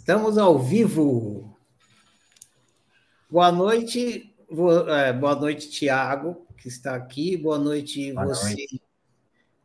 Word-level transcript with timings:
Estamos 0.00 0.38
ao 0.38 0.58
vivo. 0.58 1.54
Boa 3.28 3.52
noite, 3.52 4.34
é, 4.88 5.12
boa 5.12 5.34
noite, 5.36 5.68
Tiago, 5.68 6.46
que 6.56 6.68
está 6.68 6.96
aqui. 6.96 7.36
Boa 7.36 7.58
noite, 7.58 8.10
boa 8.14 8.26
você 8.26 8.46
noite. 8.46 8.82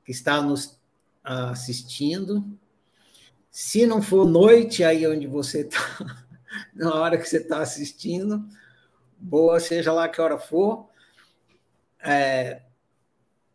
que 0.03 0.11
está 0.11 0.41
nos 0.41 0.77
assistindo. 1.23 2.45
Se 3.49 3.87
não 3.87 4.01
for 4.01 4.27
noite 4.27 4.83
aí 4.83 5.07
onde 5.07 5.25
você 5.25 5.61
está, 5.61 5.79
na 6.75 6.93
hora 6.93 7.17
que 7.17 7.25
você 7.25 7.37
está 7.37 7.59
assistindo, 7.61 8.45
boa, 9.17 9.57
seja 9.61 9.93
lá 9.93 10.09
que 10.09 10.19
hora 10.19 10.37
for. 10.37 10.89
É, 12.03 12.61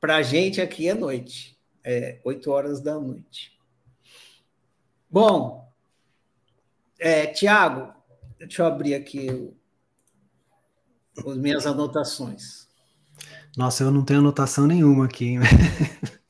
Para 0.01 0.17
a 0.17 0.23
gente 0.23 0.63
aqui 0.63 0.89
é 0.89 0.95
noite, 0.95 1.59
é 1.85 2.19
8 2.25 2.51
horas 2.51 2.81
da 2.81 2.99
noite. 2.99 3.53
Bom, 5.11 5.70
é, 7.01 7.27
Tiago, 7.27 7.93
deixa 8.39 8.63
eu 8.63 8.67
abrir 8.67 8.95
aqui 8.95 9.51
as 11.27 11.37
minhas 11.39 11.67
anotações. 11.67 12.69
Nossa, 13.57 13.83
eu 13.83 13.91
não 13.91 14.05
tenho 14.05 14.21
anotação 14.21 14.67
nenhuma 14.67 15.07
aqui. 15.07 15.37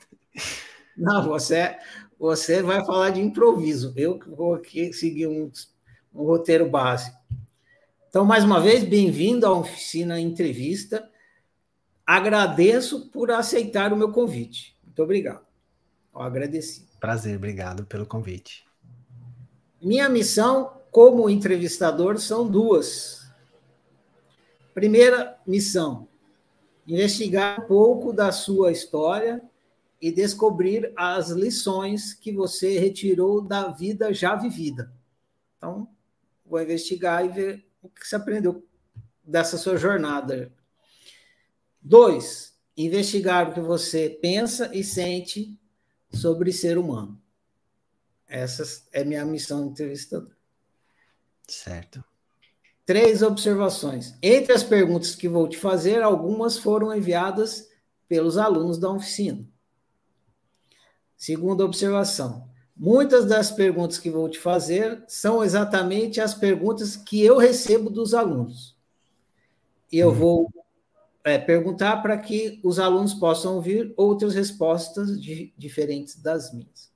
não, 0.97 1.25
você, 1.25 1.77
você 2.19 2.63
vai 2.63 2.85
falar 2.85 3.11
de 3.11 3.21
improviso. 3.21 3.93
Eu 3.97 4.19
vou 4.29 4.55
aqui 4.55 4.93
seguir 4.93 5.27
um, 5.27 5.51
um 6.15 6.23
roteiro 6.23 6.71
básico. 6.71 7.19
Então, 8.09 8.25
mais 8.25 8.45
uma 8.45 8.61
vez, 8.61 8.85
bem-vindo 8.85 9.47
à 9.47 9.53
oficina 9.53 10.21
entrevista. 10.21 11.11
Agradeço 12.07 13.11
por 13.11 13.31
aceitar 13.31 13.93
o 13.93 13.97
meu 13.97 14.11
convite. 14.11 14.77
Muito 14.85 15.03
obrigado. 15.03 15.45
Eu 16.15 16.23
agradeci. 16.23 16.89
Prazer, 16.99 17.37
obrigado 17.37 17.85
pelo 17.87 18.07
convite. 18.07 18.70
Minha 19.81 20.09
missão 20.09 20.79
como 20.91 21.31
entrevistador 21.31 22.19
são 22.19 22.47
duas. 22.47 23.31
Primeira 24.75 25.39
missão: 25.47 26.07
investigar 26.87 27.61
um 27.61 27.67
pouco 27.67 28.13
da 28.13 28.31
sua 28.31 28.73
história 28.73 29.43
e 30.01 30.11
descobrir 30.11 30.93
as 30.97 31.31
lições 31.31 32.15
que 32.15 32.33
você 32.33 32.79
retirou 32.79 33.41
da 33.41 33.69
vida 33.69 34.13
já 34.13 34.35
vivida. 34.35 34.93
Então, 35.57 35.89
vou 36.45 36.61
investigar 36.61 37.25
e 37.25 37.29
ver 37.29 37.67
o 37.83 37.89
que 37.89 38.07
você 38.07 38.17
aprendeu 38.17 38.65
dessa 39.23 39.59
sua 39.59 39.77
jornada. 39.77 40.53
Dois, 41.81 42.55
investigar 42.77 43.51
o 43.51 43.55
que 43.55 43.61
você 43.61 44.09
pensa 44.09 44.75
e 44.75 44.83
sente 44.83 45.59
sobre 46.13 46.53
ser 46.53 46.79
humano. 46.79 47.20
Essa 48.31 48.63
é 48.93 49.03
minha 49.05 49.25
missão 49.25 49.65
de 49.65 49.71
entrevistador. 49.73 50.31
Certo. 51.49 52.03
Três 52.87 53.23
observações. 53.23 54.15
Entre 54.23 54.53
as 54.53 54.63
perguntas 54.63 55.17
que 55.17 55.29
vou 55.29 55.49
te 55.49 55.59
fazer, 55.59 56.01
algumas 56.01 56.57
foram 56.57 56.95
enviadas 56.95 57.69
pelos 58.09 58.39
alunos 58.39 58.79
da 58.79 58.89
oficina. 58.89 59.45
Segunda 61.17 61.65
observação. 61.65 62.49
Muitas 62.77 63.27
das 63.27 63.51
perguntas 63.51 63.99
que 63.99 64.11
vou 64.11 64.29
te 64.29 64.39
fazer 64.39 65.05
são 65.09 65.43
exatamente 65.43 66.21
as 66.21 66.33
perguntas 66.33 66.97
que 66.97 67.21
eu 67.21 67.37
recebo 67.37 67.91
dos 67.91 68.15
alunos. 68.15 68.77
E 69.93 69.99
eu 69.99 70.11
hum. 70.11 70.15
vou 70.15 70.51
é, 71.25 71.37
perguntar 71.37 71.97
para 72.01 72.17
que 72.17 72.61
os 72.63 72.79
alunos 72.79 73.13
possam 73.13 73.57
ouvir 73.57 73.93
outras 73.97 74.35
respostas 74.35 75.21
de, 75.21 75.53
diferentes 75.59 76.15
das 76.15 76.55
minhas. 76.55 76.90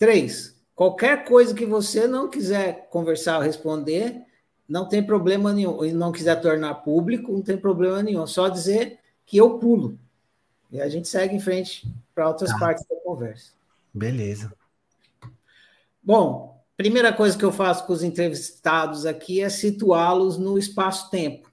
Três, 0.00 0.58
qualquer 0.74 1.26
coisa 1.26 1.54
que 1.54 1.66
você 1.66 2.06
não 2.06 2.30
quiser 2.30 2.88
conversar 2.88 3.36
ou 3.36 3.42
responder, 3.42 4.24
não 4.66 4.88
tem 4.88 5.04
problema 5.04 5.52
nenhum. 5.52 5.84
E 5.84 5.92
não 5.92 6.10
quiser 6.10 6.40
tornar 6.40 6.76
público, 6.76 7.30
não 7.30 7.42
tem 7.42 7.58
problema 7.58 8.02
nenhum. 8.02 8.26
Só 8.26 8.48
dizer 8.48 8.98
que 9.26 9.36
eu 9.36 9.58
pulo. 9.58 9.98
E 10.72 10.80
a 10.80 10.88
gente 10.88 11.06
segue 11.06 11.36
em 11.36 11.40
frente 11.40 11.86
para 12.14 12.28
outras 12.28 12.50
tá. 12.50 12.58
partes 12.58 12.86
da 12.88 12.96
conversa. 12.96 13.52
Beleza. 13.92 14.50
Bom, 16.02 16.64
primeira 16.78 17.12
coisa 17.12 17.36
que 17.36 17.44
eu 17.44 17.52
faço 17.52 17.86
com 17.86 17.92
os 17.92 18.02
entrevistados 18.02 19.04
aqui 19.04 19.42
é 19.42 19.50
situá-los 19.50 20.38
no 20.38 20.56
espaço-tempo. 20.56 21.52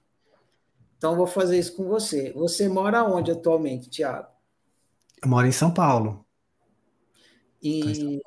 Então, 0.96 1.14
vou 1.14 1.26
fazer 1.26 1.58
isso 1.58 1.76
com 1.76 1.84
você. 1.84 2.32
Você 2.32 2.66
mora 2.66 3.04
onde 3.04 3.30
atualmente, 3.30 3.90
Tiago? 3.90 4.28
Eu 5.22 5.28
moro 5.28 5.46
em 5.46 5.52
São 5.52 5.70
Paulo. 5.70 6.24
E 7.62 8.20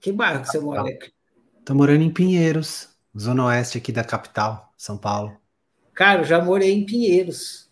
que 0.00 0.12
bairro 0.12 0.42
que 0.42 0.48
você 0.48 0.60
mora? 0.60 0.84
Estou 1.58 1.76
morando 1.76 2.02
em 2.02 2.12
Pinheiros, 2.12 2.88
zona 3.16 3.46
oeste 3.46 3.78
aqui 3.78 3.92
da 3.92 4.02
capital, 4.02 4.72
São 4.76 4.96
Paulo. 4.96 5.36
Cara, 5.94 6.20
eu 6.20 6.24
já 6.24 6.42
morei 6.42 6.72
em 6.72 6.86
Pinheiros. 6.86 7.70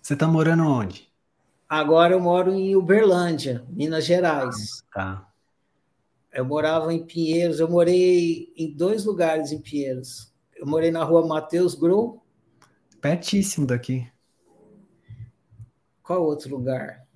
Você 0.00 0.14
está 0.14 0.26
morando 0.26 0.64
onde? 0.64 1.08
Agora 1.68 2.14
eu 2.14 2.20
moro 2.20 2.52
em 2.52 2.74
Uberlândia, 2.74 3.64
Minas 3.68 4.06
Gerais. 4.06 4.82
Ah, 4.90 4.94
tá. 4.94 5.32
Eu 6.32 6.44
morava 6.44 6.92
em 6.94 7.04
Pinheiros, 7.04 7.60
eu 7.60 7.68
morei 7.68 8.52
em 8.56 8.72
dois 8.72 9.04
lugares 9.04 9.52
em 9.52 9.60
Pinheiros. 9.60 10.32
Eu 10.56 10.66
morei 10.66 10.90
na 10.90 11.04
rua 11.04 11.26
Matheus 11.26 11.74
Grou. 11.74 12.24
Pertíssimo 13.00 13.66
daqui. 13.66 14.10
Qual 16.02 16.24
outro 16.24 16.50
lugar? 16.50 17.07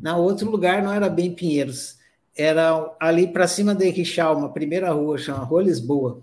Na 0.00 0.16
outro 0.16 0.50
lugar 0.50 0.82
não 0.82 0.92
era 0.92 1.08
bem 1.08 1.34
Pinheiros, 1.34 1.98
era 2.36 2.94
ali 3.00 3.26
para 3.26 3.48
cima 3.48 3.74
de 3.74 3.88
Richalma, 3.88 4.52
primeira 4.52 4.92
rua, 4.92 5.16
chama 5.16 5.44
Rua 5.44 5.62
Lisboa. 5.62 6.22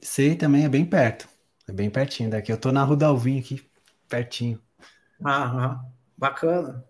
Sei, 0.00 0.36
também 0.36 0.64
é 0.64 0.68
bem 0.68 0.84
perto. 0.84 1.28
É 1.66 1.72
bem 1.72 1.90
pertinho 1.90 2.30
daqui. 2.30 2.52
Eu 2.52 2.58
tô 2.58 2.70
na 2.70 2.84
Rua 2.84 2.96
Dalvin 2.96 3.40
aqui, 3.40 3.66
pertinho. 4.08 4.60
Ah, 5.24 5.82
bacana. 6.16 6.84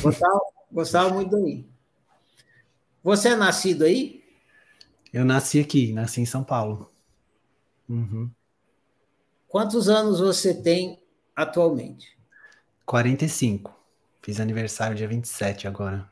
Gostava, 0.00 0.40
gostava 0.72 1.10
muito 1.10 1.30
daí. 1.30 1.68
Você 3.02 3.30
é 3.30 3.36
nascido 3.36 3.84
aí? 3.84 4.22
Eu 5.12 5.24
nasci 5.24 5.58
aqui, 5.58 5.92
nasci 5.92 6.20
em 6.20 6.26
São 6.26 6.44
Paulo. 6.44 6.90
Uhum. 7.88 8.30
Quantos 9.48 9.88
anos 9.88 10.20
você 10.20 10.54
tem 10.54 11.02
atualmente? 11.34 12.16
45. 12.86 13.79
Fiz 14.22 14.40
aniversário 14.40 14.96
dia 14.96 15.08
27 15.08 15.66
agora. 15.66 16.08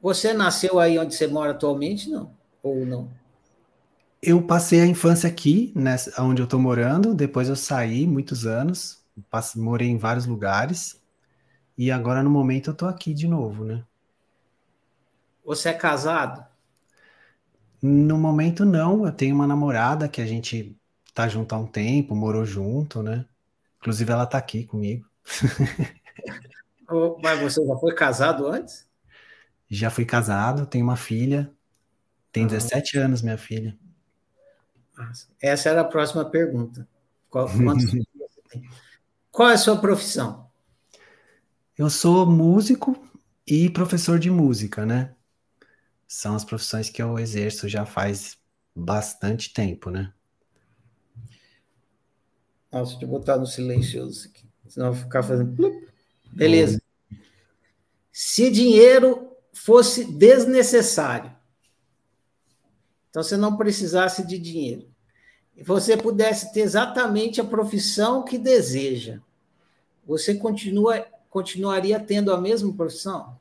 Você 0.00 0.32
nasceu 0.32 0.80
aí 0.80 0.98
onde 0.98 1.14
você 1.14 1.26
mora 1.26 1.52
atualmente, 1.52 2.10
não? 2.10 2.34
Ou 2.62 2.84
não? 2.84 3.10
Eu 4.22 4.40
passei 4.46 4.80
a 4.80 4.86
infância 4.86 5.28
aqui, 5.28 5.72
nessa, 5.74 6.22
onde 6.22 6.40
eu 6.40 6.44
estou 6.44 6.58
morando. 6.60 7.14
Depois 7.14 7.48
eu 7.48 7.56
saí 7.56 8.06
muitos 8.06 8.46
anos, 8.46 9.04
passei, 9.30 9.60
morei 9.60 9.88
em 9.88 9.98
vários 9.98 10.26
lugares. 10.26 11.00
E 11.76 11.90
agora, 11.90 12.22
no 12.22 12.30
momento, 12.30 12.70
eu 12.70 12.72
estou 12.72 12.88
aqui 12.88 13.14
de 13.14 13.28
novo, 13.28 13.64
né? 13.64 13.84
Você 15.44 15.68
é 15.68 15.74
casado? 15.74 16.44
No 17.82 18.16
momento, 18.18 18.64
não. 18.64 19.04
Eu 19.06 19.12
tenho 19.12 19.34
uma 19.34 19.46
namorada 19.46 20.08
que 20.08 20.20
a 20.20 20.26
gente 20.26 20.76
tá 21.14 21.28
junto 21.28 21.54
há 21.54 21.58
um 21.58 21.66
tempo, 21.66 22.14
morou 22.14 22.44
junto, 22.44 23.02
né? 23.02 23.26
Inclusive, 23.78 24.12
ela 24.12 24.26
tá 24.26 24.38
aqui 24.38 24.64
comigo. 24.64 25.11
Mas 27.22 27.40
você 27.40 27.64
já 27.64 27.76
foi 27.76 27.94
casado 27.94 28.46
antes? 28.46 28.86
Já 29.68 29.88
fui 29.90 30.04
casado, 30.04 30.66
tenho 30.66 30.84
uma 30.84 30.96
filha. 30.96 31.50
Tem 32.30 32.44
ah. 32.44 32.48
17 32.48 32.98
anos, 32.98 33.22
minha 33.22 33.38
filha. 33.38 33.78
Essa 35.40 35.70
era 35.70 35.80
a 35.80 35.84
próxima 35.84 36.24
pergunta. 36.24 36.86
Qual, 37.30 37.48
você 37.48 38.04
tem? 38.50 38.68
Qual 39.30 39.48
é 39.48 39.54
a 39.54 39.58
sua 39.58 39.80
profissão? 39.80 40.50
Eu 41.76 41.88
sou 41.88 42.26
músico 42.26 43.02
e 43.46 43.70
professor 43.70 44.18
de 44.18 44.30
música, 44.30 44.84
né? 44.84 45.14
São 46.06 46.36
as 46.36 46.44
profissões 46.44 46.90
que 46.90 47.02
eu 47.02 47.18
exerço 47.18 47.66
já 47.68 47.86
faz 47.86 48.36
bastante 48.74 49.52
tempo, 49.52 49.90
né? 49.90 50.12
Nossa, 52.70 52.92
deixa 52.92 53.04
eu 53.04 53.08
botar 53.08 53.38
no 53.38 53.46
silencioso 53.46 54.28
aqui. 54.28 54.51
Senão 54.72 54.94
ficar 54.94 55.22
fazendo. 55.22 55.54
Beleza. 56.32 56.80
Se 58.10 58.50
dinheiro 58.50 59.30
fosse 59.52 60.02
desnecessário, 60.02 61.30
então 63.10 63.22
você 63.22 63.36
não 63.36 63.54
precisasse 63.54 64.26
de 64.26 64.38
dinheiro, 64.38 64.88
e 65.54 65.62
você 65.62 65.94
pudesse 65.94 66.54
ter 66.54 66.60
exatamente 66.60 67.38
a 67.38 67.44
profissão 67.44 68.24
que 68.24 68.38
deseja, 68.38 69.20
você 70.06 70.34
continua, 70.36 71.06
continuaria 71.28 72.00
tendo 72.00 72.32
a 72.32 72.40
mesma 72.40 72.72
profissão? 72.72 73.38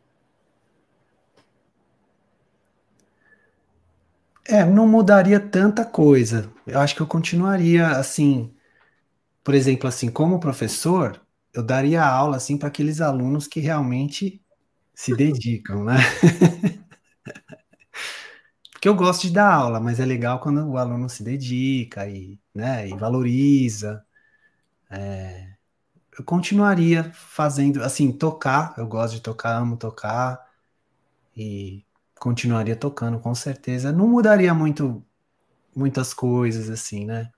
É, 4.44 4.66
não 4.66 4.86
mudaria 4.86 5.40
tanta 5.40 5.86
coisa. 5.86 6.52
Eu 6.68 6.78
acho 6.82 6.94
que 6.94 7.02
eu 7.02 7.08
continuaria 7.08 7.88
assim, 7.88 8.54
por 9.46 9.54
exemplo, 9.54 9.88
assim, 9.88 10.12
como 10.12 10.42
professor, 10.42 11.21
eu 11.54 11.64
daria 11.64 12.04
aula 12.06 12.38
assim 12.38 12.58
para 12.58 12.68
aqueles 12.68 13.02
alunos 13.02 13.48
que 13.48 13.60
realmente 13.60 14.42
se 14.94 15.16
dedicam, 15.16 15.84
né? 15.84 15.96
Porque 18.72 18.88
eu 18.90 18.96
gosto 18.96 19.28
de 19.28 19.34
dar 19.34 19.54
aula, 19.54 19.80
mas 19.80 20.00
é 20.00 20.06
legal 20.06 20.40
quando 20.40 20.68
o 20.68 20.78
aluno 20.78 21.08
se 21.08 21.24
dedica 21.24 22.08
e, 22.08 22.40
né, 22.54 22.88
e 22.88 22.96
valoriza. 22.98 24.04
É, 24.90 25.50
eu 26.18 26.24
continuaria 26.24 27.12
fazendo, 27.14 27.84
assim, 27.84 28.12
tocar, 28.12 28.74
eu 28.78 28.88
gosto 28.88 29.14
de 29.16 29.22
tocar, 29.22 29.58
amo 29.58 29.78
tocar, 29.78 30.44
e 31.36 31.86
continuaria 32.20 32.76
tocando, 32.76 33.20
com 33.20 33.34
certeza. 33.34 33.92
Não 33.92 34.08
mudaria 34.08 34.54
muito 34.54 35.04
muitas 35.76 36.14
coisas, 36.14 36.70
assim, 36.70 37.06
né? 37.06 37.32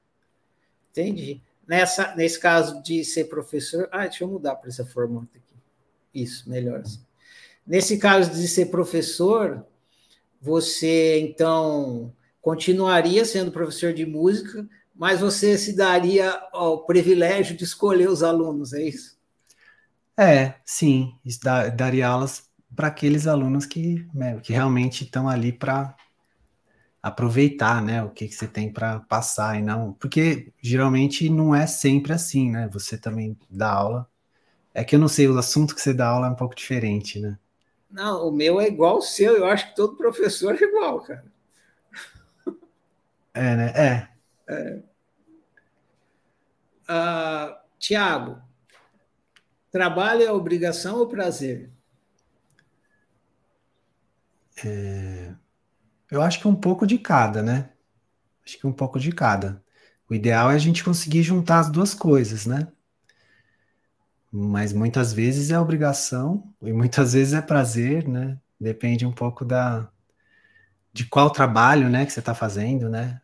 Entendi. 0.92 1.42
Nessa, 1.68 2.13
nesse 2.15 2.39
caso 2.39 2.81
de 2.81 3.04
ser 3.04 3.25
professor. 3.25 3.88
Ah, 3.92 4.04
deixa 4.04 4.24
eu 4.24 4.27
mudar 4.27 4.56
para 4.56 4.69
essa 4.69 4.86
formato 4.86 5.30
aqui. 5.36 5.56
Isso, 6.13 6.50
melhor 6.50 6.81
assim. 6.81 7.00
Nesse 7.65 7.98
caso 7.98 8.31
de 8.31 8.48
ser 8.48 8.65
professor, 8.65 9.65
você 10.42 11.19
então 11.21 12.13
continuaria 12.42 13.24
sendo 13.24 13.51
professor 13.51 13.94
de 13.94 14.06
música, 14.06 14.68
mas 14.94 15.21
você 15.21 15.57
se 15.57 15.74
daria 15.74 16.39
o 16.54 16.80
privilégio 16.80 17.56
de 17.56 17.63
escolher 17.63 18.09
os 18.09 18.21
alunos, 18.21 18.74
é 18.74 18.83
isso? 18.83 19.18
É, 20.18 20.56
sim, 20.66 21.16
daria 21.75 22.07
aulas 22.07 22.44
para 22.75 22.88
aqueles 22.88 23.25
alunos 23.25 23.66
que, 23.66 24.06
né, 24.13 24.39
que 24.42 24.51
realmente 24.51 25.06
estão 25.06 25.27
ali 25.27 25.51
para 25.51 25.95
aproveitar, 27.03 27.83
né, 27.83 28.01
o 28.01 28.09
que, 28.09 28.29
que 28.29 28.33
você 28.33 28.47
tem 28.47 28.71
para 28.71 29.01
passar 29.01 29.59
e 29.59 29.61
não, 29.61 29.91
porque 29.94 30.53
geralmente 30.61 31.29
não 31.29 31.53
é 31.53 31.67
sempre 31.67 32.13
assim, 32.13 32.50
né? 32.50 32.69
Você 32.71 32.97
também 32.97 33.38
dá 33.50 33.73
aula. 33.73 34.09
É 34.73 34.85
que 34.85 34.95
eu 34.95 35.00
não 35.00 35.09
sei, 35.09 35.27
o 35.27 35.38
assunto 35.38 35.75
que 35.75 35.81
você 35.81 35.94
dá 35.94 36.07
aula 36.07 36.27
é 36.27 36.29
um 36.29 36.35
pouco 36.35 36.55
diferente, 36.55 37.19
né? 37.19 37.38
Não, 37.91 38.27
o 38.27 38.31
meu 38.31 38.59
é 38.59 38.67
igual 38.67 38.95
ao 38.95 39.01
seu, 39.01 39.35
eu 39.35 39.45
acho 39.45 39.69
que 39.69 39.75
todo 39.75 39.97
professor 39.97 40.55
é 40.55 40.63
igual, 40.63 41.01
cara. 41.01 41.25
É, 43.33 43.56
né? 43.56 43.73
É. 43.75 44.07
é. 44.47 44.83
Uh, 46.89 47.56
Tiago, 47.79 48.41
trabalho 49.71 50.23
é 50.23 50.31
obrigação 50.31 50.99
ou 50.99 51.07
prazer? 51.07 51.69
É, 54.63 55.33
eu 56.13 56.21
acho 56.21 56.39
que 56.39 56.48
um 56.48 56.56
pouco 56.56 56.86
de 56.86 56.98
cada, 57.00 57.42
né? 57.42 57.69
Acho 58.45 58.60
que 58.60 58.68
um 58.68 58.71
pouco 58.74 59.00
de 59.00 59.12
cada. 59.12 59.63
O 60.10 60.13
ideal 60.13 60.51
é 60.51 60.56
a 60.56 60.60
gente 60.60 60.83
conseguir 60.83 61.24
juntar 61.24 61.60
as 61.60 61.71
duas 61.71 61.94
coisas, 61.94 62.45
né? 62.45 62.68
Mas 64.31 64.74
muitas 64.74 65.13
vezes 65.13 65.50
é 65.51 65.60
obrigação 65.60 66.54
e 66.62 66.71
muitas 66.74 67.13
vezes 67.13 67.33
é 67.33 67.42
prazer, 67.42 68.07
né? 68.07 68.39
Depende 68.60 69.06
um 69.06 69.12
pouco 69.12 69.44
da 69.45 69.89
de 70.94 71.06
qual 71.06 71.31
trabalho, 71.31 71.89
né, 71.89 72.06
que 72.06 72.12
você 72.13 72.19
está 72.19 72.36
fazendo, 72.36 72.88
né? 72.89 73.19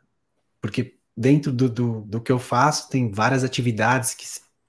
Porque 0.62 0.98
dentro 1.16 1.52
do, 1.52 1.70
do, 1.70 2.02
do, 2.02 2.22
que 2.22 2.32
eu 2.32 2.40
faço 2.40 2.90
tem 2.90 3.12
várias 3.12 3.44
atividades 3.44 4.16
que, 4.16 4.26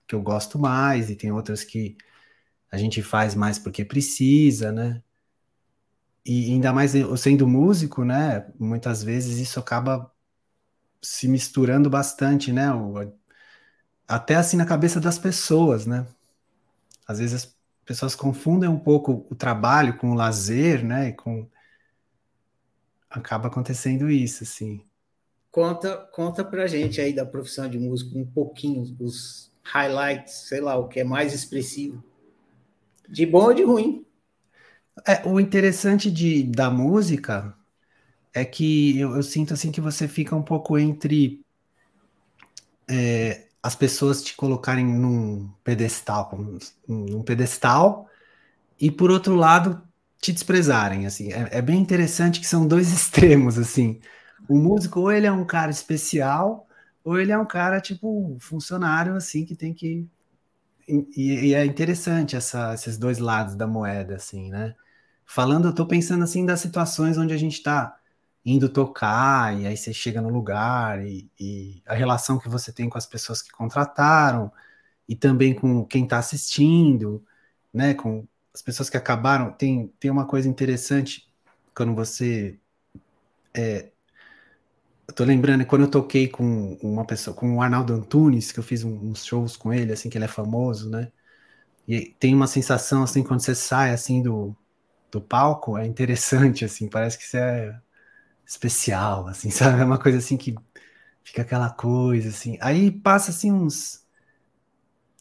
que 0.06 0.14
eu 0.14 0.22
gosto 0.22 0.58
mais 0.58 1.08
e 1.10 1.16
tem 1.16 1.32
outras 1.32 1.64
que 1.64 1.96
a 2.70 2.76
gente 2.76 3.02
faz 3.02 3.34
mais 3.34 3.58
porque 3.58 3.84
precisa, 3.84 4.70
né? 4.72 5.02
E 6.32 6.52
ainda 6.52 6.72
mais 6.72 6.94
eu 6.94 7.16
sendo 7.16 7.44
músico, 7.44 8.04
né? 8.04 8.46
Muitas 8.56 9.02
vezes 9.02 9.40
isso 9.40 9.58
acaba 9.58 10.14
se 11.02 11.26
misturando 11.26 11.90
bastante, 11.90 12.52
né? 12.52 12.66
Até 14.06 14.36
assim 14.36 14.56
na 14.56 14.64
cabeça 14.64 15.00
das 15.00 15.18
pessoas, 15.18 15.86
né? 15.86 16.06
Às 17.04 17.18
vezes 17.18 17.34
as 17.34 17.56
pessoas 17.84 18.14
confundem 18.14 18.70
um 18.70 18.78
pouco 18.78 19.26
o 19.28 19.34
trabalho 19.34 19.98
com 19.98 20.12
o 20.12 20.14
lazer, 20.14 20.84
né? 20.84 21.08
E 21.08 21.12
com 21.14 21.48
acaba 23.10 23.48
acontecendo 23.48 24.08
isso, 24.08 24.44
assim. 24.44 24.80
Conta, 25.50 25.96
conta 26.12 26.44
pra 26.44 26.68
gente 26.68 27.00
aí 27.00 27.12
da 27.12 27.26
profissão 27.26 27.68
de 27.68 27.76
músico 27.76 28.16
um 28.16 28.24
pouquinho, 28.24 28.96
os 29.00 29.50
highlights, 29.64 30.46
sei 30.46 30.60
lá, 30.60 30.76
o 30.76 30.86
que 30.86 31.00
é 31.00 31.04
mais 31.04 31.34
expressivo. 31.34 32.04
De 33.08 33.26
bom 33.26 33.46
ou 33.46 33.52
de 33.52 33.64
ruim? 33.64 34.06
É, 35.06 35.26
o 35.26 35.40
interessante 35.40 36.10
de, 36.10 36.44
da 36.44 36.70
música 36.70 37.54
é 38.32 38.44
que 38.44 38.98
eu, 38.98 39.16
eu 39.16 39.22
sinto 39.22 39.54
assim 39.54 39.72
que 39.72 39.80
você 39.80 40.08
fica 40.08 40.34
um 40.36 40.42
pouco 40.42 40.78
entre 40.78 41.44
é, 42.88 43.46
as 43.62 43.74
pessoas 43.74 44.22
te 44.22 44.34
colocarem 44.36 44.84
num 44.86 45.50
pedestal, 45.64 46.38
num 46.88 47.22
pedestal, 47.22 48.08
e 48.80 48.90
por 48.90 49.10
outro 49.10 49.34
lado 49.34 49.82
te 50.20 50.32
desprezarem, 50.32 51.06
assim. 51.06 51.32
É, 51.32 51.58
é, 51.58 51.62
bem 51.62 51.80
interessante 51.80 52.40
que 52.40 52.46
são 52.46 52.66
dois 52.66 52.92
extremos, 52.92 53.58
assim. 53.58 54.00
O 54.48 54.58
músico 54.58 55.00
ou 55.00 55.12
ele 55.12 55.26
é 55.26 55.32
um 55.32 55.44
cara 55.44 55.70
especial, 55.70 56.66
ou 57.04 57.18
ele 57.18 57.32
é 57.32 57.38
um 57.38 57.46
cara 57.46 57.80
tipo 57.80 58.36
funcionário, 58.40 59.14
assim, 59.16 59.44
que 59.44 59.54
tem 59.54 59.72
que 59.74 60.08
e, 60.88 61.50
e 61.50 61.54
é 61.54 61.64
interessante 61.64 62.34
essa, 62.36 62.74
esses 62.74 62.98
dois 62.98 63.18
lados 63.18 63.54
da 63.54 63.66
moeda, 63.66 64.16
assim, 64.16 64.50
né? 64.50 64.74
Falando, 65.32 65.68
eu 65.68 65.72
tô 65.72 65.86
pensando 65.86 66.24
assim 66.24 66.44
das 66.44 66.58
situações 66.58 67.16
onde 67.16 67.32
a 67.32 67.36
gente 67.36 67.52
está 67.54 67.96
indo 68.44 68.68
tocar, 68.68 69.56
e 69.56 69.64
aí 69.64 69.76
você 69.76 69.92
chega 69.92 70.20
no 70.20 70.28
lugar, 70.28 71.06
e, 71.06 71.30
e, 71.38 71.80
a 71.86 71.94
relação 71.94 72.36
que 72.36 72.48
você 72.48 72.72
tem 72.72 72.88
com 72.88 72.98
as 72.98 73.06
pessoas 73.06 73.40
que 73.40 73.52
contrataram, 73.52 74.50
e 75.08 75.14
também 75.14 75.54
com 75.54 75.84
quem 75.84 76.02
está 76.02 76.18
assistindo, 76.18 77.24
né? 77.72 77.94
Com 77.94 78.26
as 78.52 78.60
pessoas 78.60 78.90
que 78.90 78.96
acabaram. 78.96 79.52
Tem, 79.52 79.86
tem 80.00 80.10
uma 80.10 80.26
coisa 80.26 80.48
interessante 80.48 81.32
quando 81.74 81.94
você. 81.94 82.58
É, 83.54 83.90
eu 85.06 85.14
tô 85.14 85.24
lembrando 85.24 85.64
quando 85.66 85.82
eu 85.82 85.90
toquei 85.90 86.28
com 86.28 86.76
uma 86.82 87.04
pessoa, 87.04 87.36
com 87.36 87.56
o 87.56 87.62
Arnaldo 87.62 87.94
Antunes, 87.94 88.50
que 88.52 88.58
eu 88.58 88.64
fiz 88.64 88.82
uns 88.84 89.24
shows 89.24 89.56
com 89.56 89.72
ele, 89.72 89.92
assim, 89.92 90.10
que 90.10 90.18
ele 90.18 90.24
é 90.24 90.28
famoso, 90.28 90.90
né? 90.90 91.12
E 91.88 92.06
tem 92.20 92.34
uma 92.34 92.48
sensação 92.48 93.04
assim 93.04 93.22
quando 93.22 93.40
você 93.40 93.54
sai 93.54 93.92
assim 93.92 94.22
do, 94.22 94.56
do 95.10 95.20
palco 95.20 95.76
é 95.76 95.86
interessante, 95.86 96.64
assim, 96.64 96.88
parece 96.88 97.18
que 97.18 97.24
isso 97.24 97.36
é 97.36 97.80
especial, 98.46 99.26
assim, 99.28 99.48
sabe? 99.50 99.80
É 99.80 99.84
uma 99.84 99.98
coisa 99.98 100.18
assim 100.18 100.36
que 100.36 100.54
fica 101.22 101.42
aquela 101.42 101.70
coisa, 101.70 102.28
assim. 102.28 102.58
Aí 102.60 102.90
passa, 102.90 103.30
assim, 103.30 103.52
uns 103.52 104.04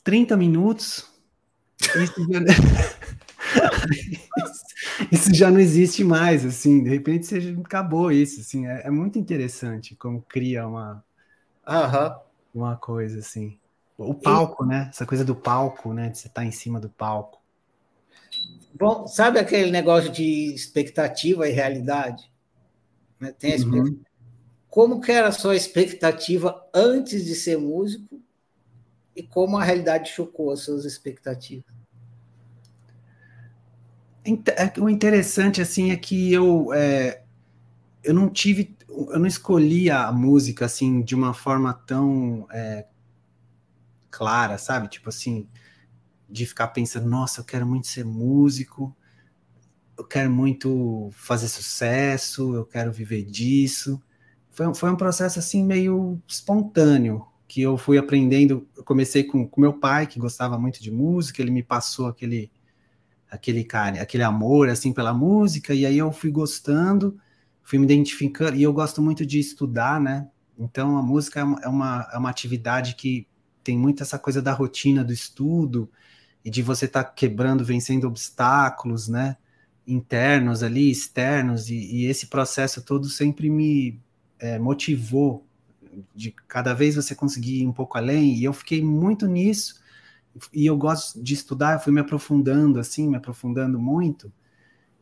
30 0.03 0.35
minutos, 0.37 1.07
isso 1.79 2.27
já, 2.31 2.39
isso 5.11 5.33
já 5.33 5.51
não 5.51 5.59
existe 5.59 6.03
mais, 6.03 6.45
assim, 6.45 6.83
de 6.83 6.89
repente 6.89 7.25
você 7.25 7.55
acabou 7.63 8.11
isso, 8.11 8.41
assim, 8.41 8.67
é, 8.67 8.87
é 8.87 8.89
muito 8.89 9.19
interessante 9.19 9.95
como 9.95 10.21
cria 10.21 10.67
uma, 10.67 11.03
uma 12.53 12.75
coisa, 12.75 13.19
assim. 13.19 13.57
O 13.97 14.13
palco, 14.13 14.65
né? 14.65 14.87
Essa 14.89 15.05
coisa 15.05 15.25
do 15.25 15.35
palco, 15.35 15.93
né? 15.93 16.09
De 16.09 16.17
você 16.17 16.27
estar 16.27 16.41
tá 16.41 16.47
em 16.47 16.51
cima 16.51 16.79
do 16.79 16.89
palco. 16.89 17.38
Bom, 18.79 19.05
sabe 19.07 19.39
aquele 19.39 19.69
negócio 19.69 20.09
de 20.09 20.53
expectativa 20.53 21.49
e 21.49 21.51
realidade? 21.51 22.31
Né? 23.19 23.33
Tem 23.37 23.61
uhum. 23.61 23.99
Como 24.69 25.01
que 25.01 25.11
era 25.11 25.27
a 25.27 25.33
sua 25.33 25.55
expectativa 25.55 26.65
antes 26.73 27.25
de 27.25 27.35
ser 27.35 27.57
músico 27.57 28.21
e 29.13 29.21
como 29.21 29.57
a 29.57 29.63
realidade 29.63 30.09
chocou 30.09 30.51
as 30.51 30.61
suas 30.61 30.85
expectativas? 30.85 31.65
É, 34.23 34.79
o 34.79 34.87
interessante 34.87 35.61
assim 35.61 35.91
é 35.91 35.97
que 35.97 36.31
eu 36.31 36.71
é, 36.73 37.23
eu 38.03 38.13
não 38.13 38.29
tive 38.29 38.77
eu 38.87 39.19
não 39.19 39.25
escolhi 39.25 39.89
a 39.89 40.11
música 40.11 40.65
assim 40.65 41.01
de 41.01 41.15
uma 41.15 41.33
forma 41.33 41.73
tão 41.73 42.47
é, 42.51 42.85
clara 44.11 44.57
sabe 44.57 44.87
tipo 44.87 45.09
assim 45.09 45.47
de 46.29 46.45
ficar 46.45 46.67
pensando, 46.69 47.09
nossa, 47.09 47.41
eu 47.41 47.45
quero 47.45 47.65
muito 47.65 47.87
ser 47.87 48.05
músico, 48.05 48.95
eu 49.97 50.05
quero 50.05 50.31
muito 50.31 51.09
fazer 51.11 51.47
sucesso, 51.47 52.55
eu 52.55 52.65
quero 52.65 52.91
viver 52.91 53.23
disso. 53.23 54.01
Foi, 54.51 54.73
foi 54.73 54.91
um 54.91 54.95
processo 54.95 55.39
assim 55.39 55.63
meio 55.63 56.21
espontâneo 56.27 57.25
que 57.47 57.61
eu 57.61 57.77
fui 57.77 57.97
aprendendo. 57.97 58.67
Eu 58.77 58.83
comecei 58.83 59.23
com, 59.23 59.47
com 59.47 59.59
meu 59.59 59.73
pai 59.73 60.07
que 60.07 60.19
gostava 60.19 60.57
muito 60.57 60.81
de 60.81 60.91
música, 60.91 61.41
ele 61.41 61.51
me 61.51 61.63
passou 61.63 62.07
aquele 62.07 62.51
aquele 63.29 63.63
cara, 63.63 64.01
aquele 64.01 64.23
amor 64.23 64.69
assim 64.69 64.91
pela 64.91 65.13
música 65.13 65.71
e 65.73 65.85
aí 65.85 65.99
eu 65.99 66.11
fui 66.11 66.31
gostando, 66.31 67.19
fui 67.61 67.77
me 67.77 67.85
identificando 67.85 68.57
e 68.57 68.63
eu 68.63 68.73
gosto 68.73 69.03
muito 69.03 69.23
de 69.23 69.37
estudar, 69.39 70.01
né? 70.01 70.27
Então 70.57 70.97
a 70.97 71.03
música 71.03 71.39
é 71.39 71.43
uma, 71.43 72.09
é 72.11 72.17
uma 72.17 72.29
é 72.29 72.31
atividade 72.31 72.95
que 72.95 73.27
tem 73.63 73.77
muito 73.77 74.01
essa 74.01 74.17
coisa 74.17 74.41
da 74.41 74.51
rotina 74.51 75.03
do 75.03 75.13
estudo 75.13 75.91
e 76.43 76.49
de 76.49 76.61
você 76.61 76.85
estar 76.85 77.03
tá 77.03 77.11
quebrando, 77.11 77.63
vencendo 77.65 78.07
obstáculos, 78.07 79.07
né? 79.07 79.37
Internos 79.87 80.63
ali, 80.63 80.89
externos, 80.91 81.69
e, 81.69 81.75
e 81.75 82.05
esse 82.05 82.27
processo 82.27 82.81
todo 82.83 83.07
sempre 83.09 83.49
me 83.49 83.99
é, 84.39 84.59
motivou 84.59 85.45
de 86.15 86.31
cada 86.47 86.73
vez 86.73 86.95
você 86.95 87.15
conseguir 87.15 87.61
ir 87.63 87.67
um 87.67 87.73
pouco 87.73 87.97
além, 87.97 88.35
e 88.35 88.43
eu 88.43 88.53
fiquei 88.53 88.81
muito 88.83 89.27
nisso, 89.27 89.81
e 90.53 90.65
eu 90.65 90.77
gosto 90.77 91.21
de 91.21 91.33
estudar, 91.33 91.73
eu 91.73 91.79
fui 91.79 91.91
me 91.93 91.99
aprofundando 92.01 92.79
assim, 92.79 93.07
me 93.07 93.17
aprofundando 93.17 93.79
muito, 93.79 94.31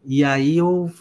E 0.04 0.24
aí 0.24 0.58
eu 0.58 0.92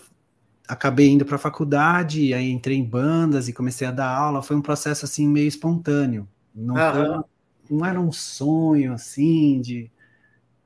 acabei 0.69 1.09
indo 1.11 1.25
para 1.25 1.37
a 1.37 1.38
faculdade, 1.38 2.35
aí 2.35 2.50
entrei 2.50 2.76
em 2.76 2.85
bandas 2.85 3.49
e 3.49 3.52
comecei 3.52 3.87
a 3.87 3.90
dar 3.93 4.09
aula. 4.09 4.43
Foi 4.43 4.57
um 4.57 4.62
processo 4.62 5.05
assim 5.05 5.28
meio 5.28 5.49
espontâneo. 5.49 6.28
Não, 6.55 6.76
foi, 6.76 7.25
não 7.71 7.87
era 7.87 8.00
um 8.00 8.12
sonho 8.12 8.93
assim 8.93 9.61
de, 9.61 9.90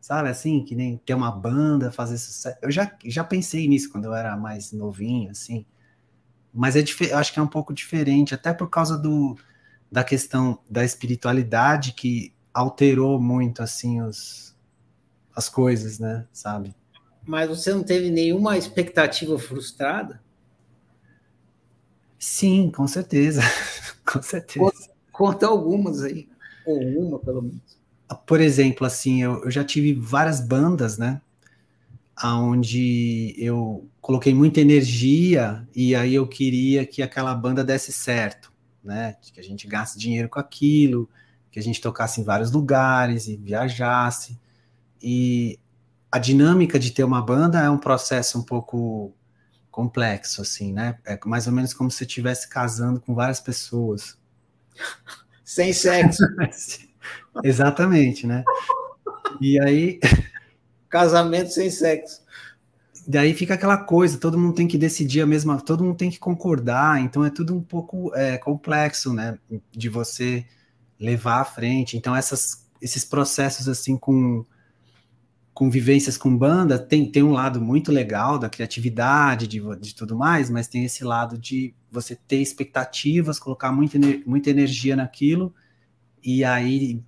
sabe 0.00 0.28
assim, 0.28 0.64
que 0.64 0.74
nem 0.74 0.96
ter 0.96 1.14
uma 1.14 1.30
banda, 1.30 1.92
fazer 1.92 2.18
sucesso. 2.18 2.56
Eu 2.62 2.70
já, 2.70 2.96
já 3.04 3.22
pensei 3.22 3.68
nisso 3.68 3.90
quando 3.90 4.06
eu 4.06 4.14
era 4.14 4.36
mais 4.36 4.72
novinho, 4.72 5.30
assim. 5.30 5.66
Mas 6.52 6.74
é 6.74 6.82
eu 7.10 7.18
acho 7.18 7.32
que 7.32 7.38
é 7.38 7.42
um 7.42 7.46
pouco 7.46 7.72
diferente, 7.72 8.34
até 8.34 8.52
por 8.52 8.68
causa 8.68 8.98
do, 8.98 9.36
da 9.90 10.02
questão 10.02 10.58
da 10.68 10.84
espiritualidade 10.84 11.92
que 11.92 12.32
alterou 12.52 13.20
muito 13.20 13.62
assim 13.62 14.00
os, 14.02 14.56
as 15.34 15.48
coisas, 15.48 15.98
né? 15.98 16.26
Sabe? 16.32 16.74
Mas 17.24 17.48
você 17.48 17.72
não 17.72 17.82
teve 17.82 18.10
nenhuma 18.10 18.56
expectativa 18.56 19.38
frustrada? 19.38 20.20
Sim, 22.18 22.70
com 22.70 22.86
certeza. 22.86 23.42
com 24.04 24.20
certeza. 24.20 24.64
Conta, 24.64 24.90
conta, 25.12 25.46
algumas 25.46 26.02
aí, 26.02 26.28
ou 26.66 26.78
uma 26.78 27.18
pelo 27.18 27.42
menos. 27.42 27.79
Por 28.26 28.40
exemplo, 28.40 28.86
assim, 28.86 29.22
eu, 29.22 29.44
eu 29.44 29.50
já 29.50 29.64
tive 29.64 29.94
várias 29.94 30.40
bandas, 30.40 30.98
né? 30.98 31.20
Onde 32.22 33.34
eu 33.38 33.88
coloquei 34.00 34.34
muita 34.34 34.60
energia 34.60 35.66
e 35.74 35.94
aí 35.94 36.14
eu 36.14 36.26
queria 36.26 36.84
que 36.84 37.02
aquela 37.02 37.34
banda 37.34 37.64
desse 37.64 37.92
certo, 37.92 38.52
né? 38.82 39.16
Que 39.20 39.40
a 39.40 39.42
gente 39.42 39.66
gaste 39.66 39.98
dinheiro 39.98 40.28
com 40.28 40.38
aquilo, 40.38 41.08
que 41.50 41.58
a 41.58 41.62
gente 41.62 41.80
tocasse 41.80 42.20
em 42.20 42.24
vários 42.24 42.50
lugares 42.50 43.26
e 43.28 43.36
viajasse. 43.36 44.38
E 45.02 45.58
a 46.10 46.18
dinâmica 46.18 46.78
de 46.78 46.90
ter 46.90 47.04
uma 47.04 47.22
banda 47.22 47.60
é 47.60 47.70
um 47.70 47.78
processo 47.78 48.38
um 48.38 48.42
pouco 48.42 49.14
complexo, 49.70 50.42
assim, 50.42 50.72
né? 50.72 50.98
É 51.06 51.18
mais 51.24 51.46
ou 51.46 51.52
menos 51.52 51.72
como 51.72 51.90
se 51.90 52.04
estivesse 52.04 52.48
casando 52.48 53.00
com 53.00 53.14
várias 53.14 53.40
pessoas. 53.40 54.18
Sem 55.44 55.72
sexo. 55.72 56.24
Exatamente, 57.44 58.26
né? 58.26 58.44
E 59.40 59.60
aí. 59.60 60.00
Casamento 60.88 61.50
sem 61.50 61.70
sexo. 61.70 62.20
Daí 63.06 63.32
fica 63.32 63.54
aquela 63.54 63.76
coisa, 63.76 64.18
todo 64.18 64.38
mundo 64.38 64.54
tem 64.54 64.66
que 64.66 64.76
decidir 64.76 65.20
a 65.20 65.26
mesma, 65.26 65.60
todo 65.60 65.84
mundo 65.84 65.96
tem 65.96 66.10
que 66.10 66.18
concordar, 66.18 67.00
então 67.00 67.24
é 67.24 67.30
tudo 67.30 67.54
um 67.54 67.62
pouco 67.62 68.14
é, 68.14 68.36
complexo, 68.36 69.12
né? 69.12 69.38
De 69.70 69.88
você 69.88 70.44
levar 70.98 71.40
à 71.40 71.44
frente. 71.44 71.96
Então 71.96 72.14
essas, 72.14 72.68
esses 72.80 73.04
processos 73.04 73.68
assim 73.68 73.96
com 73.96 74.44
convivências 75.54 76.16
com 76.16 76.36
banda 76.36 76.78
tem, 76.78 77.10
tem 77.10 77.22
um 77.22 77.32
lado 77.32 77.60
muito 77.60 77.92
legal 77.92 78.38
da 78.38 78.48
criatividade, 78.48 79.46
de, 79.46 79.60
de 79.78 79.94
tudo 79.94 80.16
mais, 80.16 80.48
mas 80.48 80.68
tem 80.68 80.84
esse 80.84 81.04
lado 81.04 81.36
de 81.36 81.74
você 81.90 82.16
ter 82.16 82.40
expectativas, 82.40 83.38
colocar 83.38 83.70
muita, 83.70 83.98
muita 84.26 84.50
energia 84.50 84.96
naquilo 84.96 85.54
e 86.22 86.44
aí 86.44 87.02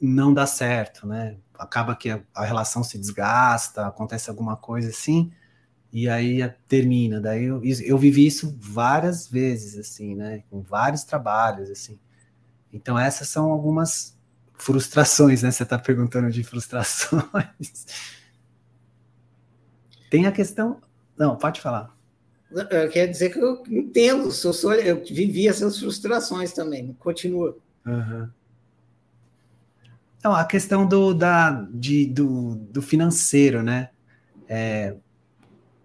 não 0.00 0.32
dá 0.32 0.46
certo, 0.46 1.06
né? 1.06 1.36
Acaba 1.58 1.96
que 1.96 2.10
a, 2.10 2.22
a 2.34 2.44
relação 2.44 2.84
se 2.84 2.98
desgasta, 2.98 3.86
acontece 3.86 4.30
alguma 4.30 4.56
coisa 4.56 4.90
assim, 4.90 5.32
e 5.92 6.08
aí 6.08 6.48
termina. 6.66 7.20
Daí 7.20 7.44
eu, 7.44 7.62
eu 7.64 7.98
vivi 7.98 8.26
isso 8.26 8.56
várias 8.60 9.26
vezes, 9.26 9.78
assim, 9.78 10.14
né? 10.14 10.44
Com 10.50 10.62
vários 10.62 11.04
trabalhos, 11.04 11.70
assim. 11.70 11.98
Então 12.72 12.98
essas 12.98 13.28
são 13.28 13.50
algumas 13.50 14.16
frustrações, 14.54 15.42
né? 15.42 15.50
Você 15.50 15.62
está 15.62 15.78
perguntando 15.78 16.30
de 16.30 16.44
frustrações. 16.44 17.86
Tem 20.10 20.26
a 20.26 20.32
questão. 20.32 20.80
Não, 21.16 21.36
pode 21.36 21.60
falar. 21.60 21.96
Quer 22.92 23.08
dizer 23.08 23.30
que 23.30 23.38
eu 23.38 23.62
entendo, 23.68 24.30
sou, 24.30 24.52
sou, 24.54 24.72
eu 24.74 25.04
vivi 25.04 25.46
essas 25.46 25.78
frustrações 25.78 26.52
também. 26.52 26.94
Continua. 26.94 27.56
Uhum. 27.86 28.28
Não, 30.22 30.34
a 30.34 30.44
questão 30.44 30.86
do, 30.86 31.14
da, 31.14 31.66
de, 31.72 32.06
do, 32.06 32.56
do 32.56 32.82
financeiro, 32.82 33.62
né? 33.62 33.90
É, 34.48 34.96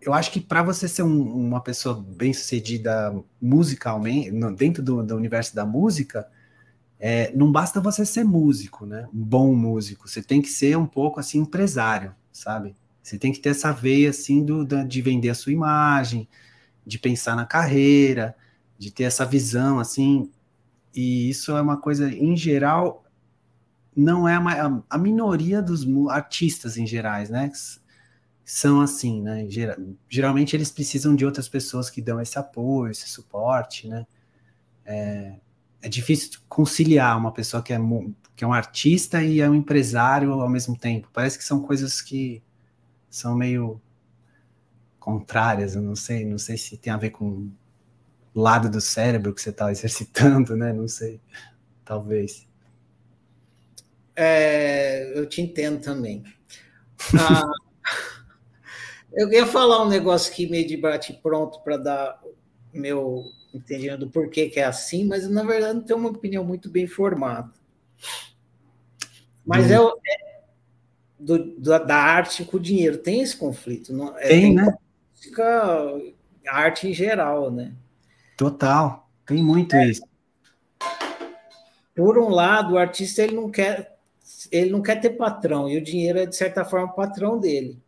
eu 0.02 0.14
acho 0.14 0.32
que 0.32 0.42
para 0.42 0.64
você 0.64 0.88
ser 0.88 1.04
um, 1.04 1.22
uma 1.22 1.62
pessoa 1.62 2.04
bem 2.16 2.34
sucedida 2.34 3.14
musicalmente, 3.42 4.32
dentro 4.56 4.84
do, 4.84 5.04
do 5.04 5.16
universo 5.16 5.56
da 5.56 5.66
música, 5.66 6.28
é, 7.00 7.32
não 7.36 7.52
basta 7.52 7.80
você 7.80 8.06
ser 8.06 8.24
músico, 8.24 8.86
né? 8.86 9.08
Um 9.14 9.24
bom 9.24 9.54
músico. 9.54 10.08
Você 10.08 10.22
tem 10.22 10.42
que 10.42 10.50
ser 10.50 10.78
um 10.78 10.86
pouco 10.86 11.20
assim 11.20 11.40
empresário, 11.40 12.16
sabe? 12.32 12.76
Você 13.02 13.18
tem 13.18 13.32
que 13.32 13.40
ter 13.40 13.50
essa 13.50 13.72
veia 13.72 14.10
assim 14.10 14.44
do, 14.44 14.66
de 14.66 15.02
vender 15.02 15.30
a 15.30 15.36
sua 15.36 15.52
imagem, 15.52 16.28
de 16.86 16.98
pensar 16.98 17.36
na 17.36 17.46
carreira, 17.46 18.36
de 18.78 18.90
ter 18.92 19.04
essa 19.04 19.26
visão 19.26 19.80
assim. 19.80 20.32
E 20.96 21.30
isso 21.30 21.56
é 21.56 21.62
uma 21.62 21.78
coisa, 21.78 22.10
em 22.10 22.36
geral, 22.38 23.03
não 23.96 24.28
é 24.28 24.36
a, 24.36 24.84
a 24.90 24.98
minoria 24.98 25.62
dos 25.62 25.86
artistas 26.10 26.78
em 26.78 26.86
gerais, 26.86 27.30
né? 27.30 27.52
São 28.46 28.82
assim, 28.82 29.22
né? 29.22 29.48
Geralmente 30.10 30.56
eles 30.56 30.72
precisam 30.72 31.16
de 31.16 31.26
outras 31.26 31.48
pessoas 31.48 31.90
que 31.90 32.02
dão 32.02 32.20
esse 32.20 32.38
apoio, 32.38 32.92
esse 32.92 33.08
suporte, 33.08 33.88
né? 33.88 34.06
É, 34.86 35.40
é 35.82 35.90
difícil 35.90 36.40
conciliar 36.48 37.18
uma 37.18 37.32
pessoa 37.32 37.62
que 37.62 37.74
é, 37.74 37.80
que 38.36 38.44
é 38.44 38.48
um 38.48 38.54
artista 38.54 39.24
e 39.24 39.40
é 39.42 39.50
um 39.50 39.56
empresário 39.56 40.32
ao 40.34 40.50
mesmo 40.50 40.78
tempo. 40.78 41.10
Parece 41.14 41.38
que 41.38 41.44
são 41.44 41.62
coisas 41.62 42.02
que 42.02 42.42
são 43.10 43.36
meio 43.36 43.82
contrárias. 45.00 45.76
Eu 45.76 45.82
não 45.82 45.96
sei, 45.96 46.26
não 46.26 46.38
sei 46.38 46.58
se 46.58 46.78
tem 46.78 46.92
a 46.92 46.98
ver 46.98 47.12
com 47.12 47.52
o 48.34 48.42
lado 48.42 48.70
do 48.70 48.82
cérebro 48.82 49.34
que 49.34 49.42
você 49.42 49.50
está 49.50 49.72
exercitando, 49.72 50.56
né? 50.56 50.74
Não 50.74 50.88
sei, 50.88 51.22
talvez. 51.86 52.48
É, 54.16 55.12
eu 55.16 55.28
te 55.28 55.42
entendo 55.42 55.82
também. 55.82 56.24
Ah, 57.20 57.44
eu 59.12 59.32
ia 59.32 59.46
falar 59.46 59.84
um 59.84 59.90
negócio 59.90 60.32
aqui 60.32 60.50
meio 60.50 60.66
de 60.66 60.78
bate 60.78 61.14
pronto 61.22 61.62
para 61.62 61.76
dar 61.76 62.22
meu 62.74 63.26
entendendo 63.54 64.06
do 64.06 64.10
porquê 64.10 64.50
que 64.50 64.60
é 64.60 64.64
assim, 64.64 65.06
mas 65.06 65.30
na 65.30 65.44
verdade 65.44 65.76
não 65.76 65.84
tem 65.84 65.96
uma 65.96 66.10
opinião 66.10 66.44
muito 66.44 66.70
bem 66.70 66.88
formada. 66.88 67.52
Mas 69.46 69.70
hum. 69.70 69.74
é, 69.74 70.14
é 70.14 70.44
do, 71.20 71.56
da 71.60 71.98
arte 71.98 72.44
com 72.44 72.58
o 72.58 72.60
dinheiro, 72.60 72.98
tem 72.98 73.22
esse 73.22 73.38
conflito. 73.38 73.94
Não, 73.94 74.18
é, 74.18 74.28
tem, 74.28 74.42
tem, 74.42 74.56
né? 74.56 74.74
Fica 75.14 76.00
arte 76.48 76.88
em 76.88 76.94
geral, 76.94 77.52
né? 77.52 77.74
Total, 78.36 79.10
tem 79.26 79.44
muito 79.44 79.76
é. 79.76 79.88
isso. 79.88 80.04
Por 81.96 82.18
um 82.18 82.30
lado, 82.30 82.74
o 82.74 82.78
artista 82.78 83.22
ele 83.22 83.36
não 83.36 83.52
quer 83.52 83.93
ele 84.52 84.70
não 84.70 84.82
quer 84.82 85.00
ter 85.00 85.12
patrão, 85.12 85.70
e 85.70 85.78
o 85.78 85.84
dinheiro 85.84 86.20
é, 86.20 86.26
de 86.26 86.36
certa 86.36 86.64
forma, 86.66 86.88
o 86.88 86.96
patrão 86.96 87.40
dele. 87.40 87.82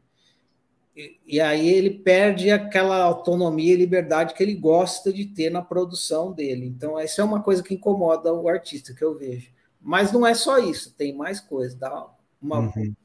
E, 1.28 1.42
aí 1.42 1.68
ele 1.68 1.90
perde 1.90 2.50
aquela 2.50 3.02
autonomia 3.04 3.74
e 3.74 3.78
liberdade 3.78 4.34
que 4.34 4.42
ele 4.42 4.56
gosta 4.56 5.12
de 5.12 5.26
ter 5.26 5.50
na 5.50 5.62
produção 5.62 6.32
dele. 6.32 6.66
Então, 6.66 6.98
essa 6.98 7.22
é 7.22 7.26
uma 7.26 7.44
coisa 7.44 7.62
que 7.62 7.74
incomoda 7.74 8.34
o 8.34 8.48
artista 8.48 8.94
que 8.94 9.04
eu 9.04 9.18
vejo. 9.18 9.52
Mas 9.82 10.14
não 10.14 10.26
é 10.26 10.34
só 10.34 10.58
isso, 10.58 10.96
tem 10.98 11.14
mais 11.14 11.42
coisa. 11.42 11.78
Dá 11.78 12.08
uma 12.42 12.60
uhum. 12.60 12.96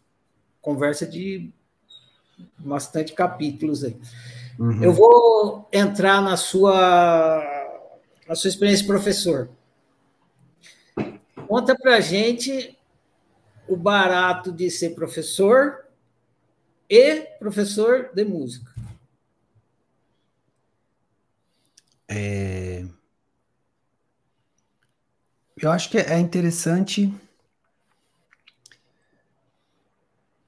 conversa 0.62 1.04
de 1.04 1.50
bastante 2.58 3.12
capítulos 3.12 3.82
aí. 3.82 3.96
Uhum. 4.56 4.84
Eu 4.84 4.92
vou 4.92 5.68
entrar 5.72 6.22
na 6.22 6.36
sua, 6.36 7.42
na 8.28 8.36
sua 8.36 8.48
experiência 8.48 8.86
professor. 8.86 9.50
Conta 11.48 11.74
para 11.74 12.00
gente 12.00 12.78
o 13.70 13.76
barato 13.76 14.50
de 14.50 14.68
ser 14.68 14.90
professor 14.90 15.86
e 16.88 17.20
professor 17.38 18.10
de 18.12 18.24
música. 18.24 18.74
É... 22.08 22.84
Eu 25.56 25.70
acho 25.70 25.88
que 25.88 25.98
é 25.98 26.18
interessante 26.18 27.12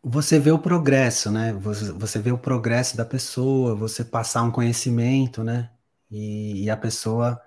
você 0.03 0.41
ver 0.41 0.51
o 0.51 0.59
progresso, 0.59 1.31
né? 1.31 1.53
Você, 1.53 1.93
você 1.93 2.19
vê 2.19 2.33
o 2.33 2.39
progresso 2.39 2.97
da 2.97 3.05
pessoa, 3.05 3.77
você 3.77 4.05
passar 4.05 4.43
um 4.43 4.51
conhecimento, 4.51 5.45
né? 5.45 5.71
E, 6.11 6.65
e 6.65 6.71
a 6.71 6.77
pessoa 6.77 7.41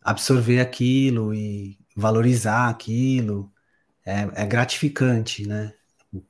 absorver 0.00 0.60
aquilo 0.60 1.34
e 1.34 1.78
valorizar 1.94 2.70
aquilo. 2.70 3.52
É, 4.06 4.44
é 4.44 4.46
gratificante, 4.46 5.46
né? 5.46 5.74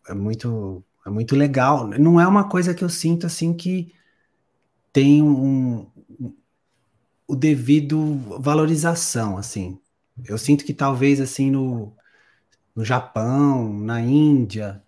É 0.09 0.15
muito 0.15 0.85
é 1.07 1.11
muito 1.11 1.37
legal. 1.37 1.87
Não 1.87 2.21
é 2.21 2.27
uma 2.27 2.49
coisa 2.49 2.75
que 2.75 2.83
eu 2.83 2.89
sinto 2.89 3.27
assim 3.27 3.55
que 3.55 3.95
tem 4.93 5.23
um, 5.23 5.91
um 6.21 6.35
o 7.27 7.35
devido 7.37 8.15
valorização, 8.41 9.37
assim. 9.37 9.79
Eu 10.25 10.39
sinto 10.39 10.65
que 10.65 10.73
talvez 10.75 11.21
assim 11.21 11.51
no, 11.51 11.93
no 12.75 12.85
Japão, 12.85 13.73
na 13.81 14.01
Índia, 14.01 14.83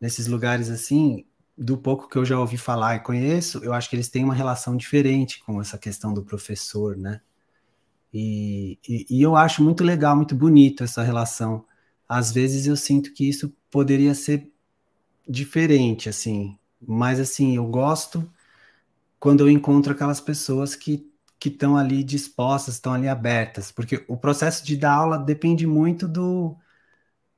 nesses 0.00 0.26
lugares 0.26 0.70
assim, 0.70 1.26
do 1.58 1.78
pouco 1.78 2.08
que 2.08 2.18
eu 2.18 2.24
já 2.24 2.38
ouvi 2.38 2.58
falar 2.58 2.96
e 2.96 3.00
conheço, 3.00 3.64
eu 3.64 3.72
acho 3.74 3.90
que 3.90 3.96
eles 3.96 4.08
têm 4.10 4.24
uma 4.24 4.34
relação 4.34 4.76
diferente 4.76 5.42
com 5.44 5.60
essa 5.60 5.78
questão 5.78 6.14
do 6.14 6.24
professor, 6.24 6.96
né? 6.96 7.20
E, 8.12 8.78
e, 8.88 9.06
e 9.10 9.22
eu 9.22 9.36
acho 9.36 9.62
muito 9.62 9.84
legal, 9.84 10.16
muito 10.16 10.34
bonito 10.34 10.84
essa 10.84 11.02
relação. 11.02 11.64
Às 12.08 12.32
vezes 12.32 12.66
eu 12.66 12.76
sinto 12.76 13.12
que 13.12 13.28
isso 13.28 13.54
poderia 13.70 14.14
ser 14.14 14.50
diferente, 15.28 16.08
assim, 16.08 16.58
mas 16.80 17.20
assim, 17.20 17.56
eu 17.56 17.66
gosto 17.66 18.30
quando 19.20 19.40
eu 19.40 19.50
encontro 19.50 19.92
aquelas 19.92 20.20
pessoas 20.20 20.74
que 20.76 21.08
que 21.38 21.48
estão 21.48 21.76
ali 21.76 22.04
dispostas, 22.04 22.74
estão 22.76 22.94
ali 22.94 23.08
abertas, 23.08 23.72
porque 23.72 24.04
o 24.06 24.16
processo 24.16 24.64
de 24.64 24.76
dar 24.76 24.92
aula 24.94 25.18
depende 25.18 25.66
muito 25.66 26.06
do 26.06 26.56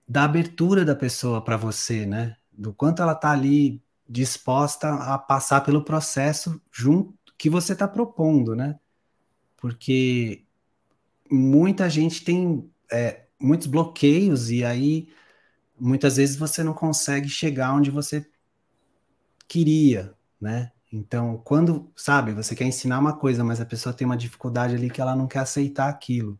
da 0.06 0.24
abertura 0.24 0.84
da 0.84 0.94
pessoa 0.94 1.42
para 1.42 1.56
você, 1.56 2.06
né? 2.06 2.36
Do 2.52 2.74
quanto 2.74 3.02
ela 3.02 3.12
está 3.12 3.32
ali 3.32 3.82
disposta 4.08 4.90
a 4.94 5.18
passar 5.18 5.62
pelo 5.62 5.82
processo 5.82 6.60
junto 6.70 7.14
que 7.38 7.48
você 7.48 7.72
está 7.72 7.88
propondo, 7.88 8.54
né? 8.54 8.78
Porque 9.56 10.44
muita 11.30 11.88
gente 11.88 12.24
tem 12.24 12.70
é, 12.92 13.23
muitos 13.44 13.66
bloqueios 13.66 14.50
e 14.50 14.64
aí 14.64 15.08
muitas 15.78 16.16
vezes 16.16 16.36
você 16.36 16.62
não 16.62 16.74
consegue 16.74 17.28
chegar 17.28 17.74
onde 17.74 17.90
você 17.90 18.26
queria, 19.48 20.14
né? 20.40 20.72
Então, 20.92 21.38
quando, 21.44 21.92
sabe, 21.96 22.32
você 22.32 22.54
quer 22.54 22.64
ensinar 22.64 23.00
uma 23.00 23.16
coisa, 23.16 23.42
mas 23.42 23.60
a 23.60 23.66
pessoa 23.66 23.92
tem 23.92 24.06
uma 24.06 24.16
dificuldade 24.16 24.74
ali 24.76 24.88
que 24.88 25.00
ela 25.00 25.16
não 25.16 25.26
quer 25.26 25.40
aceitar 25.40 25.88
aquilo. 25.88 26.38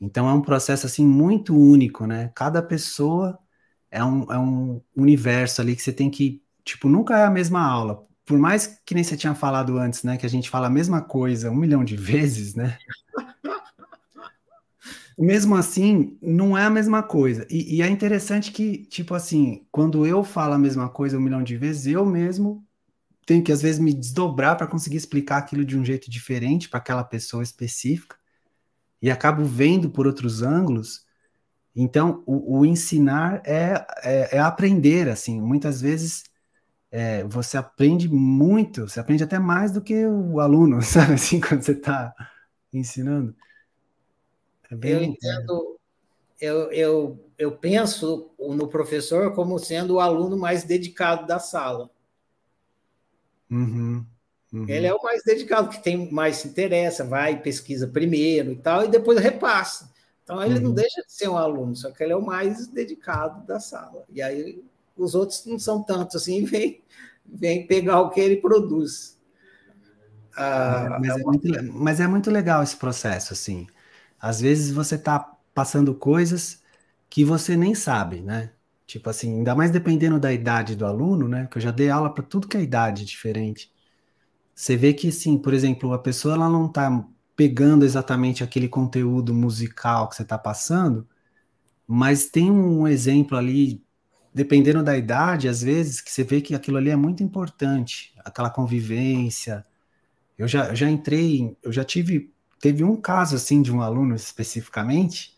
Então, 0.00 0.28
é 0.28 0.32
um 0.32 0.42
processo, 0.42 0.86
assim, 0.86 1.06
muito 1.06 1.56
único, 1.56 2.06
né? 2.06 2.30
Cada 2.34 2.62
pessoa 2.62 3.38
é 3.90 4.04
um, 4.04 4.32
é 4.32 4.38
um 4.38 4.80
universo 4.94 5.60
ali 5.60 5.74
que 5.74 5.82
você 5.82 5.92
tem 5.92 6.10
que, 6.10 6.42
tipo, 6.64 6.88
nunca 6.88 7.18
é 7.18 7.24
a 7.24 7.30
mesma 7.30 7.60
aula. 7.60 8.06
Por 8.24 8.38
mais 8.38 8.80
que 8.84 8.94
nem 8.94 9.02
você 9.04 9.16
tinha 9.16 9.34
falado 9.34 9.78
antes, 9.78 10.02
né? 10.04 10.16
Que 10.16 10.26
a 10.26 10.28
gente 10.28 10.50
fala 10.50 10.68
a 10.68 10.70
mesma 10.70 11.02
coisa 11.02 11.50
um 11.50 11.56
milhão 11.56 11.84
de 11.84 11.96
vezes, 11.98 12.54
né? 12.54 12.78
Mesmo 15.18 15.54
assim, 15.56 16.18
não 16.20 16.56
é 16.56 16.64
a 16.64 16.70
mesma 16.70 17.02
coisa. 17.02 17.46
E, 17.50 17.76
e, 17.76 17.82
é 17.82 17.88
interessante 17.88 18.52
que, 18.52 18.84
tipo 18.86 19.14
assim, 19.14 19.66
quando 19.72 20.06
eu 20.06 20.22
falo 20.22 20.54
a 20.54 20.58
mesma 20.58 20.90
coisa 20.90 21.16
um 21.16 21.20
milhão 21.20 21.42
de 21.42 21.56
vezes, 21.56 21.86
eu 21.86 22.04
mesmo 22.04 22.62
tenho 23.26 23.42
que 23.42 23.50
às 23.52 23.62
vezes 23.62 23.80
me 23.80 23.92
desdobrar 23.94 24.56
para 24.56 24.66
conseguir 24.66 24.96
explicar 24.96 25.38
aquilo 25.38 25.64
de 25.64 25.76
um 25.76 25.84
jeito 25.84 26.10
diferente 26.10 26.68
para 26.68 26.78
aquela 26.78 27.02
pessoa 27.02 27.42
específica 27.42 28.16
e 29.02 29.10
acabo 29.10 29.44
vendo 29.44 29.90
por 29.90 30.06
outros 30.06 30.42
ângulos. 30.42 31.04
Então, 31.74 32.22
o, 32.26 32.60
o 32.60 32.66
ensinar 32.66 33.42
é, 33.44 33.86
é, 34.02 34.36
é, 34.36 34.38
aprender, 34.40 35.08
assim, 35.08 35.40
muitas 35.40 35.80
vezes 35.80 36.24
é, 36.90 37.24
você 37.24 37.58
aprende 37.58 38.08
muito, 38.08 38.88
você 38.88 39.00
aprende 39.00 39.24
até 39.24 39.38
mais 39.38 39.72
do 39.72 39.80
que 39.82 40.06
o 40.06 40.40
aluno, 40.40 40.80
sabe, 40.82 41.14
assim, 41.14 41.40
quando 41.40 41.62
você 41.62 41.72
está 41.72 42.14
ensinando. 42.72 43.34
É 44.70 44.74
eu 44.82 45.02
entendo, 45.02 45.78
eu, 46.40 46.70
eu, 46.72 47.30
eu 47.38 47.52
penso 47.52 48.30
no 48.38 48.68
professor 48.68 49.32
como 49.34 49.58
sendo 49.58 49.94
o 49.94 50.00
aluno 50.00 50.36
mais 50.36 50.64
dedicado 50.64 51.26
da 51.26 51.38
sala. 51.38 51.90
Uhum, 53.50 54.04
uhum. 54.52 54.68
Ele 54.68 54.86
é 54.86 54.94
o 54.94 55.02
mais 55.02 55.22
dedicado, 55.22 55.68
que 55.68 55.82
tem 55.82 56.10
mais 56.10 56.36
se 56.36 56.48
interessa, 56.48 57.04
vai, 57.04 57.40
pesquisa 57.40 57.86
primeiro 57.86 58.52
e 58.52 58.56
tal, 58.56 58.84
e 58.84 58.88
depois 58.88 59.18
repassa. 59.20 59.90
Então 60.24 60.42
ele 60.42 60.56
uhum. 60.56 60.62
não 60.62 60.74
deixa 60.74 61.02
de 61.02 61.12
ser 61.12 61.28
um 61.28 61.36
aluno, 61.36 61.76
só 61.76 61.90
que 61.90 62.02
ele 62.02 62.12
é 62.12 62.16
o 62.16 62.24
mais 62.24 62.66
dedicado 62.66 63.46
da 63.46 63.60
sala. 63.60 64.04
E 64.10 64.20
aí 64.20 64.62
os 64.96 65.14
outros 65.14 65.44
não 65.46 65.58
são 65.58 65.82
tantos 65.82 66.16
assim, 66.16 66.42
vem, 66.44 66.82
vem 67.24 67.66
pegar 67.66 68.00
o 68.00 68.10
que 68.10 68.20
ele 68.20 68.36
produz. 68.36 69.16
Ah, 70.36 70.98
mas, 71.00 71.16
é 71.16 71.22
muito, 71.22 71.72
mas 71.72 72.00
é 72.00 72.06
muito 72.06 72.30
legal 72.30 72.62
esse 72.62 72.76
processo, 72.76 73.32
assim. 73.32 73.66
Às 74.20 74.40
vezes 74.40 74.70
você 74.70 74.96
está 74.96 75.18
passando 75.54 75.94
coisas 75.94 76.62
que 77.08 77.24
você 77.24 77.56
nem 77.56 77.74
sabe, 77.74 78.20
né? 78.22 78.52
Tipo 78.86 79.10
assim, 79.10 79.38
ainda 79.38 79.54
mais 79.54 79.70
dependendo 79.70 80.18
da 80.20 80.32
idade 80.32 80.76
do 80.76 80.86
aluno, 80.86 81.28
né? 81.28 81.46
Que 81.50 81.58
eu 81.58 81.62
já 81.62 81.70
dei 81.70 81.90
aula 81.90 82.12
para 82.12 82.24
tudo 82.24 82.48
que 82.48 82.56
é 82.56 82.62
idade 82.62 83.04
diferente. 83.04 83.72
Você 84.54 84.76
vê 84.76 84.94
que, 84.94 85.12
sim, 85.12 85.38
por 85.38 85.54
exemplo, 85.54 85.92
a 85.92 85.98
pessoa 85.98 86.34
ela 86.34 86.48
não 86.48 86.66
está 86.66 87.06
pegando 87.36 87.84
exatamente 87.84 88.42
aquele 88.42 88.68
conteúdo 88.68 89.34
musical 89.34 90.08
que 90.08 90.16
você 90.16 90.22
está 90.22 90.38
passando, 90.38 91.06
mas 91.86 92.26
tem 92.28 92.50
um 92.50 92.88
exemplo 92.88 93.36
ali, 93.36 93.84
dependendo 94.34 94.82
da 94.82 94.96
idade, 94.96 95.48
às 95.48 95.62
vezes, 95.62 96.00
que 96.00 96.10
você 96.10 96.24
vê 96.24 96.40
que 96.40 96.54
aquilo 96.54 96.78
ali 96.78 96.90
é 96.90 96.96
muito 96.96 97.22
importante, 97.22 98.14
aquela 98.24 98.50
convivência. 98.50 99.64
Eu 100.38 100.48
já, 100.48 100.68
eu 100.68 100.76
já 100.76 100.90
entrei, 100.90 101.56
eu 101.62 101.72
já 101.72 101.84
tive, 101.84 102.32
teve 102.60 102.84
um 102.84 102.96
caso 102.96 103.36
assim 103.36 103.62
de 103.62 103.72
um 103.72 103.80
aluno 103.80 104.14
especificamente 104.14 105.36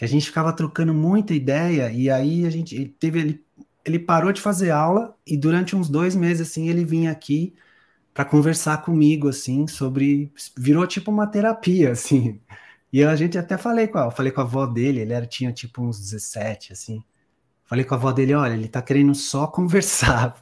que 0.00 0.04
a 0.06 0.08
gente 0.08 0.24
ficava 0.24 0.50
trocando 0.50 0.94
muita 0.94 1.34
ideia 1.34 1.92
e 1.92 2.08
aí 2.08 2.46
a 2.46 2.50
gente 2.50 2.74
ele 2.74 2.88
teve 2.88 3.20
ele, 3.20 3.44
ele 3.84 3.98
parou 3.98 4.32
de 4.32 4.40
fazer 4.40 4.70
aula 4.70 5.14
e 5.26 5.36
durante 5.36 5.76
uns 5.76 5.90
dois 5.90 6.16
meses 6.16 6.48
assim 6.48 6.70
ele 6.70 6.86
vinha 6.86 7.10
aqui 7.10 7.54
para 8.14 8.24
conversar 8.24 8.82
comigo 8.82 9.28
assim 9.28 9.66
sobre 9.66 10.32
virou 10.56 10.86
tipo 10.86 11.10
uma 11.10 11.26
terapia 11.26 11.92
assim. 11.92 12.40
E 12.90 13.04
a 13.04 13.14
gente 13.14 13.36
até 13.36 13.58
falei 13.58 13.88
com 13.88 13.98
a, 13.98 14.10
falei 14.10 14.32
com 14.32 14.40
a 14.40 14.44
avó 14.44 14.66
dele 14.66 15.00
ele 15.00 15.12
era 15.12 15.26
tinha 15.26 15.52
tipo 15.52 15.82
uns 15.82 16.00
17 16.00 16.72
assim. 16.72 17.04
Falei 17.66 17.84
com 17.84 17.94
a 17.94 17.98
avó 17.98 18.10
dele 18.10 18.34
olha 18.34 18.54
ele 18.54 18.68
tá 18.68 18.80
querendo 18.80 19.14
só 19.14 19.46
conversar. 19.52 20.34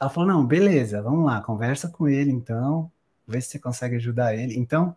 Ela 0.00 0.08
falou 0.08 0.28
não 0.30 0.46
beleza 0.46 1.02
vamos 1.02 1.26
lá 1.26 1.42
conversa 1.42 1.88
com 1.90 2.08
ele 2.08 2.30
então 2.32 2.90
vê 3.28 3.38
se 3.38 3.50
você 3.50 3.58
consegue 3.58 3.96
ajudar 3.96 4.34
ele. 4.34 4.56
Então 4.58 4.96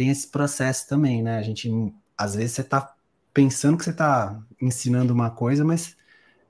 tem 0.00 0.10
esse 0.10 0.28
processo 0.28 0.88
também 0.88 1.22
né 1.22 1.38
a 1.38 1.42
gente 1.42 1.68
às 2.16 2.34
vezes 2.34 2.52
você 2.52 2.64
tá 2.64 2.94
pensando 3.32 3.76
que 3.78 3.84
você 3.84 3.90
está 3.90 4.40
ensinando 4.60 5.12
uma 5.12 5.30
coisa, 5.30 5.64
mas 5.64 5.96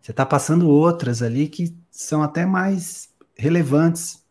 você 0.01 0.11
está 0.11 0.25
passando 0.25 0.69
outras 0.69 1.23
ali 1.23 1.49
que 1.49 1.75
são 1.91 2.23
até 2.23 2.47
mais 2.47 3.11
relevantes 3.37 4.25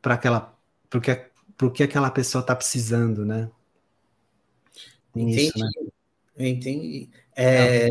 para 0.00 0.14
aquela 0.14 0.54
para 0.88 1.70
que, 1.70 1.82
aquela 1.82 2.10
pessoa 2.10 2.40
está 2.40 2.54
precisando, 2.54 3.24
né? 3.24 3.50
Entendi. 5.14 5.46
Isso, 5.46 5.58
né? 5.58 5.68
Entendi. 6.38 7.10
É, 7.36 7.90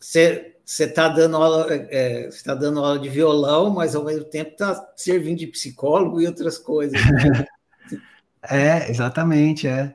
você 0.00 0.54
está 0.64 1.08
dando 1.08 1.36
aula, 1.36 1.66
é, 1.70 2.26
está 2.28 2.54
dando 2.54 2.80
aula 2.80 2.98
de 2.98 3.08
violão, 3.08 3.70
mas 3.70 3.94
ao 3.94 4.04
mesmo 4.04 4.24
tempo 4.24 4.52
está 4.52 4.92
servindo 4.96 5.38
de 5.38 5.46
psicólogo 5.46 6.20
e 6.20 6.26
outras 6.26 6.58
coisas. 6.58 7.00
Né? 7.00 7.46
é, 8.50 8.90
exatamente, 8.90 9.68
é. 9.68 9.94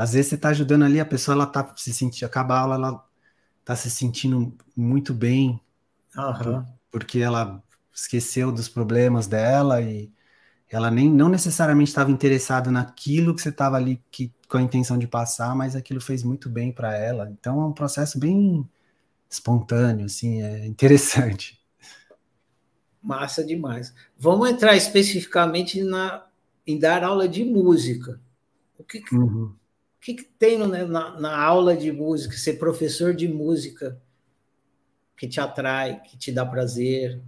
Às 0.00 0.14
vezes 0.14 0.30
você 0.30 0.34
está 0.36 0.48
ajudando 0.48 0.84
ali, 0.84 0.98
a 0.98 1.04
pessoa 1.04 1.34
ela 1.34 1.46
tá 1.46 1.74
se 1.76 1.92
sentindo, 1.92 2.24
acaba 2.24 2.54
a 2.54 2.60
aula, 2.60 2.74
ela 2.76 3.06
está 3.60 3.76
se 3.76 3.90
sentindo 3.90 4.56
muito 4.74 5.12
bem, 5.12 5.60
uhum. 6.16 6.64
porque 6.90 7.18
ela 7.18 7.62
esqueceu 7.92 8.50
dos 8.50 8.66
problemas 8.66 9.26
dela 9.26 9.82
e 9.82 10.10
ela 10.70 10.90
nem 10.90 11.10
não 11.12 11.28
necessariamente 11.28 11.90
estava 11.90 12.10
interessada 12.10 12.70
naquilo 12.70 13.34
que 13.34 13.42
você 13.42 13.50
estava 13.50 13.76
ali 13.76 14.02
que, 14.10 14.32
com 14.48 14.56
a 14.56 14.62
intenção 14.62 14.96
de 14.96 15.06
passar, 15.06 15.54
mas 15.54 15.76
aquilo 15.76 16.00
fez 16.00 16.22
muito 16.22 16.48
bem 16.48 16.72
para 16.72 16.96
ela. 16.96 17.28
Então 17.30 17.60
é 17.60 17.66
um 17.66 17.72
processo 17.72 18.18
bem 18.18 18.66
espontâneo, 19.28 20.06
assim, 20.06 20.40
é 20.40 20.66
interessante. 20.66 21.60
Massa 23.02 23.44
demais. 23.44 23.94
Vamos 24.18 24.48
entrar 24.48 24.74
especificamente 24.76 25.82
na, 25.82 26.24
em 26.66 26.78
dar 26.78 27.04
aula 27.04 27.28
de 27.28 27.44
música. 27.44 28.18
O 28.78 28.82
que, 28.82 29.02
uhum. 29.12 29.59
O 30.00 30.02
que, 30.02 30.14
que 30.14 30.24
tem 30.24 30.58
né, 30.66 30.82
na, 30.86 31.20
na, 31.20 31.38
aula 31.38 31.76
de 31.76 31.92
música, 31.92 32.34
ser 32.34 32.54
professor 32.54 33.14
de 33.14 33.28
música, 33.28 34.00
que 35.14 35.28
te 35.28 35.38
atrai, 35.38 36.00
que 36.00 36.16
te 36.16 36.32
dá 36.32 36.46
prazer? 36.46 37.20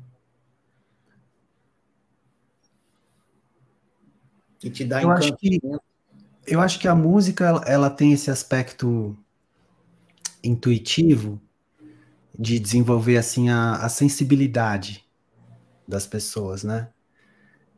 Que 4.59 4.71
te 4.71 4.87
dá 4.87 5.03
eu 5.03 5.11
acho 5.11 5.37
que 5.37 5.61
Eu 6.47 6.61
acho 6.63 6.81
que 6.81 6.89
a 6.89 6.95
música 6.95 7.63
ela 7.67 7.91
tem 7.91 8.15
esse 8.15 8.31
aspecto 8.31 9.15
intuitivo 10.43 11.39
de 12.39 12.59
desenvolver 12.59 13.19
assim 13.19 13.51
a, 13.51 13.75
a 13.75 13.91
sensibilidade 13.91 15.05
das 15.87 16.07
pessoas, 16.07 16.65
né? 16.65 16.89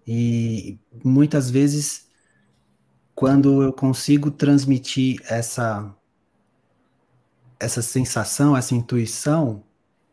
E 0.07 0.79
muitas 1.05 1.51
vezes 1.51 2.04
quando 3.15 3.63
eu 3.63 3.73
consigo 3.73 4.31
transmitir 4.31 5.21
essa 5.29 5.95
essa 7.59 7.81
sensação, 7.81 8.57
essa 8.57 8.75
intuição 8.75 9.63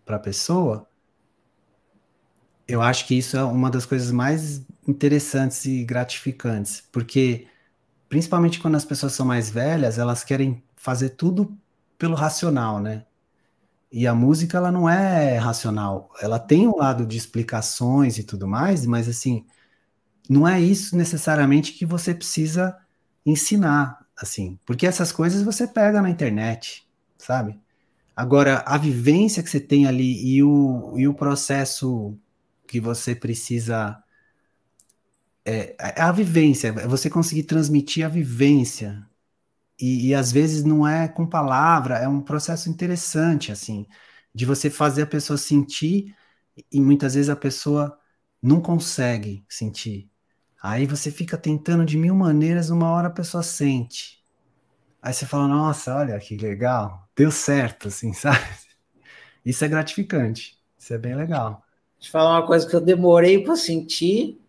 para 0.05 0.15
a 0.15 0.19
pessoa, 0.19 0.87
eu 2.67 2.81
acho 2.81 3.05
que 3.07 3.17
isso 3.17 3.35
é 3.35 3.43
uma 3.43 3.69
das 3.69 3.85
coisas 3.85 4.11
mais 4.11 4.65
interessantes 4.87 5.65
e 5.65 5.83
gratificantes, 5.83 6.83
porque 6.91 7.47
principalmente 8.07 8.59
quando 8.59 8.75
as 8.75 8.85
pessoas 8.85 9.13
são 9.13 9.25
mais 9.25 9.49
velhas, 9.49 9.97
elas 9.97 10.23
querem 10.23 10.63
fazer 10.75 11.11
tudo 11.11 11.57
pelo 11.97 12.15
racional, 12.15 12.79
né? 12.79 13.05
E 13.91 14.07
a 14.07 14.15
música, 14.15 14.57
ela 14.57 14.71
não 14.71 14.89
é 14.89 15.37
racional. 15.37 16.09
Ela 16.21 16.39
tem 16.39 16.67
um 16.67 16.77
lado 16.77 17.05
de 17.05 17.17
explicações 17.17 18.17
e 18.17 18.23
tudo 18.23 18.47
mais, 18.47 18.85
mas 18.85 19.09
assim, 19.09 19.45
não 20.29 20.47
é 20.47 20.61
isso 20.61 20.95
necessariamente 20.95 21.73
que 21.73 21.85
você 21.85 22.13
precisa 22.13 22.77
ensinar, 23.25 24.05
assim. 24.17 24.59
Porque 24.65 24.87
essas 24.87 25.11
coisas 25.11 25.43
você 25.43 25.67
pega 25.67 26.01
na 26.01 26.09
internet, 26.09 26.87
sabe? 27.17 27.59
Agora, 28.15 28.63
a 28.65 28.77
vivência 28.77 29.41
que 29.43 29.49
você 29.49 29.59
tem 29.59 29.87
ali 29.87 30.35
e 30.35 30.43
o, 30.43 30.93
e 30.97 31.07
o 31.07 31.13
processo 31.13 32.17
que 32.67 32.79
você 32.79 33.15
precisa. 33.15 34.01
É, 35.43 35.75
a 35.97 36.11
vivência, 36.11 36.67
é 36.67 36.87
você 36.87 37.09
conseguir 37.09 37.43
transmitir 37.43 38.05
a 38.05 38.09
vivência 38.09 39.03
e, 39.81 40.09
e, 40.09 40.15
às 40.15 40.31
vezes 40.31 40.63
não 40.63 40.87
é 40.87 41.07
com 41.07 41.25
palavra, 41.27 41.97
é 41.97 42.07
um 42.07 42.21
processo 42.21 42.69
interessante, 42.69 43.51
assim, 43.51 43.87
de 44.33 44.45
você 44.45 44.69
fazer 44.69 45.03
a 45.03 45.07
pessoa 45.07 45.37
sentir, 45.37 46.15
e 46.71 46.79
muitas 46.79 47.15
vezes 47.15 47.29
a 47.29 47.35
pessoa 47.35 47.97
não 48.41 48.61
consegue 48.61 49.43
sentir. 49.49 50.10
Aí 50.61 50.85
você 50.85 51.09
fica 51.09 51.37
tentando 51.37 51.83
de 51.83 51.97
mil 51.97 52.13
maneiras, 52.13 52.69
uma 52.69 52.91
hora 52.91 53.07
a 53.07 53.11
pessoa 53.11 53.41
sente. 53.41 54.23
Aí 55.01 55.11
você 55.11 55.25
fala, 55.25 55.47
nossa, 55.47 55.95
olha 55.95 56.19
que 56.19 56.37
legal, 56.37 57.09
deu 57.15 57.31
certo, 57.31 57.87
assim, 57.87 58.13
sabe? 58.13 58.45
Isso 59.43 59.65
é 59.65 59.67
gratificante, 59.67 60.59
isso 60.77 60.93
é 60.93 60.99
bem 60.99 61.15
legal. 61.15 61.63
Deixa 61.97 62.09
eu 62.09 62.11
falar 62.11 62.39
uma 62.39 62.45
coisa 62.45 62.67
que 62.67 62.75
eu 62.75 62.81
demorei 62.81 63.43
para 63.43 63.55
sentir, 63.55 64.39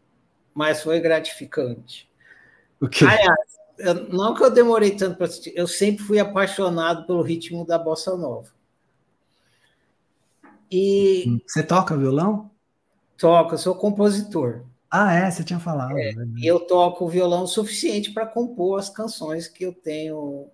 mas 0.53 0.83
foi 0.83 1.01
gratificante. 1.01 2.11
O 2.79 2.89
quê? 2.89 3.07
Aliás, 3.07 3.59
eu, 3.79 4.09
não 4.11 4.35
que 4.35 4.43
eu 4.43 4.51
demorei 4.51 4.91
tanto 4.91 5.17
para 5.17 5.27
assistir, 5.27 5.55
eu 5.57 5.67
sempre 5.67 6.05
fui 6.05 6.19
apaixonado 6.19 7.07
pelo 7.07 7.23
ritmo 7.23 7.65
da 7.65 7.79
bossa 7.79 8.15
nova. 8.17 8.51
E 10.71 11.43
você 11.47 11.63
toca 11.63 11.97
violão? 11.97 12.51
Toco, 13.17 13.55
eu 13.55 13.59
sou 13.59 13.75
compositor. 13.75 14.65
Ah, 14.95 15.15
é, 15.15 15.31
você 15.31 15.43
tinha 15.43 15.59
falado. 15.59 15.97
É, 15.97 16.13
e 16.37 16.47
eu 16.47 16.61
toco 16.61 17.09
violão 17.09 17.45
o 17.45 17.49
suficiente 17.49 18.11
para 18.11 18.27
compor 18.27 18.79
as 18.79 18.91
canções 18.91 19.49
que 19.49 19.65
eu 19.65 19.73
tenho 19.73 20.49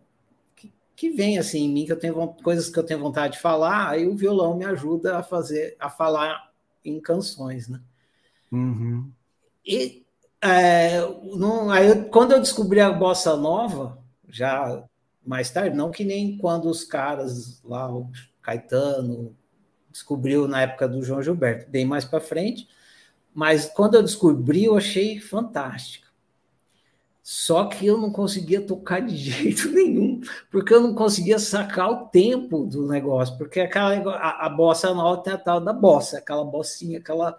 que, 0.54 0.72
que 0.94 1.10
vem 1.10 1.38
assim 1.38 1.64
em 1.64 1.68
mim, 1.68 1.84
que 1.84 1.90
eu 1.90 1.98
tenho 1.98 2.14
coisas 2.44 2.70
que 2.70 2.78
eu 2.78 2.84
tenho 2.84 3.00
vontade 3.00 3.32
de 3.32 3.40
falar, 3.40 3.88
aí 3.88 4.06
o 4.06 4.14
violão 4.14 4.56
me 4.56 4.64
ajuda 4.64 5.18
a 5.18 5.24
fazer 5.24 5.74
a 5.80 5.90
falar 5.90 6.52
em 6.84 7.00
canções, 7.00 7.68
né? 7.68 7.80
Uhum. 8.52 9.10
E 9.66 10.06
é, 10.40 11.00
não, 11.36 11.68
aí 11.68 11.88
eu, 11.88 12.04
quando 12.04 12.30
eu 12.30 12.38
descobri 12.38 12.80
a 12.80 12.92
bossa 12.92 13.36
nova, 13.36 13.98
já 14.28 14.84
mais 15.26 15.50
tarde, 15.50 15.76
não 15.76 15.90
que 15.90 16.04
nem 16.04 16.38
quando 16.38 16.70
os 16.70 16.84
caras 16.84 17.60
lá, 17.64 17.92
o 17.92 18.08
Caetano, 18.40 19.36
descobriu 19.90 20.46
na 20.46 20.62
época 20.62 20.86
do 20.86 21.02
João 21.02 21.20
Gilberto, 21.24 21.68
bem 21.68 21.84
mais 21.84 22.04
para 22.04 22.20
frente, 22.20 22.68
mas 23.38 23.66
quando 23.66 23.94
eu 23.94 24.02
descobri, 24.02 24.64
eu 24.64 24.76
achei 24.76 25.20
fantástica. 25.20 26.08
Só 27.22 27.66
que 27.66 27.86
eu 27.86 27.96
não 27.96 28.10
conseguia 28.10 28.60
tocar 28.60 29.00
de 29.00 29.14
jeito 29.30 29.68
nenhum, 29.68 30.20
porque 30.50 30.74
eu 30.74 30.80
não 30.80 30.92
conseguia 30.92 31.38
sacar 31.38 31.88
o 31.88 32.06
tempo 32.06 32.64
do 32.64 32.88
negócio, 32.88 33.38
porque 33.38 33.60
aquela 33.60 33.94
a, 34.16 34.46
a 34.46 34.48
bossa 34.48 34.92
nova 34.92 35.22
tem 35.22 35.34
a 35.34 35.38
tal 35.38 35.60
da 35.60 35.72
bossa, 35.72 36.18
aquela 36.18 36.44
bossinha, 36.44 36.98
aquela 36.98 37.38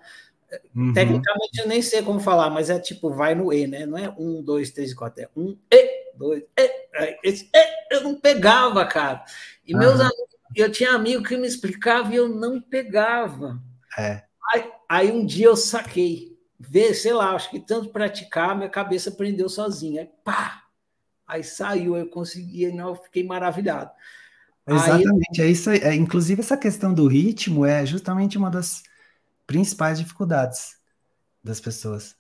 Uhum. 0.73 0.93
Tecnicamente 0.93 1.59
eu 1.59 1.67
nem 1.67 1.79
sei 1.79 2.01
como 2.01 2.19
falar, 2.19 2.49
mas 2.49 2.71
é 2.71 2.79
tipo, 2.79 3.12
vai 3.12 3.35
no 3.35 3.53
E, 3.53 3.67
né? 3.67 3.85
Não 3.85 3.95
é 3.95 4.09
um, 4.17 4.41
dois, 4.41 4.71
três, 4.71 4.95
quatro, 4.95 5.21
é 5.21 5.29
um, 5.38 5.55
E, 5.69 6.12
dois, 6.15 6.43
E. 6.57 7.19
Esse 7.23 7.47
E 7.53 7.95
eu 7.95 8.01
não 8.01 8.15
pegava, 8.15 8.83
cara. 8.83 9.23
E 9.63 9.73
uhum. 9.73 9.79
meus 9.79 9.99
amigos, 9.99 10.35
eu 10.55 10.71
tinha 10.71 10.93
amigo 10.93 11.23
que 11.23 11.38
me 11.38 11.45
explicava 11.45 12.12
e 12.12 12.15
eu 12.15 12.27
não 12.27 12.59
pegava. 12.59 13.62
É. 13.95 14.23
Aí, 14.51 14.71
aí 14.88 15.12
um 15.12 15.25
dia 15.25 15.47
eu 15.47 15.55
saquei. 15.55 16.38
Vê, 16.59 16.93
sei 16.93 17.13
lá, 17.13 17.35
acho 17.35 17.49
que 17.49 17.59
tanto 17.59 17.89
praticar, 17.89 18.55
minha 18.55 18.69
cabeça 18.69 19.12
prendeu 19.12 19.47
sozinha. 19.47 20.01
Aí, 20.01 20.09
pá! 20.23 20.63
Aí 21.25 21.43
saiu, 21.43 21.95
eu 21.95 22.09
consegui, 22.09 22.65
e 22.65 22.77
eu 22.77 22.95
fiquei 22.95 23.23
maravilhado. 23.23 23.91
Exatamente, 24.67 25.41
aí, 25.41 25.47
é 25.47 25.51
isso. 25.51 25.69
É, 25.69 25.95
inclusive, 25.95 26.41
essa 26.41 26.57
questão 26.57 26.93
do 26.93 27.07
ritmo 27.07 27.65
é 27.65 27.85
justamente 27.85 28.38
uma 28.38 28.49
das 28.49 28.83
principais 29.45 29.99
dificuldades 29.99 30.77
das 31.43 31.59
pessoas. 31.59 32.15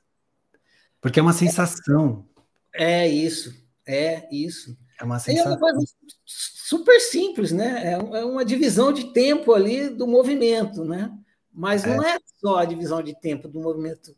Porque 1.01 1.19
é 1.19 1.23
uma 1.23 1.33
sensação. 1.33 2.25
É 2.73 3.07
isso, 3.07 3.53
é 3.87 4.27
isso. 4.31 4.77
É 4.99 5.03
uma 5.03 5.19
sensação. 5.19 5.53
É 5.53 5.55
uma 5.55 5.59
coisa 5.59 5.79
super 6.25 6.99
simples, 6.99 7.51
né? 7.51 7.93
É, 7.93 7.93
é 7.93 8.25
uma 8.25 8.43
divisão 8.43 8.91
de 8.91 9.13
tempo 9.13 9.53
ali 9.53 9.89
do 9.89 10.07
movimento, 10.07 10.83
né? 10.83 11.11
Mas 11.59 11.83
não 11.83 12.01
é, 12.01 12.15
é 12.15 12.19
só 12.39 12.55
a 12.55 12.63
divisão 12.63 13.03
de 13.03 13.13
tempo 13.19 13.49
do 13.49 13.59
movimento. 13.59 14.15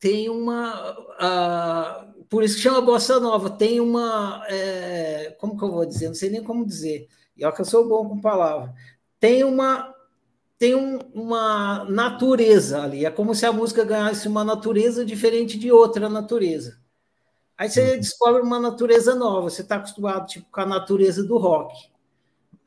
Tem 0.00 0.28
uma. 0.28 0.90
Uh, 0.90 2.24
por 2.24 2.42
isso 2.42 2.56
que 2.56 2.62
chama 2.62 2.80
Bossa 2.80 3.20
Nova. 3.20 3.48
Tem 3.48 3.80
uma. 3.80 4.44
É, 4.48 5.36
como 5.38 5.56
que 5.56 5.62
eu 5.62 5.70
vou 5.70 5.86
dizer? 5.86 6.08
Não 6.08 6.16
sei 6.16 6.30
nem 6.30 6.42
como 6.42 6.66
dizer. 6.66 7.06
E 7.36 7.44
olha 7.44 7.54
que 7.54 7.60
eu 7.60 7.64
sou 7.64 7.88
bom 7.88 8.08
com 8.08 8.20
palavra. 8.20 8.74
Tem 9.20 9.44
uma 9.44 9.94
tem 10.58 10.74
um, 10.74 10.98
uma 11.14 11.84
natureza 11.84 12.82
ali. 12.82 13.06
É 13.06 13.10
como 13.12 13.32
se 13.32 13.46
a 13.46 13.52
música 13.52 13.84
ganhasse 13.84 14.26
uma 14.26 14.42
natureza 14.42 15.04
diferente 15.04 15.56
de 15.56 15.70
outra 15.70 16.08
natureza. 16.08 16.76
Aí 17.56 17.70
você 17.70 17.96
descobre 17.96 18.42
uma 18.42 18.58
natureza 18.58 19.14
nova. 19.14 19.48
Você 19.48 19.62
está 19.62 19.76
acostumado 19.76 20.26
tipo, 20.26 20.50
com 20.50 20.60
a 20.60 20.66
natureza 20.66 21.22
do 21.22 21.38
rock. 21.38 21.72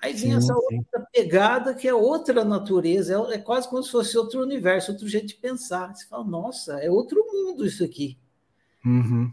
Aí 0.02 0.14
vem 0.14 0.32
sim, 0.32 0.36
essa 0.36 0.54
sim. 0.54 0.78
outra 0.78 1.08
pegada 1.14 1.76
que 1.76 1.88
é 1.88 1.94
outra 1.94 2.44
natureza. 2.44 3.14
É, 3.14 3.36
é, 3.36 3.38
quase 3.38 3.70
como 3.70 3.84
se 3.84 3.92
fosse 3.92 4.18
outro 4.18 4.42
universo, 4.42 4.92
outro 4.92 5.08
jeito 5.08 5.28
de 5.28 5.36
pensar. 5.36 5.96
Você 5.96 6.08
fala, 6.08 6.24
nossa, 6.24 6.80
é 6.80 6.90
outro 6.90 7.24
mundo 7.32 7.66
isso 7.66 7.84
aqui. 7.84 8.18
Uhum. 8.84 9.32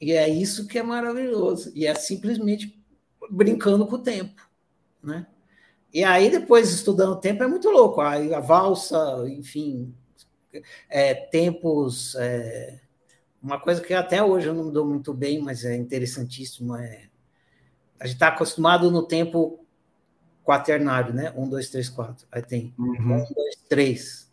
E 0.00 0.12
é 0.12 0.28
isso 0.28 0.66
que 0.66 0.78
é 0.78 0.82
maravilhoso. 0.82 1.70
E 1.74 1.86
é 1.86 1.94
simplesmente 1.94 2.76
brincando 3.30 3.86
com 3.86 3.94
o 3.94 4.02
tempo, 4.02 4.42
né? 5.02 5.26
E 5.92 6.02
aí, 6.02 6.28
depois, 6.28 6.72
estudando 6.72 7.12
o 7.12 7.20
tempo, 7.20 7.44
é 7.44 7.46
muito 7.46 7.70
louco. 7.70 8.00
Aí 8.00 8.34
a 8.34 8.40
valsa, 8.40 9.24
enfim, 9.28 9.94
é, 10.90 11.14
tempos. 11.14 12.16
É, 12.16 12.80
uma 13.40 13.60
coisa 13.60 13.80
que 13.80 13.94
até 13.94 14.20
hoje 14.20 14.48
eu 14.48 14.54
não 14.54 14.64
me 14.64 14.72
dou 14.72 14.84
muito 14.84 15.14
bem, 15.14 15.40
mas 15.40 15.64
é 15.64 15.76
interessantíssimo. 15.76 16.74
É, 16.74 17.08
a 18.00 18.06
gente 18.06 18.16
está 18.16 18.28
acostumado 18.28 18.90
no 18.90 19.04
tempo 19.04 19.63
quaternário, 20.44 21.14
né? 21.14 21.32
Um, 21.34 21.48
dois, 21.48 21.70
três, 21.70 21.88
quatro. 21.88 22.26
Aí 22.30 22.42
tem 22.42 22.74
uhum. 22.78 23.14
um, 23.14 23.34
dois, 23.34 23.56
três. 23.68 24.32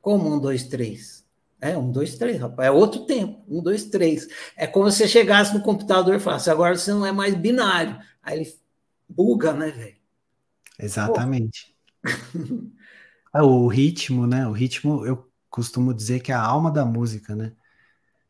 Como 0.00 0.32
um, 0.32 0.38
dois, 0.38 0.64
três? 0.64 1.26
É, 1.60 1.76
um, 1.76 1.90
dois, 1.90 2.16
três, 2.16 2.40
rapaz. 2.40 2.68
É 2.68 2.70
outro 2.70 3.06
tempo. 3.06 3.42
Um, 3.48 3.62
dois, 3.62 3.84
três. 3.84 4.28
É 4.56 4.66
como 4.66 4.90
se 4.90 4.98
você 4.98 5.08
chegasse 5.08 5.54
no 5.54 5.62
computador 5.62 6.14
e 6.14 6.20
falasse, 6.20 6.50
agora 6.50 6.76
você 6.76 6.92
não 6.92 7.06
é 7.06 7.12
mais 7.12 7.34
binário. 7.34 7.98
Aí 8.22 8.38
ele 8.38 8.54
buga, 9.08 9.52
né, 9.52 9.70
velho? 9.70 9.96
Exatamente. 10.78 11.74
é, 13.34 13.42
o 13.42 13.66
ritmo, 13.66 14.26
né? 14.26 14.46
O 14.46 14.52
ritmo, 14.52 15.06
eu 15.06 15.30
costumo 15.48 15.94
dizer 15.94 16.20
que 16.20 16.30
é 16.30 16.34
a 16.34 16.42
alma 16.42 16.70
da 16.70 16.84
música, 16.84 17.34
né? 17.34 17.52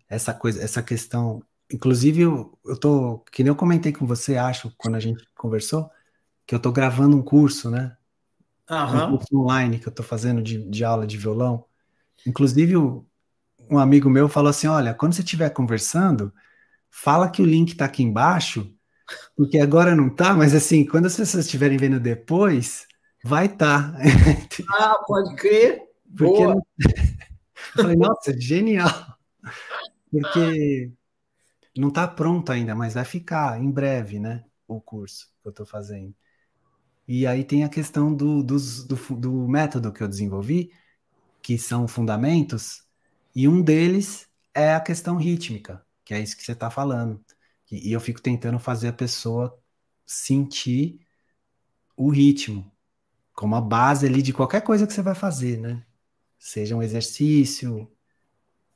Essa 0.09 0.33
coisa, 0.33 0.63
essa 0.63 0.83
questão. 0.83 1.43
Inclusive, 1.73 2.23
eu, 2.23 2.59
eu 2.65 2.79
tô, 2.79 3.19
que 3.31 3.43
nem 3.43 3.51
eu 3.51 3.57
comentei 3.57 3.93
com 3.93 4.07
você, 4.07 4.37
acho, 4.37 4.73
quando 4.77 4.97
a 4.97 5.01
gente 5.01 5.25
conversou, 5.37 5.89
que 6.51 6.55
eu 6.57 6.59
tô 6.59 6.73
gravando 6.73 7.17
um 7.17 7.23
curso, 7.23 7.71
né? 7.71 7.97
Uhum. 8.69 9.05
Um 9.05 9.11
curso 9.19 9.39
online 9.39 9.79
que 9.79 9.87
eu 9.87 9.93
tô 9.93 10.03
fazendo 10.03 10.43
de, 10.43 10.69
de 10.69 10.85
aula 10.85 11.07
de 11.07 11.17
violão. 11.17 11.65
Inclusive, 12.27 12.77
um 12.77 13.79
amigo 13.79 14.11
meu 14.11 14.29
falou 14.29 14.51
assim: 14.51 14.67
olha, 14.67 14.93
quando 14.93 15.13
você 15.13 15.23
estiver 15.23 15.49
conversando, 15.51 16.35
fala 16.91 17.31
que 17.31 17.41
o 17.41 17.47
link 17.47 17.77
tá 17.77 17.85
aqui 17.85 18.03
embaixo 18.03 18.69
porque 19.37 19.61
agora 19.61 19.95
não 19.95 20.11
tá, 20.11 20.35
mas 20.35 20.53
assim, 20.53 20.85
quando 20.85 21.07
as 21.07 21.17
pessoas 21.17 21.45
estiverem 21.45 21.79
vendo 21.79 22.01
depois, 22.01 22.85
vai 23.23 23.47
estar. 23.47 23.93
Tá. 23.93 23.99
Ah, 24.77 24.99
pode 25.07 25.37
crer. 25.37 25.85
Porque 26.19 26.45
Boa. 26.45 26.61
eu 27.77 27.83
falei, 27.83 27.97
nossa, 27.97 28.37
genial. 28.41 28.91
Porque 30.11 30.91
não 31.77 31.91
está 31.91 32.09
pronto 32.09 32.51
ainda, 32.51 32.75
mas 32.75 32.95
vai 32.95 33.05
ficar 33.05 33.61
em 33.63 33.71
breve, 33.71 34.19
né? 34.19 34.43
O 34.67 34.81
curso 34.81 35.29
que 35.41 35.47
eu 35.47 35.51
estou 35.51 35.65
fazendo. 35.65 36.13
E 37.13 37.27
aí 37.27 37.43
tem 37.43 37.65
a 37.65 37.69
questão 37.69 38.15
do, 38.15 38.41
do, 38.41 38.57
do 39.17 39.49
método 39.49 39.93
que 39.93 40.01
eu 40.01 40.07
desenvolvi, 40.07 40.73
que 41.43 41.59
são 41.59 41.89
fundamentos, 41.89 42.85
e 43.35 43.49
um 43.49 43.63
deles 43.63 44.29
é 44.55 44.75
a 44.75 44.81
questão 44.81 45.17
rítmica, 45.17 45.85
que 46.05 46.15
é 46.15 46.21
isso 46.21 46.37
que 46.37 46.45
você 46.45 46.53
está 46.53 46.71
falando. 46.71 47.21
E, 47.69 47.93
eu 47.93 48.01
fico 48.01 48.23
tentando 48.23 48.61
fazer 48.61 48.89
a 48.89 48.93
pessoa 48.93 49.61
sentir 50.07 51.01
o 51.97 52.11
ritmo 52.11 52.73
como 53.35 53.57
a 53.57 53.61
base 53.61 54.07
ali 54.07 54.23
de 54.23 54.33
qualquer 54.33 54.63
coisa 54.63 54.87
que 54.87 54.93
você 54.93 55.03
vai 55.03 55.15
fazer, 55.17 55.59
né? 55.59 55.85
Seja 56.39 56.77
um 56.77 56.83
exercício, 56.83 57.91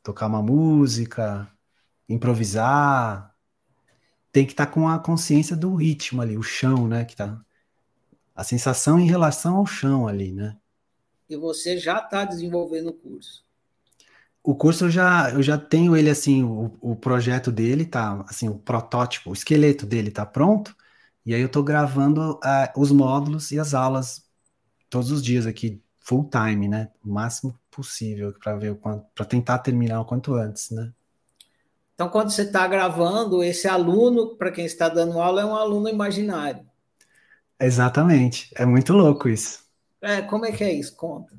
tocar 0.03 0.27
uma 0.27 0.43
música, 0.43 1.49
improvisar, 2.09 3.35
tem 4.33 4.47
que 4.47 4.53
estar 4.55 4.67
tá 4.67 4.73
com 4.73 4.89
a 4.89 4.99
consciência 4.99 5.57
do 5.57 5.75
ritmo 5.77 6.23
ali, 6.23 6.37
o 6.39 6.43
chão, 6.43 6.89
né? 6.89 7.05
Que 7.05 7.17
tá. 7.17 7.44
A 8.35 8.43
sensação 8.43 8.99
em 8.99 9.07
relação 9.07 9.57
ao 9.57 9.67
chão 9.67 10.09
ali, 10.09 10.33
né? 10.33 10.57
E 11.29 11.37
você 11.37 11.79
já 11.79 11.99
está 11.99 12.25
desenvolvendo 12.25 12.89
o 12.89 12.93
curso. 12.93 13.45
O 14.43 14.55
curso 14.55 14.85
eu 14.87 14.91
já, 14.91 15.31
eu 15.31 15.43
já 15.43 15.57
tenho 15.57 15.97
ele 15.97 16.11
assim, 16.11 16.43
o, 16.43 16.77
o 16.81 16.95
projeto 16.95 17.51
dele 17.51 17.87
tá, 17.87 18.23
assim, 18.29 18.49
o 18.49 18.59
protótipo, 18.59 19.31
o 19.31 19.33
esqueleto 19.33 19.87
dele 19.87 20.11
tá 20.11 20.27
pronto, 20.27 20.77
e 21.25 21.35
aí 21.35 21.41
eu 21.41 21.47
estou 21.47 21.63
gravando 21.63 22.33
uh, 22.35 22.81
os 22.81 22.91
módulos 22.91 23.51
e 23.53 23.59
as 23.59 23.73
aulas 23.73 24.23
todos 24.91 25.11
os 25.11 25.23
dias 25.23 25.47
aqui, 25.47 25.83
full 25.99 26.29
time, 26.29 26.69
né? 26.69 26.91
O 27.03 27.09
máximo 27.09 27.59
possível 27.71 28.35
para 28.39 28.55
ver 28.57 28.73
o 28.73 28.77
quanto, 28.77 29.07
para 29.15 29.25
tentar 29.25 29.59
terminar 29.61 30.01
o 30.03 30.05
quanto 30.05 30.35
antes, 30.35 30.71
né? 30.71 30.93
Então, 31.95 32.09
quando 32.11 32.31
você 32.31 32.43
está 32.43 32.67
gravando, 32.67 33.43
esse 33.43 33.67
aluno, 33.67 34.37
para 34.37 34.51
quem 34.51 34.67
está 34.67 34.89
dando 34.89 35.19
aula, 35.21 35.41
é 35.41 35.45
um 35.45 35.55
aluno 35.57 35.89
imaginário. 35.89 36.67
Exatamente. 37.61 38.49
É 38.57 38.65
muito 38.65 38.93
louco 38.93 39.29
isso. 39.29 39.65
É, 40.01 40.23
como 40.23 40.47
é 40.47 40.53
que 40.53 40.63
é 40.63 40.73
isso? 40.73 40.95
Conta. 40.97 41.37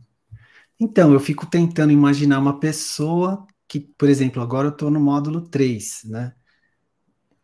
Então, 0.80 1.14
eu 1.14 1.20
fico 1.20 1.46
tentando 1.46 1.92
imaginar 1.92 2.40
uma 2.40 2.60
pessoa 2.60 3.48
que, 3.68 3.80
por 3.80 4.10
exemplo, 4.10 4.42
agora 4.42 4.68
eu 4.68 4.72
estou 4.72 4.92
no 4.92 5.00
módulo 5.00 5.42
3, 5.42 6.02
né? 6.06 6.34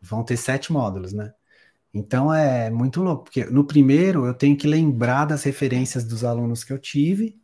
Vão 0.01 0.23
ter 0.23 0.37
sete 0.37 0.71
módulos, 0.71 1.13
né? 1.13 1.31
Então 1.93 2.33
é 2.33 2.69
muito 2.71 3.01
louco, 3.01 3.25
porque 3.25 3.45
no 3.45 3.65
primeiro 3.65 4.25
eu 4.25 4.33
tenho 4.33 4.57
que 4.57 4.67
lembrar 4.67 5.25
das 5.25 5.43
referências 5.43 6.05
dos 6.05 6.23
alunos 6.23 6.63
que 6.63 6.73
eu 6.73 6.79
tive 6.79 7.39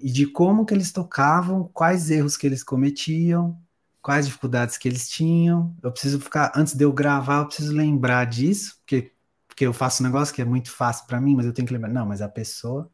e 0.00 0.10
de 0.12 0.26
como 0.26 0.66
que 0.66 0.74
eles 0.74 0.92
tocavam, 0.92 1.70
quais 1.74 2.10
erros 2.10 2.36
que 2.36 2.46
eles 2.46 2.64
cometiam, 2.64 3.58
quais 4.02 4.26
dificuldades 4.26 4.78
que 4.78 4.88
eles 4.88 5.08
tinham. 5.08 5.76
Eu 5.82 5.92
preciso 5.92 6.20
ficar, 6.20 6.52
antes 6.56 6.74
de 6.74 6.84
eu 6.84 6.92
gravar, 6.92 7.40
eu 7.40 7.46
preciso 7.46 7.74
lembrar 7.74 8.26
disso, 8.26 8.76
porque, 8.78 9.12
porque 9.58 9.66
eu 9.66 9.72
faço 9.72 10.04
um 10.04 10.06
negócio 10.06 10.32
que 10.32 10.40
é 10.40 10.44
muito 10.44 10.70
fácil 10.70 11.04
para 11.04 11.20
mim, 11.20 11.34
mas 11.34 11.44
eu 11.44 11.52
tenho 11.52 11.66
que 11.66 11.74
lembrar. 11.74 11.88
Não, 11.88 12.06
mas 12.06 12.22
a 12.22 12.28
pessoa, 12.28 12.88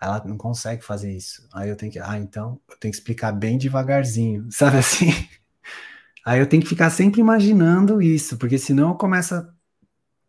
ela 0.00 0.24
não 0.24 0.38
consegue 0.38 0.82
fazer 0.82 1.12
isso. 1.12 1.46
Aí 1.52 1.68
eu 1.68 1.76
tenho 1.76 1.92
que, 1.92 1.98
ah, 1.98 2.18
então 2.18 2.58
eu 2.66 2.78
tenho 2.78 2.90
que 2.90 2.98
explicar 2.98 3.30
bem 3.30 3.58
devagarzinho, 3.58 4.48
sabe 4.50 4.78
assim? 4.78 5.10
Aí 6.24 6.40
eu 6.40 6.48
tenho 6.48 6.62
que 6.62 6.68
ficar 6.70 6.88
sempre 6.88 7.20
imaginando 7.20 8.00
isso, 8.00 8.38
porque 8.38 8.56
senão 8.56 8.88
eu 8.88 8.94
começo 8.94 9.34
a 9.34 9.52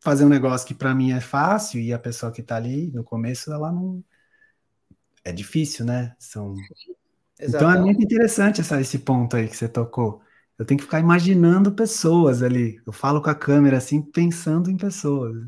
fazer 0.01 0.25
um 0.25 0.29
negócio 0.29 0.67
que 0.67 0.75
para 0.75 0.93
mim 0.93 1.13
é 1.13 1.21
fácil 1.21 1.79
e 1.79 1.93
a 1.93 1.99
pessoa 1.99 2.29
que 2.29 2.41
está 2.41 2.57
ali 2.57 2.91
no 2.91 3.01
começo, 3.01 3.49
ela 3.53 3.71
não. 3.71 4.03
É 5.23 5.31
difícil, 5.31 5.85
né? 5.85 6.13
São 6.19 6.55
então 7.39 7.71
é 7.71 7.79
muito 7.79 8.03
interessante 8.03 8.59
essa, 8.59 8.81
esse 8.81 8.99
ponto 8.99 9.37
aí 9.37 9.47
que 9.47 9.55
você 9.55 9.69
tocou. 9.69 10.21
Eu 10.57 10.65
tenho 10.65 10.77
que 10.79 10.85
ficar 10.85 10.99
imaginando 10.99 11.71
pessoas 11.71 12.41
ali. 12.41 12.81
Eu 12.85 12.91
falo 12.91 13.21
com 13.21 13.29
a 13.29 13.35
câmera 13.35 13.77
assim, 13.77 14.01
pensando 14.01 14.71
em 14.71 14.77
pessoas. 14.77 15.45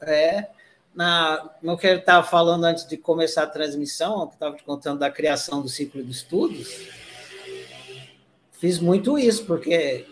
É. 0.00 0.48
Na, 0.94 1.50
no 1.62 1.76
que 1.76 1.86
ele 1.86 2.00
estava 2.00 2.26
falando 2.26 2.64
antes 2.64 2.86
de 2.86 2.96
começar 2.96 3.44
a 3.44 3.48
transmissão, 3.48 4.26
que 4.26 4.34
estava 4.34 4.56
te 4.56 4.64
contando 4.64 4.98
da 4.98 5.10
criação 5.10 5.62
do 5.62 5.68
ciclo 5.68 6.02
de 6.02 6.10
estudos, 6.10 6.88
fiz 8.52 8.80
muito 8.80 9.16
isso, 9.16 9.44
porque, 9.44 10.06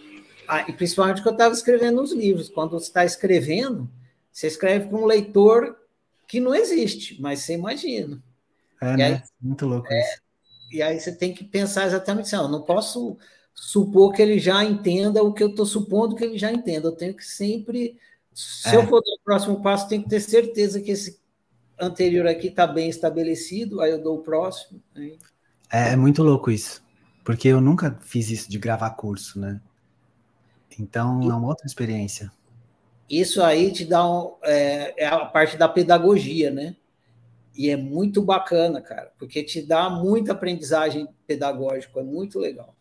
e 0.69 0.73
principalmente 0.75 1.23
que 1.23 1.29
eu 1.29 1.33
estava 1.33 1.55
escrevendo 1.55 2.01
os 2.01 2.13
livros. 2.13 2.49
Quando 2.49 2.73
você 2.73 2.87
está 2.87 3.05
escrevendo, 3.05 3.91
você 4.31 4.47
escreve 4.47 4.89
para 4.89 4.99
um 4.99 5.07
leitor 5.07 5.77
que 6.29 6.39
não 6.39 6.55
existe, 6.55 7.21
mas 7.21 7.41
você 7.41 7.55
imagina. 7.55 8.23
É, 8.81 8.93
e 8.93 8.97
né? 8.97 9.05
Aí, 9.07 9.23
muito 9.41 9.67
louco 9.67 9.93
é, 9.93 10.01
isso 10.01 10.27
e 10.71 10.83
aí 10.83 10.99
você 10.99 11.13
tem 11.13 11.33
que 11.33 11.45
pensar 11.45 11.87
exatamente 11.87 12.27
assim, 12.27 12.37
eu 12.37 12.49
não 12.49 12.63
posso 12.63 13.17
supor 13.57 14.13
que 14.13 14.21
ele 14.21 14.39
já 14.39 14.63
entenda 14.63 15.23
o 15.23 15.33
que 15.33 15.43
eu 15.43 15.49
estou 15.49 15.65
supondo 15.65 16.15
que 16.15 16.23
ele 16.23 16.39
já 16.39 16.53
entenda. 16.53 16.89
Eu 16.89 16.93
tenho 16.93 17.15
que 17.15 17.25
sempre, 17.25 17.99
se 18.35 18.69
é. 18.69 18.77
eu 18.77 18.87
for 18.87 19.01
dar 19.01 19.13
o 19.13 19.25
próximo 19.25 19.63
passo, 19.63 19.89
tenho 19.89 20.03
que 20.03 20.11
ter 20.11 20.21
certeza 20.21 20.81
que 20.81 20.91
esse 20.91 21.19
anterior 21.81 22.27
aqui 22.27 22.49
está 22.49 22.67
bem 22.67 22.89
estabelecido, 22.89 23.81
aí 23.81 23.91
eu 23.91 24.03
dou 24.03 24.19
o 24.19 24.23
próximo. 24.23 24.81
Né? 24.95 25.13
É, 25.73 25.93
é, 25.93 25.97
muito 25.97 26.23
louco 26.23 26.51
isso, 26.51 26.85
porque 27.25 27.49
eu 27.49 27.61
nunca 27.61 27.99
fiz 28.03 28.31
isso 28.31 28.51
de 28.51 28.59
gravar 28.59 28.91
curso, 28.91 29.41
né? 29.41 29.61
Então 30.79 31.23
e, 31.23 31.29
é 31.29 31.35
uma 31.35 31.49
outra 31.49 31.67
experiência. 31.67 32.31
Isso 33.09 33.43
aí 33.43 33.73
te 33.73 33.87
dá 33.87 34.07
um, 34.07 34.35
é, 34.43 35.05
é 35.05 35.07
a 35.07 35.25
parte 35.25 35.57
da 35.57 35.69
pedagogia, 35.69 36.51
né? 36.51 36.77
E 37.55 37.71
é 37.71 37.77
muito 37.77 38.21
bacana, 38.21 38.83
cara, 38.83 39.11
porque 39.19 39.43
te 39.43 39.63
dá 39.63 39.89
muita 39.89 40.33
aprendizagem 40.33 41.09
pedagógica, 41.27 42.01
é 42.01 42.03
muito 42.03 42.39
legal. 42.39 42.76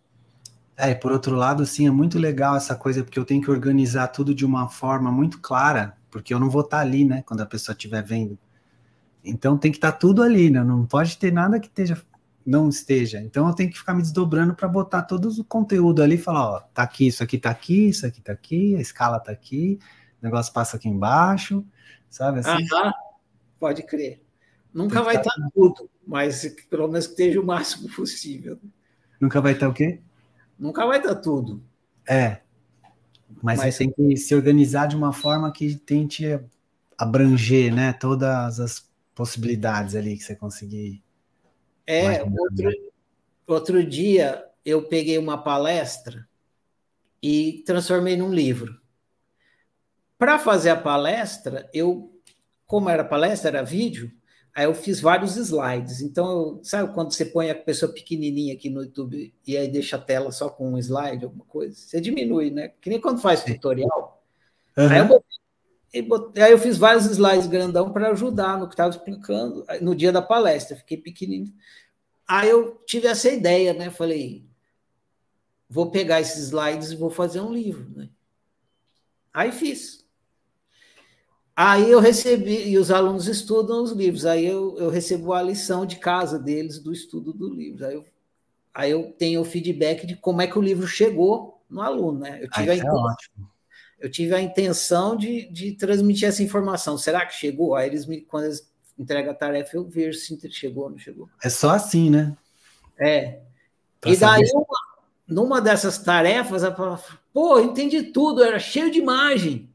É, 0.78 0.92
e 0.92 0.96
por 0.96 1.12
outro 1.12 1.36
lado, 1.36 1.66
sim, 1.66 1.88
é 1.88 1.92
muito 1.92 2.20
legal 2.20 2.56
essa 2.56 2.76
coisa, 2.76 3.04
porque 3.04 3.18
eu 3.18 3.26
tenho 3.26 3.42
que 3.42 3.50
organizar 3.50 4.10
tudo 4.10 4.36
de 4.36 4.46
uma 4.46 4.68
forma 4.68 5.10
muito 5.12 5.40
clara, 5.40 5.96
porque 6.12 6.34
eu 6.34 6.40
não 6.40 6.50
vou 6.50 6.62
estar 6.62 6.80
ali, 6.80 7.06
né, 7.06 7.24
quando 7.26 7.42
a 7.42 7.46
pessoa 7.46 7.74
estiver 7.74 8.04
vendo. 8.04 8.38
Então 9.24 9.58
tem 9.58 9.72
que 9.72 9.78
estar 9.78 9.94
tudo 9.94 10.22
ali, 10.22 10.50
né? 10.52 10.64
Não 10.64 10.86
pode 10.86 11.18
ter 11.18 11.34
nada 11.34 11.60
que 11.60 11.68
esteja, 11.68 12.00
não 12.46 12.70
esteja. 12.70 13.20
Então 13.22 13.48
eu 13.48 13.56
tenho 13.56 13.72
que 13.72 13.78
ficar 13.78 13.94
me 13.96 14.02
desdobrando 14.02 14.54
para 14.54 14.68
botar 14.68 15.02
todo 15.02 15.30
o 15.30 15.44
conteúdo 15.44 16.04
ali 16.04 16.16
e 16.16 16.20
falar, 16.20 16.48
ó, 16.48 16.60
tá 16.60 16.84
aqui, 16.84 17.08
isso 17.08 17.24
aqui 17.24 17.40
tá 17.40 17.50
aqui, 17.50 17.90
isso 17.90 18.06
aqui 18.06 18.22
tá 18.22 18.32
aqui, 18.32 18.76
a 18.76 18.82
escala 18.82 19.20
tá 19.20 19.32
aqui, 19.32 19.80
o 20.22 20.26
negócio 20.26 20.54
passa 20.54 20.78
aqui 20.78 20.88
embaixo, 20.88 21.66
sabe 22.10 22.40
assim? 22.40 22.68
Aham, 22.72 22.94
pode 23.60 23.82
crer. 23.84 24.22
Nunca 24.72 25.02
vai 25.02 25.16
estar 25.16 25.32
tá 25.32 25.50
tudo, 25.54 25.90
mas 26.06 26.46
pelo 26.70 26.88
menos 26.88 27.08
que 27.08 27.14
esteja 27.14 27.42
o 27.42 27.46
máximo 27.46 27.90
possível. 27.96 28.60
Nunca 29.20 29.42
vai 29.42 29.54
estar 29.54 29.66
tá 29.66 29.72
o 29.72 29.74
quê? 29.74 30.02
Nunca 30.58 30.86
vai 30.86 30.98
estar 30.98 31.16
tá 31.16 31.22
tudo. 31.22 31.64
É. 32.08 32.42
Mas, 33.42 33.60
mas, 33.60 33.76
você 33.76 33.86
tem 33.86 33.92
que 33.92 34.18
se 34.18 34.34
organizar 34.34 34.88
de 34.88 34.96
uma 34.96 35.12
forma 35.12 35.52
que 35.52 35.76
tente 35.76 36.40
abranger, 36.98 37.74
né, 37.74 37.94
todas 37.94 38.60
as 38.60 38.90
possibilidades 39.14 39.96
ali 39.96 40.18
que 40.18 40.24
você 40.24 40.36
conseguir. 40.36 41.04
É, 41.86 42.24
outro, 42.24 42.92
outro 43.46 43.84
dia 43.86 44.44
eu 44.64 44.84
peguei 44.84 45.18
uma 45.18 45.38
palestra 45.38 46.28
e 47.22 47.64
transformei 47.66 48.18
num 48.18 48.34
livro. 48.34 48.80
Para 50.18 50.40
fazer 50.40 50.70
a 50.70 50.76
palestra, 50.76 51.70
eu, 51.74 52.12
como 52.66 52.90
era 52.90 53.04
palestra, 53.04 53.50
era 53.50 53.64
vídeo, 53.64 54.12
Aí 54.56 54.64
eu 54.64 54.74
fiz 54.74 55.02
vários 55.02 55.36
slides. 55.36 56.00
Então, 56.00 56.62
sabe 56.64 56.94
quando 56.94 57.12
você 57.12 57.26
põe 57.26 57.50
a 57.50 57.56
pessoa 57.56 57.92
pequenininha 57.92 58.54
aqui 58.54 58.70
no 58.70 58.84
YouTube 58.84 59.34
e 59.46 59.58
aí 59.58 59.68
deixa 59.68 59.98
a 59.98 60.02
tela 60.02 60.32
só 60.32 60.48
com 60.48 60.72
um 60.72 60.78
slide, 60.78 61.26
alguma 61.26 61.44
coisa? 61.44 61.76
Você 61.76 62.00
diminui, 62.00 62.52
né? 62.52 62.72
Que 62.80 62.90
nem 62.90 63.02
quando 63.02 63.20
faz 63.20 63.44
tutorial. 63.44 64.24
Uhum. 64.78 64.88
Aí, 64.88 65.00
eu 65.00 65.08
botei, 65.08 66.02
botei, 66.04 66.44
aí, 66.44 66.52
eu 66.54 66.58
fiz 66.58 66.78
vários 66.78 67.06
slides 67.06 67.48
grandão 67.48 67.92
para 67.92 68.12
ajudar 68.12 68.58
no 68.58 68.68
que 68.68 68.74
estava 68.76 68.92
explicando 68.92 69.66
no 69.82 69.94
dia 69.94 70.14
da 70.14 70.22
palestra. 70.22 70.78
Fiquei 70.78 70.96
pequenininho. 70.96 71.54
Aí 72.26 72.50
eu 72.50 72.82
tive 72.86 73.08
essa 73.08 73.30
ideia, 73.30 73.74
né? 73.74 73.90
Falei, 73.90 74.46
vou 75.70 75.92
pegar 75.92 76.22
esses 76.22 76.46
slides 76.46 76.92
e 76.92 76.96
vou 76.96 77.10
fazer 77.10 77.42
um 77.42 77.52
livro, 77.54 77.92
né? 77.94 78.10
Aí 79.34 79.52
fiz. 79.52 80.05
Aí 81.56 81.90
eu 81.90 82.02
recebi, 82.02 82.68
e 82.68 82.78
os 82.78 82.92
alunos 82.92 83.28
estudam 83.28 83.82
os 83.82 83.92
livros, 83.92 84.26
aí 84.26 84.46
eu, 84.46 84.78
eu 84.78 84.90
recebo 84.90 85.32
a 85.32 85.42
lição 85.42 85.86
de 85.86 85.96
casa 85.96 86.38
deles 86.38 86.80
do 86.80 86.92
estudo 86.92 87.32
do 87.32 87.48
livro. 87.48 87.86
Aí 87.86 87.96
eu, 87.96 88.06
aí 88.74 88.92
eu 88.92 89.14
tenho 89.18 89.40
o 89.40 89.46
feedback 89.46 90.06
de 90.06 90.18
como 90.18 90.42
é 90.42 90.48
que 90.48 90.60
o 90.60 90.62
livro 90.62 90.86
chegou 90.86 91.62
no 91.70 91.82
aluno, 91.82 92.20
né? 92.20 92.40
Eu 92.42 92.50
tive, 92.50 92.70
a, 92.70 92.74
é 92.74 92.78
intenção, 92.78 93.16
eu 94.00 94.12
tive 94.12 94.36
a 94.36 94.42
intenção 94.42 95.16
de, 95.16 95.50
de 95.50 95.72
transmitir 95.72 96.28
essa 96.28 96.44
informação. 96.44 96.98
Será 96.98 97.26
que 97.26 97.34
chegou? 97.34 97.74
Aí 97.74 97.88
eles 97.88 98.06
me, 98.06 98.20
quando 98.20 98.46
eles 98.46 98.70
entregam 99.00 99.32
a 99.32 99.36
tarefa, 99.36 99.78
eu 99.78 99.86
vejo 99.86 100.20
se 100.20 100.38
chegou 100.52 100.84
ou 100.84 100.90
não 100.90 100.98
chegou. 100.98 101.30
É 101.42 101.50
só 101.50 101.70
assim, 101.70 102.10
né? 102.10 102.36
É. 103.00 103.40
Pra 104.02 104.12
e 104.12 104.18
daí, 104.18 104.44
uma, 104.54 104.66
numa 105.26 105.62
dessas 105.62 105.98
tarefas, 105.98 106.64
ela 106.64 106.76
fala, 106.76 107.02
pô, 107.34 107.60
entendi 107.60 108.04
tudo, 108.04 108.44
era 108.44 108.60
cheio 108.60 108.92
de 108.92 109.00
imagem. 109.00 109.74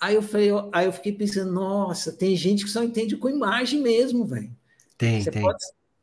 Aí 0.00 0.14
eu 0.14 0.22
falei, 0.22 0.50
aí 0.72 0.86
eu 0.86 0.92
fiquei 0.92 1.12
pensando, 1.12 1.52
nossa, 1.52 2.10
tem 2.10 2.34
gente 2.34 2.64
que 2.64 2.70
só 2.70 2.82
entende 2.82 3.16
com 3.16 3.28
imagem 3.28 3.82
mesmo, 3.82 4.24
velho. 4.24 4.50
Tem, 4.96 5.22
você 5.22 5.30
tem. 5.30 5.42
Pode, 5.42 5.58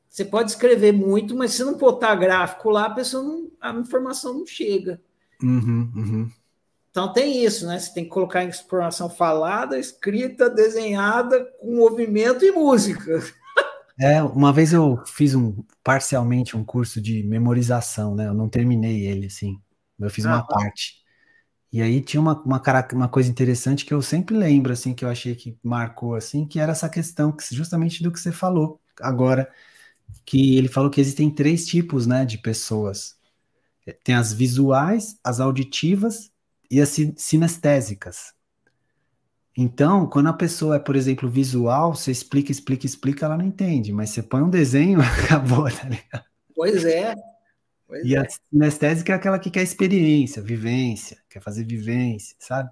você 0.08 0.26
pode 0.26 0.52
escrever 0.52 0.92
muito, 0.92 1.36
mas 1.36 1.54
se 1.54 1.64
não 1.64 1.78
botar 1.78 2.16
gráfico 2.16 2.70
lá, 2.70 2.86
a 2.86 2.92
pessoa 2.92 3.24
não, 3.24 3.52
a 3.60 3.72
informação 3.72 4.34
não 4.34 4.46
chega. 4.46 5.02
Uhum, 5.42 5.92
uhum. 5.96 6.32
Então 6.92 7.12
tem 7.14 7.44
isso, 7.44 7.68
né? 7.68 7.78
Você 7.78 7.94
tem 7.94 8.04
que 8.04 8.10
colocar 8.10 8.44
informação 8.44 9.10
falada, 9.10 9.78
escrita, 9.78 10.50
desenhada, 10.50 11.46
com 11.60 11.76
movimento 11.76 12.46
e 12.46 12.52
música. 12.52 13.20
É, 14.00 14.22
uma 14.22 14.54
vez 14.54 14.74
eu 14.74 15.02
fiz 15.08 15.34
um 15.34 15.64
parcialmente 15.84 16.56
um 16.56 16.64
curso 16.64 17.02
de 17.02 17.24
memorização, 17.24 18.14
né? 18.14 18.28
Eu 18.28 18.34
não 18.36 18.48
terminei 18.48 19.08
ele, 19.08 19.26
assim. 19.26 19.60
Eu 20.00 20.08
fiz 20.12 20.24
uma 20.24 20.46
parte. 20.46 21.04
E 21.78 21.82
aí 21.84 22.02
tinha 22.02 22.20
uma, 22.20 22.34
uma, 22.42 22.60
uma 22.92 23.08
coisa 23.08 23.30
interessante 23.30 23.86
que 23.86 23.94
eu 23.94 24.02
sempre 24.02 24.36
lembro, 24.36 24.74
assim, 24.74 24.96
que 24.96 25.06
eu 25.06 25.10
achei 25.10 25.36
que 25.36 25.56
marcou, 25.62 26.16
assim, 26.16 26.44
que 26.44 26.60
era 26.60 26.72
essa 26.72 26.90
questão, 26.90 27.32
que, 27.32 27.54
justamente 27.54 28.02
do 28.02 28.12
que 28.12 28.20
você 28.20 28.32
falou 28.32 28.82
agora, 29.00 29.48
que 30.26 30.58
ele 30.58 30.68
falou 30.68 30.90
que 30.90 31.00
existem 31.00 31.30
três 31.30 31.68
tipos, 31.68 32.08
né, 32.08 32.26
de 32.26 32.40
pessoas. 32.40 33.16
É, 33.86 33.92
tem 33.94 34.16
as 34.16 34.34
visuais, 34.34 35.20
as 35.24 35.40
auditivas 35.40 36.32
e 36.68 36.82
as 36.82 36.96
sinestésicas. 37.16 38.34
Então, 39.56 40.08
quando 40.08 40.30
a 40.30 40.34
pessoa 40.34 40.78
é, 40.78 40.80
por 40.80 40.96
exemplo, 40.96 41.30
visual, 41.30 41.94
você 41.94 42.10
explica, 42.10 42.52
explica, 42.52 42.88
explica, 42.88 43.28
ela 43.28 43.38
não 43.38 43.46
entende. 43.46 43.94
Mas 43.94 44.10
você 44.10 44.24
põe 44.24 44.42
um 44.42 44.50
desenho, 44.50 44.98
acabou, 45.24 45.70
tá 45.70 45.88
ligado? 45.88 46.26
Pois 46.56 46.84
é. 46.86 47.14
Pois 47.88 48.06
e 48.06 48.16
é. 48.16 48.20
a 48.20 48.26
sinestésica 48.30 49.14
é 49.14 49.16
aquela 49.16 49.40
que 49.40 49.50
quer 49.50 49.64
experiência, 49.64 50.42
vivência, 50.42 51.18
quer 51.30 51.42
fazer 51.42 51.64
vivência, 51.64 52.36
sabe? 52.38 52.70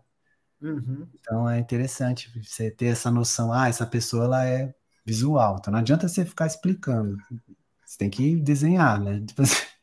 Uhum. 0.61 1.07
Então 1.19 1.49
é 1.49 1.59
interessante 1.59 2.29
você 2.43 2.69
ter 2.69 2.87
essa 2.87 3.09
noção, 3.09 3.53
ah, 3.53 3.69
essa 3.69 3.85
pessoa 3.85 4.25
ela 4.25 4.45
é 4.45 4.73
visual. 5.05 5.57
Então 5.59 5.71
não 5.71 5.79
adianta 5.79 6.07
você 6.07 6.25
ficar 6.25 6.47
explicando. 6.47 7.17
Você 7.85 7.97
tem 7.97 8.09
que 8.09 8.35
desenhar, 8.35 8.99
né? 8.99 9.23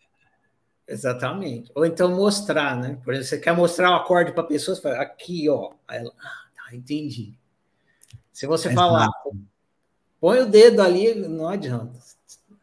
Exatamente. 0.86 1.70
Ou 1.74 1.86
então 1.86 2.14
mostrar, 2.14 2.76
né? 2.76 2.98
Por 3.02 3.14
exemplo, 3.14 3.28
você 3.28 3.38
quer 3.38 3.56
mostrar 3.56 3.90
o 3.92 3.94
acorde 3.94 4.32
para 4.32 4.42
a 4.42 4.46
pessoa, 4.46 4.74
você 4.74 4.82
fala, 4.82 5.00
aqui, 5.00 5.48
ó. 5.48 5.72
Aí 5.88 5.98
ela, 5.98 6.12
ah, 6.20 6.46
tá, 6.54 6.76
entendi. 6.76 7.34
Se 8.32 8.46
você 8.46 8.68
Exato. 8.68 8.88
falar, 8.88 9.08
põe 10.20 10.40
o 10.40 10.46
dedo 10.46 10.82
ali, 10.82 11.14
não 11.14 11.48
adianta. 11.48 11.98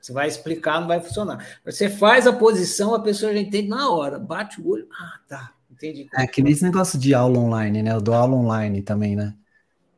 Você 0.10 0.14
vai 0.14 0.28
explicar, 0.28 0.82
não 0.82 0.88
vai 0.88 1.00
funcionar. 1.00 1.46
Você 1.64 1.88
faz 1.88 2.26
a 2.26 2.34
posição, 2.34 2.96
a 2.96 3.00
pessoa 3.00 3.32
já 3.32 3.40
entende 3.40 3.68
na 3.68 3.92
hora. 3.92 4.18
Bate 4.18 4.60
o 4.60 4.68
olho, 4.68 4.88
ah, 4.92 5.20
tá, 5.28 5.54
entendi. 5.70 6.10
É 6.16 6.26
que 6.26 6.42
nem 6.42 6.52
esse 6.52 6.64
negócio 6.64 6.98
de 6.98 7.14
aula 7.14 7.38
online, 7.38 7.84
né? 7.84 7.92
Eu 7.92 8.02
dou 8.02 8.16
aula 8.16 8.36
online 8.36 8.82
também, 8.82 9.16
né? 9.16 9.36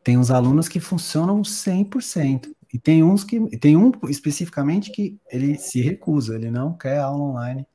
Tem 0.04 0.17
uns 0.17 0.30
alunos 0.30 0.67
que 0.67 0.82
funcionam 0.82 1.41
100%. 1.41 2.54
E 2.74 2.78
tem 2.78 3.04
uns 3.04 3.24
que. 3.24 3.39
Tem 3.58 3.78
um 3.78 3.91
especificamente 4.10 4.91
que 4.91 5.17
ele 5.30 5.58
se 5.58 5.80
recusa, 5.80 6.36
ele 6.36 6.52
não 6.52 6.74
quer 6.74 7.00
aula 7.00 7.24
online. 7.24 7.65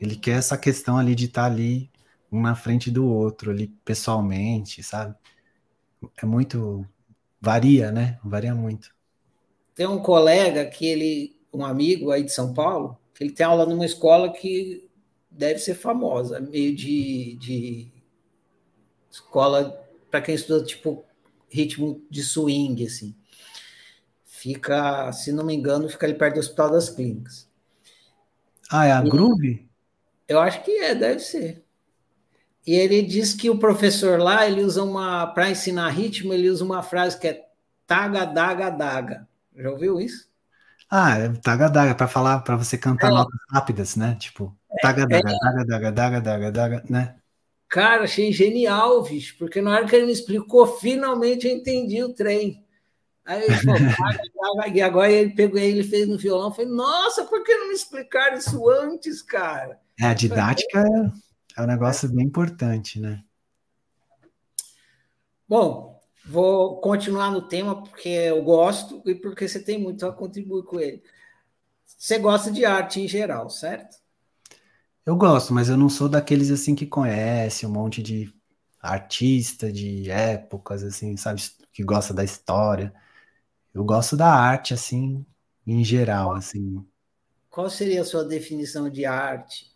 Ele 0.00 0.16
quer 0.16 0.38
essa 0.38 0.56
questão 0.56 0.96
ali 0.96 1.14
de 1.14 1.26
estar 1.26 1.44
ali, 1.44 1.90
um 2.32 2.40
na 2.40 2.54
frente 2.54 2.90
do 2.90 3.06
outro, 3.06 3.50
ali 3.50 3.66
pessoalmente, 3.84 4.82
sabe? 4.82 5.14
É 6.22 6.24
muito. 6.24 6.86
Varia, 7.38 7.92
né? 7.92 8.18
Varia 8.24 8.54
muito. 8.54 8.94
Tem 9.74 9.86
um 9.86 9.98
colega 9.98 10.66
que 10.66 10.86
ele, 10.86 11.39
um 11.52 11.64
amigo 11.64 12.10
aí 12.10 12.22
de 12.22 12.32
São 12.32 12.54
Paulo, 12.54 12.98
que 13.14 13.24
ele 13.24 13.32
tem 13.32 13.46
aula 13.46 13.66
numa 13.66 13.84
escola 13.86 14.32
que 14.32 14.88
deve 15.30 15.58
ser 15.58 15.74
famosa, 15.74 16.40
meio 16.40 16.74
de, 16.74 17.36
de 17.36 17.88
escola 19.10 19.78
para 20.10 20.20
quem 20.22 20.34
estuda 20.34 20.64
tipo 20.64 21.04
ritmo 21.50 22.02
de 22.10 22.22
swing, 22.22 22.84
assim. 22.86 23.14
Fica, 24.24 25.12
se 25.12 25.30
não 25.30 25.44
me 25.44 25.54
engano, 25.54 25.86
fica 25.86 26.06
ali 26.06 26.14
perto 26.14 26.36
do 26.36 26.40
Hospital 26.40 26.70
das 26.70 26.88
Clínicas. 26.88 27.46
Ah, 28.70 28.86
é 28.86 28.92
a 28.92 29.02
E- 29.02 29.10
Groove? 29.10 29.68
Eu 30.26 30.40
acho 30.40 30.62
que 30.64 30.70
é, 30.78 30.94
deve 30.94 31.20
ser. 31.20 31.62
E 32.66 32.74
ele 32.74 33.02
diz 33.02 33.34
que 33.34 33.50
o 33.50 33.58
professor 33.58 34.18
lá, 34.18 34.46
ele 34.46 34.62
usa 34.62 34.82
uma, 34.82 35.26
para 35.26 35.50
ensinar 35.50 35.88
ritmo, 35.90 36.32
ele 36.32 36.48
usa 36.50 36.64
uma 36.64 36.82
frase 36.82 37.18
que 37.18 37.28
é 37.28 37.48
taga, 37.86 38.24
daga, 38.24 38.70
daga. 38.70 39.28
Já 39.56 39.70
ouviu 39.70 40.00
isso? 40.00 40.29
Ah, 40.90 41.16
é 41.16 41.28
taga-daga, 41.28 41.94
para 41.94 42.08
falar, 42.08 42.40
para 42.40 42.56
você 42.56 42.76
cantar 42.76 43.08
É. 43.08 43.10
notas 43.10 43.38
rápidas, 43.50 43.94
né? 43.96 44.16
Tipo, 44.16 44.56
taga-daga, 44.82 45.38
taga-daga, 45.38 45.92
daga-daga, 45.92 46.52
daga, 46.52 46.84
né? 46.90 47.16
Cara, 47.68 48.02
achei 48.02 48.32
genial, 48.32 49.02
bicho, 49.04 49.36
porque 49.38 49.60
na 49.62 49.70
hora 49.70 49.86
que 49.86 49.94
ele 49.94 50.06
me 50.06 50.12
explicou, 50.12 50.66
finalmente 50.78 51.46
eu 51.46 51.56
entendi 51.56 52.02
o 52.02 52.12
trem. 52.12 52.64
Aí 53.24 53.44
ele 53.44 53.54
falou, 53.54 53.78
e 54.74 54.82
agora 54.82 55.12
ele 55.12 55.30
pegou 55.30 55.60
ele 55.60 55.84
fez 55.84 56.08
no 56.08 56.18
violão, 56.18 56.48
eu 56.48 56.54
falei, 56.54 56.70
nossa, 56.70 57.24
por 57.24 57.44
que 57.44 57.54
não 57.54 57.68
me 57.68 57.74
explicaram 57.74 58.36
isso 58.36 58.68
antes, 58.68 59.22
cara? 59.22 59.78
É, 60.00 60.06
a 60.06 60.14
didática 60.14 60.80
é, 60.80 61.60
é 61.60 61.62
um 61.62 61.66
negócio 61.66 62.08
bem 62.08 62.26
importante, 62.26 62.98
né? 62.98 63.22
Bom, 65.48 65.89
vou 66.30 66.80
continuar 66.80 67.32
no 67.32 67.42
tema 67.42 67.82
porque 67.82 68.08
eu 68.08 68.42
gosto 68.42 69.02
e 69.04 69.16
porque 69.16 69.48
você 69.48 69.60
tem 69.60 69.80
muito 69.80 70.06
a 70.06 70.12
contribuir 70.12 70.62
com 70.62 70.78
ele. 70.78 71.02
Você 71.84 72.18
gosta 72.18 72.52
de 72.52 72.64
arte 72.64 73.00
em 73.00 73.08
geral, 73.08 73.50
certo? 73.50 73.98
Eu 75.04 75.16
gosto, 75.16 75.52
mas 75.52 75.68
eu 75.68 75.76
não 75.76 75.88
sou 75.88 76.08
daqueles 76.08 76.50
assim 76.50 76.74
que 76.74 76.86
conhece 76.86 77.66
um 77.66 77.70
monte 77.70 78.00
de 78.00 78.32
artista 78.80 79.72
de 79.72 80.08
épocas, 80.08 80.84
assim, 80.84 81.16
sabe, 81.16 81.42
que 81.72 81.82
gosta 81.82 82.14
da 82.14 82.22
história. 82.22 82.94
Eu 83.74 83.84
gosto 83.84 84.16
da 84.16 84.32
arte, 84.32 84.72
assim, 84.72 85.26
em 85.66 85.82
geral, 85.82 86.34
assim. 86.34 86.86
Qual 87.50 87.68
seria 87.68 88.02
a 88.02 88.04
sua 88.04 88.24
definição 88.24 88.88
de 88.88 89.04
arte? 89.04 89.66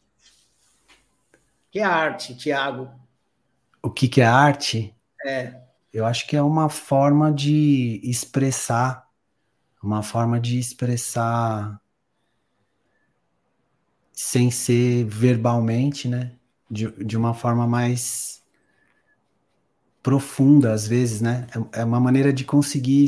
O 1.69 1.71
que 1.73 1.81
é 1.81 1.85
arte, 1.85 2.37
Tiago? 2.37 2.89
O 3.83 3.91
que 3.91 4.09
que 4.09 4.21
é 4.21 4.27
arte? 4.27 4.95
É, 5.27 5.64
Eu 5.95 6.05
acho 6.05 6.27
que 6.27 6.35
é 6.37 6.43
uma 6.43 6.69
forma 6.69 7.33
de 7.33 8.01
expressar, 8.03 9.09
uma 9.81 10.03
forma 10.03 10.41
de 10.41 10.59
expressar 10.59 11.81
sem 14.13 14.51
ser 14.51 15.05
verbalmente, 15.05 16.09
né? 16.09 16.37
De, 16.69 16.91
de 17.05 17.17
uma 17.17 17.33
forma 17.33 17.65
mais 17.69 18.43
profunda, 20.03 20.73
às 20.73 20.85
vezes, 20.89 21.21
né? 21.21 21.47
É, 21.73 21.83
é 21.83 21.85
uma 21.85 22.01
maneira 22.01 22.33
de 22.33 22.45
conseguir 22.45 23.07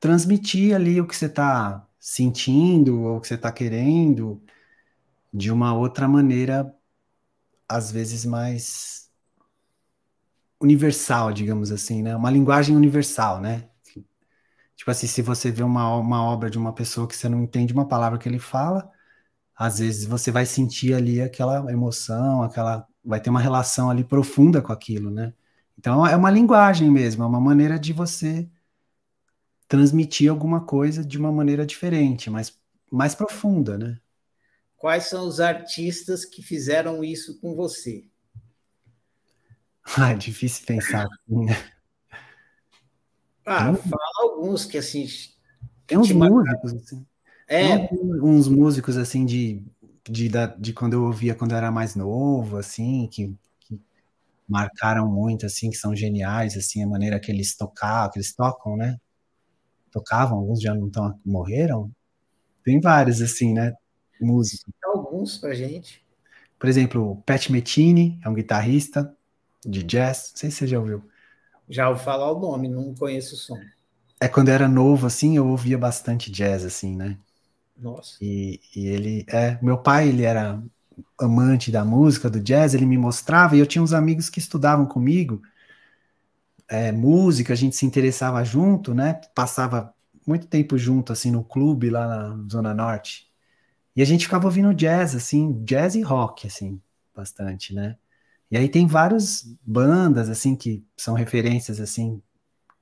transmitir 0.00 0.74
ali 0.74 1.00
o 1.00 1.06
que 1.06 1.14
você 1.14 1.26
está 1.26 1.86
sentindo 2.00 3.00
ou 3.00 3.18
o 3.18 3.20
que 3.20 3.28
você 3.28 3.34
está 3.36 3.52
querendo 3.52 4.42
de 5.32 5.52
uma 5.52 5.72
outra 5.72 6.08
maneira, 6.08 6.74
às 7.68 7.92
vezes 7.92 8.24
mais 8.24 9.03
universal, 10.64 11.32
digamos 11.32 11.70
assim, 11.72 12.02
né? 12.02 12.16
Uma 12.16 12.30
linguagem 12.30 12.76
universal, 12.76 13.40
né? 13.40 13.68
Tipo 14.76 14.90
assim, 14.90 15.06
se 15.06 15.22
você 15.22 15.50
vê 15.50 15.62
uma, 15.62 15.96
uma 15.96 16.22
obra 16.24 16.50
de 16.50 16.58
uma 16.58 16.72
pessoa 16.74 17.06
que 17.08 17.16
você 17.16 17.28
não 17.28 17.42
entende 17.42 17.72
uma 17.72 17.86
palavra 17.88 18.18
que 18.18 18.28
ele 18.28 18.38
fala, 18.38 18.90
às 19.56 19.78
vezes 19.78 20.04
você 20.06 20.30
vai 20.30 20.46
sentir 20.46 20.94
ali 20.94 21.20
aquela 21.22 21.70
emoção, 21.72 22.42
aquela 22.42 22.86
vai 23.04 23.20
ter 23.20 23.30
uma 23.30 23.40
relação 23.40 23.90
ali 23.90 24.04
profunda 24.04 24.62
com 24.62 24.72
aquilo, 24.72 25.10
né? 25.10 25.34
Então 25.78 26.06
é 26.06 26.16
uma 26.16 26.30
linguagem 26.30 26.90
mesmo, 26.90 27.22
é 27.24 27.26
uma 27.26 27.40
maneira 27.40 27.78
de 27.78 27.92
você 27.92 28.48
transmitir 29.68 30.30
alguma 30.30 30.60
coisa 30.64 31.04
de 31.04 31.18
uma 31.18 31.32
maneira 31.32 31.66
diferente, 31.66 32.30
mas 32.30 32.58
mais 32.90 33.14
profunda, 33.14 33.78
né? 33.78 33.98
quais 34.84 35.04
são 35.04 35.26
os 35.26 35.40
artistas 35.40 36.26
que 36.26 36.42
fizeram 36.42 37.02
isso 37.02 37.40
com 37.40 37.54
você? 37.54 38.04
Ah, 39.98 40.12
é 40.12 40.14
difícil 40.14 40.66
pensar. 40.66 41.06
assim, 41.06 41.44
né? 41.44 41.54
Ah, 43.46 43.74
fala 43.74 44.02
alguns 44.22 44.64
que 44.64 44.78
assim. 44.78 45.06
Tem 45.86 45.98
uns 45.98 46.10
músicos, 46.10 46.74
assim, 46.74 47.06
É, 47.46 47.86
Tem 47.86 48.22
uns 48.22 48.48
músicos 48.48 48.96
assim 48.96 49.26
de, 49.26 49.62
de, 50.08 50.30
de 50.58 50.72
quando 50.72 50.94
eu 50.94 51.04
ouvia 51.04 51.34
quando 51.34 51.52
eu 51.52 51.58
era 51.58 51.70
mais 51.70 51.94
novo, 51.94 52.56
assim, 52.56 53.06
que, 53.12 53.34
que 53.60 53.78
marcaram 54.48 55.06
muito, 55.06 55.44
assim, 55.44 55.70
que 55.70 55.76
são 55.76 55.94
geniais, 55.94 56.56
assim, 56.56 56.82
a 56.82 56.86
maneira 56.86 57.20
que 57.20 57.30
eles 57.30 57.54
tocavam, 57.54 58.10
que 58.10 58.18
eles 58.18 58.34
tocam, 58.34 58.76
né? 58.76 58.96
Tocavam, 59.92 60.38
alguns 60.38 60.60
já 60.60 60.74
não 60.74 60.86
estão, 60.86 61.20
morreram. 61.24 61.90
Tem 62.64 62.80
vários, 62.80 63.20
assim, 63.20 63.52
né? 63.52 63.74
Músicos. 64.18 64.72
alguns 64.82 65.36
pra 65.36 65.52
gente. 65.52 66.02
Por 66.58 66.68
exemplo, 66.68 67.10
o 67.10 67.16
Pat 67.16 67.50
Metheny 67.50 68.18
é 68.24 68.28
um 68.28 68.34
guitarrista 68.34 69.14
de 69.64 69.82
jazz, 69.82 70.30
não 70.32 70.38
sei 70.38 70.50
se 70.50 70.58
você 70.58 70.66
já 70.66 70.78
ouviu. 70.78 71.02
Já 71.68 71.88
ouvi 71.88 72.02
falar 72.02 72.30
o 72.30 72.38
nome, 72.38 72.68
não 72.68 72.94
conheço 72.94 73.34
o 73.34 73.38
som. 73.38 73.58
É 74.20 74.28
quando 74.28 74.48
eu 74.48 74.54
era 74.54 74.68
novo, 74.68 75.06
assim, 75.06 75.36
eu 75.36 75.46
ouvia 75.46 75.78
bastante 75.78 76.30
jazz, 76.30 76.64
assim, 76.64 76.96
né? 76.96 77.18
Nossa. 77.76 78.16
E, 78.20 78.60
e 78.74 78.86
ele 78.86 79.24
é, 79.28 79.58
meu 79.60 79.78
pai, 79.78 80.08
ele 80.08 80.22
era 80.22 80.62
amante 81.18 81.70
da 81.70 81.84
música, 81.84 82.30
do 82.30 82.40
jazz, 82.40 82.74
ele 82.74 82.86
me 82.86 82.96
mostrava, 82.96 83.56
e 83.56 83.58
eu 83.58 83.66
tinha 83.66 83.82
uns 83.82 83.92
amigos 83.92 84.30
que 84.30 84.38
estudavam 84.38 84.86
comigo, 84.86 85.42
é, 86.68 86.92
música, 86.92 87.52
a 87.52 87.56
gente 87.56 87.76
se 87.76 87.84
interessava 87.84 88.42
junto, 88.44 88.94
né? 88.94 89.20
Passava 89.34 89.92
muito 90.26 90.46
tempo 90.46 90.78
junto, 90.78 91.12
assim, 91.12 91.30
no 91.30 91.44
clube 91.44 91.90
lá 91.90 92.06
na 92.06 92.48
Zona 92.50 92.72
Norte. 92.72 93.30
E 93.94 94.02
a 94.02 94.04
gente 94.04 94.24
ficava 94.24 94.46
ouvindo 94.46 94.74
jazz, 94.74 95.14
assim, 95.14 95.62
jazz 95.64 95.94
e 95.94 96.02
rock, 96.02 96.46
assim, 96.46 96.80
bastante, 97.14 97.74
né? 97.74 97.96
E 98.54 98.56
aí 98.56 98.68
tem 98.68 98.86
várias 98.86 99.44
bandas, 99.66 100.28
assim, 100.30 100.54
que 100.54 100.86
são 100.96 101.12
referências, 101.12 101.80
assim, 101.80 102.22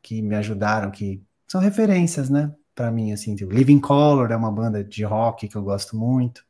que 0.02 0.20
me 0.20 0.34
ajudaram, 0.34 0.90
que 0.90 1.24
são 1.48 1.62
referências, 1.62 2.28
né? 2.28 2.54
Pra 2.74 2.90
mim, 2.90 3.10
assim, 3.10 3.34
tipo, 3.34 3.50
Living 3.50 3.80
Color 3.80 4.30
é 4.30 4.36
uma 4.36 4.52
banda 4.52 4.84
de 4.84 5.02
rock 5.02 5.48
que 5.48 5.56
eu 5.56 5.62
gosto 5.62 5.96
muito. 5.96 6.44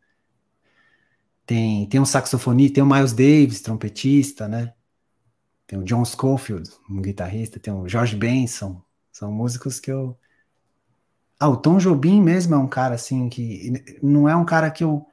Tem, 1.47 1.89
tem 1.89 2.01
um 2.01 2.05
saxofonista, 2.05 2.75
tem 2.75 2.83
o 2.83 2.87
Miles 2.87 3.13
Davis, 3.13 3.61
trompetista, 3.61 4.49
né? 4.49 4.75
Tem 5.69 5.79
o 5.79 5.85
John 5.85 6.05
Scofield, 6.05 6.69
um 6.91 7.01
guitarrista, 7.01 7.61
tem 7.61 7.73
o 7.73 7.89
George 7.89 8.17
Benson, 8.17 8.83
são 9.13 9.31
músicos 9.31 9.79
que 9.79 9.93
eu. 9.93 10.19
Ah, 11.39 11.49
o 11.49 11.57
Tom 11.57 11.79
Jobim 11.79 12.21
mesmo 12.21 12.57
é 12.57 12.59
um 12.59 12.67
cara 12.67 12.97
assim 12.97 13.29
que 13.29 13.73
não 14.03 14.29
é 14.29 14.35
um 14.35 14.45
cara 14.45 14.69
que 14.69 14.83
eu 14.83 15.07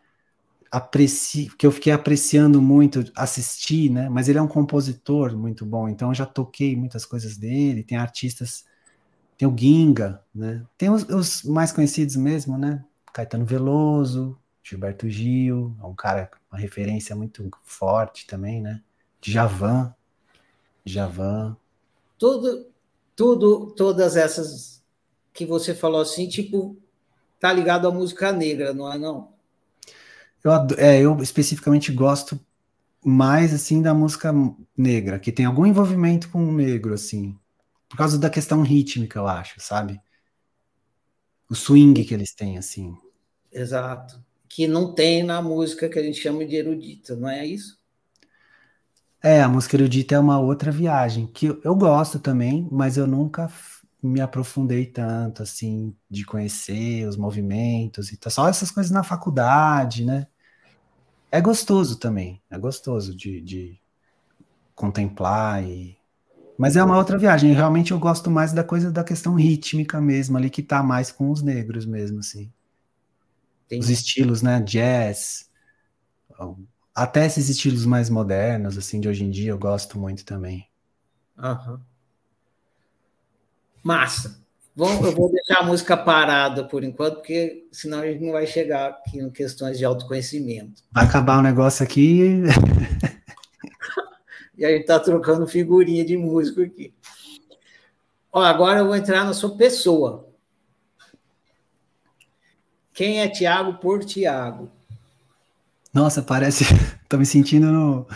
apreci, 0.72 1.50
que 1.58 1.66
eu 1.66 1.72
fiquei 1.72 1.92
apreciando 1.92 2.62
muito 2.62 3.04
assistir, 3.16 3.90
né? 3.90 4.10
Mas 4.10 4.30
ele 4.30 4.38
é 4.38 4.42
um 4.42 4.48
compositor 4.48 5.36
muito 5.36 5.66
bom, 5.66 5.90
então 5.90 6.10
eu 6.10 6.14
já 6.14 6.26
toquei 6.26 6.76
muitas 6.76 7.06
coisas 7.06 7.38
dele. 7.38 7.84
Tem 7.84 7.98
artistas, 7.98 8.66
tem 9.38 9.48
o 9.48 9.56
Ginga, 9.58 10.24
né? 10.34 10.64
Tem 10.78 10.90
os, 10.90 11.04
os 11.04 11.44
mais 11.44 11.72
conhecidos 11.72 12.16
mesmo, 12.16 12.58
né? 12.58 12.84
Caetano 13.14 13.46
Veloso, 13.46 14.38
Gilberto 14.64 15.10
Gil, 15.10 15.76
é 15.82 15.86
um 15.86 15.96
cara, 15.96 16.30
uma 16.52 16.60
referência 16.60 17.16
muito 17.16 17.50
forte 17.64 18.28
também, 18.28 18.62
né? 18.62 18.82
Djavan, 19.22 19.94
Djavan. 20.86 21.58
Tudo, 22.18 22.68
tudo, 23.16 23.72
todas 23.72 24.16
essas 24.16 24.84
que 25.34 25.46
você 25.46 25.74
falou 25.74 26.02
assim, 26.02 26.28
tipo, 26.28 26.78
tá 27.40 27.52
ligado 27.52 27.88
à 27.88 27.92
música 27.92 28.32
negra, 28.32 28.74
não 28.74 28.92
é 28.92 28.98
não? 28.98 29.39
Eu, 30.44 30.52
é, 30.78 31.02
eu 31.02 31.18
especificamente 31.22 31.92
gosto 31.92 32.40
mais 33.04 33.54
assim 33.54 33.82
da 33.82 33.94
música 33.94 34.34
negra, 34.78 35.20
que 35.20 35.32
tem 35.32 35.46
algum 35.46 35.66
envolvimento 35.66 36.30
com 36.30 36.44
o 36.44 36.52
negro, 36.52 36.94
assim, 36.94 37.38
por 37.88 37.98
causa 37.98 38.18
da 38.18 38.30
questão 38.30 38.62
rítmica, 38.62 39.20
eu 39.20 39.28
acho, 39.28 39.60
sabe? 39.60 40.00
O 41.50 41.56
swing 41.56 42.04
que 42.04 42.14
eles 42.14 42.34
têm, 42.34 42.58
assim. 42.58 42.96
Exato. 43.52 44.24
Que 44.48 44.68
não 44.68 44.94
tem 44.94 45.24
na 45.24 45.42
música 45.42 45.90
que 45.90 45.98
a 45.98 46.04
gente 46.04 46.20
chama 46.20 46.46
de 46.46 46.56
erudita, 46.56 47.16
não 47.16 47.30
é 47.30 47.46
isso? 47.46 47.80
É, 49.22 49.42
a 49.42 49.50
música 49.50 49.76
erudita 49.76 50.16
é 50.16 50.20
uma 50.20 50.40
outra 50.40 50.72
viagem, 50.72 51.28
que 51.28 51.48
eu, 51.48 51.62
eu 51.64 51.76
gosto 51.76 52.20
também, 52.20 52.68
mas 52.72 52.98
eu 52.98 53.06
nunca 53.06 53.50
me 54.02 54.22
aprofundei 54.22 54.86
tanto, 54.86 55.44
assim, 55.44 55.96
de 56.10 56.26
conhecer 56.26 57.08
os 57.08 57.18
movimentos 57.18 58.12
e 58.12 58.18
tal. 58.18 58.32
Só 58.32 58.48
essas 58.50 58.72
coisas 58.72 58.92
na 58.92 59.04
faculdade, 59.04 60.06
né? 60.06 60.28
É 61.32 61.40
gostoso 61.42 61.98
também, 61.98 62.42
é 62.50 62.58
gostoso 62.58 63.16
de, 63.16 63.42
de 63.42 63.80
contemplar 64.76 65.64
e... 65.64 65.98
Mas 66.58 66.76
é 66.76 66.84
uma 66.84 66.98
outra 66.98 67.18
viagem, 67.18 67.54
realmente 67.54 67.92
eu 67.92 68.00
gosto 68.00 68.32
mais 68.32 68.54
da 68.54 68.64
coisa 68.64 68.92
da 68.92 69.04
questão 69.04 69.36
rítmica 69.36 70.02
mesmo, 70.02 70.38
ali 70.38 70.50
que 70.50 70.64
tá 70.64 70.84
mais 70.84 71.12
com 71.12 71.32
os 71.32 71.42
negros 71.42 71.86
mesmo, 71.86 72.20
assim. 72.20 72.52
Tem. 73.68 73.80
Os 73.80 73.90
estilos, 73.90 74.42
né, 74.42 74.62
jazz, 74.62 75.50
até 76.94 77.26
esses 77.26 77.50
estilos 77.50 77.84
mais 77.84 78.12
modernos, 78.12 78.78
assim, 78.78 79.00
de 79.02 79.08
hoje 79.10 79.24
em 79.24 79.32
dia, 79.32 79.50
eu 79.50 79.58
gosto 79.58 79.98
muito 79.98 80.24
também. 80.24 80.70
Aham. 81.38 81.89
Massa. 83.84 84.40
Bom, 84.76 85.06
eu 85.06 85.12
vou 85.14 85.30
deixar 85.30 85.60
a 85.60 85.66
música 85.66 85.98
parada 85.98 86.64
por 86.64 86.84
enquanto, 86.84 87.16
porque 87.16 87.68
senão 87.72 88.00
a 88.00 88.06
gente 88.06 88.24
não 88.24 88.32
vai 88.32 88.48
chegar 88.48 88.90
aqui 88.90 89.20
em 89.20 89.30
questões 89.30 89.78
de 89.78 89.84
autoconhecimento. 89.84 90.82
Vai 90.92 91.04
acabar 91.06 91.40
o 91.40 91.42
negócio 91.42 91.84
aqui. 91.84 92.44
e 94.58 94.64
a 94.64 94.70
gente 94.70 94.82
está 94.82 94.98
trocando 95.00 95.46
figurinha 95.48 96.06
de 96.06 96.16
músico 96.16 96.62
aqui. 96.62 96.94
Ó, 98.32 98.42
agora 98.42 98.80
eu 98.80 98.86
vou 98.86 98.96
entrar 98.96 99.26
na 99.26 99.34
sua 99.34 99.58
pessoa. 99.58 100.30
Quem 102.94 103.22
é 103.22 103.28
Tiago 103.28 103.80
por 103.80 104.06
Tiago? 104.06 104.70
Nossa, 105.94 106.22
parece. 106.22 106.64
Tô 107.10 107.18
me 107.18 107.26
sentindo 107.26 107.72
no... 107.72 108.08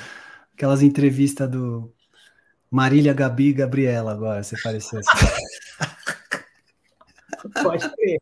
aquelas 0.53 0.81
entrevistas 0.81 1.49
do 1.49 1.91
Marília, 2.73 3.13
Gabi 3.13 3.49
e 3.49 3.53
Gabriela 3.53 4.11
agora. 4.11 4.41
Você 4.41 4.59
pareceu 4.59 4.99
assim. 4.99 5.11
Pode 7.61 7.87
crer. 7.95 8.19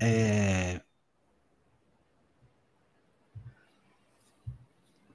É... 0.00 0.80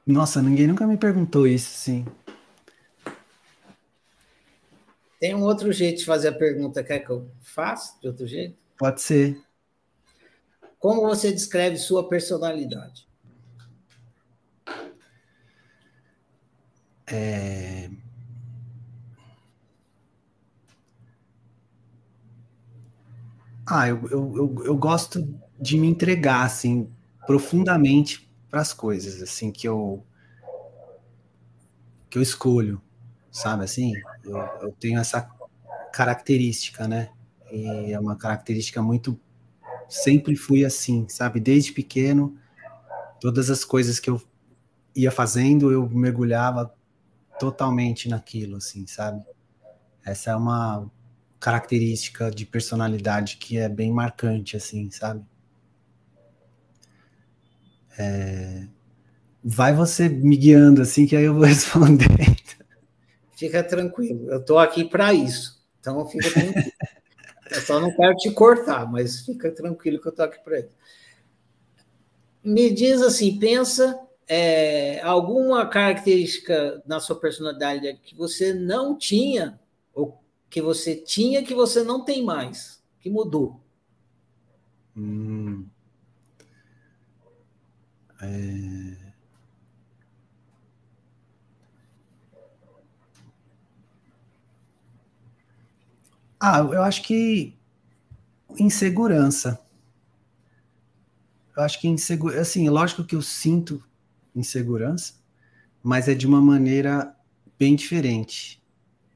Nossa, 0.05 0.41
ninguém 0.41 0.67
nunca 0.67 0.85
me 0.85 0.97
perguntou 0.97 1.47
isso, 1.47 1.69
sim. 1.69 2.05
Tem 5.21 5.33
um 5.33 5.43
outro 5.43 5.71
jeito 5.71 5.99
de 5.99 6.05
fazer 6.05 6.27
a 6.27 6.37
pergunta, 6.37 6.83
quer 6.83 6.99
que 6.99 7.09
eu 7.09 7.31
faça 7.41 7.97
de 8.01 8.09
outro 8.09 8.27
jeito? 8.27 8.57
Pode 8.77 9.01
ser. 9.01 9.41
Como 10.77 10.99
você 11.01 11.31
descreve 11.31 11.77
sua 11.77 12.09
personalidade? 12.09 13.08
É... 17.11 17.89
Ah, 23.65 23.87
eu, 23.87 24.07
eu, 24.09 24.37
eu, 24.37 24.63
eu, 24.65 24.77
gosto 24.77 25.27
de 25.59 25.77
me 25.77 25.87
entregar, 25.87 26.43
assim, 26.43 26.89
profundamente 27.27 28.27
para 28.49 28.61
as 28.61 28.73
coisas, 28.73 29.21
assim, 29.21 29.51
que 29.51 29.67
eu 29.67 30.03
que 32.09 32.17
eu 32.17 32.21
escolho, 32.23 32.81
sabe, 33.31 33.63
assim? 33.63 33.93
Eu, 34.23 34.37
eu 34.61 34.71
tenho 34.79 34.99
essa 34.99 35.29
característica, 35.93 36.87
né? 36.87 37.11
E 37.51 37.91
é 37.91 37.99
uma 37.99 38.15
característica 38.15 38.81
muito 38.81 39.19
sempre 39.87 40.35
fui 40.35 40.63
assim, 40.63 41.07
sabe? 41.09 41.39
Desde 41.39 41.71
pequeno, 41.71 42.37
todas 43.19 43.49
as 43.49 43.65
coisas 43.65 43.99
que 43.99 44.09
eu 44.09 44.21
ia 44.95 45.11
fazendo, 45.11 45.71
eu 45.71 45.89
mergulhava 45.89 46.73
totalmente 47.39 48.09
naquilo, 48.09 48.57
assim, 48.57 48.85
sabe? 48.85 49.23
Essa 50.05 50.31
é 50.31 50.35
uma 50.35 50.89
característica 51.39 52.29
de 52.29 52.45
personalidade 52.45 53.37
que 53.37 53.57
é 53.57 53.69
bem 53.69 53.91
marcante, 53.91 54.57
assim, 54.57 54.91
sabe? 54.91 55.25
É... 57.97 58.67
Vai 59.43 59.73
você 59.73 60.09
me 60.09 60.35
guiando, 60.35 60.81
assim, 60.81 61.07
que 61.07 61.15
aí 61.15 61.23
eu 61.23 61.33
vou 61.33 61.43
responder. 61.47 62.07
Fica 63.31 63.63
tranquilo, 63.63 64.29
eu 64.29 64.43
tô 64.43 64.57
aqui 64.57 64.83
para 64.83 65.13
isso, 65.13 65.65
então 65.79 66.05
fica 66.07 66.29
tranquilo. 66.29 66.71
Eu 67.49 67.61
só 67.61 67.79
não 67.79 67.95
quero 67.95 68.15
te 68.15 68.29
cortar, 68.31 68.85
mas 68.91 69.21
fica 69.21 69.49
tranquilo 69.49 69.99
que 69.99 70.07
eu 70.07 70.11
estou 70.11 70.25
aqui 70.25 70.43
para 70.43 70.59
isso. 70.59 70.75
Me 72.43 72.69
diz 72.69 73.01
assim, 73.01 73.39
pensa 73.39 73.99
é, 74.31 75.01
alguma 75.01 75.65
característica 75.65 76.83
na 76.85 76.99
sua 76.99 77.19
personalidade 77.19 77.99
que 78.03 78.15
você 78.15 78.53
não 78.53 78.95
tinha, 78.95 79.59
ou 79.91 80.23
que 80.47 80.61
você 80.61 80.95
tinha 80.95 81.43
que 81.43 81.55
você 81.55 81.83
não 81.83 82.05
tem 82.05 82.23
mais, 82.23 82.79
que 82.99 83.09
mudou. 83.09 83.59
Hum. 84.95 85.65
É... 88.21 89.09
Ah, 96.39 96.59
eu 96.59 96.83
acho 96.83 97.01
que 97.01 97.57
insegurança. 98.59 99.59
Eu 101.57 101.63
acho 101.63 101.81
que 101.81 101.87
insegurança, 101.87 102.41
assim, 102.41 102.69
lógico 102.69 103.03
que 103.03 103.15
eu 103.15 103.21
sinto 103.21 103.83
insegurança, 104.35 105.13
mas 105.81 106.07
é 106.07 106.13
de 106.13 106.27
uma 106.27 106.41
maneira 106.41 107.15
bem 107.57 107.75
diferente 107.75 108.61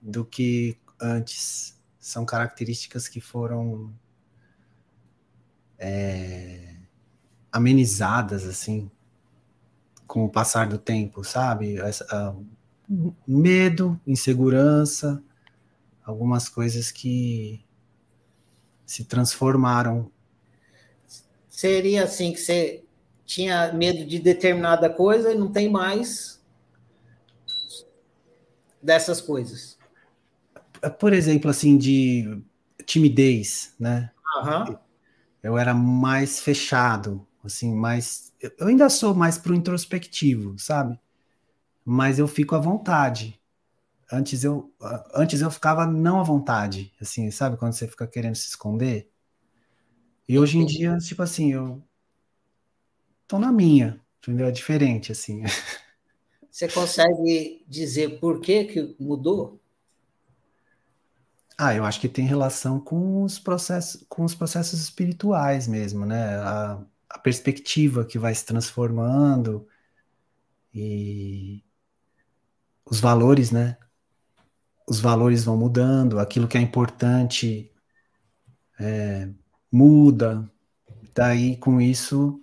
do 0.01 0.26
que 0.26 0.78
antes. 0.99 1.82
São 1.99 2.26
características 2.26 3.07
que 3.07 3.22
foram 3.22 3.93
é, 5.80 6.76
amenizadas, 7.51 8.45
assim, 8.45 8.91
com 10.05 10.26
o 10.26 10.30
passar 10.30 10.68
do 10.68 10.78
tempo, 10.78 11.24
sabe? 11.24 11.78
Essa, 11.78 12.32
uh, 12.32 12.45
medo, 13.28 13.99
insegurança, 14.05 15.24
algumas 16.03 16.49
coisas 16.49 16.91
que 16.91 17.64
se 18.86 19.05
transformaram. 19.05 20.11
Seria 21.49 22.03
assim 22.03 22.34
que 22.34 22.39
você 22.39 22.82
tinha 23.26 23.71
medo 23.74 24.05
de 24.05 24.19
determinada 24.19 24.89
coisa 24.89 25.32
e 25.32 25.38
não 25.38 25.51
tem 25.51 25.69
mais 25.69 26.41
dessas 28.82 29.21
coisas. 29.21 29.78
Por 30.99 31.13
exemplo, 31.13 31.49
assim, 31.49 31.78
de 31.78 32.41
timidez, 32.86 33.74
né? 33.80 34.11
Uhum. 34.43 34.78
Eu 35.41 35.57
era 35.57 35.74
mais 35.74 36.39
fechado, 36.39 37.26
assim, 37.43 37.74
mais. 37.74 38.34
Eu 38.59 38.67
ainda 38.67 38.89
sou 38.89 39.13
mais 39.13 39.38
pro 39.38 39.55
introspectivo, 39.55 40.57
sabe? 40.59 40.99
Mas 41.86 42.19
eu 42.19 42.28
fico 42.28 42.55
à 42.55 42.59
vontade 42.59 43.39
antes 44.13 44.43
eu 44.43 44.71
antes 45.13 45.41
eu 45.41 45.49
ficava 45.49 45.86
não 45.88 46.19
à 46.19 46.24
vontade, 46.24 46.93
assim, 47.01 47.32
sabe 47.32 47.57
quando 47.57 47.74
você 47.74 47.88
fica 47.88 48.05
querendo 48.07 48.36
se 48.36 48.47
esconder? 48.47 49.09
E 50.28 50.38
hoje 50.38 50.57
em 50.57 50.65
dia, 50.65 50.97
tipo 50.97 51.21
assim, 51.21 51.51
eu 51.51 51.84
tô 53.28 53.39
na 53.39 53.51
minha, 53.51 53.99
entendeu? 54.21 54.47
É 54.47 54.51
diferente 54.51 55.11
assim. 55.11 55.43
Você 56.49 56.67
consegue 56.67 57.63
dizer 57.67 58.19
por 58.19 58.39
que 58.39 58.65
que 58.65 58.95
mudou? 58.99 59.59
Ah, 61.57 61.74
eu 61.74 61.84
acho 61.86 61.99
que 61.99 62.09
tem 62.09 62.26
relação 62.26 62.80
com 62.80 63.24
os 63.24 63.39
processos, 63.39 64.05
com 64.09 64.24
os 64.24 64.36
processos 64.36 64.80
espirituais 64.80 65.67
mesmo, 65.67 66.05
né? 66.05 66.38
A, 66.38 66.84
a 67.09 67.19
perspectiva 67.19 68.05
que 68.05 68.19
vai 68.19 68.34
se 68.36 68.45
transformando 68.45 69.67
e 70.74 71.63
os 72.86 72.99
valores, 72.99 73.51
né? 73.51 73.78
Os 74.88 74.99
valores 74.99 75.43
vão 75.43 75.57
mudando, 75.57 76.19
aquilo 76.19 76.47
que 76.47 76.57
é 76.57 76.61
importante 76.61 77.71
é, 78.80 79.30
muda. 79.71 80.49
Daí, 81.15 81.55
com 81.57 81.80
isso, 81.80 82.42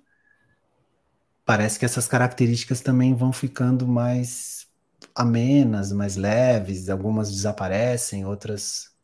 parece 1.51 1.81
que 1.81 1.85
essas 1.85 2.07
características 2.07 2.81
também 2.81 3.13
vão 3.13 3.33
ficando 3.33 3.85
mais 3.85 4.69
amenas, 5.13 5.91
mais 5.91 6.15
leves, 6.15 6.89
algumas 6.89 7.29
desaparecem, 7.29 8.25
outras 8.25 8.95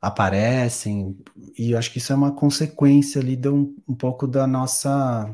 aparecem, 0.00 1.16
e 1.56 1.70
eu 1.70 1.78
acho 1.78 1.92
que 1.92 1.98
isso 1.98 2.12
é 2.12 2.16
uma 2.16 2.34
consequência 2.34 3.20
ali 3.20 3.36
de 3.36 3.48
um, 3.48 3.76
um 3.86 3.94
pouco 3.94 4.26
da 4.26 4.44
nossa 4.44 5.32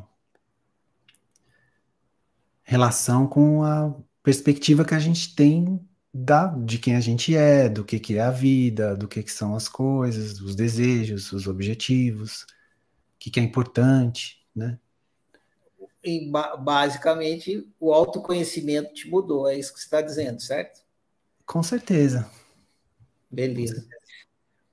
relação 2.63 3.27
com 3.27 3.63
a 3.65 3.97
perspectiva 4.23 4.85
que 4.85 4.95
a 4.95 4.99
gente 4.99 5.35
tem 5.35 5.81
da, 6.13 6.49
de 6.49 6.79
quem 6.79 6.95
a 6.95 7.01
gente 7.01 7.35
é, 7.35 7.71
do 7.71 7.87
que, 7.87 7.99
que 7.99 8.19
é 8.19 8.21
a 8.21 8.31
vida, 8.31 8.95
do 8.95 9.09
que, 9.09 9.23
que 9.23 9.33
são 9.33 9.55
as 9.55 9.67
coisas, 9.67 10.43
os 10.43 10.55
desejos, 10.55 11.33
os 11.33 11.47
objetivos, 11.47 12.43
o 12.43 12.47
que, 13.19 13.31
que 13.31 13.41
é 13.41 13.43
importante, 13.43 14.47
né? 14.55 14.79
E 16.03 16.31
basicamente 16.61 17.67
o 17.81 17.93
autoconhecimento 17.93 18.95
te 18.95 19.09
mudou, 19.09 19.49
é 19.49 19.59
isso 19.59 19.73
que 19.73 19.81
você 19.81 19.87
está 19.87 20.01
dizendo, 20.01 20.41
certo? 20.41 20.81
Com 21.45 21.63
certeza. 21.63 22.31
Beleza. 23.31 23.85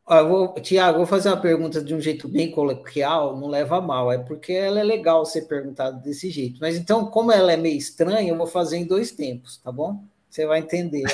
Ó, 0.05 0.53
Tiago, 0.59 0.99
vou 0.99 1.07
fazer 1.07 1.29
uma 1.29 1.41
pergunta 1.41 1.83
de 1.83 1.95
um 1.95 1.99
jeito 1.99 2.27
bem 2.27 2.51
coloquial, 2.51 3.35
não 3.39 3.47
leva 3.47 3.77
a 3.77 3.81
mal, 3.81 4.11
é 4.11 4.19
porque 4.19 4.53
ela 4.53 4.79
é 4.79 4.83
legal 4.83 5.25
ser 5.25 5.47
perguntada 5.47 5.97
desse 5.97 6.29
jeito. 6.29 6.59
Mas 6.61 6.77
então, 6.77 7.07
como 7.07 7.31
ela 7.31 7.51
é 7.51 7.57
meio 7.57 7.77
estranha, 7.77 8.29
eu 8.29 8.37
vou 8.37 8.45
fazer 8.45 8.77
em 8.77 8.85
dois 8.85 9.11
tempos, 9.11 9.57
tá 9.57 9.71
bom? 9.71 10.03
Você 10.29 10.45
vai 10.45 10.59
entender. 10.59 11.05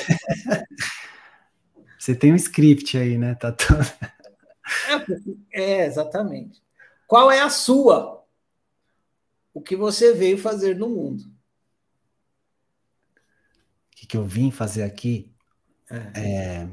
Você 1.98 2.14
tem 2.14 2.32
um 2.32 2.36
script 2.36 2.98
aí, 2.98 3.16
né? 3.16 3.34
Tá 3.36 3.52
todo... 3.52 3.80
é, 5.52 5.62
é, 5.62 5.86
exatamente. 5.86 6.60
Qual 7.06 7.30
é 7.30 7.40
a 7.40 7.48
sua? 7.48 8.21
O 9.54 9.60
que 9.60 9.76
você 9.76 10.12
veio 10.14 10.38
fazer 10.38 10.76
no 10.76 10.88
mundo? 10.88 11.22
O 11.22 11.32
que, 13.96 14.06
que 14.06 14.16
eu 14.16 14.24
vim 14.24 14.50
fazer 14.50 14.82
aqui? 14.82 15.30
é... 15.90 16.62
é 16.62 16.68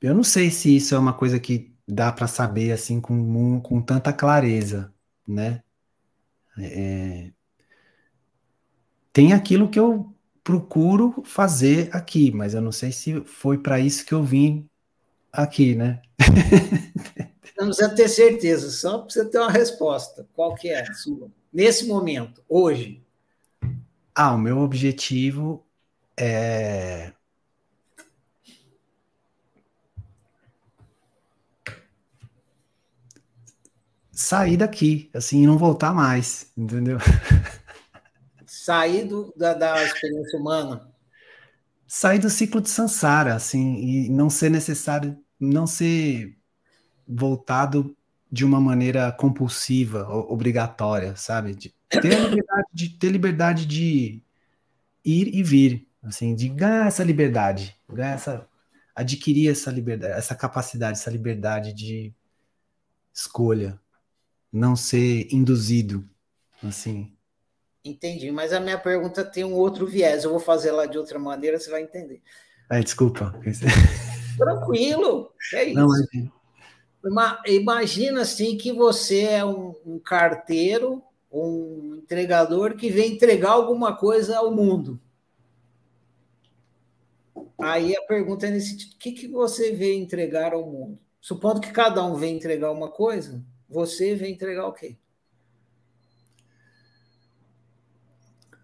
eu 0.00 0.14
não 0.14 0.24
sei 0.24 0.50
se 0.50 0.74
isso 0.74 0.94
é 0.94 0.98
uma 0.98 1.12
coisa 1.12 1.38
que 1.38 1.74
dá 1.86 2.10
para 2.10 2.26
saber 2.26 2.72
assim 2.72 3.00
com, 3.00 3.60
com 3.60 3.82
tanta 3.82 4.12
clareza, 4.12 4.92
né? 5.26 5.62
É... 6.58 7.32
Tem 9.12 9.32
aquilo 9.32 9.68
que 9.68 9.78
eu 9.78 10.14
procuro 10.42 11.22
fazer 11.24 11.94
aqui, 11.94 12.30
mas 12.30 12.54
eu 12.54 12.62
não 12.62 12.72
sei 12.72 12.92
se 12.92 13.20
foi 13.24 13.58
para 13.58 13.78
isso 13.78 14.04
que 14.06 14.14
eu 14.14 14.22
vim 14.24 14.68
aqui, 15.32 15.74
né? 15.74 16.00
Não 17.60 17.66
precisa 17.66 17.94
ter 17.94 18.08
certeza, 18.08 18.70
só 18.70 18.98
precisa 18.98 19.26
ter 19.26 19.38
uma 19.38 19.50
resposta. 19.50 20.26
Qual 20.32 20.54
que 20.54 20.70
é 20.70 20.80
a 20.80 20.94
sua? 20.94 21.30
Nesse 21.52 21.86
momento, 21.86 22.42
hoje. 22.48 23.04
Ah, 24.14 24.32
o 24.32 24.38
meu 24.38 24.58
objetivo 24.60 25.62
é 26.18 27.12
sair 34.10 34.56
daqui, 34.56 35.10
assim, 35.12 35.42
e 35.42 35.46
não 35.46 35.58
voltar 35.58 35.92
mais, 35.92 36.50
entendeu? 36.56 36.98
Sair 38.46 39.04
do, 39.04 39.32
da, 39.36 39.54
da 39.54 39.82
experiência 39.82 40.38
humana. 40.38 40.92
Sair 41.86 42.18
do 42.18 42.28
ciclo 42.28 42.60
de 42.60 42.68
Sansara, 42.68 43.34
assim, 43.34 43.76
e 43.76 44.08
não 44.08 44.28
ser 44.28 44.50
necessário, 44.50 45.18
não 45.40 45.66
ser 45.66 46.36
voltado 47.10 47.96
de 48.30 48.44
uma 48.44 48.60
maneira 48.60 49.10
compulsiva, 49.10 50.08
obrigatória, 50.08 51.16
sabe? 51.16 51.54
De 51.54 51.74
ter 51.88 52.28
liberdade 52.28 52.68
de 52.72 52.88
ter 52.90 53.10
liberdade 53.10 53.66
de 53.66 54.22
ir 55.04 55.34
e 55.34 55.42
vir, 55.42 55.88
assim, 56.02 56.34
de 56.34 56.48
ganhar 56.48 56.86
essa 56.86 57.02
liberdade, 57.02 57.76
ganhar 57.88 58.12
essa 58.12 58.48
adquirir 58.94 59.50
essa 59.50 59.70
liberdade, 59.70 60.12
essa 60.14 60.34
capacidade, 60.34 60.98
essa 60.98 61.10
liberdade 61.10 61.72
de 61.72 62.12
escolha, 63.12 63.80
não 64.52 64.76
ser 64.76 65.26
induzido, 65.32 66.08
assim. 66.62 67.12
Entendi, 67.84 68.30
mas 68.30 68.52
a 68.52 68.60
minha 68.60 68.78
pergunta 68.78 69.24
tem 69.24 69.42
um 69.42 69.54
outro 69.54 69.86
viés. 69.86 70.24
Eu 70.24 70.30
vou 70.30 70.40
fazer 70.40 70.70
lá 70.70 70.84
de 70.86 70.98
outra 70.98 71.18
maneira, 71.18 71.58
você 71.58 71.70
vai 71.70 71.82
entender. 71.82 72.22
Ah, 72.68 72.78
desculpa. 72.78 73.34
Tranquilo, 74.36 75.32
é 75.54 75.64
isso. 75.64 75.74
Não, 75.74 75.88
mas... 75.88 76.00
Imagina 77.46 78.22
assim 78.22 78.56
que 78.56 78.72
você 78.72 79.22
é 79.22 79.44
um, 79.44 79.74
um 79.86 79.98
carteiro, 79.98 81.02
um 81.32 81.96
entregador 82.02 82.76
que 82.76 82.90
vem 82.90 83.14
entregar 83.14 83.50
alguma 83.50 83.96
coisa 83.96 84.36
ao 84.36 84.54
mundo. 84.54 85.00
Aí 87.58 87.96
a 87.96 88.02
pergunta 88.02 88.46
é 88.46 88.50
nesse 88.50 88.76
tipo: 88.76 88.94
o 88.94 88.98
que, 88.98 89.12
que 89.12 89.28
você 89.28 89.72
vem 89.72 90.02
entregar 90.02 90.52
ao 90.52 90.70
mundo? 90.70 90.98
Supondo 91.20 91.60
que 91.60 91.70
cada 91.70 92.04
um 92.04 92.14
vem 92.14 92.36
entregar 92.36 92.70
uma 92.72 92.90
coisa, 92.90 93.44
você 93.68 94.14
vem 94.14 94.32
entregar 94.32 94.66
o 94.66 94.72
quê? 94.72 94.96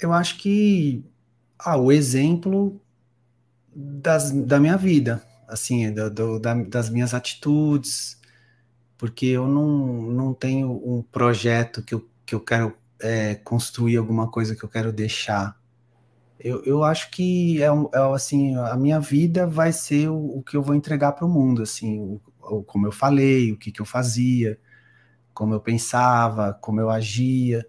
Eu 0.00 0.12
acho 0.12 0.38
que 0.38 1.04
ah, 1.58 1.76
o 1.76 1.92
exemplo 1.92 2.80
das, 3.74 4.30
da 4.30 4.58
minha 4.58 4.76
vida, 4.76 5.22
assim, 5.46 5.92
do, 5.92 6.10
do, 6.10 6.38
da, 6.38 6.54
das 6.54 6.90
minhas 6.90 7.14
atitudes, 7.14 8.15
porque 8.98 9.26
eu 9.26 9.46
não, 9.46 10.02
não 10.02 10.34
tenho 10.34 10.70
um 10.70 11.02
projeto 11.02 11.82
que 11.82 11.94
eu, 11.94 12.08
que 12.24 12.34
eu 12.34 12.40
quero 12.40 12.74
é, 13.00 13.34
construir 13.36 13.96
alguma 13.96 14.30
coisa 14.30 14.56
que 14.56 14.64
eu 14.64 14.68
quero 14.68 14.92
deixar. 14.92 15.56
Eu, 16.38 16.62
eu 16.64 16.84
acho 16.84 17.10
que 17.10 17.62
é, 17.62 17.66
é 17.66 18.14
assim 18.14 18.56
a 18.56 18.76
minha 18.76 19.00
vida 19.00 19.46
vai 19.46 19.72
ser 19.72 20.08
o, 20.08 20.38
o 20.38 20.42
que 20.42 20.56
eu 20.56 20.62
vou 20.62 20.74
entregar 20.74 21.12
para 21.12 21.26
o 21.26 21.28
mundo, 21.28 21.62
assim, 21.62 21.98
o, 22.00 22.20
o, 22.40 22.62
como 22.62 22.86
eu 22.86 22.92
falei, 22.92 23.52
o 23.52 23.56
que, 23.56 23.72
que 23.72 23.80
eu 23.80 23.86
fazia, 23.86 24.58
como 25.34 25.54
eu 25.54 25.60
pensava, 25.60 26.54
como 26.54 26.80
eu 26.80 26.90
agia. 26.90 27.64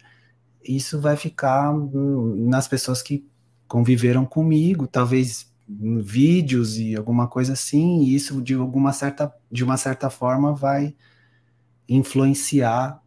Isso 0.63 0.99
vai 0.99 1.15
ficar 1.15 1.73
nas 1.73 2.67
pessoas 2.67 3.01
que 3.01 3.25
conviveram 3.67 4.25
comigo, 4.25 4.87
talvez 4.87 5.51
vídeos 5.69 6.77
e 6.77 6.95
alguma 6.95 7.27
coisa 7.27 7.53
assim, 7.53 8.01
e 8.01 8.15
isso 8.15 8.41
de 8.41 8.53
alguma 8.53 8.93
certa 8.93 9.33
de 9.51 9.63
uma 9.63 9.75
certa 9.75 10.09
forma 10.09 10.53
vai 10.53 10.95
influenciar 11.87 13.01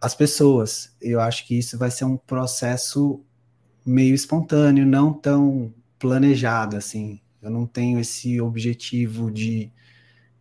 as 0.00 0.14
pessoas. 0.14 0.94
Eu 1.00 1.20
acho 1.20 1.46
que 1.46 1.58
isso 1.58 1.78
vai 1.78 1.90
ser 1.90 2.04
um 2.04 2.16
processo 2.16 3.22
meio 3.84 4.14
espontâneo, 4.14 4.86
não 4.86 5.12
tão 5.12 5.72
planejado 5.98 6.76
assim. 6.76 7.20
Eu 7.40 7.50
não 7.50 7.66
tenho 7.66 8.00
esse 8.00 8.40
objetivo 8.40 9.30
de 9.30 9.70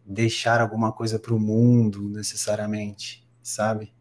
deixar 0.06 0.62
alguma 0.62 0.92
coisa 0.92 1.20
para 1.20 1.34
o 1.34 1.40
mundo 1.40 2.10
necessariamente, 2.10 3.26
sabe? 3.42 3.94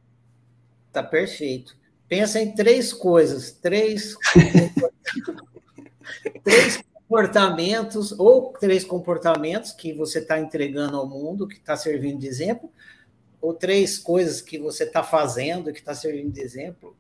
Tá 0.93 1.03
perfeito. 1.03 1.77
Pensa 2.09 2.41
em 2.41 2.55
três 2.55 2.93
coisas, 2.93 3.53
três, 3.53 4.15
três 6.45 6.83
comportamentos 7.15 8.11
ou 8.19 8.53
três 8.55 8.85
comportamentos 8.85 9.71
que 9.71 9.93
você 9.93 10.19
está 10.19 10.41
entregando 10.41 10.97
ao 10.97 11.09
mundo, 11.09 11.47
que 11.47 11.55
está 11.55 11.77
servindo 11.77 12.19
de 12.19 12.27
exemplo, 12.27 12.69
ou 13.41 13.55
três 13.55 13.97
coisas 13.97 14.41
que 14.41 14.59
você 14.59 14.83
está 14.83 15.01
fazendo 15.01 15.73
que 15.73 15.79
está 15.79 15.95
servindo 15.95 16.33
de 16.33 16.41
exemplo, 16.41 16.97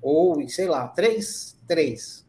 ou 0.00 0.48
sei 0.48 0.68
lá, 0.68 0.86
três, 0.86 1.58
três. 1.66 2.24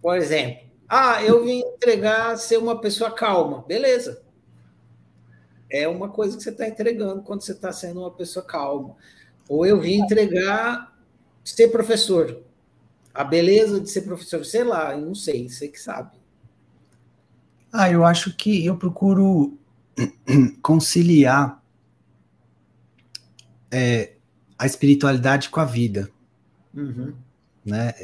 Por 0.00 0.16
exemplo, 0.16 0.66
ah, 0.88 1.22
eu 1.22 1.44
vim 1.44 1.58
entregar 1.58 2.38
ser 2.38 2.56
uma 2.56 2.80
pessoa 2.80 3.10
calma. 3.10 3.66
Beleza. 3.68 4.22
É 5.68 5.86
uma 5.86 6.08
coisa 6.08 6.38
que 6.38 6.42
você 6.42 6.50
está 6.50 6.66
entregando 6.66 7.22
quando 7.22 7.42
você 7.42 7.52
está 7.52 7.70
sendo 7.70 8.00
uma 8.00 8.10
pessoa 8.10 8.46
calma. 8.46 8.96
Ou 9.46 9.66
eu 9.66 9.78
vim 9.78 10.00
entregar 10.00 10.96
ser 11.44 11.68
professor. 11.68 12.45
A 13.16 13.24
beleza 13.24 13.80
de 13.80 13.90
ser 13.90 14.02
professor, 14.02 14.44
sei 14.44 14.64
lá, 14.64 14.92
eu 14.92 15.06
não 15.06 15.14
sei, 15.14 15.48
você 15.48 15.68
que 15.68 15.80
sabe. 15.80 16.16
Ah, 17.72 17.90
eu 17.90 18.04
acho 18.04 18.34
que 18.36 18.64
eu 18.64 18.76
procuro 18.76 19.58
conciliar 20.62 21.62
é, 23.70 24.12
a 24.58 24.66
espiritualidade 24.66 25.48
com 25.48 25.60
a 25.60 25.64
vida. 25.64 26.10
Uhum. 26.74 27.14
Né? 27.64 27.94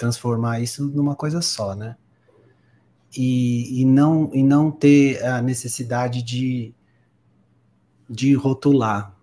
transformar 0.00 0.60
isso 0.60 0.82
numa 0.88 1.14
coisa 1.14 1.42
só, 1.42 1.74
né? 1.74 1.94
E, 3.14 3.82
e, 3.82 3.84
não, 3.84 4.30
e 4.32 4.42
não 4.42 4.70
ter 4.70 5.22
a 5.22 5.42
necessidade 5.42 6.22
de, 6.22 6.72
de 8.08 8.32
rotular. 8.32 9.14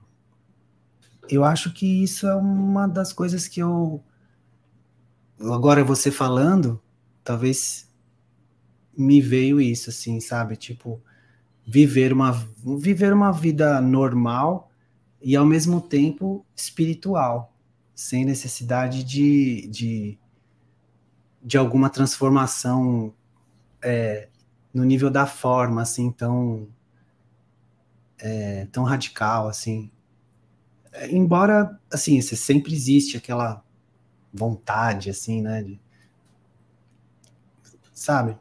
Eu 1.27 1.43
acho 1.43 1.73
que 1.73 2.03
isso 2.03 2.27
é 2.27 2.35
uma 2.35 2.88
das 2.88 3.11
coisas 3.11 3.47
que 3.47 3.59
eu. 3.59 4.03
Agora 5.39 5.83
você 5.83 6.09
falando, 6.09 6.81
talvez 7.23 7.88
me 8.97 9.21
veio 9.21 9.61
isso, 9.61 9.89
assim, 9.91 10.19
sabe? 10.19 10.55
Tipo, 10.55 10.99
viver 11.65 12.11
uma, 12.11 12.31
viver 12.79 13.13
uma 13.13 13.31
vida 13.31 13.79
normal 13.79 14.71
e 15.21 15.35
ao 15.35 15.45
mesmo 15.45 15.79
tempo 15.79 16.45
espiritual, 16.55 17.53
sem 17.93 18.25
necessidade 18.25 19.03
de, 19.03 19.67
de, 19.67 20.19
de 21.43 21.57
alguma 21.57 21.89
transformação 21.89 23.13
é, 23.81 24.29
no 24.73 24.83
nível 24.83 25.09
da 25.09 25.27
forma, 25.27 25.81
assim, 25.83 26.11
tão, 26.11 26.67
é, 28.17 28.65
tão 28.71 28.83
radical, 28.83 29.47
assim. 29.47 29.91
É, 30.91 31.11
embora, 31.11 31.79
assim, 31.91 32.19
sempre 32.21 32.73
existe 32.73 33.17
aquela 33.17 33.63
vontade, 34.38 35.09
assim, 35.09 35.41
né, 35.41 35.63
de, 35.63 35.79
sabe? 37.93 38.38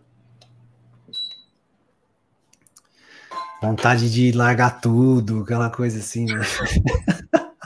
Vontade 3.60 4.12
de 4.12 4.32
largar 4.32 4.80
tudo, 4.80 5.42
aquela 5.42 5.70
coisa 5.70 5.98
assim, 5.98 6.26
né? 6.26 6.40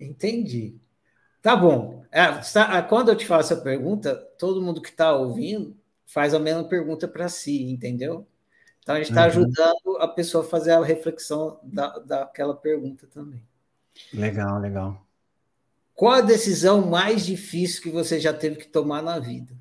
Entendi. 0.00 0.80
Tá 1.42 1.56
bom. 1.56 2.04
É, 2.10 2.22
é, 2.22 2.82
quando 2.82 3.10
eu 3.10 3.16
te 3.16 3.26
faço 3.26 3.54
a 3.54 3.60
pergunta, 3.60 4.14
todo 4.38 4.62
mundo 4.62 4.80
que 4.80 4.88
está 4.88 5.12
ouvindo 5.12 5.76
faz 6.06 6.32
a 6.32 6.38
mesma 6.38 6.64
pergunta 6.64 7.06
para 7.06 7.28
si, 7.28 7.70
entendeu? 7.70 8.26
Então 8.80 8.94
a 8.94 8.98
gente 8.98 9.10
está 9.10 9.20
uhum. 9.22 9.26
ajudando 9.26 9.98
a 9.98 10.08
pessoa 10.08 10.42
a 10.44 10.48
fazer 10.48 10.72
a 10.72 10.82
reflexão 10.82 11.60
da, 11.62 11.98
daquela 11.98 12.56
pergunta 12.56 13.06
também. 13.06 13.42
Legal, 14.12 14.58
legal. 14.60 15.06
Qual 15.94 16.12
a 16.12 16.20
decisão 16.20 16.86
mais 16.86 17.26
difícil 17.26 17.82
que 17.82 17.90
você 17.90 18.20
já 18.20 18.32
teve 18.32 18.56
que 18.56 18.68
tomar 18.68 19.02
na 19.02 19.18
vida? 19.18 19.56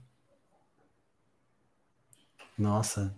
Nossa, 2.57 3.15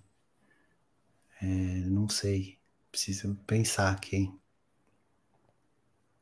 é, 1.41 1.45
não 1.45 2.09
sei. 2.09 2.57
Preciso 2.91 3.35
pensar 3.45 3.91
aqui. 3.91 4.31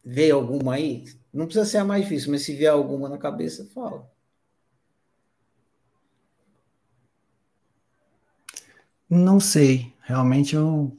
Vê 0.04 0.32
alguma 0.32 0.76
aí? 0.76 1.06
Não 1.34 1.46
precisa 1.46 1.66
ser 1.66 1.78
a 1.78 1.86
mais 1.86 2.04
difícil, 2.04 2.32
mas 2.32 2.44
se 2.44 2.56
vier 2.56 2.72
alguma 2.72 3.10
na 3.10 3.18
cabeça, 3.18 3.66
fala. 3.74 4.10
Não 9.10 9.40
sei. 9.40 9.94
Realmente 10.02 10.56
eu. 10.56 10.98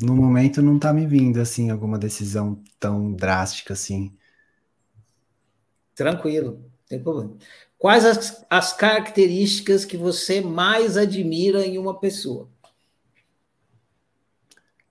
No 0.00 0.14
momento 0.16 0.62
não 0.62 0.78
tá 0.78 0.92
me 0.92 1.06
vindo 1.06 1.40
assim 1.40 1.70
alguma 1.70 1.98
decisão 1.98 2.62
tão 2.78 3.12
drástica 3.12 3.74
assim. 3.74 4.16
Tranquilo, 5.94 6.64
tem 6.88 7.02
problema. 7.02 7.36
Quais 7.78 8.04
as, 8.04 8.46
as 8.48 8.72
características 8.72 9.84
que 9.84 9.96
você 9.96 10.40
mais 10.40 10.96
admira 10.96 11.66
em 11.66 11.78
uma 11.78 11.98
pessoa? 11.98 12.48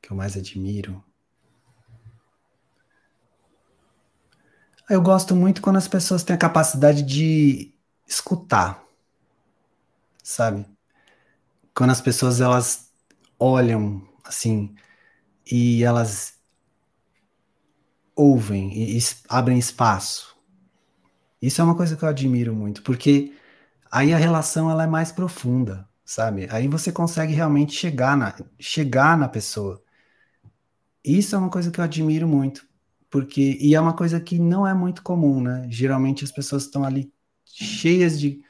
Que 0.02 0.12
eu 0.12 0.18
mais 0.18 0.36
admiro? 0.36 1.04
Eu 4.90 5.02
gosto 5.02 5.34
muito 5.36 5.62
quando 5.62 5.78
as 5.78 5.88
pessoas 5.88 6.22
têm 6.22 6.36
a 6.36 6.40
capacidade 6.40 7.02
de 7.02 7.74
escutar, 8.06 8.84
sabe? 10.22 10.66
Quando 11.74 11.92
as 11.92 12.02
pessoas 12.02 12.42
elas 12.42 12.92
olham 13.40 14.06
assim 14.26 14.76
e 15.50 15.84
elas 15.84 16.40
ouvem 18.16 18.72
e, 18.74 19.00
abrem 19.30 19.58
espaço 19.58 20.32
isso 21.42 21.60
é 21.60 21.64
uma 21.64 21.76
coisa 21.76 21.98
que 21.98 22.04
eu 22.04 22.10
admiro 22.10 22.54
muito, 22.56 22.84
porque 22.84 23.34
aí 23.92 24.14
a 24.14 24.18
relação 24.18 24.70
ela 24.70 24.84
é 24.84 24.88
mais 24.88 25.12
profunda, 25.12 25.88
sabe? 26.06 26.48
Aí 26.52 26.68
você 26.68 26.92
consegue 26.92 27.34
realmente 27.34 27.74
chegar 27.74 28.16
na, 28.16 28.36
chegar 28.60 29.18
na 29.18 29.28
pessoa. 29.28 29.82
Isso 31.04 31.36
é 31.36 31.40
uma 31.40 31.50
coisa 31.50 31.72
que 31.72 31.80
eu 31.80 31.84
admiro 31.84 32.28
muito, 32.28 32.68
porque 33.10 33.58
e 33.60 33.74
é 33.74 33.82
uma 33.82 33.96
coisa 33.96 34.20
que 34.20 34.38
não 34.38 34.68
é 34.68 34.74
muito 34.74 35.02
comum, 35.02 35.42
né? 35.42 35.66
Geralmente 35.70 36.24
as 36.24 36.32
pessoas 36.32 36.64
estão 36.64 36.84
ali 36.84 37.12
cheias 37.46 38.20
de 38.20 38.42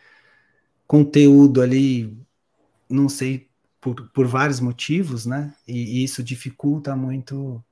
conteúdo 0.85 1.61
ali, 1.61 2.17
não 2.89 3.07
sei 3.07 3.50
por, 3.81 4.09
por 4.11 4.27
vários 4.27 4.59
motivos, 4.59 5.25
né? 5.25 5.53
E, 5.67 6.01
e 6.01 6.03
isso 6.03 6.23
dificulta 6.23 6.95
muito 6.95 7.63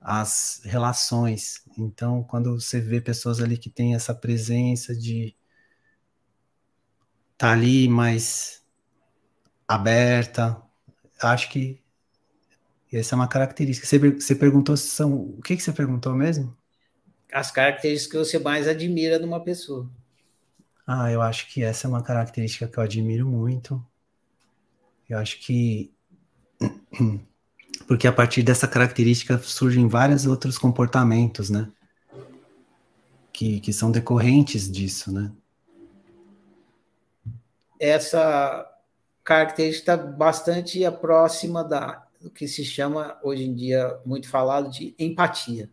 as 0.00 0.62
relações. 0.64 1.62
Então, 1.76 2.22
quando 2.22 2.58
você 2.58 2.80
vê 2.80 3.00
pessoas 3.00 3.40
ali 3.40 3.58
que 3.58 3.68
têm 3.68 3.94
essa 3.94 4.14
presença 4.14 4.94
de 4.94 5.36
tá 7.36 7.52
ali 7.52 7.88
mais 7.88 8.62
aberta, 9.66 10.62
acho 11.20 11.50
que 11.50 11.82
essa 12.92 13.14
é 13.14 13.16
uma 13.16 13.28
característica. 13.28 13.86
Você, 13.86 13.98
você 13.98 14.34
perguntou 14.34 14.76
se 14.76 14.88
são. 14.88 15.14
O 15.14 15.42
que, 15.42 15.56
que 15.56 15.62
você 15.62 15.72
perguntou 15.72 16.14
mesmo? 16.14 16.56
As 17.32 17.50
características 17.50 18.10
que 18.10 18.30
você 18.30 18.38
mais 18.38 18.66
admira 18.66 19.18
numa 19.18 19.42
pessoa. 19.42 19.88
Ah, 20.86 21.10
eu 21.10 21.22
acho 21.22 21.48
que 21.48 21.62
essa 21.62 21.86
é 21.86 21.88
uma 21.88 22.02
característica 22.02 22.66
que 22.66 22.76
eu 22.76 22.82
admiro 22.82 23.28
muito. 23.28 23.84
Eu 25.10 25.18
acho 25.18 25.40
que 25.40 25.92
porque 27.86 28.06
a 28.06 28.12
partir 28.12 28.42
dessa 28.42 28.68
característica 28.68 29.36
surgem 29.38 29.88
vários 29.88 30.24
outros 30.24 30.56
comportamentos, 30.56 31.50
né? 31.50 31.70
Que, 33.32 33.58
que 33.60 33.72
são 33.72 33.90
decorrentes 33.90 34.70
disso, 34.70 35.12
né? 35.12 35.32
Essa 37.78 38.66
característica 39.24 39.94
está 39.94 39.96
bastante 39.96 40.88
próxima 41.00 41.64
da 41.64 42.06
do 42.20 42.30
que 42.30 42.46
se 42.46 42.64
chama 42.64 43.18
hoje 43.22 43.44
em 43.44 43.54
dia 43.54 43.98
muito 44.04 44.28
falado 44.28 44.70
de 44.70 44.94
empatia. 44.98 45.70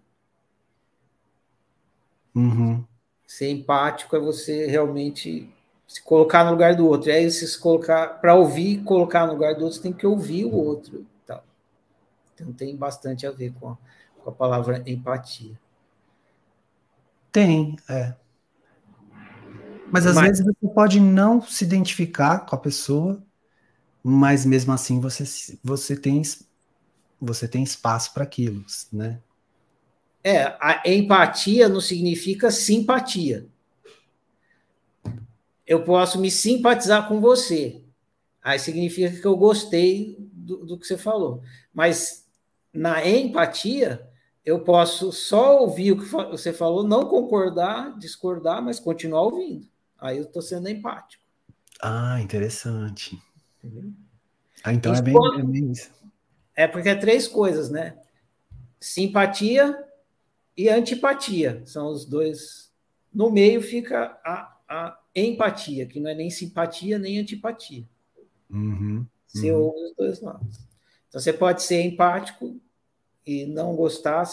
Uhum. 2.34 2.86
Ser 3.26 3.50
empático 3.52 4.16
é 4.16 4.20
você 4.20 4.66
realmente 4.66 5.54
se 5.88 6.02
colocar 6.02 6.44
no 6.44 6.52
lugar 6.52 6.76
do 6.76 6.88
outro. 6.88 7.10
E 7.10 7.14
aí, 7.14 7.32
se 7.32 7.58
colocar 7.60 8.20
para 8.20 8.36
ouvir, 8.36 8.84
colocar 8.84 9.26
no 9.26 9.34
lugar 9.34 9.56
do 9.56 9.64
outro, 9.64 9.78
você 9.78 9.84
tem 9.84 9.94
que 9.94 10.06
ouvir 10.06 10.46
o 10.46 10.54
outro. 10.54 11.06
Então 12.42 12.54
tem 12.54 12.76
bastante 12.76 13.26
a 13.26 13.32
ver 13.32 13.52
com 13.60 13.70
a, 13.70 13.78
com 14.24 14.30
a 14.30 14.34
palavra 14.34 14.84
empatia. 14.86 15.60
Tem, 17.32 17.76
é. 17.90 18.14
Mas 19.92 20.06
às 20.06 20.16
mas, 20.16 20.28
vezes 20.28 20.46
você 20.46 20.68
pode 20.68 21.00
não 21.00 21.42
se 21.42 21.64
identificar 21.64 22.46
com 22.46 22.56
a 22.56 22.60
pessoa, 22.60 23.24
mas 24.04 24.46
mesmo 24.46 24.72
assim 24.72 25.00
você, 25.00 25.24
você 25.64 25.96
tem 25.96 26.22
você 27.20 27.48
tem 27.48 27.64
espaço 27.64 28.14
para 28.14 28.24
aquilo, 28.24 28.64
né? 28.94 29.20
É, 30.24 30.56
a 30.60 30.84
empatia 30.86 31.68
não 31.68 31.82
significa 31.82 32.52
simpatia. 32.52 33.48
Eu 35.68 35.84
posso 35.84 36.18
me 36.18 36.32
simpatizar 36.32 37.08
com 37.10 37.20
você. 37.20 37.84
Aí 38.42 38.58
significa 38.58 39.20
que 39.20 39.28
eu 39.28 39.36
gostei 39.36 40.16
do, 40.32 40.66
do 40.66 40.80
que 40.80 40.88
você 40.88 40.98
falou. 40.98 41.44
Mas 41.74 42.26
na 42.74 43.06
empatia, 43.06 44.08
eu 44.46 44.62
posso 44.62 45.12
só 45.12 45.60
ouvir 45.60 45.92
o 45.92 45.98
que 46.00 46.06
você 46.06 46.54
falou, 46.54 46.88
não 46.88 47.06
concordar, 47.06 47.98
discordar, 47.98 48.64
mas 48.64 48.80
continuar 48.80 49.24
ouvindo. 49.24 49.68
Aí 50.00 50.18
eu 50.18 50.24
estou 50.24 50.42
sendo 50.42 50.70
empático. 50.70 51.22
Ah, 51.82 52.22
interessante. 52.22 53.22
Ah, 54.64 54.74
então 54.74 54.94
é 54.94 55.02
bem, 55.02 55.14
pode... 55.14 55.42
é 55.42 55.44
bem 55.44 55.72
isso. 55.72 55.92
É 56.56 56.66
porque 56.66 56.90
é 56.90 56.96
três 56.96 57.28
coisas, 57.28 57.70
né? 57.70 57.98
Simpatia 58.80 59.78
e 60.56 60.70
antipatia. 60.70 61.62
São 61.66 61.88
os 61.88 62.06
dois. 62.06 62.72
No 63.14 63.30
meio 63.30 63.62
fica 63.62 64.18
a, 64.24 64.58
a 64.68 65.00
empatia, 65.26 65.86
que 65.86 66.00
não 66.00 66.10
é 66.10 66.16
nem 66.16 66.30
simpatia 66.30 67.00
nem 67.00 67.20
antipatia. 67.20 67.84
Uhum, 68.50 69.06
você 69.28 69.52
uhum. 69.52 69.60
ouve 69.60 69.80
os 69.86 69.96
dois 69.96 70.22
lados. 70.22 70.60
Então 71.10 71.20
você 71.22 71.34
pode 71.34 71.64
ser 71.64 71.82
empático 71.82 72.60
e 73.26 73.46
não 73.46 73.76
gostar, 73.76 74.24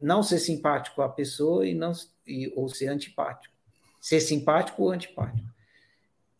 não 0.00 0.22
ser 0.22 0.38
simpático 0.38 1.00
à 1.02 1.08
pessoa 1.08 1.66
e 1.66 1.74
não 1.74 1.92
e, 2.26 2.52
ou 2.56 2.68
ser 2.68 2.88
antipático. 2.88 3.54
Ser 4.00 4.20
simpático 4.20 4.82
ou 4.82 4.90
antipático. 4.90 5.46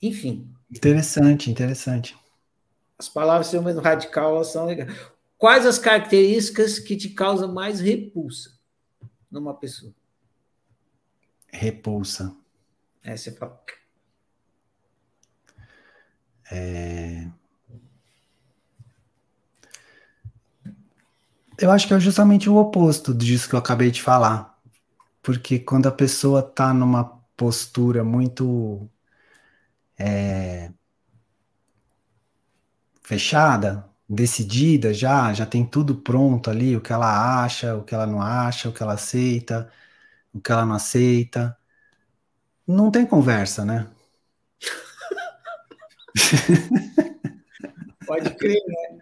Enfim. 0.01 0.53
Interessante, 0.71 1.51
interessante. 1.51 2.17
As 2.99 3.09
palavras 3.09 3.49
são 3.49 3.63
menos 3.63 3.83
radical, 3.83 4.37
elas 4.37 4.49
são 4.49 4.67
legais. 4.67 4.93
Quais 5.39 5.67
as 5.67 5.79
características 5.79 6.79
que 6.79 6.97
te 6.97 7.11
causam 7.11 7.53
mais 7.53 7.81
repulsa 7.81 8.59
numa 9.31 9.55
pessoa? 9.55 9.93
Repulsa. 11.53 12.35
É, 13.03 13.17
você 13.17 13.33
fala. 13.33 13.61
É... 16.55 17.27
Eu 21.59 21.71
acho 21.71 21.87
que 21.87 21.95
é 21.95 22.01
justamente 22.01 22.49
o 22.51 22.57
oposto 22.57 23.15
disso 23.15 23.49
que 23.49 23.55
eu 23.55 23.59
acabei 23.59 23.91
de 23.91 24.03
falar. 24.03 24.59
Porque 25.23 25.59
quando 25.61 25.89
a 25.89 25.93
pessoa 25.93 26.41
está 26.41 26.75
numa 26.75 27.05
postura 27.37 28.05
muito 28.05 28.89
é, 29.99 30.73
fechada, 33.03 33.89
decidida 34.09 34.93
já, 34.95 35.33
já 35.33 35.47
tem 35.47 35.65
tudo 35.65 35.97
pronto 35.97 36.51
ali, 36.51 36.77
o 36.77 36.81
que 36.81 36.93
ela 36.93 37.45
acha, 37.45 37.77
o 37.77 37.85
que 37.85 37.95
ela 37.95 38.07
não 38.07 38.21
acha, 38.21 38.69
o 38.69 38.73
que 38.73 38.83
ela 38.83 38.95
aceita, 38.95 39.71
o 40.35 40.41
que 40.41 40.53
ela 40.53 40.67
não 40.67 40.75
aceita. 40.77 41.57
Não 42.67 42.91
tem 42.91 43.07
conversa, 43.07 43.65
né? 43.65 43.87
Pode 48.07 48.31
crer, 48.37 48.61
né? 48.67 48.99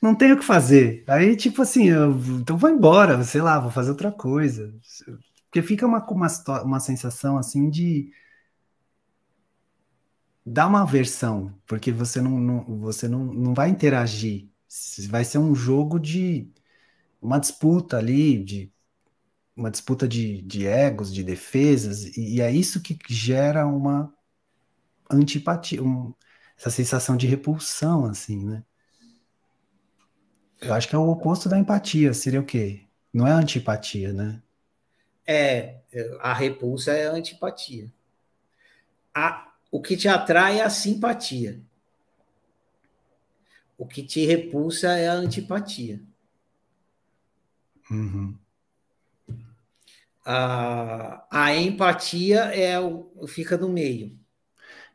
Não 0.00 0.14
tem 0.14 0.32
o 0.32 0.38
que 0.38 0.44
fazer. 0.44 1.04
Aí, 1.06 1.36
tipo 1.36 1.62
assim, 1.62 1.88
eu, 1.88 2.12
então 2.40 2.56
vou 2.56 2.70
embora, 2.70 3.22
sei 3.24 3.40
lá, 3.42 3.58
vou 3.60 3.70
fazer 3.70 3.90
outra 3.90 4.12
coisa. 4.12 4.74
Porque 5.46 5.62
fica 5.62 5.86
uma, 5.86 6.04
uma, 6.10 6.28
uma 6.62 6.80
sensação 6.80 7.38
assim 7.38 7.70
de 7.70 8.10
dá 10.44 10.66
uma 10.66 10.82
aversão, 10.82 11.54
porque 11.66 11.90
você 11.90 12.20
não, 12.20 12.38
não, 12.38 12.64
você 12.78 13.08
não, 13.08 13.24
não 13.24 13.54
vai 13.54 13.70
interagir. 13.70 14.48
Vai 15.08 15.24
ser 15.24 15.38
um 15.38 15.54
jogo 15.54 15.98
de 15.98 16.50
uma 17.20 17.38
disputa 17.38 17.98
ali, 17.98 18.42
de 18.44 18.72
uma 19.56 19.70
disputa 19.70 20.08
de, 20.08 20.42
de 20.42 20.66
egos, 20.66 21.12
de 21.14 21.24
defesas, 21.24 22.04
e, 22.16 22.36
e 22.36 22.40
é 22.40 22.50
isso 22.52 22.82
que 22.82 22.98
gera 23.08 23.66
uma 23.66 24.12
antipatia, 25.10 25.82
um, 25.82 26.14
essa 26.56 26.70
sensação 26.70 27.16
de 27.16 27.26
repulsão, 27.26 28.04
assim, 28.06 28.44
né? 28.44 28.62
Eu 30.60 30.72
acho 30.72 30.88
que 30.88 30.94
é 30.94 30.98
o 30.98 31.08
oposto 31.08 31.48
da 31.48 31.58
empatia, 31.58 32.14
seria 32.14 32.40
o 32.40 32.44
quê? 32.44 32.84
Não 33.12 33.26
é 33.26 33.30
antipatia, 33.30 34.12
né? 34.12 34.42
É, 35.26 35.80
a 36.20 36.32
repulsa 36.32 36.92
é 36.92 37.06
a 37.06 37.12
antipatia. 37.12 37.92
A, 39.14 39.52
o 39.70 39.80
que 39.80 39.96
te 39.96 40.08
atrai 40.08 40.60
é 40.60 40.64
a 40.64 40.70
simpatia. 40.70 41.60
O 43.76 43.86
que 43.86 44.02
te 44.02 44.24
repulsa 44.24 44.92
é 44.92 45.08
a 45.08 45.14
antipatia. 45.14 46.00
Uhum. 47.90 48.36
A, 50.24 51.26
a 51.30 51.54
empatia 51.54 52.44
é 52.44 52.80
o, 52.80 53.26
fica 53.26 53.58
no 53.58 53.68
meio. 53.68 54.18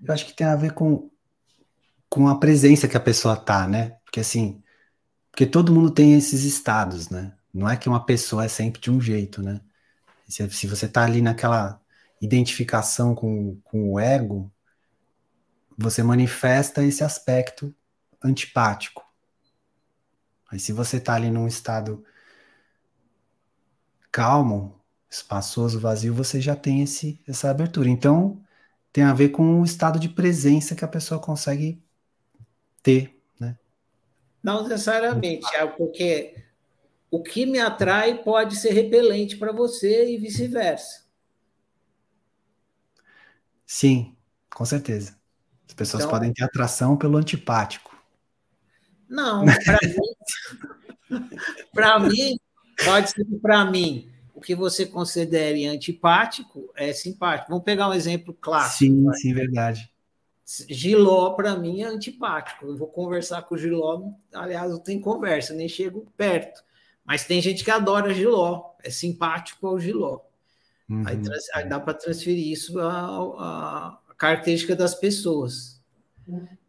Eu 0.04 0.14
acho 0.14 0.26
que 0.26 0.34
tem 0.34 0.48
a 0.48 0.56
ver 0.56 0.74
com, 0.74 1.10
com 2.10 2.28
a 2.28 2.40
presença 2.40 2.88
que 2.88 2.98
a 2.98 3.00
pessoa 3.00 3.36
tá, 3.38 3.68
né? 3.68 3.92
Porque 4.04 4.20
assim, 4.20 4.64
porque 5.32 5.46
todo 5.46 5.74
mundo 5.74 5.92
tem 5.92 6.16
esses 6.16 6.44
estados, 6.44 7.10
né? 7.10 7.34
Não 7.54 7.70
é 7.70 7.78
que 7.78 7.90
uma 7.90 8.06
pessoa 8.06 8.46
é 8.46 8.48
sempre 8.48 8.82
de 8.82 8.92
um 8.92 9.00
jeito, 9.02 9.42
né? 9.42 9.62
Se, 10.28 10.50
se 10.52 10.68
você 10.68 10.88
tá 10.88 11.04
ali 11.06 11.22
naquela 11.22 11.82
identificação 12.22 13.16
com, 13.16 13.60
com 13.64 13.94
o 13.94 14.00
ego, 14.00 14.52
você 15.78 16.04
manifesta 16.04 16.84
esse 16.84 17.04
aspecto 17.04 17.74
antipático. 18.24 19.04
Aí 20.52 20.60
se 20.60 20.74
você 20.74 20.98
está 20.98 21.16
ali 21.16 21.30
num 21.32 21.48
estado 21.48 22.04
calmo, 24.12 24.80
espaçoso, 25.10 25.80
vazio, 25.80 26.14
você 26.14 26.42
já 26.42 26.56
tem 26.56 26.82
esse, 26.82 27.22
essa 27.28 27.50
abertura. 27.50 27.90
Então, 27.90 28.44
tem 28.92 29.04
a 29.04 29.14
ver 29.14 29.30
com 29.30 29.62
o 29.62 29.66
estado 29.66 30.00
de 30.00 30.10
presença 30.10 30.76
que 30.76 30.86
a 30.86 30.88
pessoa 30.88 31.20
consegue 31.20 31.82
ter, 32.82 33.20
né? 33.40 33.58
Não 34.44 34.64
necessariamente, 34.64 35.46
é 35.56 35.66
porque 35.66 36.36
o 37.12 37.22
que 37.22 37.46
me 37.46 37.60
atrai 37.60 38.24
pode 38.24 38.56
ser 38.56 38.72
repelente 38.72 39.38
para 39.38 39.52
você 39.52 40.14
e 40.14 40.18
vice-versa. 40.18 41.06
Sim, 43.66 44.16
com 44.54 44.66
certeza. 44.66 45.18
As 45.68 45.74
pessoas 45.74 46.04
então, 46.04 46.12
podem 46.12 46.34
ter 46.34 46.44
atração 46.44 46.98
pelo 46.98 47.18
antipático. 47.18 47.96
Não, 49.08 49.46
para 51.74 52.00
mim, 52.00 52.10
mim, 52.10 52.40
pode 52.84 53.10
ser 53.12 53.26
para 53.42 53.66
mim, 53.66 54.12
o 54.34 54.42
que 54.42 54.56
você 54.56 54.86
considere 54.86 55.66
antipático 55.66 56.72
é 56.76 56.94
simpático. 56.94 57.50
Vamos 57.50 57.66
pegar 57.66 57.90
um 57.90 57.94
exemplo 57.94 58.34
clássico. 58.34 58.94
Sim, 58.94 59.14
sim, 59.14 59.34
verdade. 59.34 59.92
Giló, 60.68 61.32
para 61.36 61.56
mim, 61.56 61.82
é 61.82 61.86
antipático. 61.86 62.66
Eu 62.66 62.76
vou 62.76 62.88
conversar 62.88 63.44
com 63.44 63.54
o 63.54 63.58
Giló, 63.58 64.10
aliás, 64.34 64.72
não 64.72 64.80
tem 64.80 65.00
conversa, 65.00 65.54
nem 65.54 65.70
chego 65.70 66.12
perto. 66.18 66.64
Mas 67.06 67.26
tem 67.26 67.40
gente 67.42 67.64
que 67.64 67.70
adora 67.70 68.14
Giló, 68.14 68.72
é 68.84 68.90
simpático 68.90 69.68
ao 69.68 69.80
Giló. 69.80 70.22
Uhum. 70.90 71.04
Aí, 71.06 71.22
aí, 71.54 71.70
dá 71.70 71.80
para 71.80 71.94
transferir 71.94 72.52
isso 72.52 72.80
a, 72.80 72.90
a, 72.90 74.00
característica 74.18 74.76
das 74.76 74.96
pessoas. 74.96 75.80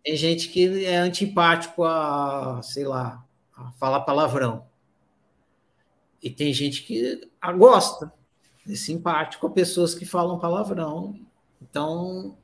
Tem 0.05 0.15
gente 0.15 0.51
que 0.51 0.85
é 0.85 0.97
antipático 0.97 1.85
a, 1.85 2.61
sei 2.63 2.85
lá, 2.85 3.25
a 3.57 3.73
falar 3.73 4.01
palavrão. 4.01 4.67
E 6.23 6.29
tem 6.29 6.53
gente 6.53 6.83
que 6.83 7.29
gosta, 7.57 8.13
é 8.69 8.75
simpático 8.75 9.47
a 9.47 9.51
pessoas 9.51 9.95
que 9.95 10.05
falam 10.05 10.39
palavrão. 10.39 11.19
Então, 11.63 12.37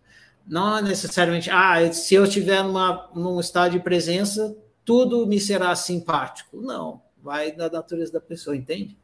não 0.47 0.80
necessariamente, 0.80 1.51
ah, 1.51 1.92
se 1.92 2.14
eu 2.14 2.24
estiver 2.24 2.62
numa, 2.62 3.11
num 3.14 3.40
estado 3.40 3.72
de 3.72 3.80
presença, 3.80 4.57
tudo 4.84 5.26
me 5.26 5.40
será 5.40 5.74
simpático. 5.74 6.61
Não, 6.61 7.03
vai 7.20 7.51
da 7.51 7.68
natureza 7.68 8.12
da 8.12 8.20
pessoa, 8.20 8.57
entende? 8.57 8.97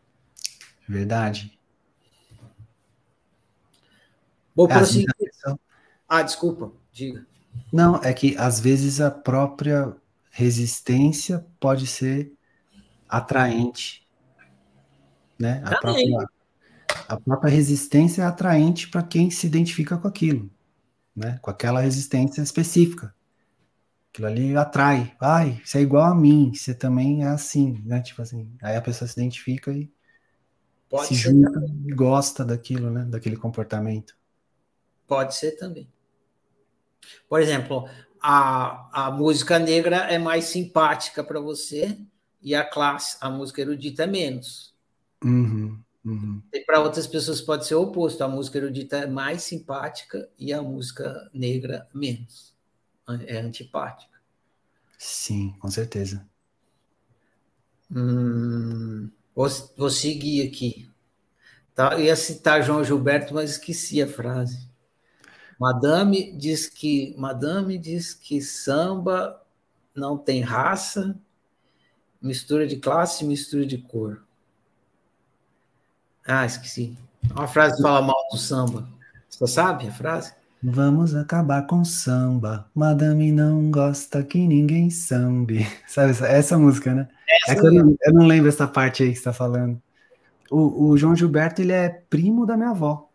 Verdade. 0.88 1.58
Vou 4.54 4.70
é, 4.70 4.74
prosseguir. 4.74 5.08
Ah, 6.08 6.22
desculpa, 6.22 6.72
diga. 6.92 7.26
Não, 7.72 7.96
é 7.96 8.12
que 8.12 8.36
às 8.36 8.60
vezes 8.60 9.00
a 9.00 9.10
própria 9.10 9.94
resistência 10.30 11.44
pode 11.58 11.86
ser 11.86 12.32
atraente, 13.08 14.06
né? 15.38 15.62
A, 15.64 15.78
própria, 15.78 16.28
a 17.08 17.20
própria 17.20 17.50
resistência 17.50 18.22
é 18.22 18.24
atraente 18.24 18.88
para 18.88 19.02
quem 19.02 19.30
se 19.30 19.46
identifica 19.46 19.96
com 19.98 20.08
aquilo, 20.08 20.50
né? 21.14 21.38
Com 21.42 21.50
aquela 21.50 21.80
resistência 21.80 22.42
específica. 22.42 23.14
Aquilo 24.12 24.26
ali 24.26 24.56
atrai. 24.56 25.16
Ai, 25.20 25.60
você 25.64 25.78
é 25.78 25.82
igual 25.82 26.04
a 26.04 26.14
mim, 26.14 26.52
você 26.54 26.74
também 26.74 27.24
é 27.24 27.28
assim, 27.28 27.82
né? 27.84 28.02
Tipo 28.02 28.22
assim, 28.22 28.54
aí 28.62 28.76
a 28.76 28.82
pessoa 28.82 29.08
se 29.08 29.18
identifica 29.18 29.72
e 29.72 29.90
pode 30.88 31.06
se 31.06 31.14
junta 31.14 31.52
também. 31.52 31.82
e 31.86 31.92
gosta 31.94 32.44
daquilo, 32.44 32.90
né? 32.90 33.04
Daquele 33.04 33.36
comportamento. 33.36 34.14
Pode 35.06 35.34
ser 35.34 35.52
também. 35.52 35.90
Por 37.28 37.40
exemplo, 37.40 37.88
a, 38.20 39.06
a 39.06 39.10
música 39.10 39.58
negra 39.58 39.96
é 40.12 40.18
mais 40.18 40.44
simpática 40.44 41.24
para 41.24 41.40
você 41.40 41.98
e 42.40 42.54
a 42.54 42.64
classe, 42.64 43.16
a 43.20 43.30
música 43.30 43.60
erudita 43.60 44.04
é 44.04 44.06
menos. 44.06 44.74
Uhum, 45.24 45.78
uhum. 46.04 46.42
E 46.52 46.60
para 46.60 46.80
outras 46.80 47.06
pessoas 47.06 47.40
pode 47.40 47.66
ser 47.66 47.74
o 47.74 47.82
oposto, 47.82 48.22
a 48.22 48.28
música 48.28 48.58
erudita 48.58 48.98
é 48.98 49.06
mais 49.06 49.42
simpática 49.42 50.28
e 50.38 50.52
a 50.52 50.62
música 50.62 51.30
negra 51.32 51.88
menos. 51.94 52.54
É 53.26 53.38
antipática. 53.38 54.18
Sim, 54.96 55.54
com 55.58 55.68
certeza. 55.68 56.26
Hum, 57.90 59.10
vou, 59.34 59.48
vou 59.76 59.90
seguir 59.90 60.46
aqui. 60.46 60.88
Tá, 61.74 61.98
ia 61.98 62.14
citar 62.14 62.62
João 62.62 62.84
Gilberto, 62.84 63.34
mas 63.34 63.52
esqueci 63.52 64.00
a 64.00 64.06
frase. 64.06 64.70
Madame 65.58 66.32
diz 66.36 66.68
que 66.68 67.14
Madame 67.16 67.78
diz 67.78 68.14
que 68.14 68.40
samba 68.40 69.40
não 69.94 70.18
tem 70.18 70.40
raça, 70.40 71.18
mistura 72.20 72.66
de 72.66 72.76
classe, 72.76 73.24
mistura 73.24 73.64
de 73.64 73.78
cor. 73.78 74.24
Ah, 76.26 76.46
esqueci. 76.46 76.96
Uma 77.30 77.46
frase 77.46 77.76
que 77.76 77.82
fala 77.82 78.02
mal 78.02 78.28
do 78.30 78.38
samba. 78.38 78.88
Você 79.28 79.46
sabe 79.46 79.88
a 79.88 79.92
frase? 79.92 80.32
Vamos 80.62 81.14
acabar 81.14 81.66
com 81.66 81.84
samba. 81.84 82.70
Madame 82.72 83.32
não 83.32 83.70
gosta 83.70 84.22
que 84.22 84.38
ninguém 84.38 84.90
sambe. 84.90 85.66
Sabe 85.88 86.12
essa, 86.12 86.28
essa 86.28 86.58
música, 86.58 86.94
né? 86.94 87.08
Essa 87.48 87.64
é 87.64 87.66
eu, 87.66 87.72
não, 87.72 87.96
eu, 88.00 88.12
não, 88.14 88.26
lembro 88.26 88.48
essa 88.48 88.68
parte 88.68 89.02
aí 89.02 89.08
que 89.08 89.16
você 89.16 89.20
está 89.20 89.32
falando. 89.32 89.82
O, 90.48 90.90
o 90.90 90.96
João 90.96 91.16
Gilberto, 91.16 91.60
ele 91.60 91.72
é 91.72 91.88
primo 91.88 92.46
da 92.46 92.56
minha 92.56 92.70
avó. 92.70 93.08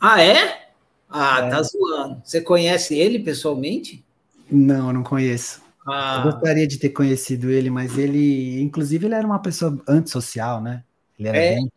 Ah, 0.00 0.22
é? 0.22 0.68
Ah, 1.08 1.40
é. 1.40 1.50
tá 1.50 1.60
zoando. 1.62 2.22
Você 2.24 2.40
conhece 2.40 2.96
ele 2.96 3.18
pessoalmente? 3.18 4.04
Não, 4.48 4.92
não 4.92 5.02
conheço. 5.02 5.60
Ah. 5.84 6.22
Eu 6.24 6.30
gostaria 6.30 6.68
de 6.68 6.78
ter 6.78 6.90
conhecido 6.90 7.50
ele, 7.50 7.68
mas 7.68 7.98
ele, 7.98 8.62
inclusive, 8.62 9.06
ele 9.06 9.14
era 9.16 9.26
uma 9.26 9.40
pessoa 9.40 9.76
antissocial, 9.88 10.62
né? 10.62 10.84
Ele 11.18 11.28
era 11.28 11.36
é. 11.38 11.54
Bem... 11.56 11.72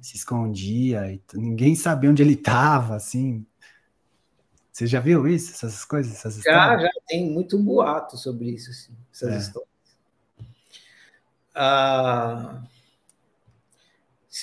se 0.00 0.16
escondia, 0.16 1.12
e 1.12 1.20
ninguém 1.34 1.74
sabia 1.74 2.10
onde 2.10 2.22
ele 2.22 2.34
estava, 2.34 2.96
assim. 2.96 3.44
Você 4.72 4.86
já 4.86 5.00
viu 5.00 5.26
isso, 5.26 5.52
essas 5.52 5.84
coisas, 5.84 6.14
essas 6.14 6.42
já, 6.42 6.78
Já, 6.78 6.90
tem 7.06 7.30
muito 7.30 7.58
boato 7.58 8.16
sobre 8.16 8.50
isso, 8.50 8.70
assim, 8.70 8.94
essas 9.12 9.32
é. 9.32 9.38
histórias. 9.38 9.70
Ah, 11.54 12.62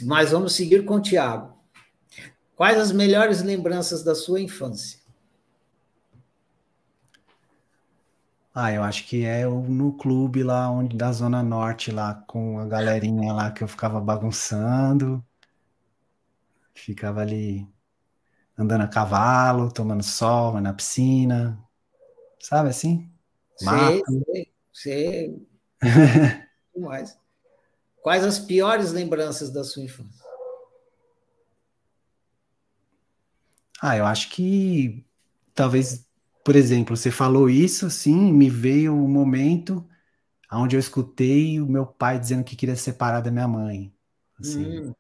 mas 0.01 0.32
vamos 0.32 0.56
seguir 0.56 0.84
com 0.86 0.95
o 0.95 1.01
Tiago. 1.01 1.56
Quais 2.56 2.80
as 2.80 2.91
melhores 2.91 3.43
lembranças 3.43 4.04
da 4.04 4.16
sua 4.16 4.41
infância? 4.41 5.03
Ah, 8.56 8.72
eu 8.72 8.84
acho 8.84 9.08
que 9.08 9.26
é 9.26 9.45
no 9.47 9.97
clube 9.97 10.43
lá 10.43 10.70
onde 10.70 10.95
da 10.95 11.12
Zona 11.12 11.41
Norte, 11.41 11.91
lá 11.91 12.14
com 12.28 12.60
a 12.60 12.68
galerinha 12.68 13.34
lá 13.34 13.51
que 13.51 13.64
eu 13.64 13.68
ficava 13.68 13.99
bagunçando. 13.99 15.26
Ficava 16.76 17.22
ali 17.22 17.68
andando 18.56 18.82
a 18.82 18.88
cavalo, 18.88 19.72
tomando 19.72 20.04
sol 20.04 20.62
na 20.62 20.72
piscina. 20.72 21.60
Sabe 22.39 22.70
assim? 22.70 23.12
Mato. 23.62 24.04
Sei, 24.32 24.54
sei. 24.72 25.47
mais. 26.78 27.18
Quais 28.04 28.24
as 28.24 28.38
piores 28.38 28.91
lembranças 28.91 29.49
da 29.49 29.64
sua 29.64 29.84
infância? 29.84 30.24
Ah, 33.82 33.97
eu 33.97 34.06
acho 34.06 34.30
que 34.30 35.04
talvez 35.56 36.06
por 36.44 36.56
exemplo, 36.56 36.96
você 36.98 37.10
falou 37.10 37.50
isso, 37.50 37.86
assim, 37.86 38.32
me 38.34 38.50
veio 38.50 38.94
o 38.94 39.06
um 39.06 39.08
momento 39.08 39.88
onde 40.52 40.76
eu 40.76 40.80
escutei 40.80 41.60
o 41.60 41.66
meu 41.66 41.86
pai 41.86 42.20
dizendo 42.20 42.44
que 42.44 42.56
queria 42.56 42.76
separar 42.76 43.22
da 43.22 43.32
minha 43.32 43.48
mãe. 43.48 43.94
Assim, 44.39 44.80
hum. 44.80 44.94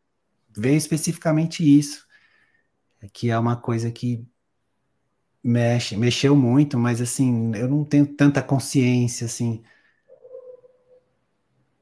Veio 0.55 0.77
especificamente 0.77 1.63
isso, 1.63 2.05
que 3.11 3.29
é 3.29 3.37
uma 3.37 3.55
coisa 3.55 3.91
que 3.91 4.25
mexe, 5.43 5.97
mexeu 5.97 6.35
muito, 6.35 6.77
mas 6.77 7.01
assim, 7.01 7.53
eu 7.55 7.67
não 7.67 7.83
tenho 7.83 8.05
tanta 8.05 8.41
consciência, 8.41 9.25
assim, 9.25 9.63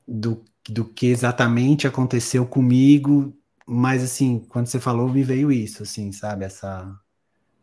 do, 0.07 0.43
do 0.69 0.85
que 0.85 1.07
exatamente 1.07 1.85
aconteceu 1.85 2.45
comigo, 2.45 3.37
mas 3.67 4.03
assim, 4.03 4.39
quando 4.49 4.67
você 4.67 4.79
falou, 4.79 5.09
me 5.09 5.21
veio 5.21 5.51
isso, 5.51 5.83
assim, 5.83 6.11
sabe, 6.11 6.45
essa 6.45 6.97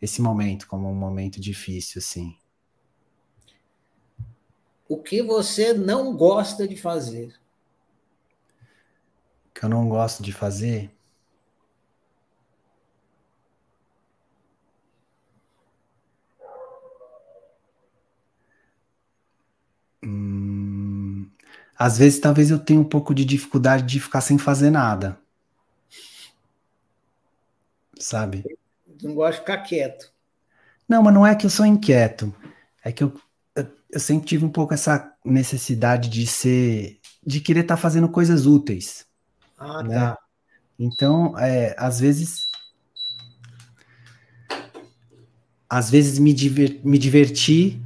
esse 0.00 0.20
momento 0.22 0.66
como 0.66 0.90
um 0.90 0.94
momento 0.94 1.40
difícil, 1.40 1.98
assim? 1.98 2.36
O 4.88 4.96
que 4.96 5.22
você 5.22 5.72
não 5.72 6.16
gosta 6.16 6.66
de 6.66 6.76
fazer? 6.76 7.34
O 9.50 9.54
que 9.60 9.64
eu 9.64 9.68
não 9.68 9.88
gosto 9.88 10.22
de 10.22 10.32
fazer? 10.32 10.90
Hum, 20.02 21.30
às 21.76 21.98
vezes, 21.98 22.18
talvez 22.20 22.50
eu 22.50 22.58
tenha 22.58 22.80
um 22.80 22.84
pouco 22.84 23.14
de 23.14 23.24
dificuldade 23.24 23.84
de 23.86 24.00
ficar 24.00 24.20
sem 24.20 24.38
fazer 24.38 24.70
nada. 24.70 25.18
Sabe? 28.00 28.57
Não 29.02 29.14
gosta 29.14 29.32
de 29.32 29.38
ficar 29.40 29.58
quieto. 29.58 30.12
Não, 30.88 31.02
mas 31.02 31.14
não 31.14 31.26
é 31.26 31.34
que 31.34 31.44
eu 31.44 31.50
sou 31.50 31.66
inquieto. 31.66 32.34
É 32.82 32.90
que 32.90 33.04
eu, 33.04 33.12
eu, 33.54 34.00
sempre 34.00 34.26
tive 34.26 34.44
um 34.44 34.50
pouco 34.50 34.72
essa 34.72 35.12
necessidade 35.24 36.08
de 36.08 36.26
ser. 36.26 36.98
de 37.24 37.40
querer 37.40 37.60
estar 37.60 37.76
tá 37.76 37.80
fazendo 37.80 38.08
coisas 38.08 38.46
úteis. 38.46 39.06
Ah, 39.58 39.82
né? 39.82 39.94
tá. 39.94 40.18
Então, 40.78 41.38
é, 41.38 41.74
às 41.78 42.00
vezes. 42.00 42.46
Às 45.68 45.90
vezes 45.90 46.18
me, 46.18 46.32
diver, 46.32 46.80
me 46.82 46.96
divertir 46.96 47.78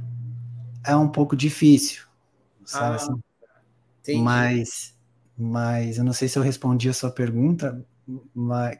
é 0.85 0.95
um 0.95 1.09
pouco 1.09 1.35
difícil. 1.35 2.03
Sabe 2.63 2.93
ah, 2.93 2.95
assim? 2.95 4.21
Mas, 4.21 4.95
mas 5.37 5.97
eu 5.97 6.03
não 6.05 6.13
sei 6.13 6.29
se 6.29 6.39
eu 6.39 6.43
respondi 6.43 6.87
a 6.87 6.93
sua 6.93 7.11
pergunta, 7.11 7.85
mas 8.33 8.77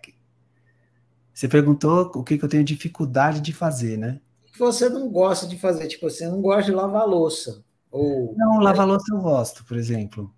você 1.34 1.48
perguntou 1.48 2.12
o 2.14 2.24
que, 2.24 2.38
que 2.38 2.46
eu 2.46 2.50
tenho 2.50 2.64
dificuldade 2.64 3.42
de 3.42 3.52
fazer, 3.52 3.98
né? 3.98 4.22
O 4.48 4.52
que 4.52 4.60
você 4.60 4.88
não 4.88 5.10
gosta 5.10 5.48
de 5.48 5.58
fazer? 5.58 5.88
Tipo, 5.88 6.10
você 6.10 6.28
não 6.28 6.42
gosta 6.42 6.64
de 6.64 6.72
lavar 6.72 7.08
louça. 7.08 7.64
Ou... 7.92 8.36
Não, 8.38 8.60
lavar 8.60 8.88
louça 8.88 9.06
eu 9.12 9.20
gosto, 9.20 9.66
por 9.66 9.76
exemplo. 9.76 10.34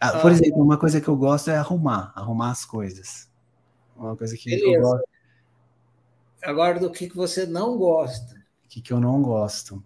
Ah, 0.00 0.10
ah, 0.10 0.20
por 0.20 0.30
exemplo, 0.30 0.62
uma 0.62 0.78
coisa 0.78 1.00
que 1.00 1.08
eu 1.08 1.16
gosto 1.16 1.50
é 1.50 1.56
arrumar, 1.56 2.12
arrumar 2.14 2.52
as 2.52 2.64
coisas. 2.64 3.28
Uma 3.96 4.16
coisa 4.16 4.36
que 4.36 4.48
Beleza. 4.48 4.76
eu 4.76 4.80
gosto. 4.80 5.08
Agora, 6.44 6.78
do 6.78 6.90
que, 6.90 7.08
que 7.08 7.16
você 7.16 7.46
não 7.46 7.76
gosta? 7.76 8.34
O 8.64 8.68
que, 8.68 8.80
que 8.80 8.92
eu 8.92 9.00
não 9.00 9.20
gosto? 9.20 9.82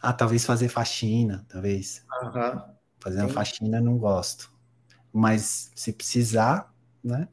Ah, 0.00 0.12
talvez 0.12 0.44
fazer 0.44 0.68
faxina, 0.68 1.46
talvez. 1.48 2.04
Uhum. 2.22 2.60
Fazer 3.00 3.20
uma 3.20 3.28
faxina 3.30 3.80
não 3.80 3.96
gosto. 3.96 4.52
Mas 5.10 5.70
se 5.74 5.92
precisar, 5.92 6.72
né? 7.02 7.28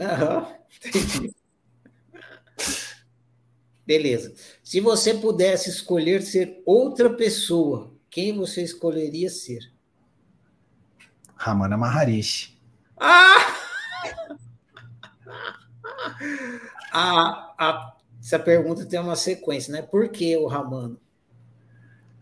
Aham, 0.00 0.48
entendi. 0.84 1.34
Beleza. 3.86 4.34
Se 4.62 4.80
você 4.80 5.14
pudesse 5.14 5.68
escolher 5.68 6.22
ser 6.22 6.62
outra 6.64 7.14
pessoa, 7.14 7.92
quem 8.10 8.36
você 8.36 8.62
escolheria 8.62 9.28
ser? 9.28 9.72
Ramana 11.36 11.76
Maharishi. 11.76 12.58
Ah! 12.96 13.56
a, 16.92 17.54
a, 17.58 17.96
essa 18.20 18.38
pergunta 18.38 18.86
tem 18.86 18.98
uma 18.98 19.16
sequência, 19.16 19.72
né? 19.72 19.82
Por 19.82 20.08
que 20.08 20.34
o 20.36 20.46
Ramana? 20.46 20.96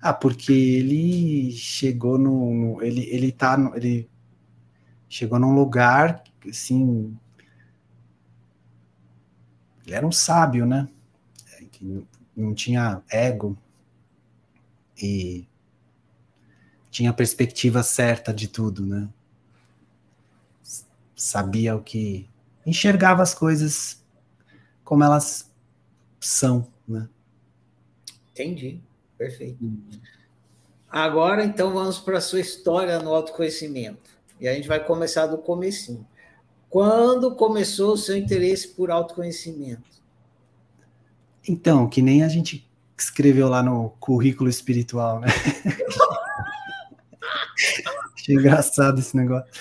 Ah, 0.01 0.13
porque 0.13 0.53
ele 0.53 1.53
chegou 1.53 2.19
no, 2.19 2.53
no 2.53 2.83
ele 2.83 3.09
ele 3.09 3.31
tá 3.31 3.57
no, 3.57 3.77
ele 3.77 4.11
chegou 5.09 5.39
num 5.39 5.55
lugar 5.55 6.25
assim 6.49 7.17
ele 9.93 9.99
era 9.99 10.07
um 10.07 10.13
sábio, 10.13 10.65
né? 10.65 10.89
Que 11.71 12.05
não 12.35 12.55
tinha 12.55 13.03
ego 13.11 13.57
e 14.97 15.47
tinha 16.91 17.11
a 17.11 17.15
perspectiva 17.15 17.83
certa 17.83 18.33
de 18.33 18.49
tudo, 18.49 18.87
né? 18.87 19.09
Sabia 21.15 21.77
o 21.77 21.83
que. 21.83 22.29
enxergava 22.65 23.23
as 23.23 23.35
coisas 23.35 24.03
como 24.83 25.05
elas 25.05 25.51
são, 26.19 26.67
né? 26.89 27.09
Entendi, 28.33 28.81
perfeito. 29.19 29.59
Agora, 30.89 31.45
então, 31.45 31.73
vamos 31.73 31.99
para 31.99 32.19
a 32.19 32.21
sua 32.21 32.41
história 32.41 32.99
no 32.99 33.15
autoconhecimento. 33.15 34.11
E 34.41 34.49
a 34.49 34.55
gente 34.55 34.69
vai 34.69 34.85
começar 34.85 35.27
do 35.27 35.39
comecinho. 35.39 36.07
Quando 36.73 37.37
começou 37.37 37.93
o 37.93 37.99
seu 37.99 38.17
interesse 38.17 38.69
por 38.69 38.91
autoconhecimento? 38.91 40.01
Então, 41.47 41.87
que 41.87 42.01
nem 42.01 42.25
a 42.25 42.29
gente 42.29 42.67
escreveu 42.97 43.47
lá 43.47 43.63
no 43.63 43.91
currículo 44.01 44.49
espiritual, 44.49 45.21
né? 45.21 45.29
Achei 48.17 48.37
engraçado 48.37 49.01
esse 49.01 49.15
negócio. 49.15 49.53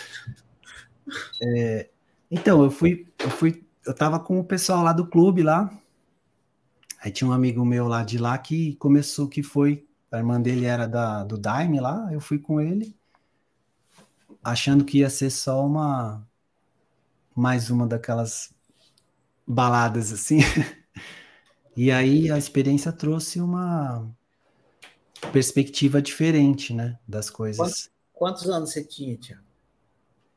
É, 1.43 1.89
então, 2.31 2.63
eu 2.63 2.71
fui, 2.71 3.05
eu 3.19 3.29
fui, 3.29 3.61
eu 3.85 3.93
tava 3.93 4.17
com 4.17 4.39
o 4.39 4.45
pessoal 4.45 4.81
lá 4.81 4.93
do 4.93 5.05
clube 5.05 5.43
lá. 5.43 5.69
Aí 7.03 7.11
tinha 7.11 7.29
um 7.29 7.33
amigo 7.33 7.65
meu 7.65 7.89
lá 7.89 8.05
de 8.05 8.17
lá 8.17 8.37
que 8.37 8.75
começou, 8.75 9.27
que 9.27 9.43
foi, 9.43 9.85
a 10.09 10.17
irmã 10.17 10.39
dele 10.39 10.65
era 10.65 10.87
da, 10.87 11.25
do 11.25 11.37
Daime 11.37 11.81
lá, 11.81 12.07
eu 12.13 12.21
fui 12.21 12.39
com 12.39 12.61
ele, 12.61 12.95
achando 14.41 14.85
que 14.85 14.99
ia 14.99 15.09
ser 15.09 15.29
só 15.29 15.65
uma, 15.65 16.25
mais 17.41 17.71
uma 17.71 17.87
daquelas 17.87 18.53
baladas 19.47 20.13
assim. 20.13 20.37
e 21.75 21.89
aí 21.89 22.29
a 22.29 22.37
experiência 22.37 22.91
trouxe 22.91 23.41
uma 23.41 24.07
perspectiva 25.33 25.99
diferente, 25.99 26.71
né, 26.71 26.99
das 27.07 27.31
coisas. 27.31 27.57
Quantos, 27.57 27.91
quantos 28.13 28.49
anos 28.49 28.71
você 28.71 28.83
tinha, 28.83 29.17
Tiago? 29.17 29.41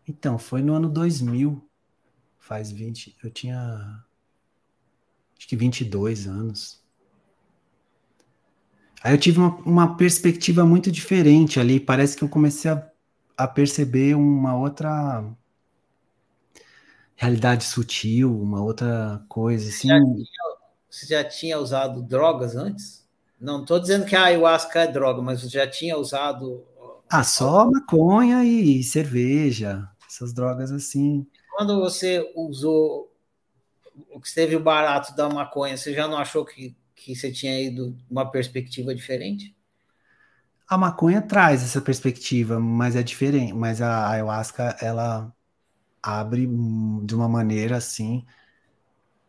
Então, 0.09 0.39
foi 0.39 0.63
no 0.63 0.73
ano 0.73 0.89
2000, 0.89 1.63
faz 2.39 2.73
20, 2.73 3.15
eu 3.23 3.31
tinha 3.31 4.03
acho 5.37 5.47
que 5.47 5.57
22 5.57 6.27
anos. 6.27 6.83
Aí 9.03 9.13
eu 9.13 9.19
tive 9.19 9.41
uma, 9.41 9.57
uma 9.59 9.97
perspectiva 9.99 10.65
muito 10.65 10.91
diferente 10.91 11.61
ali, 11.61 11.79
parece 11.79 12.17
que 12.17 12.25
eu 12.25 12.31
comecei 12.31 12.71
a, 12.71 12.91
a 13.37 13.47
perceber 13.47 14.17
uma 14.17 14.57
outra 14.57 15.23
realidade 17.17 17.65
sutil, 17.65 18.41
uma 18.41 18.63
outra 18.63 19.25
coisa 19.29 19.69
assim. 19.69 19.89
Você 19.89 19.95
já 19.95 20.01
tinha, 20.01 20.27
você 20.91 21.07
já 21.07 21.25
tinha 21.25 21.59
usado 21.59 22.03
drogas 22.03 22.57
antes? 22.57 23.05
Não 23.41 23.63
estou 23.63 23.79
dizendo 23.79 24.07
que 24.07 24.17
a 24.17 24.25
ayahuasca 24.25 24.81
é 24.81 24.87
droga, 24.87 25.21
mas 25.21 25.43
você 25.43 25.49
já 25.49 25.67
tinha 25.67 25.99
usado. 25.99 26.65
Ah, 27.11 27.25
só 27.25 27.71
maconha 27.71 28.45
e 28.45 28.83
cerveja, 28.83 29.89
essas 30.09 30.33
drogas 30.33 30.73
assim. 30.73 31.27
quando 31.57 31.79
você 31.79 32.33
usou, 32.35 33.13
que 34.23 34.35
teve 34.35 34.57
o 34.57 34.61
barato 34.61 35.15
da 35.15 35.29
maconha, 35.29 35.77
você 35.77 35.93
já 35.93 36.09
não 36.09 36.17
achou 36.17 36.45
que, 36.45 36.75
que 36.95 37.15
você 37.15 37.31
tinha 37.31 37.61
ido 37.61 37.97
uma 38.11 38.31
perspectiva 38.31 38.95
diferente? 38.95 39.55
A 40.67 40.79
maconha 40.79 41.21
traz 41.21 41.63
essa 41.63 41.81
perspectiva, 41.81 42.59
mas 42.59 42.97
é 42.97 43.03
diferente. 43.03 43.53
Mas 43.53 43.83
a 43.83 44.09
ayahuasca, 44.09 44.77
ela 44.81 45.34
abre 46.05 46.47
de 47.03 47.15
uma 47.15 47.29
maneira 47.29 47.79
assim. 47.79 48.25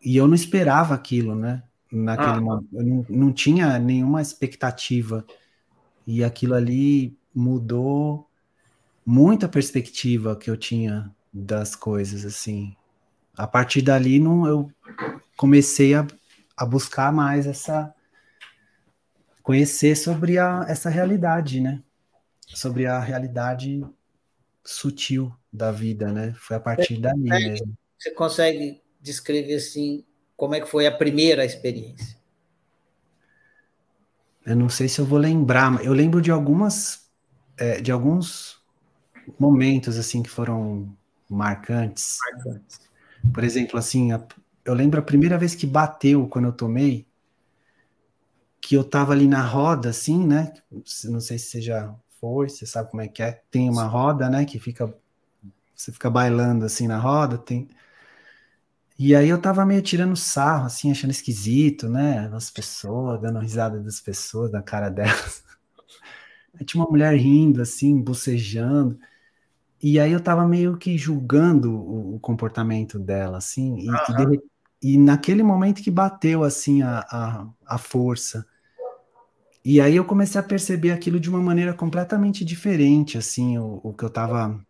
E 0.04 0.18
eu 0.18 0.28
não 0.28 0.36
esperava 0.36 0.94
aquilo, 0.94 1.34
né? 1.34 1.64
Naquele 1.90 2.30
ah. 2.30 2.42
momento. 2.42 2.68
Eu 2.74 2.84
não, 2.84 3.06
não 3.10 3.34
tinha 3.34 3.80
nenhuma 3.80 4.22
expectativa. 4.22 5.26
E 6.06 6.24
aquilo 6.24 6.54
ali 6.54 7.18
mudou 7.34 8.30
muita 9.06 9.48
perspectiva 9.48 10.36
que 10.36 10.50
eu 10.50 10.58
tinha 10.58 11.10
das 11.34 11.76
coisas, 11.76 12.26
assim. 12.26 12.76
A 13.38 13.48
partir 13.48 13.82
dali, 13.82 14.20
não, 14.20 14.46
eu 14.46 14.72
comecei 15.38 15.96
a, 15.96 16.06
a 16.58 16.66
buscar 16.66 17.12
mais 17.12 17.48
essa. 17.48 17.94
conhecer 19.42 19.96
sobre 19.96 20.38
a, 20.38 20.66
essa 20.68 20.90
realidade, 20.90 21.62
né? 21.62 21.82
Sobre 22.48 22.86
a 22.86 23.00
realidade 23.00 23.84
sutil 24.66 25.32
da 25.54 25.72
vida, 25.72 26.12
né? 26.12 26.34
Foi 26.38 26.58
a 26.58 26.60
partir 26.60 26.98
dali 26.98 27.22
mesmo. 27.22 27.78
Você 27.98 28.12
consegue 28.12 28.82
descrever, 29.00 29.56
assim, 29.56 30.04
como 30.36 30.56
é 30.56 30.60
que 30.60 30.68
foi 30.68 30.88
a 30.88 30.92
primeira 30.92 31.46
experiência? 31.46 32.18
Eu 34.46 34.56
não 34.56 34.70
sei 34.70 34.88
se 34.88 35.00
eu 35.00 35.06
vou 35.06 35.18
lembrar, 35.18 35.84
eu 35.84 35.94
lembro 35.94 36.22
de 36.22 36.30
algumas, 36.30 37.10
é, 37.58 37.80
de 37.80 37.92
alguns 37.92 38.60
momentos 39.40 39.98
assim 39.98 40.22
que 40.22 40.30
foram 40.30 40.96
marcantes. 41.30 42.18
marcantes. 42.34 42.80
Por 43.34 43.44
exemplo, 43.44 43.80
assim, 43.80 44.12
a, 44.12 44.24
eu 44.64 44.74
lembro 44.74 45.00
a 45.00 45.04
primeira 45.04 45.38
vez 45.38 45.56
que 45.56 45.66
bateu 45.66 46.28
quando 46.28 46.46
eu 46.46 46.52
tomei, 46.52 47.08
que 48.62 48.76
eu 48.76 48.84
tava 48.84 49.14
ali 49.14 49.28
na 49.28 49.44
roda, 49.44 49.90
assim, 49.90 50.26
né? 50.26 50.54
Não 51.06 51.20
sei 51.20 51.38
se 51.38 51.46
você 51.50 51.62
já 51.62 51.96
foi, 52.20 52.50
você 52.50 52.66
sabe 52.66 52.90
como 52.92 53.02
é 53.02 53.08
que 53.08 53.22
é. 53.22 53.42
Tem 53.52 53.70
uma 53.70 53.86
roda, 53.86 54.30
né? 54.30 54.46
Que 54.46 54.60
fica, 54.60 54.94
você 55.76 55.92
fica 55.92 56.10
bailando 56.10 56.66
assim 56.66 56.88
na 56.88 56.98
roda, 56.98 57.38
tem. 57.38 57.68
E 58.98 59.14
aí 59.14 59.28
eu 59.28 59.42
tava 59.42 59.66
meio 59.66 59.82
tirando 59.82 60.16
sarro, 60.16 60.66
assim, 60.66 60.90
achando 60.90 61.12
esquisito, 61.12 61.90
né? 61.90 62.30
As 62.34 62.50
pessoas, 62.50 63.22
dando 63.22 63.40
risada 63.40 63.80
das 63.82 64.00
pessoas, 64.00 64.52
da 64.52 64.62
cara 64.62 64.90
delas. 64.90 65.44
Aí 66.58 66.66
tinha 66.66 66.82
uma 66.82 66.90
mulher 66.90 67.14
rindo, 67.18 67.62
assim, 67.62 68.02
bocejando. 68.02 68.98
E 69.84 70.00
aí 70.00 70.14
eu 70.14 70.22
tava 70.22 70.48
meio 70.48 70.78
que 70.78 70.98
julgando 70.98 71.72
o, 71.76 72.16
o 72.16 72.20
comportamento 72.20 72.98
dela, 72.98 73.38
assim, 73.38 73.78
e, 73.78 73.90
uhum. 73.90 74.34
e, 74.82 74.94
e, 74.94 74.98
naquele 74.98 75.44
momento 75.44 75.84
que 75.84 75.92
bateu, 75.92 76.44
assim, 76.44 76.82
a, 76.82 77.00
a, 77.12 77.48
a 77.68 77.78
força. 77.78 78.48
E 79.66 79.82
aí 79.82 79.96
eu 79.96 80.06
comecei 80.06 80.40
a 80.40 80.44
perceber 80.44 80.92
aquilo 80.92 81.20
de 81.20 81.28
uma 81.28 81.42
maneira 81.42 81.74
completamente 81.74 82.46
diferente, 82.46 83.18
assim, 83.18 83.58
o, 83.58 83.82
o 83.84 83.94
que 83.94 84.06
eu 84.06 84.12
tava 84.12 84.64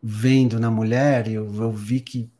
vendo 0.00 0.60
na 0.60 0.70
mulher, 0.70 1.26
eu, 1.26 1.52
eu 1.56 1.72
vi 1.72 2.00
que, 2.00 2.30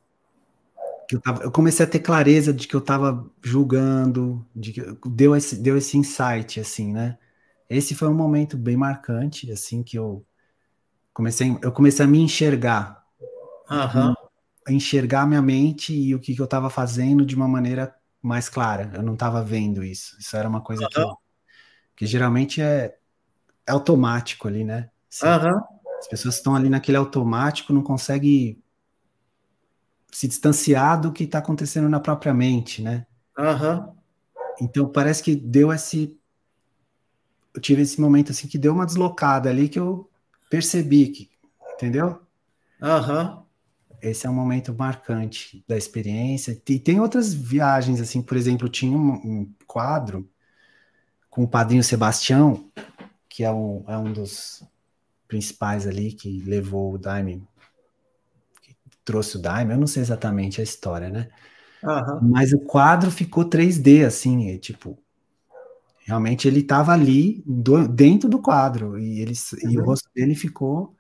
que 1.09 1.17
eu, 1.17 1.21
tava, 1.21 1.43
eu 1.43 1.51
comecei 1.51 1.85
a 1.85 1.89
ter 1.89 1.99
clareza 1.99 2.53
de 2.53 2.69
que 2.69 2.75
eu 2.77 2.79
estava 2.79 3.29
julgando, 3.43 4.47
de 4.55 4.73
que 4.73 4.81
deu 5.07 5.35
esse, 5.35 5.57
deu 5.57 5.77
esse 5.77 5.99
insight, 5.99 6.61
assim, 6.61 6.93
né? 6.93 7.19
Esse 7.69 7.93
foi 7.93 8.09
um 8.09 8.15
momento 8.15 8.57
bem 8.57 8.77
marcante, 8.77 9.51
assim, 9.51 9.83
que 9.83 9.99
eu 9.99 10.25
comecei, 11.13 11.59
eu 11.63 11.73
comecei 11.73 12.05
a 12.05 12.09
me 12.09 12.21
enxergar, 12.21 13.05
uhum. 13.69 14.15
enxergar 14.69 15.27
minha 15.27 15.43
mente 15.43 15.93
e 15.93 16.15
o 16.15 16.21
que, 16.21 16.33
que 16.33 16.41
eu 16.41 16.45
estava 16.45 16.71
fazendo 16.71 17.27
de 17.27 17.35
uma 17.35 17.49
maneira 17.49 17.93
mais 18.25 18.49
clara. 18.49 18.91
Eu 18.95 19.03
não 19.03 19.13
estava 19.13 19.43
vendo 19.43 19.85
isso. 19.85 20.17
Isso 20.19 20.35
era 20.37 20.49
uma 20.49 20.63
coisa 20.63 20.85
uhum. 20.85 20.89
que, 20.89 21.05
que 21.97 22.07
geralmente 22.07 22.63
é, 22.63 22.97
é 23.67 23.73
automático 23.73 24.49
ali, 24.49 24.65
né? 24.65 24.91
Assim, 25.13 25.27
uhum. 25.27 25.61
As 25.99 26.09
pessoas 26.09 26.37
estão 26.37 26.55
ali 26.57 26.69
naquele 26.69 26.97
automático, 26.97 27.73
não 27.73 27.83
conseguem 27.83 28.63
se 30.11 30.27
distanciar 30.27 31.01
do 31.01 31.13
que 31.13 31.25
está 31.25 31.39
acontecendo 31.39 31.89
na 31.89 32.01
própria 32.01 32.33
mente, 32.33 32.83
né? 32.83 33.07
Uhum. 33.39 33.95
Então 34.61 34.89
parece 34.89 35.23
que 35.23 35.35
deu 35.35 35.73
esse. 35.73 36.17
Eu 37.53 37.61
tive 37.61 37.83
esse 37.83 38.01
momento 38.01 38.33
assim 38.33 38.49
que 38.49 38.59
deu 38.59 38.73
uma 38.73 38.87
deslocada 38.87 39.51
ali 39.51 39.69
que 39.69 39.79
eu 39.79 40.11
percebi 40.49 41.09
que, 41.09 41.31
entendeu? 41.75 42.21
Aham. 42.81 43.39
Uhum. 43.39 43.44
Esse 44.05 44.27
é 44.27 44.31
um 44.31 44.35
momento 44.35 44.75
marcante 44.75 45.65
da 45.67 45.77
experiência. 45.77 46.61
E 46.69 46.79
tem 46.79 47.01
outras 47.01 47.33
viagens, 47.33 48.01
assim, 48.01 48.21
por 48.21 48.37
exemplo, 48.37 48.69
tinha 48.69 48.97
um, 48.97 49.15
um 49.15 49.53
quadro 49.67 50.29
com 51.31 51.45
o 51.45 51.49
padrinho 51.49 51.83
Sebastião, 51.83 52.71
que 53.29 53.43
é 53.43 53.51
um, 53.51 53.83
é 53.89 53.97
um 53.97 54.13
dos 54.13 54.63
principais 55.27 55.87
ali 55.87 56.13
que 56.13 56.43
levou 56.43 56.93
o 56.93 56.99
Daime, 56.99 57.43
que 58.63 58.77
trouxe 59.05 59.37
o 59.37 59.41
Daime, 59.41 59.73
eu 59.73 59.79
não 59.79 59.87
sei 59.87 60.03
exatamente 60.03 60.61
a 60.61 60.65
história, 60.65 61.09
né? 61.09 61.29
Uhum. 61.83 62.31
Mas 62.31 62.53
o 62.53 62.59
quadro 62.59 63.11
ficou 63.11 63.45
3D, 63.45 64.07
assim, 64.07 64.51
é, 64.51 64.59
tipo, 64.59 64.99
realmente 66.07 66.47
ele 66.47 66.61
estava 66.61 66.93
ali 66.93 67.43
do, 67.47 67.89
dentro 67.89 68.29
do 68.29 68.39
quadro 68.39 68.99
e, 68.99 69.21
ele, 69.21 69.33
uhum. 69.33 69.71
e 69.71 69.77
o 69.77 69.81
uhum. 69.81 69.87
rosto 69.87 70.09
dele 70.15 70.35
ficou 70.35 70.95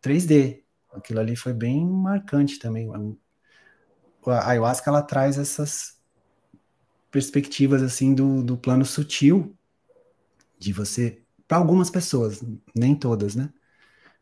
3D. 0.00 0.62
Aquilo 0.96 1.20
ali 1.20 1.36
foi 1.36 1.52
bem 1.52 1.86
marcante 1.86 2.58
também. 2.58 2.90
A 4.26 4.50
ayahuasca 4.50 4.90
ela 4.90 5.02
traz 5.02 5.38
essas 5.38 5.96
perspectivas 7.10 7.82
assim 7.82 8.14
do, 8.14 8.42
do 8.42 8.56
plano 8.56 8.84
sutil 8.84 9.56
de 10.58 10.72
você 10.72 11.22
para 11.46 11.58
algumas 11.58 11.90
pessoas, 11.90 12.42
nem 12.74 12.94
todas, 12.94 13.36
né? 13.36 13.50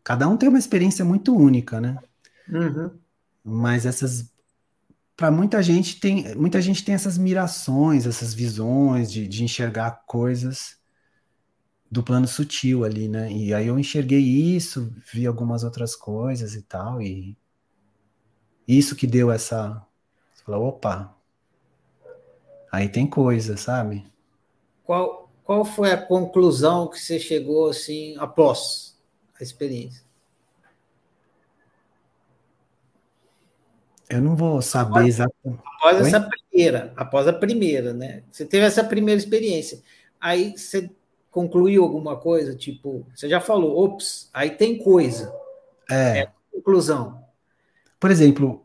Cada 0.03 0.29
um 0.29 0.37
tem 0.37 0.49
uma 0.49 0.59
experiência 0.59 1.05
muito 1.05 1.35
única, 1.35 1.81
né? 1.81 1.97
Uhum. 2.49 2.91
Mas 3.43 3.87
essas, 3.87 4.31
para 5.17 5.31
muita 5.31 5.63
gente 5.63 5.99
tem, 5.99 6.35
muita 6.35 6.61
gente 6.61 6.85
tem 6.85 6.95
essas 6.95 7.17
mirações, 7.17 8.07
essas 8.07 8.35
visões 8.35 9.11
de, 9.11 9.27
de 9.27 9.43
enxergar 9.43 10.03
coisas 10.07 10.77
do 11.95 12.03
plano 12.03 12.27
sutil 12.27 12.85
ali, 12.85 13.07
né? 13.07 13.31
E 13.31 13.55
aí 13.55 13.69
eu 13.69 13.79
enxerguei 13.79 14.19
isso, 14.19 14.93
vi 15.13 15.29
algumas 15.29 15.63
outras 15.63 15.95
coisas 15.95 16.57
e 16.57 16.63
tal, 16.63 17.01
e 17.01 17.37
isso 18.67 18.97
que 18.97 19.07
deu 19.07 19.31
essa, 19.31 19.81
você 20.33 20.43
falou, 20.43 20.67
opa, 20.67 21.17
aí 22.73 22.89
tem 22.89 23.07
coisa, 23.07 23.57
sabe? 23.57 24.05
Qual 24.83 25.31
qual 25.45 25.65
foi 25.65 25.93
a 25.93 25.97
conclusão 25.97 26.89
que 26.89 26.99
você 26.99 27.21
chegou 27.21 27.69
assim 27.69 28.17
após 28.19 28.99
a 29.39 29.43
experiência? 29.45 30.03
Eu 34.11 34.21
não 34.21 34.35
vou 34.35 34.61
saber 34.61 35.07
exatamente. 35.07 35.63
Após 35.65 36.01
Oi? 36.01 36.09
essa 36.09 36.21
primeira, 36.21 36.93
após 36.97 37.29
a 37.29 37.33
primeira, 37.33 37.95
né? 37.95 38.25
Você 38.33 38.45
teve 38.45 38.67
essa 38.67 38.83
primeira 38.83 39.19
experiência. 39.19 39.81
Aí 40.21 40.57
você 40.57 40.91
concluiu 41.35 41.83
alguma 41.83 42.17
coisa, 42.17 42.55
tipo, 42.55 43.05
você 43.13 43.29
já 43.29 43.41
falou, 43.41 43.77
ops, 43.85 44.31
aí 44.33 44.51
tem 44.51 44.79
coisa. 44.79 45.35
É. 45.91 46.21
é 46.21 46.33
conclusão. 46.53 47.25
Por 47.99 48.13
exemplo, 48.13 48.65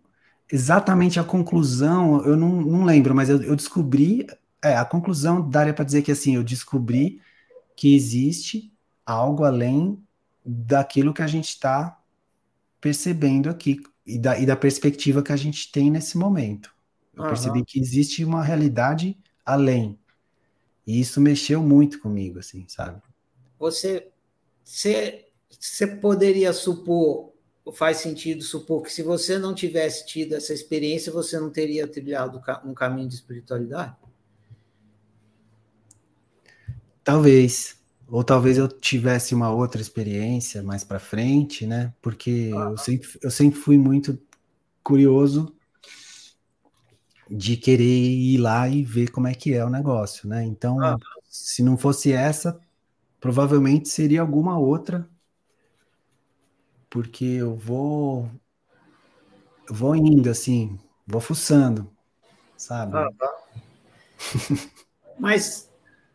exatamente 0.52 1.20
a 1.20 1.24
conclusão, 1.24 2.24
eu 2.24 2.38
não, 2.38 2.62
não 2.62 2.86
lembro, 2.86 3.16
mas 3.16 3.28
eu, 3.28 3.42
eu 3.42 3.56
descobri 3.56 4.28
é, 4.62 4.76
a 4.76 4.86
conclusão 4.86 5.50
daria 5.50 5.74
para 5.74 5.84
dizer 5.84 6.04
que 6.04 6.12
assim, 6.12 6.36
eu 6.36 6.44
descobri 6.44 7.20
que 7.76 7.96
existe 7.96 8.72
algo 9.04 9.46
além 9.46 10.00
daquilo 10.46 11.12
que 11.12 11.24
a 11.24 11.28
gente 11.28 11.50
está 11.50 12.00
percebendo 12.80 13.50
aqui 13.50 13.82
e 14.06 14.20
da, 14.20 14.38
e 14.38 14.46
da 14.46 14.56
perspectiva 14.56 15.24
que 15.24 15.32
a 15.32 15.38
gente 15.38 15.72
tem 15.72 15.90
nesse 15.90 16.20
momento. 16.20 16.72
Eu 17.16 17.24
uhum. 17.24 17.30
percebi 17.30 17.66
que 17.66 17.80
existe 17.80 18.24
uma 18.24 18.44
realidade 18.44 19.18
além. 19.44 19.98
E 20.90 21.00
isso 21.00 21.22
mexeu 21.22 21.62
muito 21.62 22.02
comigo, 22.02 22.40
assim, 22.40 22.66
sabe? 22.68 23.00
Você, 23.60 24.08
você, 24.64 25.28
você 25.48 25.86
poderia 25.86 26.52
supor, 26.52 27.32
faz 27.74 27.98
sentido 27.98 28.42
supor 28.42 28.82
que 28.82 28.92
se 28.92 29.04
você 29.04 29.38
não 29.38 29.54
tivesse 29.54 30.08
tido 30.08 30.34
essa 30.34 30.52
experiência, 30.52 31.14
você 31.14 31.40
não 31.40 31.52
teria 31.52 31.88
trilhado 31.88 32.42
um 32.66 32.74
caminho 32.74 33.08
de 33.08 33.14
espiritualidade? 33.14 33.96
Talvez. 37.04 37.78
Ou 38.08 38.24
talvez 38.24 38.58
eu 38.58 38.68
tivesse 38.68 39.36
uma 39.36 39.54
outra 39.54 39.80
experiência 39.80 40.64
mais 40.64 40.84
para 40.84 40.98
frente, 40.98 41.68
né? 41.68 41.94
Porque 42.02 42.50
ah. 42.56 42.72
eu, 42.72 42.78
sempre, 42.80 43.08
eu 43.22 43.30
sempre 43.30 43.60
fui 43.60 43.78
muito 43.78 44.20
curioso 44.82 45.56
de 47.30 47.56
querer 47.56 47.84
ir 47.84 48.38
lá 48.38 48.68
e 48.68 48.84
ver 48.84 49.12
como 49.12 49.28
é 49.28 49.34
que 49.34 49.54
é 49.54 49.64
o 49.64 49.70
negócio, 49.70 50.28
né? 50.28 50.44
Então, 50.44 50.82
ah. 50.84 50.98
se 51.30 51.62
não 51.62 51.78
fosse 51.78 52.12
essa, 52.12 52.60
provavelmente 53.20 53.90
seria 53.90 54.22
alguma 54.22 54.58
outra, 54.58 55.08
porque 56.90 57.26
eu 57.26 57.56
vou 57.56 58.30
vou 59.70 59.96
indo 59.96 60.30
assim, 60.30 60.80
vou 61.06 61.22
fuçando, 61.22 61.88
sabe? 62.58 62.98
Ah, 62.98 63.10
tá. 63.18 63.36
Mas, 65.20 65.70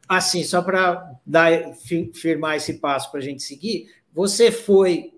assim, 0.09 0.43
só 0.43 0.61
para 0.61 1.15
dar 1.25 1.75
firmar 2.13 2.57
esse 2.57 2.75
passo 2.75 3.11
para 3.13 3.21
a 3.21 3.23
gente 3.23 3.43
seguir, 3.43 3.95
você 4.13 4.51
foi 4.51 5.15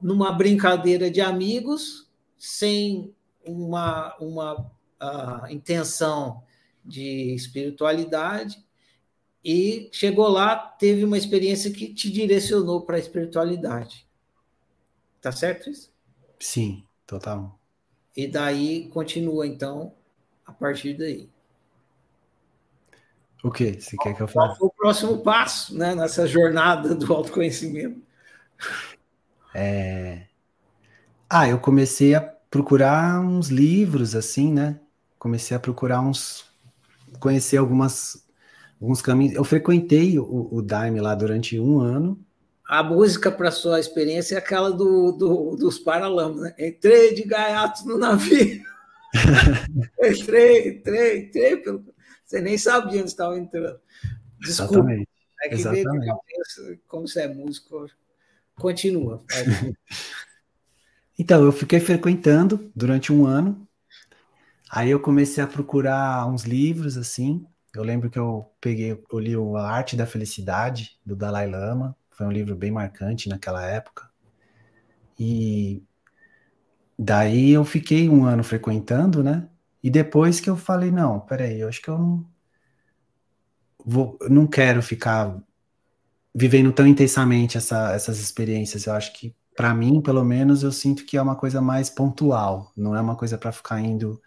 numa 0.00 0.32
brincadeira 0.32 1.10
de 1.10 1.20
amigos, 1.20 2.10
sem 2.36 3.14
uma, 3.44 4.14
uma 4.20 4.70
uh, 5.02 5.50
intenção 5.50 6.42
de 6.84 7.34
espiritualidade, 7.34 8.62
e 9.44 9.90
chegou 9.92 10.28
lá, 10.28 10.56
teve 10.56 11.04
uma 11.04 11.18
experiência 11.18 11.72
que 11.72 11.92
te 11.92 12.10
direcionou 12.10 12.82
para 12.82 12.96
a 12.96 13.00
espiritualidade. 13.00 14.06
Tá 15.20 15.32
certo 15.32 15.68
isso? 15.68 15.92
Sim, 16.38 16.84
total. 17.06 17.58
E 18.16 18.26
daí 18.26 18.88
continua, 18.88 19.46
então, 19.46 19.94
a 20.46 20.52
partir 20.52 20.94
daí. 20.94 21.28
O 23.42 23.50
que? 23.50 23.80
Você 23.80 23.96
quer 23.96 24.14
que 24.14 24.22
eu 24.22 24.28
fale? 24.28 24.48
Qual 24.50 24.56
foi 24.58 24.68
o 24.68 24.70
próximo 24.70 25.18
passo 25.18 25.76
né, 25.76 25.94
nessa 25.94 26.26
jornada 26.26 26.94
do 26.94 27.12
autoconhecimento? 27.12 28.00
É... 29.52 30.26
Ah, 31.28 31.48
eu 31.48 31.58
comecei 31.58 32.14
a 32.14 32.20
procurar 32.20 33.20
uns 33.20 33.48
livros, 33.48 34.14
assim, 34.14 34.52
né? 34.52 34.78
Comecei 35.22 35.56
a 35.56 35.60
procurar 35.60 36.00
uns. 36.00 36.44
conhecer 37.20 37.56
algumas, 37.56 38.26
alguns 38.80 39.00
caminhos. 39.00 39.36
Eu 39.36 39.44
frequentei 39.44 40.18
o, 40.18 40.48
o 40.50 40.60
Daime 40.60 41.00
lá 41.00 41.14
durante 41.14 41.60
um 41.60 41.78
ano. 41.78 42.20
A 42.68 42.82
música, 42.82 43.30
para 43.30 43.52
sua 43.52 43.78
experiência, 43.78 44.34
é 44.34 44.38
aquela 44.38 44.72
do, 44.72 45.12
do 45.12 45.54
dos 45.54 45.78
Paralamas, 45.78 46.40
né? 46.40 46.54
Entrei 46.58 47.14
de 47.14 47.22
gaiato 47.22 47.86
no 47.86 47.96
navio. 47.98 48.64
entrei, 50.02 50.70
entrei, 50.70 51.26
entrei. 51.26 51.56
Pelo... 51.58 51.84
Você 52.24 52.40
nem 52.40 52.58
sabia 52.58 52.98
onde 52.98 53.10
estava 53.10 53.38
entrando. 53.38 53.78
Desculpa. 54.40 54.74
Exatamente. 54.74 55.08
É 55.44 55.48
que 55.50 55.54
Exatamente. 55.54 55.88
veio 55.88 56.16
cabeça, 56.16 56.80
como 56.88 57.06
você 57.06 57.20
é 57.20 57.28
músico, 57.28 57.86
Continua. 58.56 59.24
então, 61.16 61.44
eu 61.44 61.52
fiquei 61.52 61.78
frequentando 61.78 62.72
durante 62.74 63.12
um 63.12 63.24
ano. 63.24 63.68
Aí 64.74 64.88
eu 64.88 64.98
comecei 64.98 65.44
a 65.44 65.46
procurar 65.46 66.26
uns 66.26 66.44
livros 66.44 66.96
assim. 66.96 67.44
Eu 67.74 67.82
lembro 67.82 68.08
que 68.08 68.18
eu 68.18 68.50
peguei, 68.58 68.98
eu 69.12 69.18
li 69.18 69.34
A 69.36 69.68
Arte 69.68 69.94
da 69.94 70.06
Felicidade 70.06 70.98
do 71.04 71.14
Dalai 71.14 71.46
Lama. 71.46 71.94
Foi 72.10 72.24
um 72.24 72.32
livro 72.32 72.56
bem 72.56 72.70
marcante 72.70 73.28
naquela 73.28 73.62
época. 73.66 74.08
E 75.20 75.82
daí 76.98 77.50
eu 77.50 77.66
fiquei 77.66 78.08
um 78.08 78.24
ano 78.24 78.42
frequentando, 78.42 79.22
né? 79.22 79.46
E 79.82 79.90
depois 79.90 80.40
que 80.40 80.48
eu 80.48 80.56
falei, 80.56 80.90
não, 80.90 81.20
peraí, 81.20 81.60
eu 81.60 81.68
acho 81.68 81.82
que 81.82 81.90
eu 81.90 81.98
não 81.98 82.26
vou, 83.84 84.16
não 84.30 84.46
quero 84.46 84.82
ficar 84.82 85.38
vivendo 86.34 86.72
tão 86.72 86.86
intensamente 86.86 87.58
essa, 87.58 87.92
essas 87.92 88.18
experiências. 88.20 88.86
Eu 88.86 88.94
acho 88.94 89.12
que, 89.12 89.36
para 89.54 89.74
mim, 89.74 90.00
pelo 90.00 90.24
menos, 90.24 90.62
eu 90.62 90.72
sinto 90.72 91.04
que 91.04 91.18
é 91.18 91.22
uma 91.22 91.36
coisa 91.36 91.60
mais 91.60 91.90
pontual, 91.90 92.72
não 92.74 92.96
é 92.96 93.00
uma 93.02 93.16
coisa 93.16 93.36
para 93.36 93.52
ficar 93.52 93.78
indo 93.78 94.18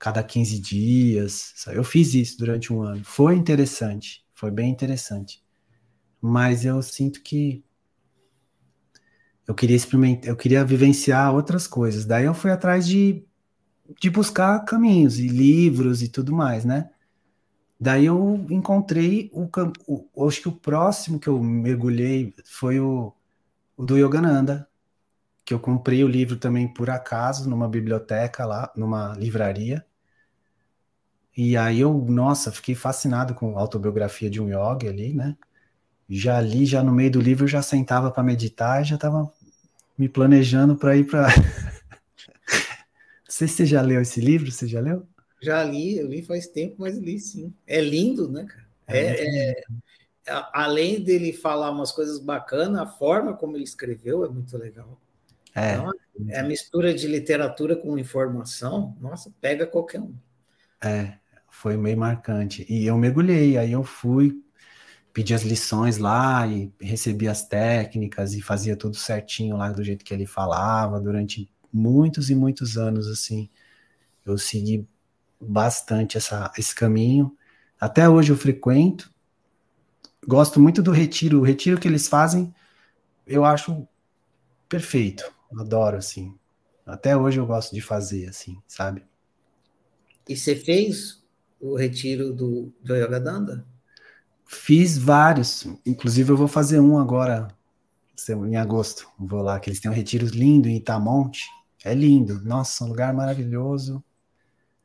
cada 0.00 0.22
15 0.24 0.58
dias. 0.58 1.52
Eu 1.68 1.84
fiz 1.84 2.14
isso 2.14 2.38
durante 2.38 2.72
um 2.72 2.82
ano. 2.82 3.04
Foi 3.04 3.36
interessante, 3.36 4.24
foi 4.34 4.50
bem 4.50 4.70
interessante. 4.70 5.44
Mas 6.20 6.64
eu 6.64 6.82
sinto 6.82 7.22
que 7.22 7.62
eu 9.46 9.54
queria 9.54 9.76
experimentar, 9.76 10.30
eu 10.30 10.36
queria 10.36 10.64
vivenciar 10.64 11.34
outras 11.34 11.66
coisas. 11.66 12.06
Daí 12.06 12.24
eu 12.24 12.34
fui 12.34 12.50
atrás 12.50 12.86
de, 12.86 13.24
de 14.00 14.08
buscar 14.08 14.64
caminhos 14.64 15.18
e 15.18 15.28
livros 15.28 16.02
e 16.02 16.08
tudo 16.08 16.32
mais, 16.32 16.64
né? 16.64 16.90
Daí 17.78 18.06
eu 18.06 18.46
encontrei 18.50 19.30
o, 19.32 19.48
o, 20.14 20.28
acho 20.28 20.42
que 20.42 20.48
o 20.48 20.52
próximo 20.52 21.18
que 21.18 21.28
eu 21.28 21.42
mergulhei 21.42 22.34
foi 22.44 22.80
o, 22.80 23.12
o 23.76 23.84
do 23.84 23.98
Yogananda, 23.98 24.68
que 25.44 25.52
eu 25.52 25.60
comprei 25.60 26.04
o 26.04 26.08
livro 26.08 26.36
também 26.36 26.68
por 26.72 26.90
acaso 26.90 27.48
numa 27.48 27.68
biblioteca 27.68 28.46
lá, 28.46 28.72
numa 28.76 29.14
livraria. 29.14 29.84
E 31.36 31.56
aí 31.56 31.80
eu, 31.80 31.92
nossa, 31.92 32.50
fiquei 32.50 32.74
fascinado 32.74 33.34
com 33.34 33.56
a 33.56 33.60
autobiografia 33.60 34.28
de 34.28 34.40
um 34.40 34.48
yogi 34.48 34.88
ali, 34.88 35.14
né? 35.14 35.36
Já 36.08 36.40
li, 36.40 36.66
já 36.66 36.82
no 36.82 36.92
meio 36.92 37.10
do 37.10 37.20
livro, 37.20 37.46
já 37.46 37.62
sentava 37.62 38.10
para 38.10 38.22
meditar, 38.22 38.84
já 38.84 38.96
estava 38.96 39.32
me 39.96 40.08
planejando 40.08 40.76
para 40.76 40.96
ir 40.96 41.04
para. 41.04 41.28
Não 43.24 43.28
sei 43.28 43.46
se 43.46 43.54
você 43.54 43.66
já 43.66 43.80
leu 43.80 44.00
esse 44.00 44.20
livro, 44.20 44.50
você 44.50 44.66
já 44.66 44.80
leu? 44.80 45.06
Já 45.40 45.62
li, 45.62 45.98
eu 45.98 46.08
li 46.08 46.22
faz 46.22 46.48
tempo, 46.48 46.76
mas 46.78 46.98
li 46.98 47.18
sim. 47.18 47.54
É 47.66 47.80
lindo, 47.80 48.28
né, 48.28 48.44
cara? 48.44 48.66
É, 48.88 48.98
é, 48.98 49.50
é, 49.50 50.44
além 50.52 51.00
dele 51.00 51.32
falar 51.32 51.70
umas 51.70 51.92
coisas 51.92 52.18
bacanas, 52.18 52.80
a 52.80 52.86
forma 52.86 53.34
como 53.34 53.56
ele 53.56 53.64
escreveu 53.64 54.24
é 54.24 54.28
muito 54.28 54.58
legal. 54.58 55.00
É. 55.54 55.74
Então, 55.74 55.92
é 56.28 56.40
a 56.40 56.44
mistura 56.44 56.92
de 56.92 57.06
literatura 57.06 57.76
com 57.76 57.98
informação, 57.98 58.96
nossa, 59.00 59.32
pega 59.40 59.66
qualquer 59.66 60.00
um. 60.00 60.14
É, 60.82 61.18
foi 61.48 61.76
meio 61.76 61.98
marcante. 61.98 62.64
E 62.68 62.86
eu 62.86 62.96
mergulhei, 62.96 63.58
aí 63.58 63.72
eu 63.72 63.84
fui, 63.84 64.42
pedi 65.12 65.34
as 65.34 65.42
lições 65.42 65.98
lá 65.98 66.46
e 66.46 66.72
recebi 66.80 67.28
as 67.28 67.46
técnicas 67.46 68.34
e 68.34 68.42
fazia 68.42 68.76
tudo 68.76 68.96
certinho 68.96 69.56
lá 69.56 69.70
do 69.70 69.84
jeito 69.84 70.04
que 70.04 70.14
ele 70.14 70.26
falava 70.26 71.00
durante 71.00 71.50
muitos 71.72 72.30
e 72.30 72.34
muitos 72.34 72.76
anos, 72.78 73.08
assim. 73.08 73.48
Eu 74.24 74.38
segui 74.38 74.86
bastante 75.40 76.16
essa, 76.16 76.52
esse 76.56 76.74
caminho. 76.74 77.36
Até 77.80 78.08
hoje 78.08 78.32
eu 78.32 78.36
frequento. 78.36 79.12
Gosto 80.26 80.60
muito 80.60 80.82
do 80.82 80.92
retiro. 80.92 81.40
O 81.40 81.44
retiro 81.44 81.80
que 81.80 81.88
eles 81.88 82.08
fazem, 82.08 82.54
eu 83.26 83.44
acho 83.44 83.86
perfeito. 84.68 85.32
Adoro, 85.58 85.96
assim. 85.96 86.34
Até 86.86 87.16
hoje 87.16 87.38
eu 87.38 87.46
gosto 87.46 87.74
de 87.74 87.80
fazer, 87.80 88.28
assim, 88.28 88.60
sabe? 88.66 89.04
E 90.30 90.36
você 90.36 90.54
fez 90.54 91.20
o 91.60 91.74
retiro 91.74 92.32
do, 92.32 92.72
do 92.84 92.94
Yogadanda? 92.94 93.66
Fiz 94.46 94.96
vários. 94.96 95.66
Inclusive, 95.84 96.30
eu 96.30 96.36
vou 96.36 96.46
fazer 96.46 96.78
um 96.78 96.96
agora, 96.96 97.48
em 98.28 98.54
agosto. 98.54 99.08
Vou 99.18 99.42
lá, 99.42 99.58
que 99.58 99.68
eles 99.68 99.80
têm 99.80 99.90
um 99.90 99.94
retiro 99.94 100.24
lindo 100.26 100.68
em 100.68 100.76
Itamonte. 100.76 101.48
É 101.84 101.92
lindo. 101.92 102.40
Nossa, 102.44 102.84
um 102.84 102.88
lugar 102.90 103.12
maravilhoso. 103.12 104.04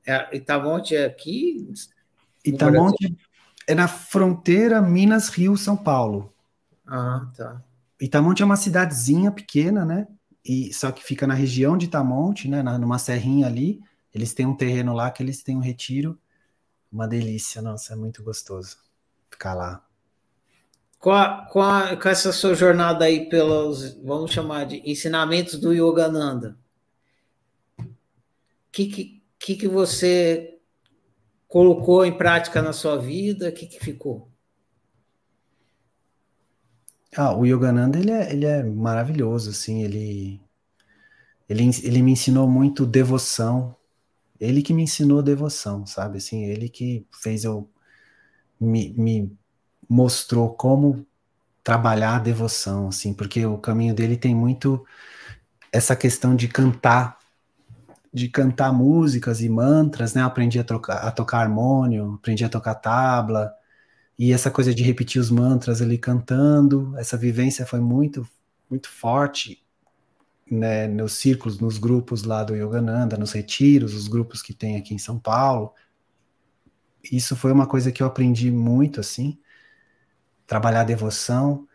É, 0.03 0.35
Itamonte 0.35 0.95
é 0.95 1.05
aqui? 1.05 1.71
Itamonte 2.43 3.15
é 3.67 3.75
na 3.75 3.87
fronteira 3.87 4.81
Minas, 4.81 5.30
Rio, 5.30 5.55
São 5.55 5.77
Paulo. 5.77 6.34
Ah, 6.88 7.30
tá. 7.38 7.63
Itamonte 8.01 8.41
é 8.41 8.45
uma 8.45 8.57
cidadezinha 8.57 9.31
pequena, 9.31 9.85
né? 9.85 10.07
E 10.43 10.73
só 10.73 10.91
que 10.91 11.03
fica 11.03 11.27
na 11.27 11.35
região 11.35 11.77
de 11.77 11.85
Itamonte, 11.85 12.47
né? 12.47 12.63
Na, 12.63 12.80
numa 12.80 12.97
serrinha 12.97 13.45
ali. 13.45 13.80
Eles 14.15 14.33
têm 14.33 14.45
um 14.45 14.55
terreno 14.55 14.93
lá 14.93 15.11
que 15.11 15.21
eles 15.21 15.43
têm 15.43 15.57
um 15.57 15.61
retiro. 15.61 16.17
Uma 16.89 17.05
delícia, 17.05 17.61
nossa, 17.61 17.91
é 17.91 17.95
muito 17.97 18.23
gostoso 18.23 18.77
ficar 19.29 19.53
lá. 19.53 19.85
Com, 20.97 21.11
a, 21.11 21.45
com, 21.51 21.61
a, 21.61 21.97
com 21.97 22.07
essa 22.07 22.31
sua 22.31 22.55
jornada 22.55 23.03
aí 23.03 23.27
pelos, 23.27 23.93
vamos 24.01 24.31
chamar 24.31 24.65
de 24.67 24.81
ensinamentos 24.89 25.59
do 25.59 25.73
Yogananda, 25.73 26.57
que, 28.71 28.85
que, 28.87 29.23
que, 29.37 29.55
que 29.57 29.67
você 29.67 30.57
colocou 31.47 32.05
em 32.05 32.17
prática 32.17 32.61
na 32.61 32.71
sua 32.71 32.97
vida? 32.97 33.49
O 33.49 33.51
que, 33.51 33.67
que 33.67 33.83
ficou? 33.83 34.29
Ah, 37.15 37.35
o 37.35 37.45
Yogananda 37.45 37.99
ele 37.99 38.11
é, 38.11 38.31
ele 38.31 38.45
é 38.45 38.63
maravilhoso, 38.63 39.49
assim, 39.49 39.83
ele, 39.83 40.41
ele, 41.47 41.69
ele 41.83 42.01
me 42.01 42.11
ensinou 42.13 42.47
muito 42.47 42.85
devoção, 42.85 43.75
ele 44.40 44.62
que 44.62 44.74
me 44.74 44.84
ensinou 44.84 45.22
devoção, 45.24 45.86
sabe, 45.86 46.18
assim, 46.18 46.45
ele 46.45 46.70
que 46.70 47.06
fez 47.12 47.44
eu, 47.44 47.70
me, 48.60 48.94
me 48.94 49.32
mostrou 49.90 50.53
como 50.53 51.06
trabalhar 51.64 52.18
a 52.18 52.20
devoção, 52.20 52.90
assim, 52.90 53.14
porque 53.14 53.45
o 53.45 53.57
caminho 53.57 53.94
dele 53.94 54.18
tem 54.18 54.36
muito 54.36 54.86
essa 55.72 55.95
questão 55.95 56.36
de 56.36 56.48
cantar 56.48 57.18
de 58.14 58.30
cantar 58.30 58.72
músicas 58.72 59.41
e 59.41 59.49
mantras, 59.49 60.14
né? 60.14 60.24
Aprendi 60.24 60.57
a, 60.57 60.64
trocar, 60.64 60.99
a 60.99 61.12
tocar 61.12 61.40
harmônio, 61.40 62.14
aprendi 62.14 62.45
a 62.45 62.49
tocar 62.49 62.76
tabla, 62.76 63.53
e 64.18 64.32
essa 64.32 64.49
coisa 64.49 64.74
de 64.74 64.84
repetir 64.84 65.22
os 65.22 65.30
mantras 65.30 65.82
ali 65.82 65.98
cantando, 65.98 66.94
essa 66.98 67.18
vivência 67.18 67.66
foi 67.66 67.82
muito, 67.82 68.26
muito 68.70 68.90
forte, 68.90 69.64
né? 70.49 70.88
Nos 70.88 71.13
círculos, 71.13 71.59
nos 71.59 71.77
grupos 71.77 72.23
lá 72.23 72.43
do 72.43 72.55
Yogananda, 72.55 73.17
nos 73.17 73.31
retiros, 73.31 73.93
os 73.93 74.07
grupos 74.07 74.41
que 74.41 74.53
tem 74.53 74.77
aqui 74.77 74.93
em 74.93 74.99
São 74.99 75.19
Paulo. 75.19 75.73
Isso 77.11 77.35
foi 77.35 77.51
uma 77.51 77.67
coisa 77.67 77.91
que 77.91 78.01
eu 78.01 78.07
aprendi 78.07 78.51
muito, 78.51 78.99
assim, 78.99 79.38
trabalhar 80.47 80.81
a 80.81 80.85
devoção. 80.85 81.67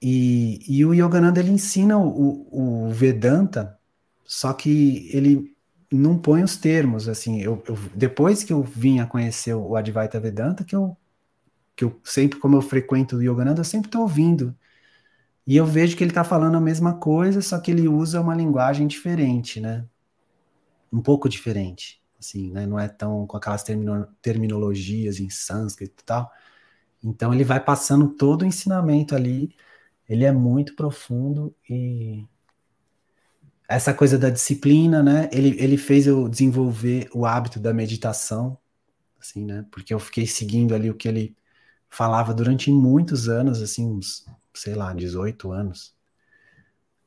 E, 0.00 0.60
e 0.68 0.84
o 0.84 0.94
Yogananda, 0.94 1.40
ele 1.40 1.52
ensina 1.52 1.98
o, 1.98 2.86
o 2.86 2.90
Vedanta, 2.90 3.78
só 4.24 4.52
que 4.52 5.08
ele 5.12 5.56
não 5.90 6.18
põe 6.18 6.42
os 6.42 6.56
termos, 6.56 7.08
assim, 7.08 7.40
eu, 7.40 7.62
eu, 7.66 7.78
depois 7.94 8.42
que 8.42 8.52
eu 8.52 8.62
vim 8.62 8.98
a 8.98 9.06
conhecer 9.06 9.54
o 9.54 9.76
Advaita 9.76 10.18
Vedanta, 10.18 10.64
que 10.64 10.74
eu, 10.74 10.96
que 11.76 11.84
eu 11.84 12.00
sempre, 12.04 12.38
como 12.38 12.56
eu 12.56 12.62
frequento 12.62 13.16
o 13.16 13.22
Yogananda, 13.22 13.60
eu 13.60 13.64
sempre 13.64 13.88
estou 13.88 14.02
ouvindo, 14.02 14.54
e 15.46 15.56
eu 15.56 15.66
vejo 15.66 15.96
que 15.96 16.04
ele 16.04 16.10
está 16.10 16.24
falando 16.24 16.56
a 16.56 16.60
mesma 16.60 16.94
coisa, 16.98 17.40
só 17.42 17.58
que 17.60 17.70
ele 17.70 17.88
usa 17.88 18.20
uma 18.20 18.34
linguagem 18.34 18.86
diferente, 18.86 19.60
né, 19.60 19.86
um 20.92 21.00
pouco 21.02 21.28
diferente, 21.28 22.02
assim, 22.18 22.50
né, 22.52 22.66
não 22.66 22.78
é 22.78 22.88
tão 22.88 23.26
com 23.26 23.36
aquelas 23.36 23.62
termino, 23.62 24.06
terminologias 24.22 25.20
em 25.20 25.30
sânscrito 25.30 26.02
e 26.02 26.04
tal, 26.04 26.30
então 27.02 27.32
ele 27.34 27.44
vai 27.44 27.60
passando 27.60 28.08
todo 28.08 28.42
o 28.42 28.46
ensinamento 28.46 29.14
ali, 29.14 29.54
ele 30.08 30.24
é 30.24 30.32
muito 30.32 30.74
profundo 30.76 31.54
e 31.68 32.26
essa 33.68 33.92
coisa 33.92 34.18
da 34.18 34.30
disciplina, 34.30 35.02
né? 35.02 35.28
Ele, 35.32 35.56
ele 35.60 35.76
fez 35.76 36.06
eu 36.06 36.28
desenvolver 36.28 37.08
o 37.12 37.26
hábito 37.26 37.58
da 37.58 37.72
meditação, 37.74 38.58
assim, 39.20 39.44
né? 39.44 39.64
Porque 39.70 39.92
eu 39.92 39.98
fiquei 39.98 40.26
seguindo 40.26 40.74
ali 40.74 40.90
o 40.90 40.94
que 40.94 41.08
ele 41.08 41.36
falava 41.88 42.34
durante 42.34 42.70
muitos 42.70 43.28
anos, 43.28 43.62
assim, 43.62 43.86
uns, 43.86 44.26
sei 44.56 44.74
lá, 44.74 44.92
18 44.92 45.52
anos. 45.52 45.94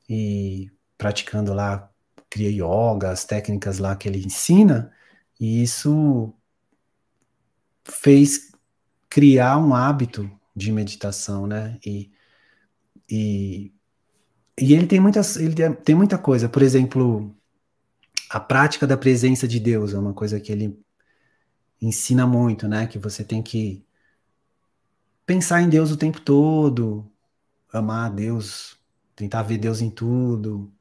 E 0.10 0.72
praticando 0.98 1.54
lá, 1.54 1.90
cria 2.30 2.50
yoga, 2.50 3.12
as 3.12 3.26
técnicas 3.26 3.80
lá 3.80 3.96
que 3.96 4.08
ele 4.08 4.24
ensina, 4.26 4.92
e 5.40 5.64
isso 5.64 6.34
fez 7.84 8.52
criar 9.10 9.58
um 9.58 9.74
hábito 9.74 10.30
de 10.56 10.72
meditação, 10.72 11.48
né? 11.48 11.80
E, 11.86 12.12
e 13.10 13.74
e 14.60 14.74
ele 14.74 14.86
tem 14.88 15.00
muitas, 15.00 15.38
ele 15.38 15.56
tem 15.76 15.96
muita 15.96 16.18
coisa. 16.18 16.50
Por 16.50 16.62
exemplo, 16.62 17.34
a 18.30 18.40
prática 18.40 18.86
da 18.86 18.98
presença 18.98 19.48
de 19.48 19.60
Deus 19.60 19.94
é 19.94 19.98
uma 20.00 20.14
coisa 20.14 20.40
que 20.40 20.52
ele 20.52 20.78
ensina 21.82 22.28
muito, 22.28 22.68
né? 22.68 22.86
Que 22.86 23.00
você 23.00 23.24
tem 23.24 23.42
que 23.42 23.86
pensar 25.26 25.62
em 25.62 25.70
Deus 25.70 25.92
o 25.92 25.98
tempo 25.98 26.20
todo, 26.20 27.10
amar 27.72 28.08
a 28.08 28.14
Deus, 28.14 28.78
tentar 29.16 29.44
ver 29.44 29.58
Deus 29.58 29.82
em 29.82 29.90
tudo. 29.90 30.72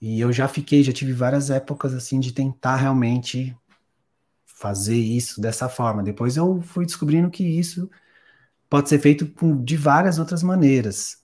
E 0.00 0.20
eu 0.20 0.32
já 0.32 0.48
fiquei, 0.48 0.82
já 0.82 0.92
tive 0.92 1.12
várias 1.12 1.50
épocas 1.50 1.94
assim 1.94 2.20
de 2.20 2.32
tentar 2.32 2.76
realmente 2.76 3.56
fazer 4.44 4.96
isso 4.96 5.40
dessa 5.40 5.68
forma. 5.68 6.02
Depois 6.02 6.36
eu 6.36 6.60
fui 6.62 6.84
descobrindo 6.86 7.30
que 7.30 7.44
isso 7.44 7.90
pode 8.68 8.88
ser 8.88 8.98
feito 8.98 9.26
de 9.62 9.76
várias 9.76 10.18
outras 10.18 10.42
maneiras. 10.42 11.22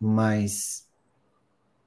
Mas 0.00 0.84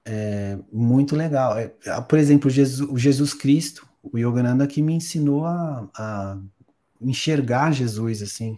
é, 0.05 0.57
muito 0.71 1.15
legal. 1.15 1.57
É, 1.57 1.67
por 2.07 2.17
exemplo, 2.17 2.49
Jesus, 2.49 2.89
o 2.89 2.97
Jesus 2.97 3.33
Cristo, 3.33 3.87
o 4.01 4.17
Yogananda 4.17 4.65
que 4.67 4.81
me 4.81 4.93
ensinou 4.93 5.45
a, 5.45 5.89
a, 5.97 6.37
enxergar 7.01 7.71
Jesus 7.71 8.21
assim, 8.21 8.57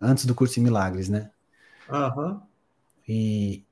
antes 0.00 0.24
do 0.24 0.34
curso 0.34 0.54
de 0.54 0.60
milagres, 0.60 1.08
né? 1.08 1.30
Uhum. 1.90 2.40
E, 3.08 3.64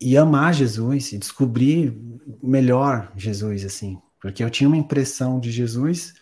e 0.00 0.16
amar 0.16 0.52
Jesus 0.54 1.12
e 1.12 1.18
descobrir 1.18 1.96
melhor 2.42 3.12
Jesus 3.16 3.64
assim, 3.64 4.00
porque 4.20 4.42
eu 4.42 4.50
tinha 4.50 4.68
uma 4.68 4.76
impressão 4.76 5.38
de 5.38 5.50
Jesus 5.50 6.14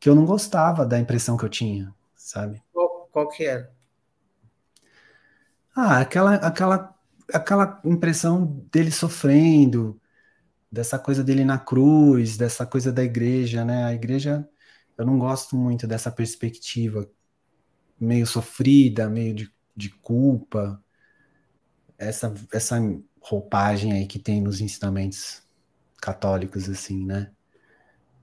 que 0.00 0.08
eu 0.08 0.14
não 0.14 0.24
gostava 0.24 0.84
da 0.86 0.98
impressão 0.98 1.36
que 1.36 1.44
eu 1.44 1.48
tinha, 1.48 1.94
sabe? 2.14 2.62
Qual, 2.72 3.08
qual 3.12 3.28
que 3.28 3.44
era? 3.44 3.70
Ah, 5.74 6.00
aquela, 6.00 6.36
aquela 6.36 6.96
aquela 7.32 7.80
impressão 7.84 8.64
dele 8.72 8.90
sofrendo, 8.90 10.00
dessa 10.70 10.98
coisa 10.98 11.22
dele 11.24 11.44
na 11.44 11.58
cruz, 11.58 12.36
dessa 12.36 12.66
coisa 12.66 12.92
da 12.92 13.02
igreja, 13.02 13.64
né? 13.64 13.84
A 13.84 13.94
igreja, 13.94 14.48
eu 14.96 15.06
não 15.06 15.18
gosto 15.18 15.56
muito 15.56 15.86
dessa 15.86 16.10
perspectiva 16.10 17.08
meio 17.98 18.26
sofrida, 18.26 19.08
meio 19.08 19.34
de, 19.34 19.52
de 19.74 19.90
culpa, 19.90 20.82
essa, 21.98 22.32
essa 22.52 22.78
roupagem 23.20 23.92
aí 23.92 24.06
que 24.06 24.18
tem 24.18 24.40
nos 24.40 24.60
ensinamentos 24.60 25.42
católicos, 26.00 26.68
assim, 26.68 27.04
né? 27.04 27.30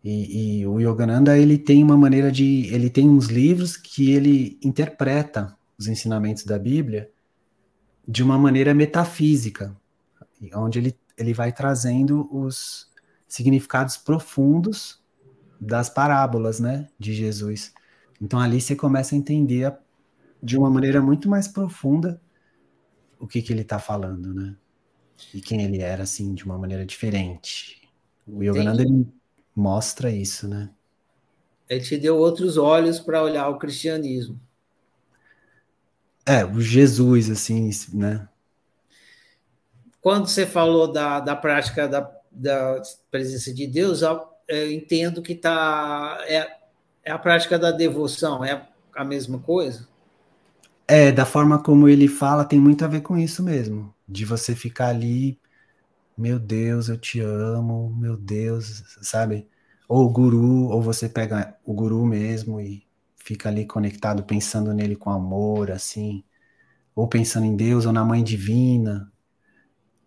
E, 0.03 0.59
e, 0.59 0.67
o 0.67 0.79
Yogananda, 0.79 1.37
ele 1.37 1.57
tem 1.57 1.81
uma 1.83 1.95
maneira 1.95 2.31
de... 2.31 2.67
Ele 2.73 2.89
tem 2.89 3.09
uns 3.09 3.27
livros 3.27 3.77
que 3.77 4.11
ele 4.11 4.59
interpreta 4.61 5.55
os 5.77 5.87
ensinamentos 5.87 6.43
da 6.43 6.59
Bíblia 6.59 7.09
de 8.05 8.21
uma 8.21 8.37
maneira 8.37 8.73
metafísica, 8.73 9.75
onde 10.55 10.79
ele, 10.79 10.97
ele 11.17 11.33
vai 11.33 11.53
trazendo 11.53 12.27
os 12.35 12.91
significados 13.27 13.95
profundos 13.95 15.01
das 15.59 15.89
parábolas, 15.89 16.59
né, 16.59 16.89
de 16.99 17.13
Jesus. 17.13 17.73
Então 18.21 18.39
ali 18.39 18.59
você 18.59 18.75
começa 18.75 19.15
a 19.15 19.17
entender 19.17 19.73
de 20.41 20.57
uma 20.57 20.69
maneira 20.69 21.01
muito 21.01 21.29
mais 21.29 21.47
profunda 21.47 22.21
o 23.23 23.27
que, 23.27 23.41
que 23.41 23.53
ele 23.53 23.61
está 23.61 23.79
falando, 23.79 24.33
né? 24.33 24.53
E 25.33 25.39
quem 25.39 25.61
ele 25.61 25.81
era, 25.81 26.03
assim, 26.03 26.33
de 26.33 26.43
uma 26.43 26.57
maneira 26.57 26.85
diferente. 26.85 27.81
O 28.27 28.43
Yogananda 28.43 28.81
ele 28.81 29.07
mostra 29.55 30.11
isso, 30.11 30.45
né? 30.45 30.69
Ele 31.69 31.79
te 31.79 31.97
deu 31.97 32.17
outros 32.17 32.57
olhos 32.57 32.99
para 32.99 33.23
olhar 33.23 33.47
o 33.47 33.57
cristianismo. 33.57 34.37
É, 36.25 36.43
o 36.43 36.59
Jesus, 36.59 37.29
assim, 37.29 37.69
né? 37.93 38.27
Quando 40.01 40.27
você 40.27 40.45
falou 40.45 40.91
da, 40.91 41.21
da 41.21 41.33
prática 41.33 41.87
da, 41.87 42.13
da 42.29 42.81
presença 43.09 43.53
de 43.53 43.65
Deus, 43.65 44.01
eu 44.01 44.69
entendo 44.69 45.21
que 45.21 45.33
tá, 45.33 46.17
é, 46.27 46.57
é 47.05 47.11
a 47.11 47.17
prática 47.17 47.57
da 47.57 47.71
devoção, 47.71 48.43
é 48.43 48.67
a 48.93 49.05
mesma 49.05 49.39
coisa? 49.39 49.87
É, 50.87 51.11
da 51.11 51.25
forma 51.25 51.61
como 51.61 51.87
ele 51.87 52.07
fala, 52.07 52.45
tem 52.45 52.59
muito 52.59 52.83
a 52.83 52.87
ver 52.87 53.01
com 53.01 53.17
isso 53.17 53.41
mesmo. 53.43 53.93
De 54.07 54.25
você 54.25 54.55
ficar 54.55 54.89
ali, 54.89 55.39
meu 56.17 56.39
Deus, 56.39 56.89
eu 56.89 56.97
te 56.97 57.19
amo, 57.21 57.95
meu 57.95 58.17
Deus, 58.17 58.83
sabe? 59.01 59.47
Ou 59.87 60.05
o 60.05 60.09
guru, 60.09 60.67
ou 60.69 60.81
você 60.81 61.09
pega 61.09 61.57
o 61.65 61.73
guru 61.73 62.05
mesmo 62.05 62.59
e 62.61 62.85
fica 63.17 63.49
ali 63.49 63.65
conectado, 63.65 64.23
pensando 64.23 64.73
nele 64.73 64.95
com 64.95 65.09
amor, 65.09 65.71
assim, 65.71 66.23
ou 66.95 67.07
pensando 67.07 67.45
em 67.45 67.55
Deus, 67.55 67.85
ou 67.85 67.93
na 67.93 68.05
Mãe 68.05 68.23
Divina, 68.23 69.11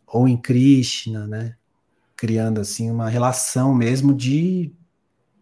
ou 0.07 0.29
em 0.29 0.37
Krishna, 0.37 1.27
né? 1.27 1.57
Criando, 2.17 2.61
assim, 2.61 2.91
uma 2.91 3.09
relação 3.09 3.75
mesmo 3.75 4.15
de, 4.15 4.73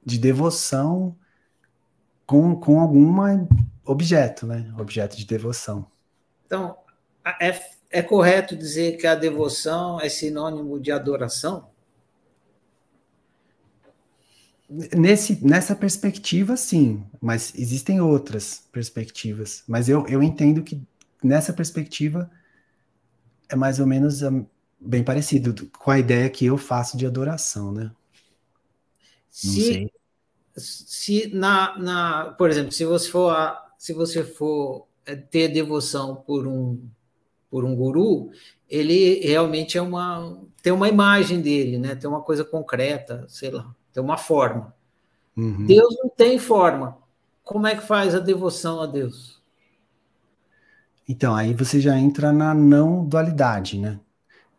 de 0.05 0.19
devoção 0.19 1.17
com, 2.27 2.57
com 2.57 2.81
algum 2.81 3.07
objeto, 3.85 4.47
né? 4.47 4.73
Objeto 4.79 5.17
de 5.17 5.25
devoção. 5.25 5.87
Então, 6.47 6.77
é, 7.41 7.61
é 7.91 8.03
correto 8.03 8.57
dizer 8.57 8.97
que 8.97 9.07
a 9.07 9.15
devoção 9.15 10.01
é 10.01 10.09
sinônimo 10.09 10.81
de 10.81 10.91
adoração? 10.91 11.69
Nesse, 14.69 15.45
nessa 15.45 15.77
perspectiva, 15.77 16.57
sim, 16.57 17.05
mas 17.21 17.53
existem 17.55 18.01
outras 18.01 18.65
perspectivas. 18.73 19.63
Mas 19.69 19.89
eu, 19.89 20.07
eu 20.09 20.23
entendo 20.23 20.63
que 20.63 20.83
nessa 21.23 21.53
perspectiva 21.53 22.31
é 23.49 23.55
mais 23.55 23.79
ou 23.79 23.87
menos 23.87 24.23
um, 24.23 24.45
bem 24.81 25.05
parecido 25.05 25.55
com 25.79 25.91
a 25.91 25.99
ideia 25.99 26.29
que 26.29 26.47
eu 26.47 26.59
faço 26.59 26.97
de 26.97 27.07
adoração, 27.07 27.73
né? 27.73 27.85
Não 27.85 29.53
se, 29.53 29.63
sei. 29.63 29.93
Se 30.57 31.29
na, 31.35 31.79
na, 31.79 32.25
por 32.37 32.51
exemplo, 32.51 32.73
se 32.73 32.85
você 32.85 33.11
for 33.11 33.31
a, 33.31 33.64
se 33.85 33.93
você 33.93 34.25
for 34.25 34.87
é, 35.05 35.15
ter 35.15 35.49
devoção 35.49 36.15
por 36.17 36.47
um 36.47 36.81
por 37.51 37.65
um 37.65 37.77
guru, 37.77 38.31
ele 38.69 39.21
realmente 39.21 39.77
é 39.77 39.83
uma 39.83 40.41
tem 40.63 40.73
uma 40.73 40.89
imagem 40.89 41.41
dele, 41.41 41.79
né? 41.79 41.95
Tem 41.95 42.09
uma 42.09 42.23
coisa 42.23 42.45
concreta, 42.45 43.27
sei 43.29 43.51
lá 43.51 43.75
tem 43.95 44.03
uma 44.03 44.19
forma. 44.19 44.75
Uhum. 45.37 45.67
Deus 45.67 45.97
não 46.03 46.11
tem 46.11 46.37
forma. 46.37 46.99
Como 47.45 47.67
é 47.67 47.77
que 47.77 47.87
faz 47.87 48.15
a 48.15 48.19
devoção 48.19 48.81
a 48.83 48.87
Deus? 48.87 49.41
Então, 51.09 51.35
aí 51.35 51.55
você 51.55 51.81
já 51.81 51.97
entra 51.97 52.33
na 52.33 52.53
não 52.53 53.05
dualidade, 53.05 53.79
né? 53.79 54.01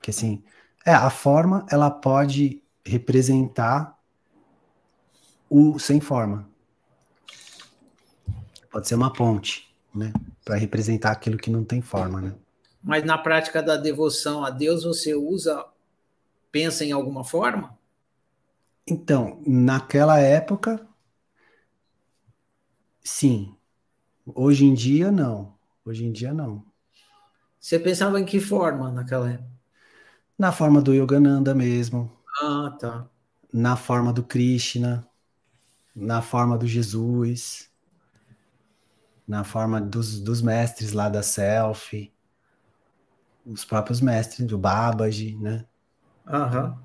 Que 0.02 0.12
assim, 0.12 0.42
é, 0.86 0.94
a 0.94 1.10
forma 1.10 1.66
ela 1.70 1.92
pode 1.92 2.62
representar 2.86 4.00
o 5.50 5.78
sem 5.78 6.00
forma. 6.00 6.48
Pode 8.76 8.90
ser 8.90 8.96
uma 8.96 9.14
ponte, 9.14 9.74
né? 9.96 10.12
Para 10.44 10.58
representar 10.58 11.12
aquilo 11.12 11.38
que 11.38 11.50
não 11.50 11.64
tem 11.64 11.82
forma, 11.82 12.20
né? 12.20 12.36
Mas 12.84 13.06
na 13.06 13.18
prática 13.18 13.64
da 13.64 13.78
devoção 13.78 14.44
a 14.44 14.50
Deus, 14.50 14.84
você 14.84 15.16
usa, 15.16 15.66
pensa 16.52 16.84
em 16.84 16.92
alguma 16.92 17.24
forma? 17.24 17.80
Então, 18.86 19.42
naquela 19.48 20.20
época, 20.20 20.86
sim. 23.02 23.56
Hoje 24.26 24.66
em 24.66 24.74
dia, 24.74 25.10
não. 25.10 25.54
Hoje 25.86 26.04
em 26.04 26.12
dia, 26.12 26.34
não. 26.34 26.62
Você 27.58 27.80
pensava 27.80 28.20
em 28.20 28.26
que 28.26 28.42
forma 28.42 28.92
naquela 28.92 29.30
época? 29.30 29.52
Na 30.38 30.52
forma 30.52 30.82
do 30.82 30.94
Yogananda 30.94 31.56
mesmo. 31.56 32.12
Ah, 32.42 32.76
tá. 32.78 33.08
na 33.54 33.78
forma 33.78 34.12
do 34.12 34.22
Krishna, 34.22 35.08
na 35.96 36.22
forma 36.22 36.58
do 36.58 36.68
Jesus, 36.68 37.74
na 39.28 39.44
forma 39.44 39.82
dos, 39.82 40.20
dos 40.20 40.42
mestres 40.42 40.92
lá 40.92 41.10
da 41.10 41.24
Selfie, 41.24 42.14
os 43.46 43.64
próprios 43.64 44.02
mestres 44.02 44.48
do 44.48 44.58
Babaji, 44.58 45.36
né? 45.38 45.66
Aham. 46.28 46.78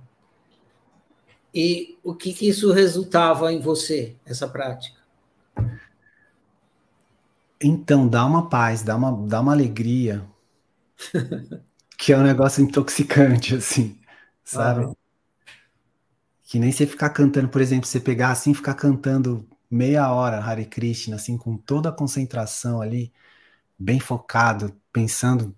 E 1.53 1.99
o 2.03 2.15
que, 2.15 2.33
que 2.33 2.49
isso 2.49 2.73
resultava 2.73 3.53
em 3.53 3.61
você, 3.61 4.17
essa 4.25 4.49
prática? 4.49 5.01
Então, 7.61 8.09
dá 8.09 8.25
uma 8.25 8.49
paz, 8.49 8.83
dá 8.83 8.97
uma, 8.97 9.27
dá 9.27 9.41
uma 9.41 9.53
alegria, 9.53 10.25
que 11.99 12.12
é 12.12 12.17
um 12.17 12.23
negócio 12.23 12.62
intoxicante, 12.62 13.55
assim, 13.57 13.99
sabe? 14.45 14.85
Uhum. 14.85 14.97
Que 16.45 16.59
nem 16.59 16.73
você 16.73 16.87
ficar 16.87 17.11
cantando, 17.11 17.49
por 17.49 17.61
exemplo, 17.61 17.87
você 17.87 18.01
pegar 18.01 18.31
assim, 18.31 18.55
ficar 18.55 18.75
cantando 18.75 19.47
meia 19.71 20.13
hora 20.13 20.41
Hare 20.41 20.67
Krishna, 20.67 21.17
assim, 21.17 21.39
com 21.39 21.57
toda 21.57 21.91
a 21.91 21.93
concentração 21.93 22.83
ali, 22.83 23.13
bem 23.79 24.01
focado, 24.01 24.75
pensando, 24.93 25.57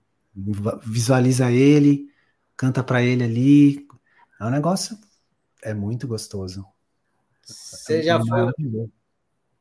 visualiza 0.85 1.51
ele, 1.51 2.11
canta 2.57 2.83
para 2.85 3.03
ele 3.03 3.25
ali. 3.25 3.89
É 4.41 4.45
um 4.45 4.51
negócio, 4.51 4.99
é 5.63 5.73
muito 5.73 6.07
gostoso. 6.07 6.67
Você 7.43 8.01
é 8.01 8.03
já 8.03 8.21
foi, 8.21 8.91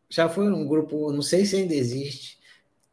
já 0.10 0.30
foi 0.30 0.49
num 0.49 0.68
grupo, 0.68 1.11
não 1.11 1.22
sei 1.22 1.45
se 1.45 1.56
ainda 1.56 1.73
existe, 1.73 2.40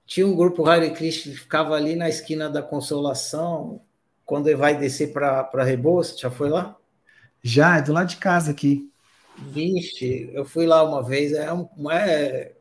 tinha 0.07 0.27
um 0.27 0.35
grupo 0.35 0.65
Hare 0.67 0.91
Krishna 0.93 1.33
que 1.33 1.41
ficava 1.41 1.75
ali 1.75 1.95
na 1.95 2.09
esquina 2.09 2.49
da 2.49 2.63
Consolação, 2.63 3.83
quando 4.25 4.47
ele 4.47 4.57
vai 4.57 4.79
descer 4.79 5.13
para 5.13 5.65
Rebouça, 5.65 6.17
já 6.17 6.31
foi 6.31 6.49
lá? 6.49 6.77
Já, 7.43 7.79
é 7.79 7.83
do 7.83 7.93
lado 7.93 8.09
de 8.09 8.17
casa 8.17 8.51
aqui. 8.51 8.91
Vixe, 9.40 10.31
eu 10.32 10.44
fui 10.44 10.66
lá 10.66 10.82
uma 10.82 11.02
vez, 11.02 11.32
é, 11.32 11.52
um, 11.52 11.69
é 11.90 12.52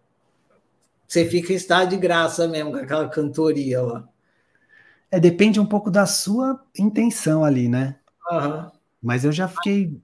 você 1.08 1.26
fica 1.26 1.54
em 1.54 1.56
estado 1.56 1.90
de 1.90 1.98
graça 1.98 2.48
mesmo 2.48 2.72
com 2.72 2.78
aquela 2.78 3.08
cantoria 3.08 3.82
lá. 3.82 4.08
É, 5.10 5.20
depende 5.20 5.60
um 5.60 5.66
pouco 5.66 5.90
da 5.90 6.06
sua 6.06 6.62
intenção 6.78 7.46
ali, 7.46 7.70
né? 7.70 7.96
Uhum. 8.30 8.70
Mas 9.02 9.24
eu 9.24 9.32
já 9.32 9.48
fiquei 9.48 10.02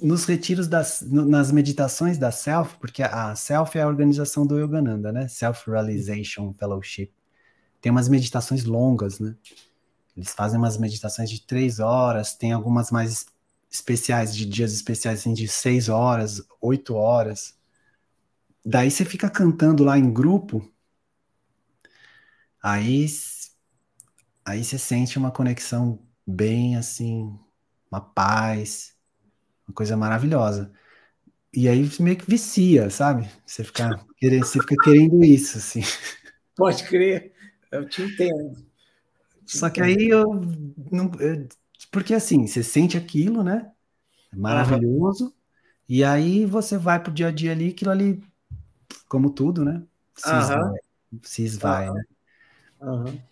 nos 0.00 0.24
retiros 0.24 0.68
das, 0.68 1.02
nas 1.02 1.50
meditações 1.50 2.16
da 2.16 2.30
Self, 2.30 2.76
porque 2.78 3.02
a 3.02 3.34
Self 3.34 3.76
é 3.76 3.82
a 3.82 3.88
organização 3.88 4.46
do 4.46 4.58
Yogananda, 4.58 5.10
né? 5.10 5.26
Self 5.26 5.68
Realization 5.68 6.54
Fellowship. 6.56 7.10
Tem 7.80 7.90
umas 7.90 8.08
meditações 8.08 8.64
longas, 8.64 9.18
né? 9.18 9.34
Eles 10.16 10.32
fazem 10.32 10.58
umas 10.58 10.78
meditações 10.78 11.28
de 11.28 11.40
três 11.42 11.80
horas, 11.80 12.34
tem 12.34 12.52
algumas 12.52 12.90
mais 12.90 13.26
especiais, 13.76 14.34
de 14.34 14.44
dias 14.44 14.72
especiais, 14.72 15.20
assim, 15.20 15.32
de 15.32 15.48
seis 15.48 15.88
horas, 15.88 16.42
oito 16.60 16.94
horas. 16.94 17.56
Daí 18.64 18.90
você 18.90 19.04
fica 19.04 19.30
cantando 19.30 19.84
lá 19.84 19.96
em 19.98 20.12
grupo, 20.12 20.68
aí, 22.62 23.06
aí 24.44 24.64
você 24.64 24.76
sente 24.76 25.18
uma 25.18 25.30
conexão 25.30 26.00
bem 26.26 26.76
assim, 26.76 27.38
uma 27.90 28.00
paz, 28.00 28.94
uma 29.66 29.74
coisa 29.74 29.96
maravilhosa. 29.96 30.72
E 31.52 31.68
aí 31.68 31.88
meio 32.00 32.16
que 32.16 32.28
vicia, 32.28 32.90
sabe? 32.90 33.30
Você 33.46 33.64
fica 33.64 34.04
querendo, 34.18 34.44
você 34.44 34.60
fica 34.60 34.74
querendo 34.82 35.24
isso, 35.24 35.58
assim. 35.58 35.80
Pode 36.56 36.84
crer, 36.84 37.32
eu 37.70 37.88
te 37.88 38.02
entendo. 38.02 38.66
Só 39.46 39.70
que 39.70 39.80
aí 39.80 40.08
eu 40.08 40.24
não. 40.90 41.10
Eu, 41.20 41.48
porque 41.90 42.14
assim, 42.14 42.46
você 42.46 42.62
sente 42.62 42.96
aquilo, 42.96 43.42
né? 43.42 43.70
É 44.32 44.36
maravilhoso. 44.36 45.26
Uhum. 45.26 45.32
E 45.88 46.02
aí 46.02 46.44
você 46.44 46.76
vai 46.76 47.00
pro 47.00 47.12
dia 47.12 47.28
a 47.28 47.30
dia 47.30 47.52
ali, 47.52 47.70
aquilo 47.70 47.90
ali, 47.90 48.22
como 49.08 49.30
tudo, 49.30 49.64
né? 49.64 49.82
Se 50.16 50.30
uhum. 50.30 50.38
esvai, 50.40 50.74
se 51.22 51.42
esvai 51.44 51.88
uhum. 51.88 51.94
né? 51.94 52.04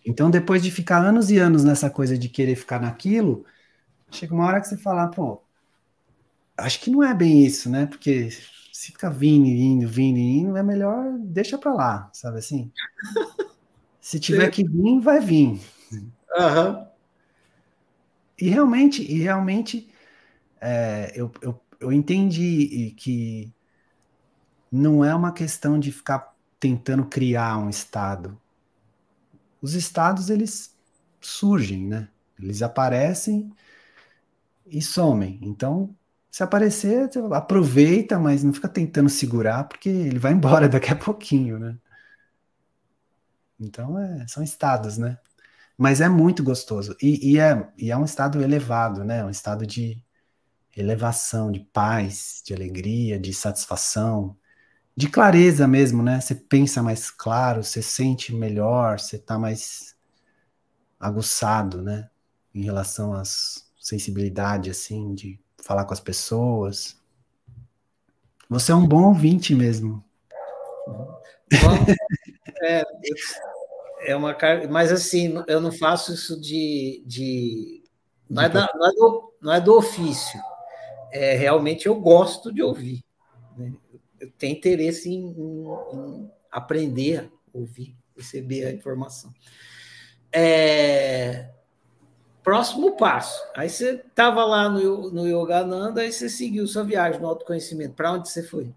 Então, 0.05 0.29
depois 0.29 0.61
de 0.63 0.71
ficar 0.71 1.03
anos 1.03 1.29
e 1.29 1.37
anos 1.37 1.63
nessa 1.63 1.89
coisa 1.89 2.17
de 2.17 2.27
querer 2.29 2.55
ficar 2.55 2.79
naquilo, 2.79 3.45
chega 4.09 4.33
uma 4.33 4.45
hora 4.45 4.59
que 4.59 4.67
você 4.67 4.77
fala, 4.77 5.07
pô, 5.07 5.41
acho 6.57 6.79
que 6.79 6.89
não 6.89 7.03
é 7.03 7.13
bem 7.13 7.45
isso, 7.45 7.69
né? 7.69 7.85
Porque 7.85 8.29
se 8.31 8.91
ficar 8.91 9.09
vindo, 9.09 9.47
indo, 9.47 9.87
vindo, 9.87 10.17
indo, 10.17 10.57
é 10.57 10.63
melhor 10.63 11.17
deixa 11.19 11.57
para 11.57 11.73
lá, 11.73 12.09
sabe 12.13 12.39
assim? 12.39 12.71
Se 14.01 14.19
tiver 14.19 14.51
que 14.51 14.63
vir, 14.63 14.99
vai 14.99 15.19
vir. 15.19 15.59
Uhum. 15.91 16.85
E 18.39 18.49
realmente, 18.49 19.01
e 19.01 19.19
realmente 19.19 19.89
é, 20.61 21.11
eu, 21.15 21.31
eu, 21.41 21.61
eu 21.79 21.93
entendi 21.93 22.93
que 22.97 23.53
não 24.71 25.03
é 25.03 25.13
uma 25.15 25.31
questão 25.31 25.79
de 25.79 25.91
ficar 25.91 26.35
tentando 26.59 27.05
criar 27.05 27.57
um 27.57 27.69
estado. 27.69 28.39
Os 29.61 29.73
estados 29.73 30.29
eles 30.29 30.75
surgem, 31.21 31.87
né? 31.87 32.09
Eles 32.39 32.61
aparecem 32.61 33.51
e 34.65 34.81
somem. 34.81 35.39
Então 35.41 35.95
se 36.35 36.43
aparecer, 36.43 37.09
aproveita, 37.31 38.19
mas 38.19 38.43
não 38.43 38.51
fica 38.53 38.67
tentando 38.67 39.07
segurar, 39.07 39.63
porque 39.69 39.87
ele 39.87 40.19
vai 40.19 40.33
embora 40.33 40.67
daqui 40.69 40.91
a 40.91 40.95
pouquinho, 40.95 41.57
né? 41.57 41.77
Então, 43.57 43.97
é, 43.97 44.27
são 44.27 44.43
estados, 44.43 44.97
né? 44.97 45.17
Mas 45.77 46.01
é 46.01 46.07
muito 46.07 46.43
gostoso. 46.43 46.95
E, 47.01 47.33
e, 47.33 47.39
é, 47.39 47.69
e 47.77 47.91
é 47.91 47.97
um 47.97 48.05
estado 48.05 48.41
elevado, 48.41 49.03
né? 49.03 49.23
Um 49.23 49.29
estado 49.29 49.65
de 49.65 50.01
elevação, 50.75 51.51
de 51.51 51.59
paz, 51.59 52.41
de 52.45 52.53
alegria, 52.53 53.19
de 53.19 53.33
satisfação, 53.33 54.35
de 54.95 55.09
clareza 55.09 55.67
mesmo, 55.67 56.01
né? 56.03 56.21
Você 56.21 56.35
pensa 56.35 56.81
mais 56.81 57.11
claro, 57.11 57.63
você 57.63 57.81
sente 57.81 58.33
melhor, 58.33 58.99
você 58.99 59.17
está 59.17 59.37
mais 59.37 59.95
aguçado, 60.99 61.81
né? 61.81 62.09
Em 62.53 62.63
relação 62.63 63.13
às 63.13 63.65
sensibilidade, 63.85 64.71
assim, 64.71 65.13
de 65.13 65.39
falar 65.63 65.85
com 65.85 65.93
as 65.93 65.99
pessoas. 65.99 66.99
Você 68.49 68.71
é 68.71 68.75
um 68.75 68.87
bom 68.87 69.03
ouvinte 69.03 69.53
mesmo. 69.53 70.03
Bom, 70.87 71.85
é, 72.63 72.83
é 74.05 74.15
uma 74.15 74.35
mas 74.69 74.91
assim, 74.91 75.33
eu 75.47 75.59
não 75.59 75.71
faço 75.71 76.13
isso 76.13 76.39
de, 76.39 77.03
de 77.05 77.83
não, 78.29 78.43
é 78.43 78.49
da, 78.49 78.69
não, 78.73 78.87
é 78.87 78.93
do, 78.93 79.33
não 79.41 79.53
é 79.53 79.61
do 79.61 79.73
ofício. 79.75 80.39
É, 81.11 81.35
realmente 81.35 81.87
eu 81.87 81.95
gosto 81.95 82.53
de 82.53 82.61
ouvir. 82.61 83.03
Né? 83.57 83.73
Eu 84.19 84.31
tenho 84.37 84.55
interesse 84.55 85.09
em, 85.09 85.31
em, 85.31 85.65
em, 85.93 86.31
aprender 86.51 87.19
a 87.19 87.57
ouvir, 87.57 87.95
receber 88.15 88.65
a 88.65 88.71
informação. 88.71 89.33
É, 90.31 91.49
próximo 92.43 92.95
passo. 92.95 93.41
Aí 93.55 93.69
você 93.69 94.03
estava 94.07 94.45
lá 94.45 94.69
no, 94.69 95.09
no 95.09 95.27
Yogananda, 95.27 96.01
aí 96.01 96.11
você 96.11 96.29
seguiu 96.29 96.67
sua 96.67 96.83
viagem 96.83 97.19
no 97.19 97.27
autoconhecimento. 97.27 97.95
Para 97.95 98.11
onde 98.13 98.29
você 98.29 98.43
foi? 98.43 98.73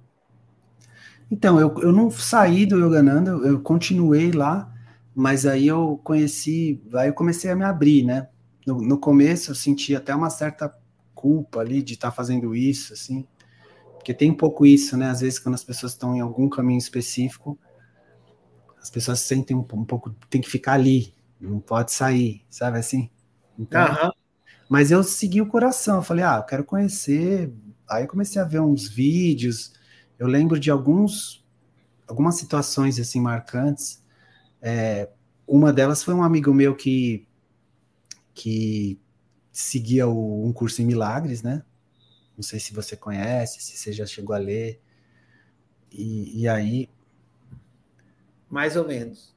Então, 1.30 1.60
eu, 1.60 1.74
eu 1.80 1.92
não 1.92 2.10
saí 2.10 2.64
do 2.64 2.78
Yogananda, 2.78 3.32
eu 3.46 3.60
continuei 3.60 4.32
lá, 4.32 4.72
mas 5.18 5.44
aí 5.44 5.66
eu 5.66 6.00
conheci, 6.04 6.80
aí 6.94 7.08
eu 7.08 7.12
comecei 7.12 7.50
a 7.50 7.56
me 7.56 7.64
abrir, 7.64 8.04
né? 8.04 8.28
No, 8.64 8.80
no 8.80 8.96
começo 8.96 9.50
eu 9.50 9.54
senti 9.56 9.96
até 9.96 10.14
uma 10.14 10.30
certa 10.30 10.72
culpa 11.12 11.58
ali 11.58 11.82
de 11.82 11.94
estar 11.94 12.10
tá 12.10 12.16
fazendo 12.16 12.54
isso, 12.54 12.92
assim, 12.92 13.26
porque 13.94 14.14
tem 14.14 14.30
um 14.30 14.36
pouco 14.36 14.64
isso, 14.64 14.96
né? 14.96 15.10
Às 15.10 15.20
vezes 15.20 15.40
quando 15.40 15.56
as 15.56 15.64
pessoas 15.64 15.90
estão 15.90 16.14
em 16.14 16.20
algum 16.20 16.48
caminho 16.48 16.78
específico, 16.78 17.58
as 18.80 18.90
pessoas 18.90 19.18
sentem 19.18 19.56
um, 19.56 19.66
um 19.72 19.84
pouco, 19.84 20.14
tem 20.30 20.40
que 20.40 20.48
ficar 20.48 20.74
ali, 20.74 21.12
não 21.40 21.58
pode 21.58 21.90
sair, 21.90 22.44
sabe 22.48 22.78
assim? 22.78 23.10
Então, 23.58 23.88
uhum. 23.90 24.12
Mas 24.68 24.92
eu 24.92 25.02
segui 25.02 25.40
o 25.40 25.48
coração, 25.48 25.96
eu 25.96 26.02
falei, 26.02 26.24
ah, 26.24 26.36
eu 26.36 26.44
quero 26.44 26.62
conhecer. 26.62 27.52
Aí 27.90 28.04
eu 28.04 28.08
comecei 28.08 28.40
a 28.40 28.44
ver 28.44 28.60
uns 28.60 28.86
vídeos. 28.86 29.72
Eu 30.16 30.28
lembro 30.28 30.60
de 30.60 30.70
alguns, 30.70 31.44
algumas 32.06 32.36
situações 32.36 33.00
assim 33.00 33.20
marcantes. 33.20 34.00
É, 34.60 35.08
uma 35.46 35.72
delas 35.72 36.02
foi 36.02 36.14
um 36.14 36.22
amigo 36.22 36.52
meu 36.52 36.74
que, 36.74 37.26
que 38.34 39.00
seguia 39.52 40.06
o, 40.06 40.46
um 40.46 40.52
curso 40.52 40.82
em 40.82 40.86
milagres, 40.86 41.42
né? 41.42 41.62
Não 42.36 42.42
sei 42.42 42.60
se 42.60 42.72
você 42.72 42.96
conhece, 42.96 43.60
se 43.60 43.76
você 43.76 43.92
já 43.92 44.06
chegou 44.06 44.34
a 44.34 44.38
ler. 44.38 44.80
E, 45.90 46.42
e 46.42 46.48
aí. 46.48 46.88
Mais 48.48 48.76
ou 48.76 48.86
menos. 48.86 49.36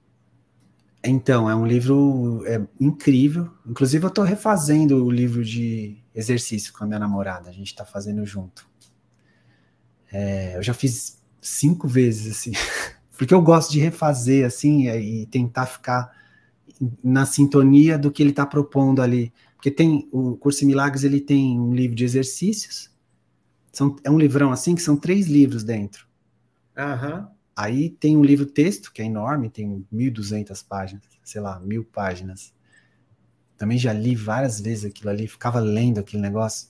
Então, 1.04 1.50
é 1.50 1.56
um 1.56 1.66
livro 1.66 2.44
é, 2.46 2.62
incrível. 2.80 3.52
Inclusive, 3.66 4.06
eu 4.06 4.10
estou 4.10 4.24
refazendo 4.24 5.04
o 5.04 5.10
livro 5.10 5.44
de 5.44 5.98
exercício 6.14 6.72
com 6.74 6.84
a 6.84 6.88
minha 6.88 7.00
namorada. 7.00 7.50
A 7.50 7.54
gente 7.54 7.68
está 7.68 7.84
fazendo 7.84 8.24
junto. 8.26 8.70
É, 10.12 10.58
eu 10.58 10.62
já 10.62 10.74
fiz 10.74 11.20
cinco 11.42 11.88
vezes, 11.88 12.38
assim, 12.38 12.52
porque 13.22 13.36
eu 13.36 13.42
gosto 13.44 13.72
de 13.72 13.80
refazer, 13.80 14.44
assim, 14.48 14.90
e 14.90 15.28
tentar 15.28 15.68
ficar 15.68 16.12
na 17.04 17.24
sintonia 17.24 17.96
do 17.96 18.10
que 18.10 18.24
ele 18.24 18.32
está 18.32 18.48
propondo 18.48 19.00
ali. 19.00 19.32
Porque 19.54 19.70
tem 19.70 20.10
o 20.12 20.36
Curso 20.38 20.64
em 20.64 20.68
Milagres, 20.68 21.04
ele 21.04 21.22
tem 21.22 21.60
um 21.60 21.72
livro 21.72 21.96
de 21.96 22.04
exercícios, 22.04 22.90
São, 23.72 23.96
é 24.04 24.10
um 24.10 24.18
livrão 24.18 24.52
assim 24.52 24.74
que 24.74 24.82
são 24.82 24.98
três 24.98 25.28
livros 25.28 25.64
dentro. 25.64 26.08
Aham. 26.76 27.30
Aí 27.56 27.92
tem 27.92 28.18
um 28.18 28.24
livro 28.24 28.48
texto, 28.48 28.92
que 28.92 29.04
é 29.04 29.06
enorme, 29.06 29.52
tem 29.52 29.86
1.200 29.94 30.66
páginas, 30.68 31.04
sei 31.24 31.42
lá, 31.42 31.60
mil 31.60 31.86
páginas. 31.86 32.52
Também 33.56 33.78
já 33.78 33.94
li 33.94 34.16
várias 34.16 34.60
vezes 34.60 34.86
aquilo 34.86 35.12
ali, 35.12 35.28
ficava 35.28 35.60
lendo 35.60 36.00
aquele 36.00 36.24
negócio. 36.24 36.70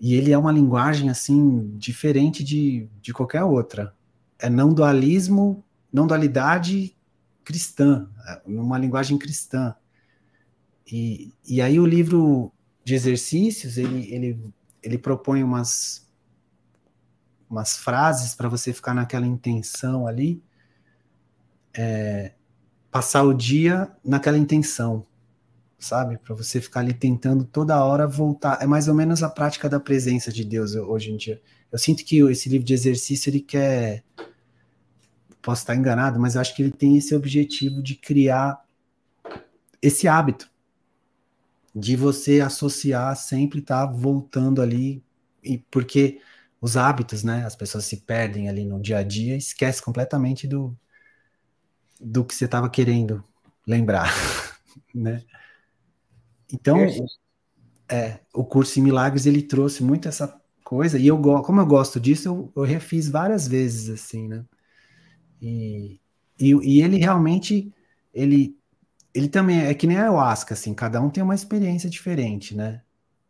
E 0.00 0.14
ele 0.14 0.32
é 0.32 0.38
uma 0.38 0.52
linguagem, 0.52 1.10
assim, 1.10 1.70
diferente 1.76 2.42
de, 2.42 2.88
de 3.02 3.12
qualquer 3.12 3.44
outra. 3.44 3.94
É 4.38 4.48
não 4.50 4.72
dualismo, 4.72 5.62
não 5.96 6.06
dualidade 6.06 6.94
cristã, 7.42 8.06
é 8.28 8.42
uma 8.44 8.76
linguagem 8.76 9.16
cristã. 9.16 9.74
E, 10.86 11.32
e 11.48 11.62
aí 11.62 11.80
o 11.80 11.86
livro 11.86 12.52
de 12.84 12.94
exercícios, 12.94 13.78
ele, 13.78 14.12
ele, 14.12 14.54
ele 14.82 14.98
propõe 14.98 15.42
umas 15.42 16.06
umas 17.48 17.76
frases 17.76 18.34
para 18.34 18.48
você 18.48 18.72
ficar 18.72 18.92
naquela 18.92 19.26
intenção 19.26 20.06
ali, 20.06 20.42
é, 21.72 22.32
passar 22.90 23.22
o 23.22 23.32
dia 23.32 23.90
naquela 24.04 24.36
intenção, 24.36 25.06
sabe? 25.78 26.18
Para 26.18 26.34
você 26.34 26.60
ficar 26.60 26.80
ali 26.80 26.92
tentando 26.92 27.44
toda 27.44 27.82
hora 27.82 28.06
voltar. 28.06 28.60
É 28.60 28.66
mais 28.66 28.88
ou 28.88 28.94
menos 28.94 29.22
a 29.22 29.30
prática 29.30 29.68
da 29.68 29.80
presença 29.80 30.30
de 30.30 30.44
Deus 30.44 30.74
hoje 30.74 31.12
em 31.12 31.16
dia. 31.16 31.40
Eu 31.70 31.78
sinto 31.78 32.04
que 32.04 32.18
esse 32.30 32.48
livro 32.48 32.66
de 32.66 32.74
exercício 32.74 33.30
ele 33.30 33.40
quer. 33.40 34.04
Posso 35.46 35.62
estar 35.62 35.76
enganado, 35.76 36.18
mas 36.18 36.36
acho 36.36 36.56
que 36.56 36.60
ele 36.60 36.72
tem 36.72 36.96
esse 36.96 37.14
objetivo 37.14 37.80
de 37.80 37.94
criar 37.94 38.66
esse 39.80 40.08
hábito 40.08 40.50
de 41.72 41.94
você 41.94 42.40
associar 42.40 43.14
sempre 43.14 43.60
estar 43.60 43.86
tá 43.86 43.92
voltando 43.92 44.60
ali, 44.60 45.04
e 45.44 45.58
porque 45.70 46.20
os 46.60 46.76
hábitos, 46.76 47.22
né? 47.22 47.46
As 47.46 47.54
pessoas 47.54 47.84
se 47.84 47.98
perdem 47.98 48.48
ali 48.48 48.64
no 48.64 48.82
dia 48.82 48.98
a 48.98 49.02
dia, 49.04 49.36
esquece 49.36 49.80
completamente 49.80 50.48
do 50.48 50.76
do 52.00 52.24
que 52.24 52.34
você 52.34 52.46
estava 52.46 52.68
querendo 52.68 53.22
lembrar, 53.64 54.12
né? 54.92 55.22
Então, 56.52 56.88
é, 57.88 58.18
o 58.34 58.44
curso 58.44 58.80
em 58.80 58.82
milagres 58.82 59.26
ele 59.26 59.42
trouxe 59.42 59.84
muito 59.84 60.08
essa 60.08 60.42
coisa 60.64 60.98
e 60.98 61.06
eu 61.06 61.22
como 61.44 61.60
eu 61.60 61.66
gosto 61.66 62.00
disso, 62.00 62.26
eu, 62.26 62.52
eu 62.56 62.62
refiz 62.64 63.08
várias 63.08 63.46
vezes 63.46 63.88
assim, 63.88 64.26
né? 64.26 64.44
E, 65.46 66.00
e, 66.40 66.52
e, 66.78 66.82
ele 66.82 66.98
realmente 66.98 67.72
ele 68.12 68.56
ele 69.14 69.28
também 69.28 69.62
é 69.62 69.74
que 69.74 69.86
nem 69.86 69.96
a 69.96 70.02
ayahuasca, 70.02 70.54
assim, 70.54 70.74
cada 70.74 71.00
um 71.00 71.10
tem 71.10 71.22
uma 71.22 71.34
experiência 71.34 71.88
diferente, 71.88 72.54
né? 72.54 72.82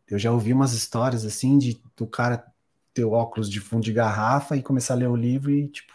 Eu 0.09 0.19
já 0.19 0.33
ouvi 0.33 0.53
umas 0.53 0.73
histórias 0.73 1.25
assim 1.25 1.59
de 1.59 1.81
do 1.97 2.07
cara 2.07 2.45
ter 2.95 3.05
óculos 3.05 3.51
de 3.51 3.61
fundo 3.61 3.85
de 3.85 3.93
garrafa 3.93 4.57
e 4.57 4.63
começar 4.63 4.95
a 4.95 4.97
ler 4.97 5.09
o 5.09 5.17
livro 5.17 5.51
e, 5.53 5.69
tipo, 5.69 5.93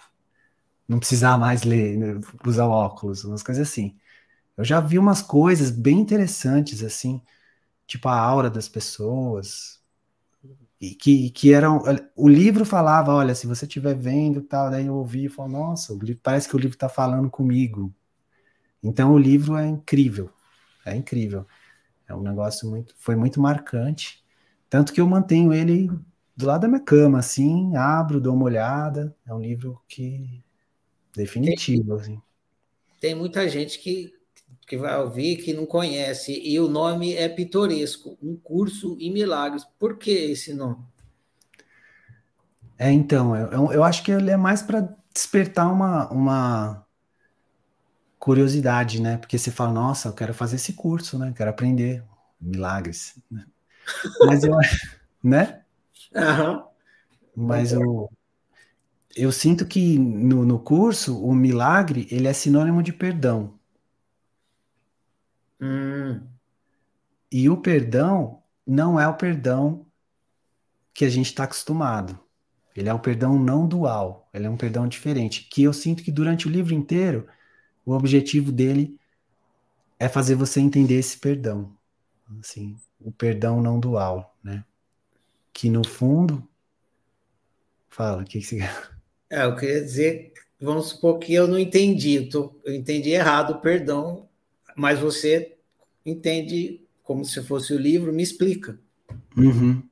não 0.88 1.00
precisar 1.00 1.38
mais 1.38 1.64
ler, 1.64 1.98
né, 1.98 2.22
usar 2.46 2.68
óculos, 2.68 3.24
umas 3.26 3.44
coisas 3.44 3.68
assim. 3.68 3.98
Eu 4.58 4.66
já 4.66 4.80
vi 4.82 5.00
umas 5.00 5.22
coisas 5.22 5.72
bem 5.72 6.00
interessantes, 6.00 6.84
assim, 6.84 7.22
tipo 7.88 8.10
a 8.10 8.20
aura 8.20 8.50
das 8.50 8.70
pessoas, 8.70 9.81
e 10.82 10.96
que, 10.96 11.30
que 11.30 11.54
eram. 11.54 11.84
O 12.16 12.28
livro 12.28 12.66
falava: 12.66 13.14
olha, 13.14 13.36
se 13.36 13.46
você 13.46 13.66
estiver 13.66 13.96
vendo 13.96 14.42
tal, 14.42 14.72
daí 14.72 14.88
eu 14.88 14.96
ouvi 14.96 15.26
e 15.26 15.30
falo, 15.30 15.50
nossa, 15.50 15.94
livro, 15.94 16.20
parece 16.24 16.50
que 16.50 16.56
o 16.56 16.60
livro 16.60 16.76
está 16.76 16.90
falando 16.90 17.30
comigo. 17.30 17.94
Então 18.82 19.14
o 19.14 19.20
livro 19.20 19.56
é 19.56 19.68
incrível, 19.68 20.32
é 20.84 20.96
incrível. 20.96 21.46
É 22.08 22.16
um 22.16 22.22
negócio 22.24 22.68
muito. 22.68 22.96
Foi 22.98 23.16
muito 23.16 23.40
marcante. 23.40 24.24
Tanto 24.68 24.92
que 24.92 25.00
eu 25.00 25.08
mantenho 25.08 25.54
ele 25.54 25.88
do 26.36 26.48
lado 26.48 26.62
da 26.62 26.68
minha 26.68 26.80
cama, 26.82 27.20
assim, 27.20 27.76
abro, 27.76 28.20
dou 28.20 28.34
uma 28.34 28.46
olhada. 28.46 29.16
É 29.28 29.34
um 29.34 29.40
livro 29.40 29.80
que 29.88 30.44
definitivo, 31.16 31.96
tem, 31.96 32.02
assim. 32.02 32.22
Tem 33.00 33.16
muita 33.16 33.48
gente 33.48 33.78
que, 33.78 34.12
que 34.72 34.78
vai 34.78 34.98
ouvir 35.02 35.36
que 35.36 35.54
não 35.54 35.66
conhece 35.66 36.32
e 36.42 36.58
o 36.58 36.70
nome 36.70 37.14
é 37.14 37.28
pitoresco, 37.28 38.18
um 38.24 38.38
curso 38.38 38.96
em 39.02 39.12
milagres. 39.12 39.66
Por 39.78 39.98
que 39.98 40.10
esse 40.10 40.54
nome? 40.54 40.78
É, 42.80 42.90
então, 42.90 43.36
eu, 43.36 43.74
eu 43.74 43.84
acho 43.84 44.02
que 44.02 44.14
ele 44.14 44.32
é 44.32 44.38
mais 44.38 44.62
para 44.62 44.88
despertar 45.14 45.70
uma, 45.70 46.10
uma 46.10 46.88
curiosidade, 48.18 49.02
né? 49.02 49.18
Porque 49.18 49.38
você 49.38 49.52
fala, 49.52 49.74
nossa, 49.74 50.08
eu 50.08 50.14
quero 50.14 50.34
fazer 50.34 50.56
esse 50.56 50.72
curso, 50.72 51.20
né? 51.20 51.34
Quero 51.36 51.50
aprender 51.50 52.02
milagres. 52.40 53.20
Mas 54.22 54.46
eu, 54.46 54.56
né? 55.22 55.64
Uhum. 56.16 56.64
Mas 57.36 57.74
eu, 57.74 58.10
eu 59.18 59.34
sinto 59.34 59.66
que 59.66 60.00
no, 60.00 60.46
no 60.46 60.60
curso 60.60 61.22
o 61.22 61.36
milagre 61.36 62.08
ele 62.10 62.30
é 62.30 62.32
sinônimo 62.32 62.82
de 62.82 62.94
perdão. 62.94 63.60
Hum. 65.62 66.22
E 67.32 67.50
o 67.50 67.58
perdão 67.58 68.42
não 68.66 69.00
é 69.00 69.08
o 69.08 69.16
perdão 69.16 69.86
que 70.94 71.06
a 71.06 71.10
gente 71.10 71.28
está 71.28 71.44
acostumado. 71.44 72.20
Ele 72.76 72.90
é 72.90 72.94
um 72.94 73.00
perdão 73.00 73.38
não 73.38 73.68
dual, 73.68 74.30
ele 74.34 74.48
é 74.48 74.50
um 74.50 74.58
perdão 74.58 74.88
diferente. 74.88 75.48
Que 75.50 75.64
eu 75.64 75.74
sinto 75.74 76.04
que 76.04 76.12
durante 76.12 76.48
o 76.48 76.52
livro 76.52 76.74
inteiro, 76.74 77.28
o 77.86 77.94
objetivo 77.94 78.52
dele 78.52 78.98
é 80.00 80.10
fazer 80.10 80.36
você 80.36 80.60
entender 80.60 80.96
esse 80.96 81.18
perdão. 81.18 81.76
Assim, 82.40 82.76
o 83.00 83.12
perdão 83.12 83.62
não 83.62 83.80
dual, 83.80 84.36
né? 84.44 84.64
que 85.54 85.70
no 85.70 85.86
fundo. 85.88 86.48
Fala, 87.90 88.22
o 88.22 88.26
que, 88.26 88.40
que 88.40 88.46
você 88.46 88.58
quer? 88.58 88.90
É, 89.30 89.44
eu 89.44 89.56
queria 89.56 89.82
dizer, 89.82 90.34
vamos 90.60 90.90
supor 90.90 91.20
que 91.20 91.34
eu 91.34 91.48
não 91.48 91.60
entendi, 91.60 92.16
eu, 92.16 92.30
tô, 92.30 92.60
eu 92.66 92.74
entendi 92.74 93.12
errado, 93.12 93.60
perdão, 93.62 94.28
mas 94.82 94.98
você 94.98 95.60
entende 96.04 96.82
como 97.04 97.24
se 97.24 97.44
fosse 97.44 97.72
o 97.72 97.78
livro, 97.78 98.12
me 98.12 98.24
explica. 98.24 98.80
Uhum. 99.38 99.88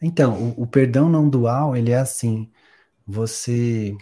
Então, 0.00 0.54
o, 0.56 0.62
o, 0.62 0.66
perdão 0.68 1.08
não 1.08 1.28
dual, 1.28 1.76
ele 1.76 1.90
é 1.90 1.98
assim, 1.98 2.48
você... 3.04 3.96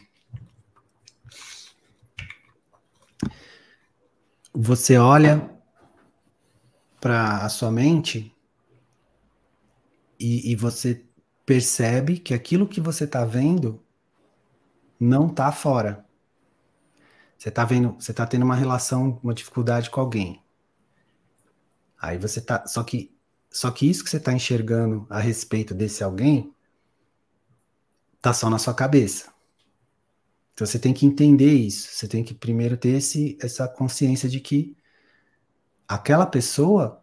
Você 4.52 4.98
olha 4.98 5.50
para 7.00 7.38
a 7.38 7.48
sua 7.48 7.70
mente 7.70 8.36
e, 10.20 10.52
e 10.52 10.54
você 10.54 11.06
percebe 11.46 12.18
que 12.18 12.34
aquilo 12.34 12.68
que 12.68 12.82
você 12.82 13.04
está 13.04 13.24
vendo 13.24 13.82
não 15.00 15.28
está 15.28 15.50
fora. 15.50 16.04
Você 17.42 17.48
está 17.48 17.64
vendo, 17.64 17.94
você 17.94 18.12
está 18.12 18.24
tendo 18.24 18.44
uma 18.44 18.54
relação, 18.54 19.18
uma 19.20 19.34
dificuldade 19.34 19.90
com 19.90 20.00
alguém. 20.00 20.40
Aí 22.00 22.16
você 22.16 22.40
tá, 22.40 22.64
só 22.68 22.84
que 22.84 23.12
só 23.50 23.68
que 23.72 23.90
isso 23.90 24.04
que 24.04 24.10
você 24.10 24.18
está 24.18 24.32
enxergando 24.32 25.08
a 25.10 25.18
respeito 25.18 25.74
desse 25.74 26.04
alguém 26.04 26.54
tá 28.20 28.32
só 28.32 28.48
na 28.48 28.60
sua 28.60 28.72
cabeça. 28.72 29.32
Então 30.54 30.64
você 30.64 30.78
tem 30.78 30.94
que 30.94 31.04
entender 31.04 31.52
isso. 31.52 31.88
Você 31.88 32.06
tem 32.06 32.22
que 32.22 32.32
primeiro 32.32 32.76
ter 32.76 32.90
esse, 32.90 33.36
essa 33.42 33.66
consciência 33.66 34.28
de 34.28 34.38
que 34.38 34.76
aquela 35.88 36.26
pessoa 36.26 37.02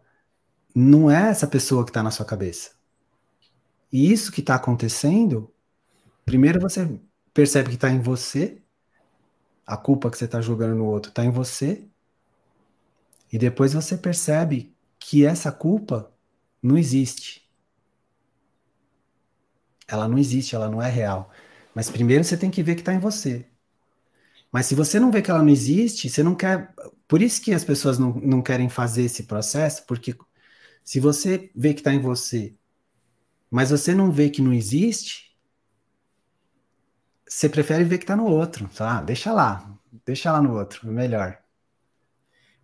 não 0.74 1.10
é 1.10 1.28
essa 1.28 1.46
pessoa 1.46 1.84
que 1.84 1.90
está 1.90 2.02
na 2.02 2.10
sua 2.10 2.24
cabeça. 2.24 2.70
E 3.92 4.10
isso 4.10 4.32
que 4.32 4.40
está 4.40 4.54
acontecendo, 4.54 5.52
primeiro 6.24 6.58
você 6.58 6.98
percebe 7.34 7.68
que 7.68 7.74
está 7.74 7.90
em 7.90 8.00
você, 8.00 8.59
a 9.70 9.76
culpa 9.76 10.10
que 10.10 10.18
você 10.18 10.24
está 10.24 10.40
jogando 10.40 10.76
no 10.76 10.86
outro 10.86 11.10
está 11.10 11.24
em 11.24 11.30
você, 11.30 11.88
e 13.32 13.38
depois 13.38 13.72
você 13.72 13.96
percebe 13.96 14.74
que 14.98 15.24
essa 15.24 15.52
culpa 15.52 16.12
não 16.62 16.76
existe. 16.76 17.48
Ela 19.86 20.08
não 20.08 20.18
existe, 20.18 20.54
ela 20.54 20.68
não 20.68 20.82
é 20.82 20.90
real. 20.90 21.30
Mas 21.74 21.90
primeiro 21.90 22.24
você 22.24 22.36
tem 22.36 22.50
que 22.50 22.62
ver 22.62 22.74
que 22.74 22.80
está 22.80 22.92
em 22.92 22.98
você. 22.98 23.46
Mas 24.52 24.66
se 24.66 24.74
você 24.74 24.98
não 24.98 25.10
vê 25.10 25.22
que 25.22 25.30
ela 25.30 25.42
não 25.42 25.48
existe, 25.48 26.08
você 26.08 26.22
não 26.22 26.34
quer. 26.34 26.74
Por 27.06 27.22
isso 27.22 27.40
que 27.40 27.54
as 27.54 27.64
pessoas 27.64 27.98
não, 27.98 28.12
não 28.14 28.42
querem 28.42 28.68
fazer 28.68 29.04
esse 29.04 29.24
processo, 29.24 29.84
porque 29.86 30.16
se 30.84 31.00
você 31.00 31.50
vê 31.54 31.74
que 31.74 31.80
está 31.80 31.92
em 31.92 32.00
você 32.00 32.56
mas 33.50 33.70
você 33.70 33.94
não 33.94 34.12
vê 34.12 34.30
que 34.30 34.40
não 34.40 34.52
existe, 34.52 35.29
você 37.30 37.48
prefere 37.48 37.84
ver 37.84 37.98
que 37.98 38.04
está 38.04 38.16
no 38.16 38.26
outro. 38.26 38.68
Tá? 38.68 39.00
Deixa 39.00 39.32
lá, 39.32 39.78
deixa 40.04 40.32
lá 40.32 40.42
no 40.42 40.58
outro, 40.58 40.86
melhor. 40.88 41.40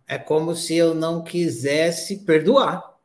É 0.05 0.17
como 0.17 0.53
se 0.55 0.75
eu 0.75 0.93
não 0.93 1.23
quisesse 1.23 2.25
perdoar. 2.25 2.97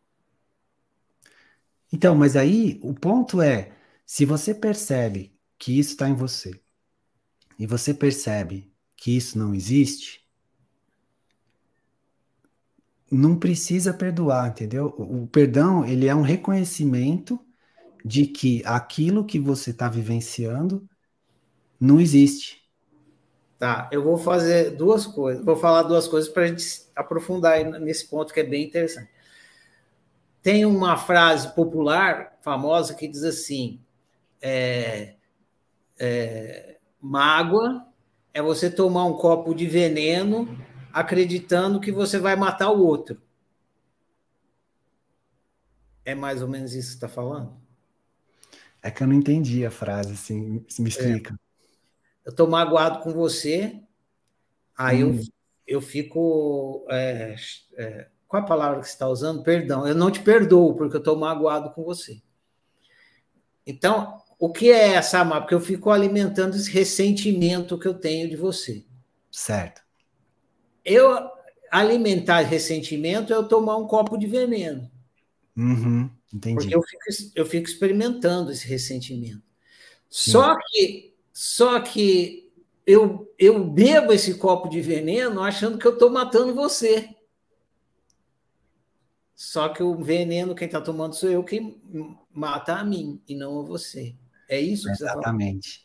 Então, 1.92 2.14
mas 2.16 2.36
aí 2.36 2.80
o 2.82 2.92
ponto 2.92 3.40
é: 3.40 3.72
se 4.04 4.24
você 4.24 4.52
percebe 4.52 5.38
que 5.56 5.78
isso 5.78 5.90
está 5.90 6.08
em 6.08 6.14
você, 6.14 6.60
e 7.58 7.66
você 7.66 7.94
percebe 7.94 8.72
que 8.96 9.16
isso 9.16 9.38
não 9.38 9.54
existe, 9.54 10.26
não 13.10 13.38
precisa 13.38 13.94
perdoar, 13.94 14.48
entendeu? 14.48 14.94
O, 14.98 15.22
o 15.22 15.26
perdão, 15.28 15.84
ele 15.84 16.08
é 16.08 16.14
um 16.14 16.22
reconhecimento 16.22 17.38
de 18.04 18.26
que 18.26 18.62
aquilo 18.64 19.24
que 19.24 19.38
você 19.38 19.70
está 19.70 19.88
vivenciando 19.88 20.88
não 21.82 22.00
existe. 22.00 22.62
Tá, 23.58 23.88
eu 23.92 24.02
vou 24.02 24.16
fazer 24.16 24.70
duas 24.70 25.04
coisas, 25.04 25.44
vou 25.44 25.56
falar 25.56 25.82
duas 25.82 26.06
coisas 26.06 26.30
para 26.30 26.44
a 26.44 26.46
gente 26.46 26.64
aprofundar 26.94 27.62
nesse 27.80 28.08
ponto 28.08 28.32
que 28.32 28.40
é 28.40 28.44
bem 28.44 28.64
interessante. 28.64 29.10
Tem 30.40 30.64
uma 30.64 30.96
frase 30.96 31.52
popular 31.54 32.38
famosa 32.40 32.94
que 32.94 33.08
diz 33.08 33.24
assim: 33.24 33.80
é, 34.40 35.14
é, 35.98 36.78
mágoa 37.00 37.86
é 38.32 38.40
você 38.40 38.70
tomar 38.70 39.04
um 39.04 39.14
copo 39.14 39.54
de 39.54 39.66
veneno 39.66 40.56
acreditando 40.92 41.80
que 41.80 41.90
você 41.90 42.18
vai 42.18 42.36
matar 42.36 42.70
o 42.70 42.84
outro. 42.84 43.20
É 46.04 46.14
mais 46.14 46.42
ou 46.42 46.48
menos 46.48 46.74
isso 46.74 46.92
que 46.94 46.98
você 46.98 47.06
está 47.06 47.08
falando? 47.08 47.56
É 48.80 48.90
que 48.90 49.02
eu 49.02 49.06
não 49.06 49.14
entendi 49.14 49.64
a 49.64 49.70
frase, 49.70 50.12
assim, 50.12 50.64
me 50.78 50.88
explica. 50.88 51.34
É. 51.34 51.51
Eu 52.24 52.30
estou 52.30 52.48
magoado 52.48 53.00
com 53.00 53.12
você, 53.12 53.80
aí 54.76 55.02
hum. 55.02 55.18
eu, 55.66 55.76
eu 55.76 55.80
fico. 55.80 56.86
É, 56.90 57.34
é, 57.76 58.08
qual 58.28 58.42
a 58.42 58.46
palavra 58.46 58.80
que 58.80 58.86
você 58.86 58.92
está 58.92 59.08
usando? 59.08 59.42
Perdão, 59.42 59.86
eu 59.86 59.94
não 59.94 60.10
te 60.10 60.20
perdoo, 60.20 60.74
porque 60.74 60.96
eu 60.96 61.00
estou 61.00 61.16
magoado 61.16 61.70
com 61.70 61.84
você. 61.84 62.22
Então, 63.66 64.18
o 64.38 64.50
que 64.50 64.70
é 64.70 64.94
essa 64.94 65.24
mágoa? 65.24 65.42
Porque 65.42 65.54
eu 65.54 65.60
fico 65.60 65.90
alimentando 65.90 66.56
esse 66.56 66.70
ressentimento 66.70 67.78
que 67.78 67.86
eu 67.86 67.94
tenho 67.94 68.28
de 68.28 68.36
você. 68.36 68.84
Certo. 69.30 69.82
Eu 70.84 71.30
alimentar 71.70 72.40
ressentimento 72.40 73.32
é 73.32 73.36
eu 73.36 73.48
tomar 73.48 73.76
um 73.76 73.86
copo 73.86 74.18
de 74.18 74.26
veneno. 74.26 74.90
Uhum, 75.56 76.10
entendi. 76.32 76.56
Porque 76.56 76.74
eu 76.74 76.82
fico, 76.82 77.32
eu 77.34 77.46
fico 77.46 77.68
experimentando 77.68 78.50
esse 78.50 78.66
ressentimento. 78.66 79.42
Sim. 80.10 80.32
Só 80.32 80.56
que, 80.68 81.11
só 81.32 81.80
que 81.80 82.52
eu, 82.86 83.32
eu 83.38 83.64
bebo 83.64 84.12
esse 84.12 84.34
copo 84.34 84.68
de 84.68 84.80
veneno 84.80 85.42
achando 85.42 85.78
que 85.78 85.86
eu 85.86 85.94
estou 85.94 86.10
matando 86.10 86.54
você. 86.54 87.08
Só 89.34 89.68
que 89.68 89.82
o 89.82 90.02
veneno, 90.02 90.54
quem 90.54 90.66
está 90.66 90.80
tomando 90.80 91.14
sou 91.14 91.28
eu, 91.28 91.42
quem 91.42 91.80
mata 92.32 92.76
a 92.76 92.84
mim 92.84 93.20
e 93.26 93.34
não 93.34 93.60
a 93.60 93.62
você. 93.64 94.14
É 94.48 94.60
isso 94.60 94.84
que 94.84 94.92
Exatamente. 94.92 95.82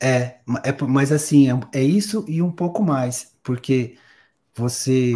É, 0.00 0.40
é, 0.64 0.82
mas 0.88 1.12
assim, 1.12 1.48
é, 1.50 1.60
é 1.72 1.82
isso 1.82 2.24
e 2.28 2.42
um 2.42 2.50
pouco 2.50 2.82
mais, 2.82 3.36
porque 3.42 3.96
você 4.54 5.12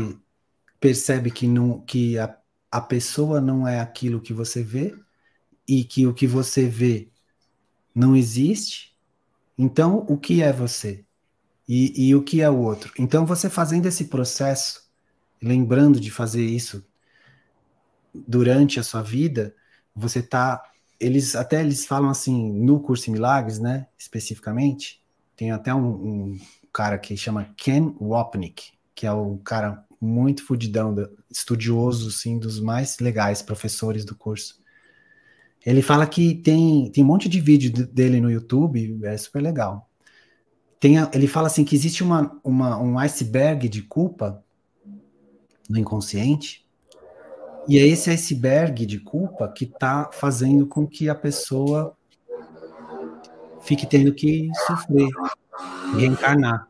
percebe 0.81 1.31
que, 1.31 1.47
não, 1.47 1.81
que 1.81 2.19
a, 2.19 2.39
a 2.71 2.81
pessoa 2.81 3.41
não 3.41 3.67
é 3.67 3.81
aquilo 3.81 4.21
que 4.21 4.33
você 4.33 4.63
vê 4.63 4.95
e 5.67 5.85
que 5.85 6.07
o 6.07 6.15
que 6.15 6.27
você 6.27 6.67
vê 6.69 7.11
não 7.95 8.17
existe. 8.17 8.88
Então, 9.59 10.07
o 10.09 10.17
que 10.17 10.43
é 10.43 10.53
você? 10.53 11.05
E, 11.69 12.09
e 12.09 12.15
o 12.15 12.23
que 12.23 12.41
é 12.41 12.49
o 12.49 12.59
outro? 12.59 12.93
Então, 12.99 13.27
você 13.27 13.51
fazendo 13.51 13.87
esse 13.87 14.05
processo, 14.07 14.89
lembrando 15.43 16.01
de 16.01 16.11
fazer 16.11 16.45
isso 16.45 16.87
durante 18.15 18.81
a 18.81 18.83
sua 18.83 19.03
vida, 19.03 19.55
você 19.95 20.21
está 20.21 20.63
eles 21.01 21.37
até 21.37 21.61
eles 21.61 21.87
falam 21.87 22.11
assim 22.11 22.53
no 22.53 22.81
curso 22.81 23.09
em 23.09 23.13
milagres, 23.13 23.59
né? 23.59 23.87
Especificamente, 23.97 25.01
tem 25.37 25.53
até 25.53 25.73
um, 25.75 25.87
um 25.87 26.41
cara 26.73 26.99
que 26.99 27.17
chama 27.17 27.55
Ken 27.57 27.95
Wapnick, 28.01 28.73
que 28.95 29.07
é 29.07 29.13
um 29.13 29.39
cara 29.39 29.85
muito 30.01 30.45
fudidão, 30.45 30.95
estudioso, 31.31 32.09
assim, 32.09 32.39
dos 32.39 32.61
mais 32.61 32.99
legais 32.99 33.43
professores 33.43 34.05
do 34.05 34.15
curso. 34.15 34.61
Ele 35.65 35.83
fala 35.83 36.07
que 36.07 36.35
tem, 36.37 36.91
tem 36.91 37.05
um 37.05 37.07
monte 37.07 37.29
de 37.29 37.41
vídeo 37.41 37.87
dele 37.89 38.21
no 38.21 38.31
YouTube, 38.31 39.01
é 39.05 39.17
super 39.17 39.43
legal. 39.43 39.89
Tem, 40.81 40.97
ele 41.13 41.27
fala 41.27 41.49
assim 41.49 41.65
que 41.65 41.75
existe 41.75 42.03
uma, 42.03 42.39
uma, 42.45 42.81
um 42.81 42.99
iceberg 42.99 43.69
de 43.69 43.83
culpa 43.83 44.43
no 45.69 45.79
inconsciente, 45.79 46.67
e 47.69 47.79
é 47.79 47.87
esse 47.87 48.09
iceberg 48.09 48.87
de 48.87 48.99
culpa 48.99 49.47
que 49.47 49.65
está 49.65 50.09
fazendo 50.11 50.67
com 50.67 50.87
que 50.87 51.09
a 51.11 51.15
pessoa 51.15 51.95
fique 53.61 53.87
tendo 53.87 54.15
que 54.15 54.49
sofrer, 54.67 55.11
reencarnar. 55.95 56.67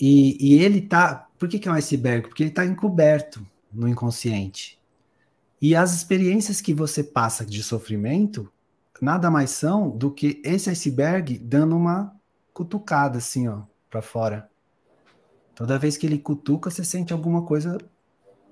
E, 0.00 0.36
e 0.40 0.62
ele 0.62 0.80
tá. 0.80 1.28
Por 1.38 1.48
que, 1.48 1.58
que 1.58 1.68
é 1.68 1.70
um 1.70 1.74
iceberg? 1.74 2.28
Porque 2.28 2.42
ele 2.42 2.50
está 2.50 2.64
encoberto 2.64 3.46
no 3.72 3.86
inconsciente. 3.86 4.75
E 5.60 5.74
as 5.74 5.94
experiências 5.94 6.60
que 6.60 6.74
você 6.74 7.02
passa 7.02 7.44
de 7.44 7.62
sofrimento 7.62 8.50
nada 9.00 9.30
mais 9.30 9.50
são 9.50 9.90
do 9.90 10.10
que 10.10 10.40
esse 10.44 10.70
iceberg 10.70 11.38
dando 11.38 11.76
uma 11.76 12.14
cutucada 12.52 13.18
assim, 13.18 13.48
ó, 13.48 13.62
para 13.90 14.02
fora. 14.02 14.50
Toda 15.54 15.78
vez 15.78 15.96
que 15.96 16.06
ele 16.06 16.18
cutuca, 16.18 16.70
você 16.70 16.84
sente 16.84 17.12
alguma 17.12 17.42
coisa, 17.42 17.78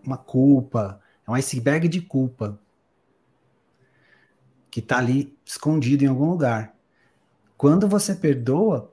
uma 0.03 0.17
culpa, 0.17 1.01
é 1.27 1.31
um 1.31 1.35
iceberg 1.35 1.89
de 1.89 2.01
culpa 2.01 2.59
que 4.71 4.81
está 4.81 4.99
ali 4.99 5.37
escondido 5.45 6.05
em 6.05 6.09
algum 6.09 6.31
lugar. 6.31 6.75
Quando 7.57 7.89
você 7.89 8.15
perdoa, 8.15 8.93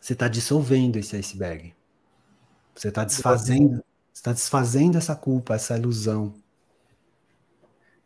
você 0.00 0.14
está 0.14 0.28
dissolvendo 0.28 0.96
esse 0.96 1.16
iceberg. 1.16 1.74
Você 2.74 2.88
está 2.88 3.04
desfazendo, 3.04 3.84
está 4.12 4.32
desfazendo 4.32 4.98
essa 4.98 5.14
culpa, 5.14 5.54
essa 5.54 5.78
ilusão. 5.78 6.34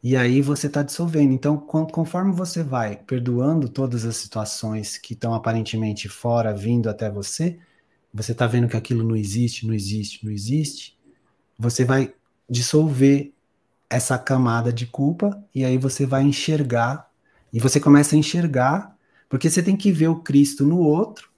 E 0.03 0.16
aí 0.16 0.41
você 0.41 0.69
está 0.69 0.83
dissolvendo. 0.83 1.33
Então, 1.33 1.57
conforme 1.59 2.33
você 2.33 2.62
vai 2.62 2.97
perdoando 2.97 3.69
todas 3.69 4.05
as 4.05 4.16
situações 4.16 4.97
que 4.97 5.15
estão 5.15 5.35
aparentemente 5.35 6.09
fora, 6.09 6.55
vindo 6.55 6.89
até 6.89 7.11
você, 7.11 7.59
você 8.15 8.33
está 8.33 8.47
vendo 8.47 8.69
que 8.69 8.77
aquilo 8.77 9.05
não 9.05 9.16
existe, 9.16 9.66
não 9.66 9.75
existe, 9.75 10.25
não 10.25 10.33
existe. 10.33 10.99
Você 11.59 11.85
vai 11.85 12.15
dissolver 12.51 13.33
essa 13.91 14.19
camada 14.19 14.73
de 14.73 14.87
culpa 14.87 15.43
e 15.55 15.65
aí 15.65 15.79
você 15.79 16.07
vai 16.07 16.23
enxergar 16.25 17.11
e 17.53 17.61
você 17.61 17.81
começa 17.81 18.16
a 18.16 18.19
enxergar 18.19 18.97
porque 19.29 19.51
você 19.51 19.62
tem 19.62 19.77
que 19.77 19.93
ver 19.93 20.09
o 20.09 20.20
Cristo 20.23 20.65
no 20.66 20.79
outro 20.81 21.31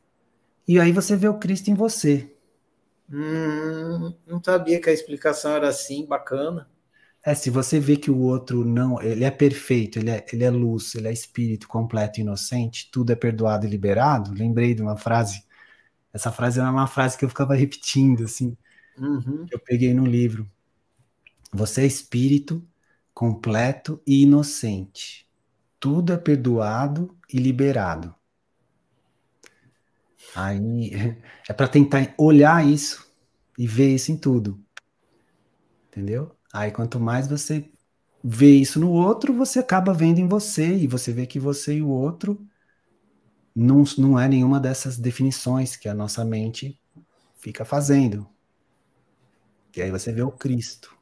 e 0.69 0.81
aí 0.81 0.93
você 0.93 1.17
vê 1.17 1.29
o 1.29 1.39
Cristo 1.39 1.71
em 1.71 1.75
você. 1.75 2.31
Hum, 3.11 4.15
não 4.27 4.43
sabia 4.43 4.81
que 4.81 4.89
a 4.89 4.93
explicação 4.93 5.53
era 5.55 5.69
assim, 5.69 6.07
bacana. 6.07 6.70
É, 7.25 7.35
se 7.35 7.51
você 7.51 7.79
vê 7.79 7.97
que 7.97 8.11
o 8.11 8.19
outro 8.19 8.65
não, 8.65 9.01
ele 9.03 9.25
é 9.25 9.31
perfeito, 9.31 9.99
ele 9.99 10.11
é, 10.11 10.25
ele 10.33 10.43
é 10.43 10.51
luz, 10.51 10.95
ele 10.95 11.09
é 11.09 11.13
espírito 11.13 11.69
completo 11.69 12.19
e 12.19 12.23
inocente, 12.23 12.91
tudo 12.91 13.13
é 13.13 13.15
perdoado 13.15 13.67
e 13.67 13.71
liberado. 13.71 14.33
Lembrei 14.33 14.75
de 14.75 14.81
uma 14.81 14.97
frase, 14.97 15.45
essa 16.13 16.33
frase 16.33 16.59
era 16.59 16.71
uma 16.71 16.87
frase 16.87 17.19
que 17.19 17.25
eu 17.25 17.29
ficava 17.29 17.55
repetindo, 17.55 18.25
assim, 18.25 18.57
uhum. 18.99 19.47
eu 19.51 19.59
peguei 19.59 19.93
no 19.93 20.07
livro. 20.07 20.51
Você 21.53 21.83
é 21.83 21.87
espírito 21.87 22.67
completo 23.13 24.01
e 24.07 24.23
inocente. 24.23 25.29
Tudo 25.79 26.13
é 26.13 26.17
perdoado 26.17 27.15
e 27.33 27.39
liberado. 27.39 28.15
Aí 30.35 30.91
é 31.49 31.53
para 31.53 31.69
tentar 31.69 32.15
olhar 32.17 32.67
isso 32.67 33.13
e 33.59 33.67
ver 33.67 33.95
isso 33.95 34.11
em 34.11 34.17
tudo. 34.17 34.59
Entendeu? 35.89 36.35
Aí 36.53 36.71
quanto 36.71 36.99
mais 36.99 37.29
você 37.29 37.71
vê 38.23 38.55
isso 38.55 38.79
no 38.79 38.91
outro, 38.91 39.33
você 39.33 39.61
acaba 39.61 39.95
vendo 39.95 40.19
em 40.19 40.29
você 40.29 40.75
e 40.75 40.87
você 40.87 41.13
vê 41.13 41.27
que 41.27 41.39
você 41.39 41.77
e 41.77 41.83
o 41.83 41.89
outro 41.89 42.41
não, 43.55 43.85
não 43.99 44.19
é 44.19 44.29
nenhuma 44.29 44.61
dessas 44.61 44.99
definições 44.99 45.77
que 45.77 45.89
a 45.89 45.95
nossa 45.95 46.25
mente 46.25 46.79
fica 47.39 47.65
fazendo. 47.65 48.29
E 49.77 49.83
aí 49.83 49.91
você 49.91 50.13
vê 50.13 50.23
o 50.23 50.31
Cristo. 50.31 50.97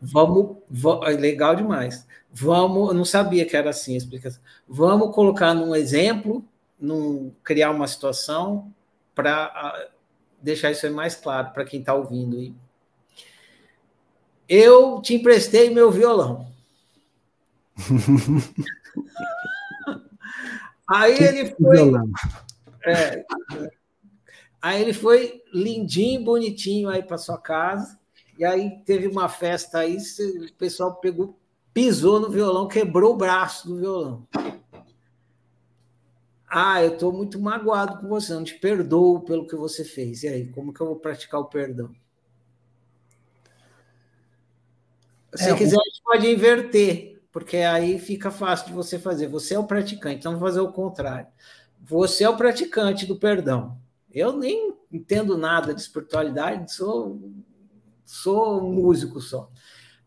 Vamos, 0.00 0.58
vamos, 0.70 1.06
legal 1.16 1.54
demais. 1.54 2.06
Vamos, 2.32 2.88
eu 2.88 2.94
não 2.94 3.04
sabia 3.04 3.44
que 3.44 3.56
era 3.56 3.70
assim 3.70 3.94
a 3.94 3.98
explicação. 3.98 4.40
Vamos 4.66 5.14
colocar 5.14 5.52
num 5.52 5.74
exemplo, 5.74 6.44
num, 6.80 7.32
criar 7.44 7.70
uma 7.70 7.86
situação 7.86 8.72
para 9.14 9.90
deixar 10.40 10.70
isso 10.70 10.86
aí 10.86 10.92
mais 10.92 11.14
claro 11.14 11.52
para 11.52 11.64
quem 11.64 11.80
está 11.80 11.94
ouvindo 11.94 12.38
aí. 12.38 12.54
Eu 14.54 15.00
te 15.00 15.14
emprestei 15.14 15.70
meu 15.70 15.90
violão. 15.90 16.46
aí 20.86 21.16
ele 21.24 21.54
foi. 21.54 21.90
É, 22.84 23.24
aí 24.60 24.82
ele 24.82 24.92
foi 24.92 25.42
lindinho, 25.54 26.22
bonitinho 26.22 26.90
aí 26.90 27.02
para 27.02 27.16
sua 27.16 27.38
casa. 27.38 27.98
E 28.38 28.44
aí 28.44 28.82
teve 28.84 29.08
uma 29.08 29.26
festa 29.26 29.78
aí, 29.78 29.96
o 29.96 30.52
pessoal 30.58 30.96
pegou, 30.96 31.34
pisou 31.72 32.20
no 32.20 32.28
violão, 32.28 32.68
quebrou 32.68 33.14
o 33.14 33.16
braço 33.16 33.66
do 33.66 33.78
violão. 33.78 34.28
Ah, 36.46 36.82
eu 36.82 36.92
estou 36.92 37.10
muito 37.10 37.40
magoado 37.40 38.02
com 38.02 38.08
você, 38.08 38.34
não 38.34 38.44
te 38.44 38.56
perdoo 38.56 39.20
pelo 39.20 39.46
que 39.46 39.56
você 39.56 39.82
fez. 39.82 40.24
E 40.24 40.28
aí, 40.28 40.46
como 40.48 40.74
que 40.74 40.80
eu 40.82 40.88
vou 40.88 40.96
praticar 40.96 41.40
o 41.40 41.46
perdão? 41.46 41.90
Se 45.34 45.50
é, 45.50 45.54
quiser, 45.56 45.76
o... 45.76 45.80
a 45.80 45.84
gente 45.84 46.02
pode 46.04 46.30
inverter. 46.30 47.22
porque 47.32 47.58
aí 47.58 47.98
fica 47.98 48.30
fácil 48.30 48.66
de 48.66 48.72
você 48.72 48.98
fazer. 48.98 49.26
Você 49.28 49.54
é 49.54 49.58
o 49.58 49.64
praticante, 49.64 50.16
então 50.16 50.32
vamos 50.32 50.46
fazer 50.46 50.60
o 50.60 50.72
contrário. 50.72 51.26
Você 51.80 52.24
é 52.24 52.28
o 52.28 52.36
praticante 52.36 53.06
do 53.06 53.16
perdão. 53.16 53.78
Eu 54.12 54.36
nem 54.36 54.74
entendo 54.92 55.38
nada 55.38 55.74
de 55.74 55.80
espiritualidade, 55.80 56.72
sou, 56.72 57.18
sou 58.04 58.60
músico 58.60 59.20
só. 59.20 59.50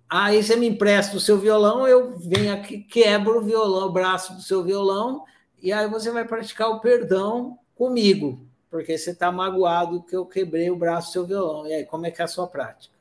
Aí 0.07 0.41
você 0.43 0.55
me 0.55 0.67
empresta 0.67 1.17
o 1.17 1.19
seu 1.19 1.39
violão, 1.39 1.87
eu 1.87 2.15
venho 2.19 2.53
aqui, 2.53 2.77
quebro 2.77 3.39
o 3.39 3.43
violão, 3.43 3.87
o 3.87 3.91
braço 3.91 4.35
do 4.35 4.41
seu 4.41 4.63
violão, 4.63 5.25
e 5.59 5.73
aí 5.73 5.89
você 5.89 6.11
vai 6.11 6.23
praticar 6.23 6.69
o 6.69 6.79
perdão 6.79 7.57
comigo, 7.73 8.47
porque 8.69 8.95
você 8.95 9.11
está 9.11 9.31
magoado 9.31 10.03
que 10.03 10.15
eu 10.15 10.25
quebrei 10.25 10.69
o 10.69 10.75
braço 10.75 11.09
do 11.09 11.13
seu 11.13 11.25
violão. 11.25 11.67
E 11.67 11.73
aí, 11.73 11.85
como 11.85 12.05
é 12.05 12.11
que 12.11 12.21
é 12.21 12.25
a 12.25 12.27
sua 12.27 12.47
prática? 12.47 12.94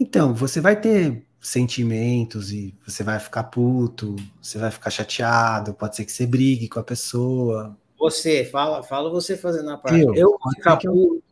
Então, 0.00 0.32
você 0.32 0.60
vai 0.60 0.80
ter 0.80 1.26
sentimentos 1.40 2.52
e 2.52 2.74
você 2.86 3.02
vai 3.02 3.18
ficar 3.18 3.44
puto, 3.44 4.16
você 4.40 4.58
vai 4.58 4.70
ficar 4.70 4.90
chateado, 4.90 5.74
pode 5.74 5.96
ser 5.96 6.04
que 6.04 6.12
você 6.12 6.26
brigue 6.26 6.68
com 6.68 6.80
a 6.80 6.84
pessoa. 6.84 7.76
Você, 7.98 8.44
fala, 8.44 8.82
fala 8.82 9.10
você 9.10 9.36
fazendo 9.36 9.70
a 9.70 9.78
prática. 9.78 10.04
Eu, 10.04 10.14
eu 10.14 10.30
vou 10.30 10.52
ficar 10.54 10.76
puto. 10.76 11.22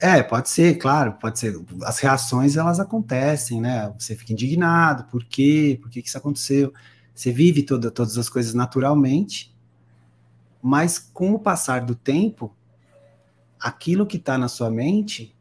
É, 0.00 0.22
pode 0.22 0.50
ser, 0.50 0.76
claro, 0.76 1.14
pode 1.14 1.38
ser. 1.38 1.58
As 1.82 1.98
reações 1.98 2.56
elas 2.56 2.78
acontecem, 2.78 3.60
né? 3.60 3.92
Você 3.98 4.14
fica 4.14 4.32
indignado, 4.32 5.04
por 5.04 5.24
quê? 5.24 5.78
Por 5.80 5.90
que, 5.90 6.02
que 6.02 6.08
isso 6.08 6.18
aconteceu? 6.18 6.72
Você 7.14 7.32
vive 7.32 7.62
toda, 7.62 7.90
todas 7.90 8.18
as 8.18 8.28
coisas 8.28 8.54
naturalmente, 8.54 9.54
mas 10.60 10.98
com 10.98 11.32
o 11.32 11.38
passar 11.38 11.80
do 11.82 11.94
tempo, 11.94 12.54
aquilo 13.58 14.06
que 14.06 14.16
está 14.16 14.36
na 14.36 14.48
sua 14.48 14.70
mente, 14.70 15.33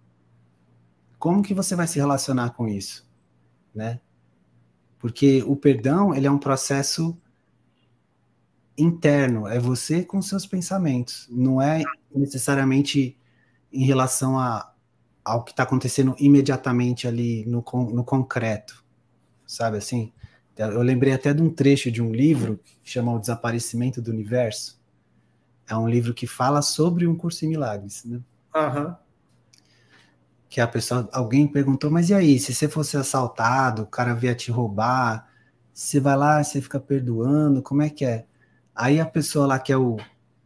como 1.24 1.42
que 1.42 1.54
você 1.54 1.74
vai 1.74 1.88
se 1.88 1.98
relacionar 1.98 2.50
com 2.50 2.68
isso, 2.68 3.10
né? 3.74 4.02
Porque 5.00 5.42
o 5.48 5.56
perdão 5.56 6.14
ele 6.14 6.28
é 6.28 6.32
um 6.32 6.38
processo 6.38 7.18
interno, 8.78 9.48
é 9.48 9.58
você 9.58 10.04
com 10.04 10.22
seus 10.22 10.46
pensamentos, 10.46 11.26
não 11.32 11.62
é 11.62 11.82
necessariamente 12.14 13.18
em 13.72 13.86
relação 13.86 14.38
a, 14.38 14.74
ao 15.24 15.46
que 15.46 15.52
está 15.52 15.64
acontecendo 15.64 16.14
imediatamente 16.20 17.08
ali 17.08 17.46
no, 17.46 17.64
no 17.94 18.04
concreto, 18.04 18.84
sabe 19.48 19.78
assim? 19.78 20.12
Eu 20.58 20.82
lembrei 20.82 21.14
até 21.14 21.34
de 21.34 21.42
um 21.42 21.50
trecho 21.50 21.90
de 21.90 22.02
um 22.02 22.12
livro 22.12 22.60
que 22.66 22.78
chama 22.84 23.14
O 23.14 23.20
Desaparecimento 23.20 24.02
do 24.02 24.12
Universo. 24.12 24.78
É 25.70 25.74
um 25.74 25.88
livro 25.88 26.14
que 26.14 26.28
fala 26.28 26.62
sobre 26.62 27.08
um 27.08 27.16
curso 27.16 27.46
em 27.46 27.48
milagres, 27.48 28.04
né? 28.04 28.20
Uhum. 28.54 29.03
Que 30.54 30.62
a 30.62 30.68
pessoa, 30.68 31.10
alguém 31.12 31.48
perguntou, 31.48 31.90
mas 31.90 32.12
e 32.12 32.14
aí, 32.14 32.38
se 32.38 32.54
você 32.54 32.70
fosse 32.70 32.96
assaltado, 32.96 33.82
o 33.82 33.88
cara 33.88 34.14
vier 34.14 34.36
te 34.36 34.52
roubar, 34.52 35.28
você 35.74 36.00
vai 36.00 36.16
lá, 36.16 36.44
você 36.44 36.62
fica 36.62 36.80
perdoando, 36.80 37.60
como 37.60 37.82
é 37.82 37.90
que 37.90 38.06
é? 38.06 38.28
Aí 38.76 39.00
a 39.00 39.06
pessoa 39.08 39.48
lá 39.48 39.58
que 39.58 39.74
é 39.74 39.78
o, 39.78 39.98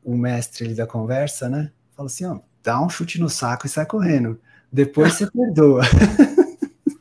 o 0.02 0.16
mestre 0.16 0.64
ali 0.64 0.74
da 0.74 0.88
conversa, 0.88 1.50
né? 1.50 1.74
Fala 1.94 2.08
assim, 2.08 2.24
ó, 2.24 2.40
dá 2.64 2.82
um 2.82 2.88
chute 2.88 3.20
no 3.20 3.30
saco 3.30 3.68
e 3.68 3.70
sai 3.70 3.86
correndo. 3.86 4.40
Depois 4.72 5.14
você 5.16 5.30
perdoa. 5.30 5.82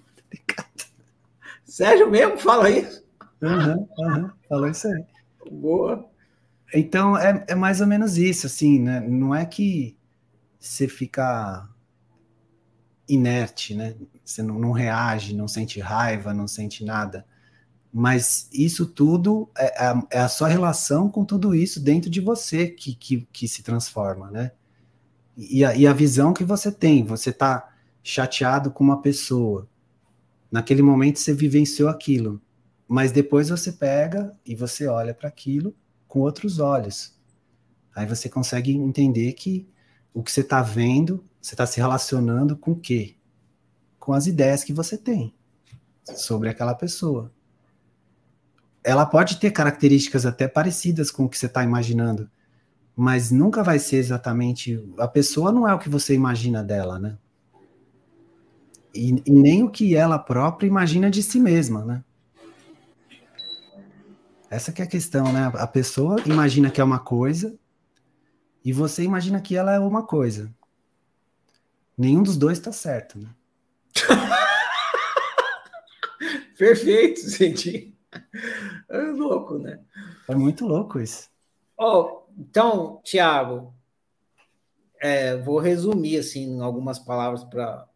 Sérgio 1.64 2.10
mesmo 2.10 2.38
fala 2.38 2.68
isso? 2.68 3.04
Uhum, 3.40 3.88
uhum, 3.98 4.30
falou 4.48 4.68
isso 4.68 4.88
aí. 4.88 5.04
Boa. 5.48 6.10
Então 6.74 7.16
é, 7.16 7.44
é 7.46 7.54
mais 7.54 7.80
ou 7.80 7.86
menos 7.86 8.18
isso, 8.18 8.48
assim, 8.48 8.80
né? 8.80 8.98
Não 8.98 9.32
é 9.32 9.46
que 9.46 9.96
você 10.58 10.88
fica 10.88 11.68
inerte, 13.08 13.74
né? 13.74 13.94
Você 14.24 14.42
não, 14.42 14.58
não 14.58 14.72
reage, 14.72 15.34
não 15.34 15.48
sente 15.48 15.80
raiva, 15.80 16.34
não 16.34 16.48
sente 16.48 16.84
nada. 16.84 17.26
Mas 17.92 18.48
isso 18.52 18.86
tudo 18.86 19.50
é, 19.56 19.86
é, 19.86 19.94
é 20.10 20.18
a 20.20 20.28
sua 20.28 20.48
relação 20.48 21.08
com 21.08 21.24
tudo 21.24 21.54
isso 21.54 21.80
dentro 21.80 22.10
de 22.10 22.20
você 22.20 22.68
que, 22.68 22.94
que, 22.94 23.26
que 23.32 23.48
se 23.48 23.62
transforma, 23.62 24.30
né? 24.30 24.52
e 25.36 25.64
a, 25.64 25.76
e 25.76 25.86
a 25.86 25.92
visão 25.92 26.32
que 26.32 26.44
você 26.44 26.72
tem. 26.72 27.04
Você 27.04 27.30
está 27.30 27.70
chateado 28.02 28.70
com 28.70 28.82
uma 28.82 29.02
pessoa. 29.02 29.68
Naquele 30.50 30.80
momento 30.82 31.18
você 31.18 31.34
vivenciou 31.34 31.88
aquilo, 31.88 32.40
mas 32.88 33.12
depois 33.12 33.50
você 33.50 33.72
pega 33.72 34.32
e 34.44 34.54
você 34.54 34.86
olha 34.86 35.12
para 35.12 35.28
aquilo 35.28 35.74
com 36.08 36.20
outros 36.20 36.58
olhos. 36.58 37.14
Aí 37.94 38.06
você 38.06 38.28
consegue 38.28 38.72
entender 38.72 39.32
que 39.34 39.68
o 40.14 40.22
que 40.22 40.32
você 40.32 40.40
está 40.40 40.62
vendo, 40.62 41.22
você 41.46 41.54
está 41.54 41.64
se 41.64 41.78
relacionando 41.78 42.56
com 42.56 42.72
o 42.72 42.76
quê? 42.76 43.14
Com 44.00 44.12
as 44.12 44.26
ideias 44.26 44.64
que 44.64 44.72
você 44.72 44.98
tem 44.98 45.32
sobre 46.16 46.48
aquela 46.48 46.74
pessoa. 46.74 47.32
Ela 48.82 49.06
pode 49.06 49.38
ter 49.38 49.52
características 49.52 50.26
até 50.26 50.48
parecidas 50.48 51.08
com 51.08 51.24
o 51.24 51.28
que 51.28 51.38
você 51.38 51.46
está 51.46 51.62
imaginando, 51.62 52.28
mas 52.96 53.30
nunca 53.30 53.62
vai 53.62 53.78
ser 53.78 53.98
exatamente. 53.98 54.84
A 54.98 55.06
pessoa 55.06 55.52
não 55.52 55.68
é 55.68 55.72
o 55.72 55.78
que 55.78 55.88
você 55.88 56.14
imagina 56.14 56.64
dela, 56.64 56.98
né? 56.98 57.16
E, 58.92 59.22
e, 59.24 59.30
nem 59.30 59.62
o 59.62 59.70
que 59.70 59.94
ela 59.94 60.18
própria 60.18 60.66
imagina 60.66 61.08
de 61.08 61.22
si 61.22 61.38
mesma, 61.38 61.84
né? 61.84 62.04
Essa 64.50 64.72
que 64.72 64.82
é 64.82 64.84
a 64.84 64.88
questão, 64.88 65.32
né? 65.32 65.52
A 65.54 65.66
pessoa 65.68 66.20
imagina 66.26 66.72
que 66.72 66.80
é 66.80 66.84
uma 66.84 66.98
coisa 66.98 67.56
e 68.64 68.72
você 68.72 69.04
imagina 69.04 69.40
que 69.40 69.54
ela 69.54 69.72
é 69.72 69.78
uma 69.78 70.04
coisa. 70.04 70.52
Nenhum 71.96 72.22
dos 72.22 72.36
dois 72.36 72.58
está 72.58 72.72
certo, 72.72 73.18
né? 73.18 73.30
Perfeito, 76.58 77.20
senti. 77.20 77.96
É 78.88 78.98
louco, 78.98 79.58
né? 79.58 79.80
É 80.28 80.34
muito 80.34 80.66
louco 80.66 80.98
isso. 80.98 81.28
Oh, 81.78 82.22
então, 82.36 83.00
Tiago, 83.04 83.74
é, 85.00 85.36
vou 85.36 85.58
resumir 85.58 86.18
assim 86.18 86.44
em 86.44 86.60
algumas 86.60 86.98
palavras 86.98 87.44
para 87.44 87.86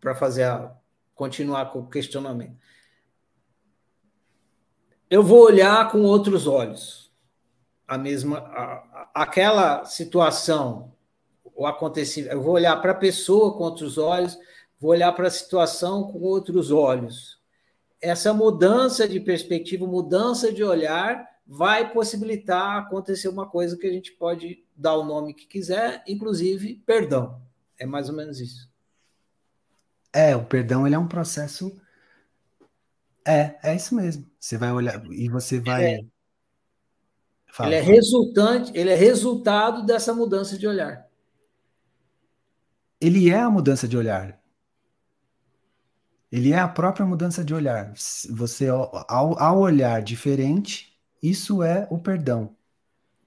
para 0.00 0.14
fazer 0.14 0.44
a, 0.44 0.76
continuar 1.14 1.72
com 1.72 1.78
o 1.78 1.88
questionamento. 1.88 2.58
Eu 5.08 5.22
vou 5.22 5.44
olhar 5.44 5.90
com 5.90 6.02
outros 6.02 6.46
olhos 6.46 7.10
a 7.86 7.96
mesma 7.96 8.38
a, 8.38 9.10
aquela 9.14 9.84
situação 9.84 10.93
o 11.54 11.66
acontecimento. 11.66 12.32
Eu 12.32 12.42
vou 12.42 12.54
olhar 12.54 12.76
para 12.76 12.92
a 12.92 12.96
pessoa 12.96 13.56
com 13.56 13.64
outros 13.64 13.98
olhos, 13.98 14.38
vou 14.78 14.90
olhar 14.90 15.12
para 15.12 15.28
a 15.28 15.30
situação 15.30 16.04
com 16.04 16.20
outros 16.20 16.70
olhos. 16.70 17.40
Essa 18.00 18.34
mudança 18.34 19.08
de 19.08 19.20
perspectiva, 19.20 19.86
mudança 19.86 20.52
de 20.52 20.62
olhar 20.62 21.26
vai 21.46 21.92
possibilitar 21.92 22.78
acontecer 22.78 23.28
uma 23.28 23.48
coisa 23.48 23.76
que 23.76 23.86
a 23.86 23.92
gente 23.92 24.12
pode 24.12 24.64
dar 24.74 24.96
o 24.96 25.04
nome 25.04 25.34
que 25.34 25.46
quiser, 25.46 26.02
inclusive 26.06 26.82
perdão. 26.86 27.40
É 27.78 27.86
mais 27.86 28.08
ou 28.08 28.14
menos 28.14 28.40
isso. 28.40 28.68
É, 30.12 30.34
o 30.36 30.44
perdão 30.44 30.86
ele 30.86 30.94
é 30.94 30.98
um 30.98 31.08
processo. 31.08 31.74
É, 33.26 33.56
é 33.62 33.74
isso 33.74 33.94
mesmo. 33.94 34.24
Você 34.38 34.56
vai 34.56 34.72
olhar 34.72 35.04
e 35.10 35.28
você 35.28 35.58
vai. 35.58 35.84
É. 35.84 36.00
Ele 37.60 37.74
é 37.74 37.80
resultante, 37.80 38.72
ele 38.74 38.90
é 38.90 38.94
resultado 38.94 39.84
dessa 39.84 40.12
mudança 40.12 40.58
de 40.58 40.66
olhar. 40.66 41.08
Ele 43.00 43.30
é 43.30 43.40
a 43.40 43.50
mudança 43.50 43.86
de 43.86 43.96
olhar. 43.96 44.40
Ele 46.30 46.52
é 46.52 46.58
a 46.58 46.68
própria 46.68 47.06
mudança 47.06 47.44
de 47.44 47.54
olhar. 47.54 47.92
Você, 48.30 48.66
ao, 48.68 49.38
ao 49.38 49.58
olhar 49.60 50.02
diferente, 50.02 50.98
isso 51.22 51.62
é 51.62 51.86
o 51.90 51.98
perdão. 51.98 52.56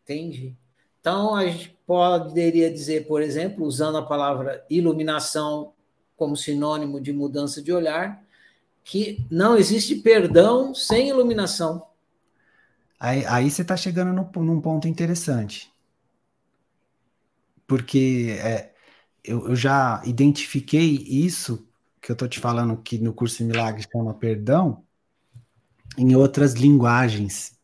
Entendi. 0.04 0.58
Então, 1.00 1.36
a 1.36 1.46
gente 1.46 1.70
poderia 1.86 2.72
dizer, 2.72 3.08
por 3.08 3.22
exemplo, 3.22 3.66
usando 3.66 3.98
a 3.98 4.06
palavra 4.06 4.66
iluminação 4.70 5.74
como 6.18 6.36
sinônimo 6.36 7.00
de 7.00 7.14
mudança 7.14 7.62
de 7.62 7.72
olhar, 7.72 8.22
que 8.84 9.26
não 9.32 9.56
existe 9.56 9.96
perdão 9.96 10.74
sem 10.74 11.10
iluminação. 11.10 11.88
Aí, 13.00 13.26
aí 13.26 13.50
você 13.50 13.62
está 13.62 13.78
chegando 13.78 14.12
no, 14.12 14.44
num 14.44 14.60
ponto 14.60 14.88
interessante. 14.88 15.72
Porque 17.68 18.38
é, 18.40 18.74
eu, 19.28 19.50
eu, 19.50 19.56
já 19.56 20.02
identifiquei 20.06 21.04
isso 21.08 21.68
que 22.02 22.12
eu 22.12 22.14
estou 22.14 22.28
te 22.28 22.40
falando 22.40 22.78
que 22.78 22.98
no 22.98 23.14
curso 23.14 23.38
de 23.38 23.44
milagres 23.44 23.88
chama 23.92 24.14
perdão 24.14 24.84
em 25.98 26.16
outras 26.16 26.54
linguagens 26.54 27.58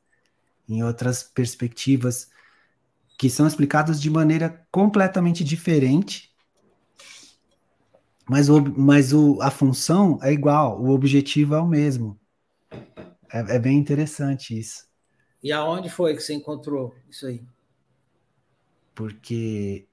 em 0.67 0.83
outras 0.83 1.23
perspectivas 1.23 2.29
que 3.17 3.29
são 3.29 3.47
explicadas 3.47 4.01
de 4.01 4.09
maneira 4.09 4.65
completamente 4.71 5.43
diferente, 5.43 6.33
mas, 8.27 8.49
o, 8.49 8.61
mas 8.61 9.13
o, 9.13 9.41
a 9.41 9.51
função 9.51 10.19
é 10.21 10.31
igual, 10.31 10.81
o 10.81 10.89
objetivo 10.89 11.55
é 11.55 11.59
o 11.59 11.67
mesmo. 11.67 12.19
É, 13.31 13.55
é 13.55 13.59
bem 13.59 13.77
interessante 13.77 14.57
isso. 14.57 14.87
E 15.41 15.51
aonde 15.51 15.89
foi 15.89 16.15
que 16.15 16.21
você 16.21 16.33
encontrou 16.33 16.95
isso 17.09 17.27
aí? 17.27 17.43
Porque 18.95 19.87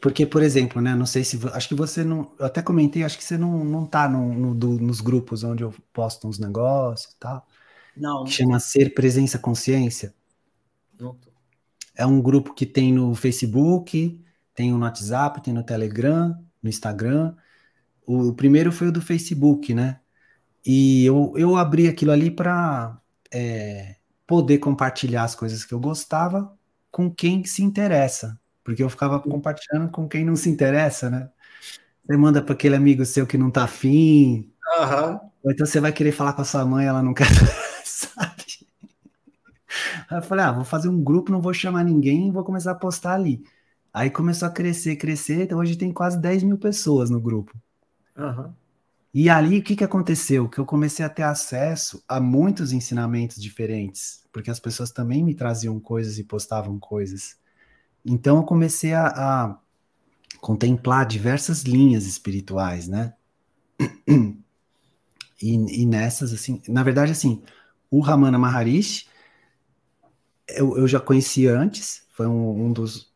Porque, 0.00 0.24
por 0.24 0.42
exemplo, 0.42 0.80
né? 0.80 0.94
Não 0.94 1.06
sei 1.06 1.24
se. 1.24 1.38
Acho 1.52 1.68
que 1.68 1.74
você 1.74 2.04
não. 2.04 2.32
Eu 2.38 2.46
até 2.46 2.62
comentei, 2.62 3.02
acho 3.02 3.18
que 3.18 3.24
você 3.24 3.36
não, 3.36 3.64
não 3.64 3.86
tá 3.86 4.08
no, 4.08 4.32
no 4.32 4.54
do, 4.54 4.78
nos 4.80 5.00
grupos 5.00 5.42
onde 5.42 5.64
eu 5.64 5.74
posto 5.92 6.28
uns 6.28 6.38
negócios 6.38 7.12
e 7.14 7.18
tal. 7.18 7.46
Não. 7.96 8.24
Que 8.24 8.30
chama 8.30 8.60
Ser 8.60 8.94
Presença 8.94 9.38
Consciência. 9.38 10.14
Não 10.98 11.14
tô. 11.14 11.30
É 11.96 12.06
um 12.06 12.22
grupo 12.22 12.54
que 12.54 12.64
tem 12.64 12.92
no 12.92 13.12
Facebook, 13.14 14.24
tem 14.54 14.70
no 14.70 14.78
WhatsApp, 14.78 15.42
tem 15.42 15.52
no 15.52 15.64
Telegram, 15.64 16.38
no 16.62 16.68
Instagram. 16.68 17.34
O, 18.06 18.28
o 18.28 18.34
primeiro 18.34 18.70
foi 18.70 18.88
o 18.88 18.92
do 18.92 19.02
Facebook, 19.02 19.74
né? 19.74 19.98
E 20.64 21.04
eu, 21.04 21.32
eu 21.36 21.56
abri 21.56 21.88
aquilo 21.88 22.12
ali 22.12 22.30
para 22.30 23.00
é, 23.32 23.96
poder 24.26 24.58
compartilhar 24.58 25.24
as 25.24 25.34
coisas 25.34 25.64
que 25.64 25.74
eu 25.74 25.80
gostava 25.80 26.56
com 26.90 27.10
quem 27.10 27.44
se 27.44 27.62
interessa. 27.62 28.38
Porque 28.68 28.82
eu 28.82 28.90
ficava 28.90 29.18
compartilhando 29.18 29.90
com 29.90 30.06
quem 30.06 30.26
não 30.26 30.36
se 30.36 30.50
interessa, 30.50 31.08
né? 31.08 31.30
Você 32.04 32.18
manda 32.18 32.42
para 32.42 32.52
aquele 32.52 32.76
amigo 32.76 33.02
seu 33.02 33.26
que 33.26 33.38
não 33.38 33.50
tá 33.50 33.64
afim. 33.64 34.52
Uhum. 34.78 35.20
Ou 35.42 35.50
então 35.50 35.64
você 35.64 35.80
vai 35.80 35.90
querer 35.90 36.12
falar 36.12 36.34
com 36.34 36.42
a 36.42 36.44
sua 36.44 36.66
mãe, 36.66 36.84
ela 36.84 37.02
não 37.02 37.14
quer, 37.14 37.24
sabe? 37.82 38.44
Aí 40.10 40.18
eu 40.18 40.22
falei, 40.22 40.44
ah, 40.44 40.52
vou 40.52 40.66
fazer 40.66 40.90
um 40.90 41.02
grupo, 41.02 41.32
não 41.32 41.40
vou 41.40 41.54
chamar 41.54 41.82
ninguém, 41.82 42.30
vou 42.30 42.44
começar 42.44 42.72
a 42.72 42.74
postar 42.74 43.14
ali. 43.14 43.42
Aí 43.90 44.10
começou 44.10 44.46
a 44.46 44.50
crescer, 44.50 44.96
crescer, 44.96 45.44
então 45.44 45.60
hoje 45.60 45.74
tem 45.74 45.90
quase 45.90 46.20
10 46.20 46.42
mil 46.42 46.58
pessoas 46.58 47.08
no 47.08 47.18
grupo. 47.18 47.56
Uhum. 48.18 48.52
E 49.14 49.30
ali, 49.30 49.60
o 49.60 49.62
que, 49.62 49.76
que 49.76 49.84
aconteceu? 49.84 50.46
Que 50.46 50.58
eu 50.58 50.66
comecei 50.66 51.06
a 51.06 51.08
ter 51.08 51.22
acesso 51.22 52.04
a 52.06 52.20
muitos 52.20 52.74
ensinamentos 52.74 53.40
diferentes, 53.40 54.22
porque 54.30 54.50
as 54.50 54.60
pessoas 54.60 54.90
também 54.90 55.24
me 55.24 55.34
traziam 55.34 55.80
coisas 55.80 56.18
e 56.18 56.24
postavam 56.24 56.78
coisas. 56.78 57.38
Então 58.08 58.38
eu 58.38 58.42
comecei 58.42 58.94
a, 58.94 59.06
a 59.06 59.58
contemplar 60.40 61.06
diversas 61.06 61.62
linhas 61.62 62.06
espirituais, 62.06 62.88
né? 62.88 63.14
E, 65.40 65.54
e, 65.82 65.86
nessas, 65.86 66.32
assim, 66.32 66.60
na 66.66 66.82
verdade, 66.82 67.12
assim, 67.12 67.40
o 67.88 68.00
Ramana 68.00 68.36
Maharishi, 68.36 69.06
eu, 70.48 70.76
eu 70.76 70.88
já 70.88 70.98
conhecia 70.98 71.56
antes, 71.56 72.02
foi 72.10 72.26
um, 72.26 72.64
um 72.64 72.72
dos 72.72 73.12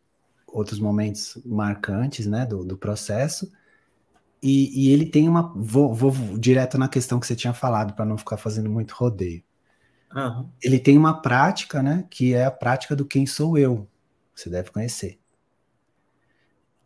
outros 0.46 0.78
momentos 0.78 1.36
marcantes, 1.44 2.26
né, 2.28 2.46
do, 2.46 2.64
do 2.64 2.78
processo, 2.78 3.50
e, 4.40 4.86
e, 4.86 4.92
ele 4.92 5.06
tem 5.06 5.28
uma. 5.28 5.52
Vou, 5.56 5.94
vou, 5.94 6.12
direto 6.36 6.76
na 6.76 6.88
questão 6.88 7.20
que 7.20 7.26
você 7.26 7.34
tinha 7.34 7.52
falado, 7.52 7.94
para 7.94 8.04
não 8.04 8.18
ficar 8.18 8.36
fazendo 8.36 8.68
muito 8.68 8.92
rodeio. 8.92 9.42
Uhum. 10.14 10.48
Ele 10.60 10.80
tem 10.80 10.98
uma 10.98 11.22
prática, 11.22 11.80
né? 11.82 12.04
Que 12.10 12.34
é 12.34 12.44
a 12.44 12.50
prática 12.50 12.96
do 12.96 13.04
quem 13.04 13.24
sou 13.24 13.56
eu. 13.56 13.88
Você 14.34 14.48
deve 14.48 14.70
conhecer. 14.70 15.18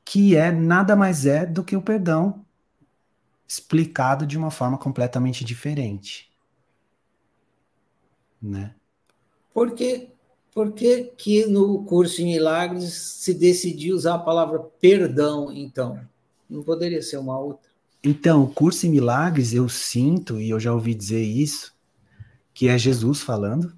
Que 0.05 0.37
é 0.37 0.51
nada 0.51 0.95
mais 0.95 1.27
é 1.27 1.45
do 1.45 1.65
que 1.65 1.77
o 1.77 1.83
perdão 1.83 2.45
explicado 3.49 4.27
de 4.27 4.37
uma 4.37 4.51
forma 4.51 4.77
completamente 4.77 5.45
diferente. 5.45 6.31
Né? 8.43 8.75
Por 9.55 9.73
que, 9.75 10.09
por 10.53 10.73
que, 10.73 11.13
que 11.17 11.47
no 11.47 11.85
curso 11.85 12.21
em 12.21 12.27
Milagres 12.27 12.93
se 12.93 13.33
decidiu 13.33 13.97
usar 13.97 14.15
a 14.15 14.19
palavra 14.19 14.59
perdão, 14.59 15.53
então? 15.53 16.01
Não 16.49 16.63
poderia 16.63 17.03
ser 17.03 17.19
uma 17.19 17.39
outra. 17.39 17.71
Então, 18.03 18.45
o 18.45 18.49
curso 18.49 18.87
em 18.87 18.91
milagres, 18.91 19.53
eu 19.53 19.69
sinto, 19.69 20.41
e 20.41 20.51
eu 20.51 20.61
já 20.61 20.73
ouvi 20.73 20.95
dizer 20.95 21.23
isso, 21.23 21.75
que 22.55 22.69
é 22.69 22.79
Jesus 22.79 23.21
falando, 23.21 23.77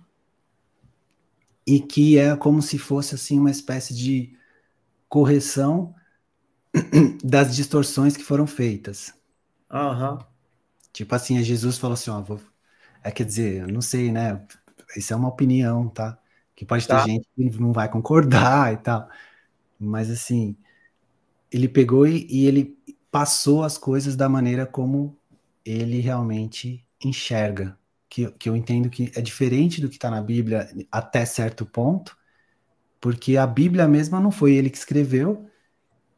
e 1.68 1.80
que 1.80 2.16
é 2.18 2.34
como 2.34 2.62
se 2.62 2.78
fosse 2.78 3.14
assim 3.14 3.38
uma 3.38 3.50
espécie 3.50 3.94
de 3.94 4.34
correção 5.06 5.94
das 7.22 7.54
distorções 7.54 8.16
que 8.16 8.24
foram 8.24 8.46
feitas. 8.46 9.12
Uhum. 9.70 10.18
Tipo 10.94 11.14
assim, 11.14 11.42
Jesus 11.44 11.76
falou 11.76 11.92
assim, 11.92 12.10
ó, 12.10 12.22
vou... 12.22 12.40
é 13.04 13.10
quer 13.10 13.24
dizer, 13.24 13.62
eu 13.62 13.68
não 13.68 13.82
sei, 13.82 14.10
né? 14.10 14.42
Isso 14.96 15.12
é 15.12 15.16
uma 15.16 15.28
opinião, 15.28 15.88
tá? 15.90 16.18
Que 16.56 16.64
pode 16.64 16.88
tá. 16.88 17.04
ter 17.04 17.10
gente 17.10 17.28
que 17.36 17.60
não 17.60 17.70
vai 17.70 17.90
concordar 17.90 18.72
e 18.72 18.78
tal. 18.78 19.06
Mas 19.78 20.10
assim, 20.10 20.56
ele 21.52 21.68
pegou 21.68 22.06
e, 22.06 22.26
e 22.30 22.46
ele 22.46 22.78
passou 23.10 23.62
as 23.62 23.76
coisas 23.76 24.16
da 24.16 24.26
maneira 24.26 24.64
como 24.64 25.14
ele 25.66 26.00
realmente 26.00 26.82
enxerga. 27.04 27.77
Que, 28.08 28.30
que 28.32 28.48
eu 28.48 28.56
entendo 28.56 28.88
que 28.88 29.12
é 29.14 29.20
diferente 29.20 29.80
do 29.80 29.88
que 29.88 29.96
está 29.96 30.10
na 30.10 30.22
Bíblia 30.22 30.70
até 30.90 31.26
certo 31.26 31.66
ponto, 31.66 32.16
porque 33.00 33.36
a 33.36 33.46
Bíblia 33.46 33.86
mesma 33.86 34.18
não 34.18 34.30
foi 34.30 34.54
ele 34.54 34.70
que 34.70 34.78
escreveu, 34.78 35.48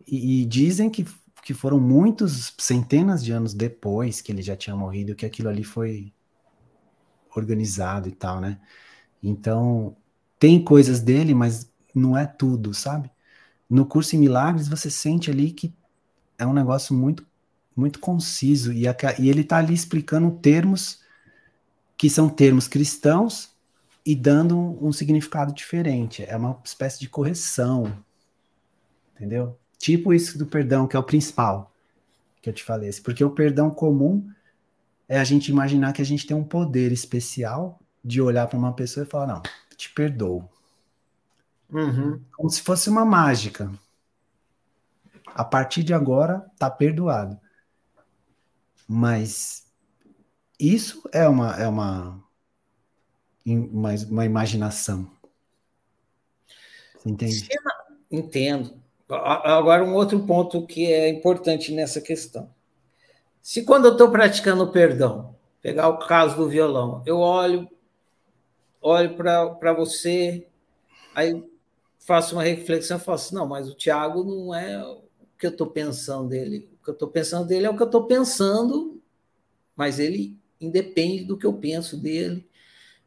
e, 0.07 0.43
e, 0.43 0.45
dizem 0.47 0.89
que, 0.91 1.07
que 1.43 1.55
foram 1.55 1.79
muitos, 1.79 2.55
centenas 2.59 3.25
de 3.25 3.33
anos 3.33 3.55
depois 3.55 4.21
que 4.21 4.33
ele 4.33 4.43
já 4.43 4.57
tinha 4.57 4.75
morrido, 4.75 5.15
que 5.15 5.27
aquilo 5.27 5.49
ali 5.49 5.63
foi 5.63 6.13
organizado 7.35 8.09
e 8.09 8.13
tal, 8.13 8.41
né? 8.41 8.59
Então, 9.23 9.97
tem 10.39 10.63
coisas 10.63 11.01
dele, 11.01 11.35
mas 11.35 11.71
não 11.95 12.17
é 12.17 12.27
tudo, 12.27 12.73
sabe? 12.75 13.11
No 13.69 13.87
curso 13.87 14.17
em 14.17 14.19
milagres, 14.19 14.69
você 14.69 14.91
sente 14.91 15.31
ali 15.31 15.53
que 15.53 15.73
é 16.39 16.47
um 16.47 16.53
negócio 16.53 16.95
muito, 16.95 17.25
muito 17.77 18.01
conciso 18.01 18.73
e, 18.73 18.89
a, 18.89 18.97
e 19.19 19.29
ele 19.29 19.43
está 19.43 19.59
ali 19.59 19.75
explicando 19.75 20.31
termos 20.39 21.01
que 22.01 22.09
são 22.09 22.31
termos 22.31 22.67
cristãos 22.67 23.51
e 24.07 24.17
dando 24.17 24.59
um, 24.59 24.87
um 24.87 24.91
significado 24.91 25.53
diferente. 25.53 26.25
É 26.25 26.35
uma 26.35 26.59
espécie 26.65 26.99
de 26.99 27.11
correção, 27.11 27.95
entendeu? 29.15 29.59
Tipo 29.77 30.15
isso 30.15 30.39
do 30.39 30.47
perdão, 30.47 30.87
que 30.87 30.97
é 30.97 30.99
o 30.99 31.03
principal 31.03 31.71
que 32.41 32.49
eu 32.49 32.55
te 32.55 32.65
falei. 32.65 32.91
Porque 33.05 33.23
o 33.23 33.29
perdão 33.29 33.69
comum 33.69 34.27
é 35.07 35.21
a 35.21 35.25
gente 35.25 35.51
imaginar 35.51 35.93
que 35.93 36.01
a 36.01 36.05
gente 36.05 36.27
tem 36.27 36.35
um 36.35 36.43
poder 36.43 36.91
especial 36.91 37.79
de 38.03 38.23
olhar 38.23 38.47
para 38.47 38.59
uma 38.59 38.73
pessoa 38.73 39.05
e 39.05 39.11
falar: 39.11 39.27
não, 39.27 39.43
te 39.77 39.93
perdoo. 39.93 40.49
Uhum. 41.71 42.19
Como 42.33 42.49
se 42.49 42.63
fosse 42.63 42.89
uma 42.89 43.05
mágica. 43.05 43.71
A 45.27 45.45
partir 45.45 45.83
de 45.83 45.93
agora, 45.93 46.51
tá 46.59 46.71
perdoado. 46.71 47.39
Mas 48.89 49.70
isso 50.61 51.09
é 51.13 51.27
uma, 51.27 51.57
é 51.57 51.67
uma, 51.67 52.23
uma, 53.47 53.91
uma 54.11 54.25
imaginação. 54.27 55.11
Entende? 57.05 57.49
Entendo. 58.11 58.79
Agora, 59.09 59.83
um 59.83 59.95
outro 59.95 60.21
ponto 60.27 60.67
que 60.67 60.93
é 60.93 61.09
importante 61.09 61.73
nessa 61.73 62.01
questão. 62.01 62.49
Se 63.43 63.65
quando 63.65 63.87
eu 63.87 63.93
estou 63.93 64.11
praticando 64.11 64.65
o 64.65 64.71
perdão, 64.71 65.35
pegar 65.63 65.89
o 65.89 65.99
caso 65.99 66.37
do 66.37 66.49
violão, 66.49 67.03
eu 67.07 67.19
olho, 67.19 67.69
olho 68.81 69.17
para 69.17 69.73
você, 69.73 70.47
aí 71.15 71.43
faço 71.99 72.37
uma 72.37 72.43
reflexão 72.43 72.99
e 72.99 73.01
falo 73.01 73.17
assim, 73.17 73.35
não, 73.35 73.47
mas 73.47 73.69
o 73.69 73.75
Tiago 73.75 74.23
não 74.23 74.55
é 74.55 74.85
o 74.85 75.03
que 75.39 75.47
eu 75.47 75.51
estou 75.51 75.67
pensando 75.67 76.29
dele. 76.29 76.69
O 76.81 76.85
que 76.85 76.91
eu 76.91 76.95
estou 76.95 77.09
pensando 77.09 77.47
dele 77.47 77.67
é 77.67 77.71
o 77.71 77.77
que 77.77 77.83
eu 77.83 77.87
estou 77.87 78.07
pensando, 78.07 79.01
mas 79.75 79.99
ele 79.99 80.40
independe 80.61 81.25
do 81.25 81.37
que 81.37 81.47
eu 81.47 81.53
penso 81.53 81.97
dele. 81.97 82.47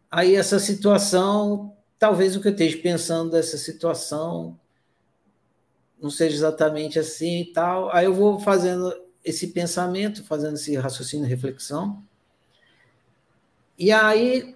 Aí 0.10 0.36
essa 0.36 0.60
situação, 0.60 1.76
talvez 2.00 2.36
o 2.36 2.42
que 2.42 2.48
eu 2.48 2.52
esteja 2.52 2.78
pensando 2.78 3.32
dessa 3.32 3.58
situação 3.58 4.60
não 6.02 6.10
seja 6.10 6.36
exatamente 6.36 7.00
assim 7.00 7.42
e 7.42 7.46
tal. 7.46 7.90
Aí 7.94 8.06
eu 8.06 8.14
vou 8.14 8.40
fazendo 8.40 8.94
esse 9.24 9.48
pensamento, 9.48 10.24
fazendo 10.24 10.56
esse 10.56 10.76
raciocínio, 10.76 11.28
reflexão. 11.28 12.04
E 13.78 13.92
aí 13.92 14.56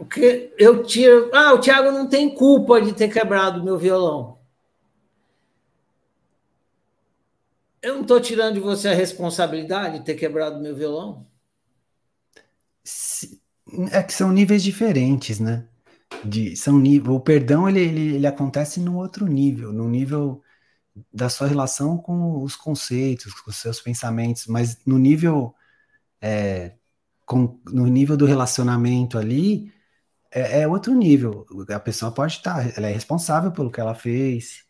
porque 0.00 0.54
eu 0.56 0.82
tiro. 0.82 1.30
Ah, 1.34 1.52
o 1.52 1.60
Thiago 1.60 1.90
não 1.90 2.08
tem 2.08 2.34
culpa 2.34 2.80
de 2.80 2.94
ter 2.94 3.12
quebrado 3.12 3.62
meu 3.62 3.76
violão. 3.76 4.38
Eu 7.82 7.96
não 7.96 8.00
estou 8.00 8.18
tirando 8.18 8.54
de 8.54 8.60
você 8.60 8.88
a 8.88 8.94
responsabilidade 8.94 9.98
de 9.98 10.04
ter 10.06 10.14
quebrado 10.14 10.58
meu 10.58 10.74
violão? 10.74 11.26
É 13.92 14.02
que 14.02 14.12
são 14.12 14.32
níveis 14.32 14.62
diferentes, 14.62 15.38
né? 15.40 15.66
De, 16.24 16.56
são 16.56 16.78
nível, 16.78 17.14
o 17.14 17.20
perdão 17.20 17.68
ele, 17.68 17.80
ele, 17.80 18.16
ele 18.16 18.26
acontece 18.26 18.80
num 18.80 18.96
outro 18.96 19.26
nível, 19.26 19.72
no 19.72 19.88
nível 19.88 20.42
da 21.12 21.28
sua 21.28 21.46
relação 21.46 21.96
com 21.96 22.42
os 22.42 22.56
conceitos, 22.56 23.32
com 23.34 23.50
os 23.50 23.56
seus 23.56 23.80
pensamentos, 23.80 24.46
mas 24.46 24.78
no 24.84 24.98
nível 24.98 25.54
é, 26.20 26.72
com, 27.24 27.60
no 27.66 27.86
nível 27.86 28.16
do 28.16 28.26
relacionamento 28.26 29.16
ali, 29.16 29.72
é, 30.32 30.62
é, 30.62 30.68
outro 30.68 30.94
nível. 30.94 31.46
A 31.68 31.80
pessoa 31.80 32.12
pode 32.12 32.34
estar, 32.34 32.76
ela 32.76 32.88
é 32.88 32.92
responsável 32.92 33.52
pelo 33.52 33.70
que 33.70 33.80
ela 33.80 33.94
fez. 33.94 34.64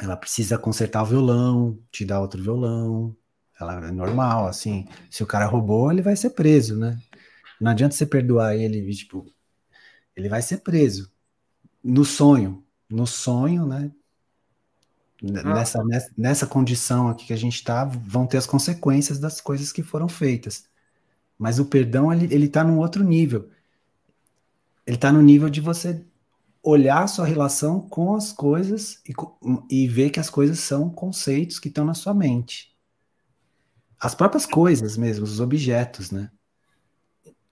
Ela 0.00 0.16
precisa 0.16 0.56
consertar 0.58 1.02
o 1.02 1.06
violão, 1.06 1.78
te 1.92 2.04
dar 2.06 2.20
outro 2.20 2.42
violão. 2.42 3.14
Ela 3.60 3.88
é 3.88 3.92
normal, 3.92 4.46
assim. 4.46 4.86
Se 5.10 5.22
o 5.22 5.26
cara 5.26 5.44
roubou, 5.44 5.92
ele 5.92 6.00
vai 6.00 6.16
ser 6.16 6.30
preso, 6.30 6.74
né? 6.78 6.98
Não 7.60 7.70
adianta 7.70 7.94
você 7.94 8.06
perdoar 8.06 8.56
ele, 8.56 8.94
tipo, 8.94 9.26
ele 10.16 10.28
vai 10.28 10.42
ser 10.42 10.58
preso. 10.58 11.12
No 11.82 12.04
sonho, 12.04 12.64
no 12.88 13.06
sonho, 13.06 13.66
né? 13.66 13.92
Nessa, 15.22 15.84
nessa, 15.84 16.10
nessa 16.16 16.46
condição 16.46 17.08
aqui 17.08 17.26
que 17.26 17.32
a 17.32 17.36
gente 17.36 17.56
está, 17.56 17.84
vão 17.84 18.26
ter 18.26 18.38
as 18.38 18.46
consequências 18.46 19.18
das 19.18 19.40
coisas 19.40 19.70
que 19.70 19.82
foram 19.82 20.08
feitas. 20.08 20.64
Mas 21.38 21.58
o 21.58 21.66
perdão, 21.66 22.12
ele, 22.12 22.32
ele 22.34 22.48
tá 22.48 22.64
num 22.64 22.78
outro 22.78 23.04
nível. 23.04 23.50
Ele 24.86 24.96
está 24.96 25.12
no 25.12 25.20
nível 25.20 25.50
de 25.50 25.60
você 25.60 26.04
olhar 26.62 27.02
a 27.02 27.06
sua 27.06 27.26
relação 27.26 27.80
com 27.80 28.14
as 28.14 28.32
coisas 28.32 29.02
e, 29.06 29.14
e 29.70 29.88
ver 29.88 30.10
que 30.10 30.20
as 30.20 30.30
coisas 30.30 30.60
são 30.60 30.90
conceitos 30.90 31.58
que 31.58 31.68
estão 31.68 31.84
na 31.84 31.94
sua 31.94 32.14
mente. 32.14 32.74
As 33.98 34.14
próprias 34.14 34.46
coisas 34.46 34.96
mesmo, 34.96 35.24
os 35.24 35.40
objetos, 35.40 36.10
né? 36.10 36.30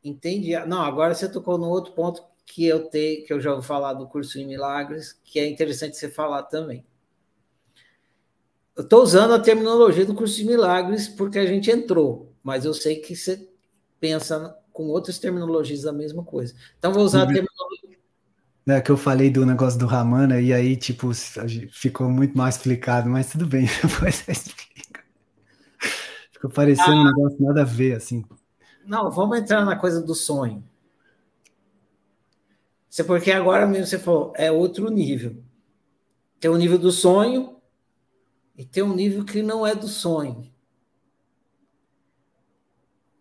Entendi. 0.03 0.57
Não, 0.67 0.81
agora 0.81 1.15
você 1.15 1.29
tocou 1.29 1.59
no 1.59 1.69
outro 1.69 1.93
ponto 1.93 2.23
que 2.47 2.65
eu 2.65 2.89
tenho, 2.89 3.25
que 3.27 3.33
eu 3.33 3.41
já 3.41 3.53
vou 3.53 3.63
falar 3.63 3.95
do 3.95 4.07
curso 4.07 4.39
em 4.39 4.47
milagres, 4.47 5.13
que 5.25 5.39
é 5.39 5.49
interessante 5.49 5.97
você 5.97 6.09
falar 6.09 6.45
também. 6.45 6.85
Eu 8.77 8.85
estou 8.85 9.03
usando 9.03 9.35
a 9.35 9.41
terminologia 9.41 10.07
do 10.07 10.15
curso 10.15 10.37
de 10.37 10.45
milagres 10.45 11.09
porque 11.09 11.39
a 11.39 11.47
gente 11.47 11.71
entrou, 11.71 12.33
mas 12.43 12.65
eu 12.65 12.73
sei 12.73 12.97
que 12.97 13.15
você 13.15 13.49
pensa 13.99 14.57
com 14.73 14.85
outras 14.85 15.19
terminologias 15.19 15.85
a 15.85 15.93
mesma 15.93 16.25
coisa. 16.25 16.55
Então 16.79 16.93
vou 16.93 17.03
usar 17.03 17.25
a 17.25 17.27
terminologia 17.27 17.79
né, 18.69 18.83
que 18.83 18.91
eu 18.91 18.99
falei 18.99 19.31
do 19.31 19.47
negócio 19.47 19.79
do 19.79 19.87
Ramana, 19.87 20.43
e 20.43 20.53
aí, 20.53 20.77
tipo, 20.77 21.11
ficou 21.73 22.11
muito 22.11 22.37
mais 22.37 22.57
explicado, 22.57 23.09
mas 23.09 23.31
tudo 23.31 23.47
bem, 23.47 23.65
depois 23.83 24.29
explica. 24.29 25.01
Ficou 26.31 26.51
parecendo 26.51 26.91
ah, 26.91 27.01
um 27.01 27.05
negócio 27.05 27.37
nada 27.41 27.63
a 27.63 27.65
ver, 27.65 27.97
assim. 27.97 28.23
Não, 28.89 29.11
vamos 29.11 29.39
entrar 29.39 29.67
na 29.67 29.77
coisa 29.77 30.01
do 30.01 30.15
sonho. 30.15 30.65
É 32.99 33.03
porque 33.05 33.31
agora 33.31 33.67
mesmo 33.67 33.87
você 33.87 33.99
falou, 33.99 34.33
é 34.35 34.51
outro 34.51 34.91
nível. 34.91 35.37
Tem 36.41 36.51
o 36.51 36.57
nível 36.57 36.79
do 36.79 36.91
sonho 36.91 37.61
e 38.57 38.65
tem 38.65 38.83
um 38.83 38.95
nível 38.95 39.27
que 39.27 39.43
não 39.43 39.67
é 39.67 39.75
do 39.75 39.87
sonho. 39.87 40.51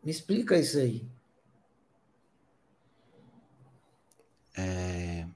Me 0.01 0.09
explica 0.09 0.57
isso 0.57 0.77
aí. 0.79 1.05
É... 4.55 5.27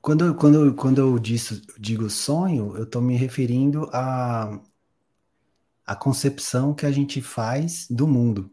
Quando, 0.00 0.34
quando, 0.34 0.74
quando 0.74 0.98
eu 0.98 1.18
digo 1.18 2.08
sonho, 2.08 2.74
eu 2.76 2.84
estou 2.84 3.02
me 3.02 3.16
referindo 3.16 3.88
à, 3.92 4.60
à 5.86 5.94
concepção 5.94 6.74
que 6.74 6.86
a 6.86 6.90
gente 6.90 7.20
faz 7.20 7.86
do 7.90 8.06
mundo. 8.06 8.50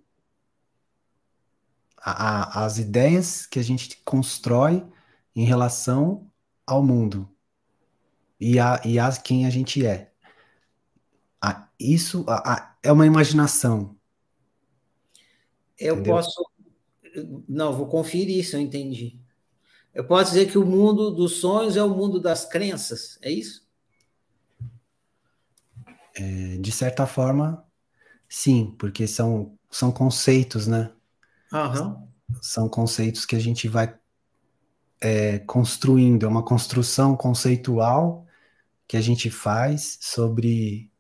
A, 1.98 2.12
a, 2.62 2.66
as 2.66 2.78
ideias 2.78 3.46
que 3.46 3.60
a 3.60 3.64
gente 3.64 4.02
constrói 4.04 4.86
em 5.36 5.46
relação 5.46 6.30
ao 6.66 6.84
mundo 6.84 7.30
e 8.40 8.60
a, 8.60 8.82
e 8.84 8.98
a 8.98 9.12
quem 9.12 9.46
a 9.46 9.50
gente 9.50 9.86
é. 9.86 10.12
A, 11.40 11.68
isso 11.80 12.26
a, 12.28 12.76
é 12.82 12.92
uma 12.92 13.06
imaginação. 13.06 13.96
Eu 15.78 15.96
entendeu? 15.96 16.16
posso. 16.16 16.46
Não, 17.48 17.74
vou 17.74 17.88
conferir 17.88 18.40
isso, 18.40 18.56
eu 18.56 18.60
entendi. 18.62 19.20
Eu 19.94 20.06
posso 20.06 20.32
dizer 20.32 20.50
que 20.50 20.58
o 20.58 20.66
mundo 20.66 21.12
dos 21.12 21.38
sonhos 21.38 21.76
é 21.76 21.84
o 21.84 21.90
mundo 21.90 22.20
das 22.20 22.46
crenças, 22.46 23.20
é 23.22 23.30
isso? 23.30 23.68
É, 26.16 26.58
de 26.58 26.72
certa 26.72 27.08
forma, 27.08 27.66
sim, 28.28 28.76
porque 28.78 29.08
são, 29.08 29.58
são 29.70 29.92
conceitos, 29.92 30.68
né? 30.68 30.92
Uhum. 31.52 32.08
São 32.42 32.70
conceitos 32.70 33.26
que 33.26 33.36
a 33.36 33.40
gente 33.40 33.68
vai 33.68 33.98
é, 35.02 35.40
construindo, 35.40 36.26
é 36.26 36.30
uma 36.30 36.44
construção 36.44 37.16
conceitual 37.18 38.26
que 38.88 38.96
a 38.96 39.02
gente 39.02 39.30
faz 39.32 39.98
sobre 40.02 40.92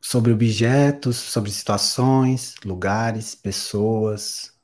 sobre 0.00 0.32
objetos, 0.32 1.16
sobre 1.16 1.50
situações, 1.50 2.54
lugares, 2.64 3.34
pessoas, 3.34 4.56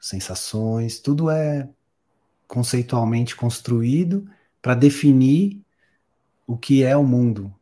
sensações, 0.00 0.98
tudo 0.98 1.30
é 1.30 1.68
conceitualmente 2.48 3.36
construído 3.36 4.28
para 4.60 4.74
definir 4.74 5.62
o 6.46 6.56
que 6.56 6.82
é 6.82 6.96
o 6.96 7.04
mundo, 7.04 7.54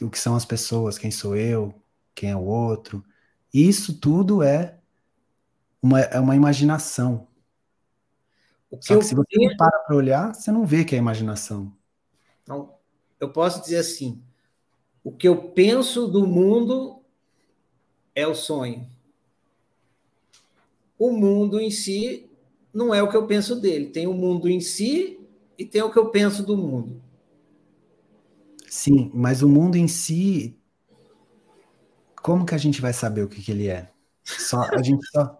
o 0.00 0.10
que 0.10 0.18
são 0.18 0.34
as 0.34 0.44
pessoas, 0.44 0.98
quem 0.98 1.10
sou 1.10 1.36
eu, 1.36 1.74
quem 2.14 2.30
é 2.30 2.36
o 2.36 2.44
outro. 2.44 3.04
Isso 3.52 3.98
tudo 3.98 4.42
é 4.42 4.78
uma, 5.82 6.00
é 6.00 6.20
uma 6.20 6.36
imaginação. 6.36 7.26
Só 8.80 8.96
que 8.98 9.04
se 9.04 9.14
você 9.14 9.36
não 9.36 9.56
para 9.56 9.78
para 9.80 9.96
olhar, 9.96 10.34
você 10.34 10.50
não 10.50 10.64
vê 10.64 10.84
que 10.84 10.94
é 10.94 10.98
imaginação. 10.98 11.72
Então, 12.42 12.74
eu 13.20 13.30
posso 13.30 13.60
dizer 13.60 13.76
assim: 13.76 14.22
o 15.04 15.12
que 15.12 15.28
eu 15.28 15.50
penso 15.50 16.06
do 16.08 16.26
mundo 16.26 17.02
é 18.14 18.26
o 18.26 18.34
sonho 18.34 18.90
o 21.04 21.10
mundo 21.10 21.58
em 21.58 21.68
si 21.68 22.30
não 22.72 22.94
é 22.94 23.02
o 23.02 23.08
que 23.08 23.16
eu 23.16 23.26
penso 23.26 23.56
dele. 23.56 23.86
Tem 23.86 24.06
o 24.06 24.14
mundo 24.14 24.48
em 24.48 24.60
si 24.60 25.18
e 25.58 25.64
tem 25.64 25.82
o 25.82 25.90
que 25.90 25.98
eu 25.98 26.10
penso 26.10 26.44
do 26.44 26.56
mundo. 26.56 27.02
Sim, 28.74 29.10
mas 29.12 29.42
o 29.42 29.48
mundo 29.50 29.76
em 29.76 29.86
si, 29.86 30.58
como 32.22 32.46
que 32.46 32.54
a 32.54 32.58
gente 32.58 32.80
vai 32.80 32.94
saber 32.94 33.22
o 33.22 33.28
que, 33.28 33.42
que 33.42 33.52
ele 33.52 33.68
é? 33.68 33.92
Só, 34.24 34.62
a, 34.62 34.82
gente 34.82 35.06
só, 35.10 35.38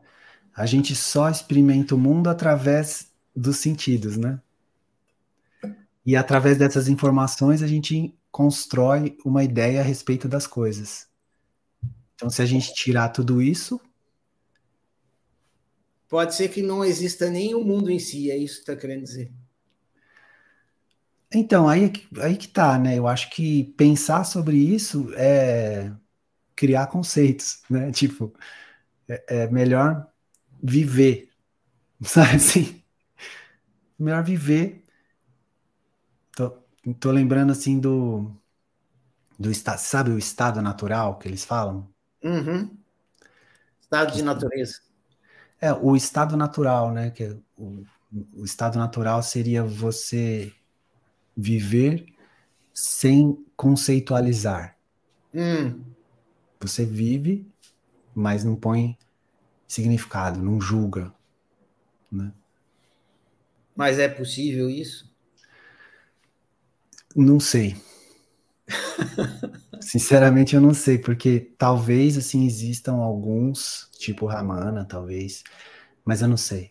a 0.54 0.66
gente 0.66 0.94
só 0.94 1.30
experimenta 1.30 1.94
o 1.94 1.98
mundo 1.98 2.28
através 2.28 3.10
dos 3.34 3.56
sentidos, 3.56 4.18
né? 4.18 4.38
E 6.04 6.14
através 6.14 6.58
dessas 6.58 6.88
informações 6.88 7.62
a 7.62 7.66
gente 7.66 8.14
constrói 8.30 9.16
uma 9.24 9.42
ideia 9.42 9.80
a 9.80 9.82
respeito 9.82 10.28
das 10.28 10.46
coisas. 10.46 11.08
Então, 12.14 12.28
se 12.28 12.42
a 12.42 12.46
gente 12.46 12.74
tirar 12.74 13.08
tudo 13.08 13.40
isso, 13.40 13.80
pode 16.06 16.34
ser 16.34 16.50
que 16.50 16.60
não 16.60 16.84
exista 16.84 17.30
nem 17.30 17.54
o 17.54 17.64
mundo 17.64 17.90
em 17.90 17.98
si, 17.98 18.30
é 18.30 18.36
isso 18.36 18.56
que 18.56 18.70
está 18.70 18.76
querendo 18.76 19.04
dizer. 19.04 19.32
Então, 21.34 21.68
aí, 21.68 21.92
aí 22.20 22.36
que 22.36 22.48
tá, 22.48 22.78
né? 22.78 22.98
Eu 22.98 23.06
acho 23.08 23.30
que 23.30 23.64
pensar 23.76 24.24
sobre 24.24 24.56
isso 24.56 25.12
é 25.14 25.90
criar 26.54 26.86
conceitos, 26.88 27.62
né? 27.70 27.90
Tipo, 27.92 28.32
é, 29.08 29.44
é 29.44 29.48
melhor 29.48 30.06
viver, 30.62 31.30
sabe 32.02 32.36
assim? 32.36 32.82
Melhor 33.98 34.22
viver. 34.24 34.84
Tô, 36.36 36.50
tô 36.98 37.10
lembrando 37.10 37.52
assim 37.52 37.78
do, 37.78 38.30
do 39.38 39.50
sabe 39.78 40.10
o 40.10 40.18
estado 40.18 40.60
natural 40.60 41.18
que 41.18 41.28
eles 41.28 41.44
falam? 41.44 41.88
Uhum. 42.22 42.76
Estado 43.80 44.12
de 44.12 44.22
natureza. 44.22 44.80
É, 45.60 45.72
o 45.72 45.94
estado 45.94 46.36
natural, 46.36 46.92
né? 46.92 47.10
Que 47.10 47.24
é 47.24 47.36
o, 47.56 47.84
o 48.34 48.44
estado 48.44 48.78
natural 48.78 49.22
seria 49.22 49.62
você 49.62 50.52
viver 51.36 52.06
sem 52.72 53.44
conceitualizar. 53.56 54.76
Hum. 55.34 55.82
Você 56.60 56.84
vive, 56.84 57.46
mas 58.14 58.44
não 58.44 58.54
põe 58.54 58.96
significado, 59.66 60.40
não 60.40 60.60
julga. 60.60 61.12
Né? 62.10 62.32
Mas 63.74 63.98
é 63.98 64.08
possível 64.08 64.68
isso? 64.68 65.10
Não 67.16 67.40
sei. 67.40 67.76
Sinceramente, 69.80 70.54
eu 70.54 70.60
não 70.60 70.72
sei, 70.72 70.98
porque 70.98 71.52
talvez 71.58 72.16
assim 72.16 72.46
existam 72.46 72.94
alguns, 72.94 73.90
tipo 73.98 74.26
Ramana, 74.26 74.84
talvez, 74.84 75.42
mas 76.04 76.22
eu 76.22 76.28
não 76.28 76.36
sei. 76.36 76.70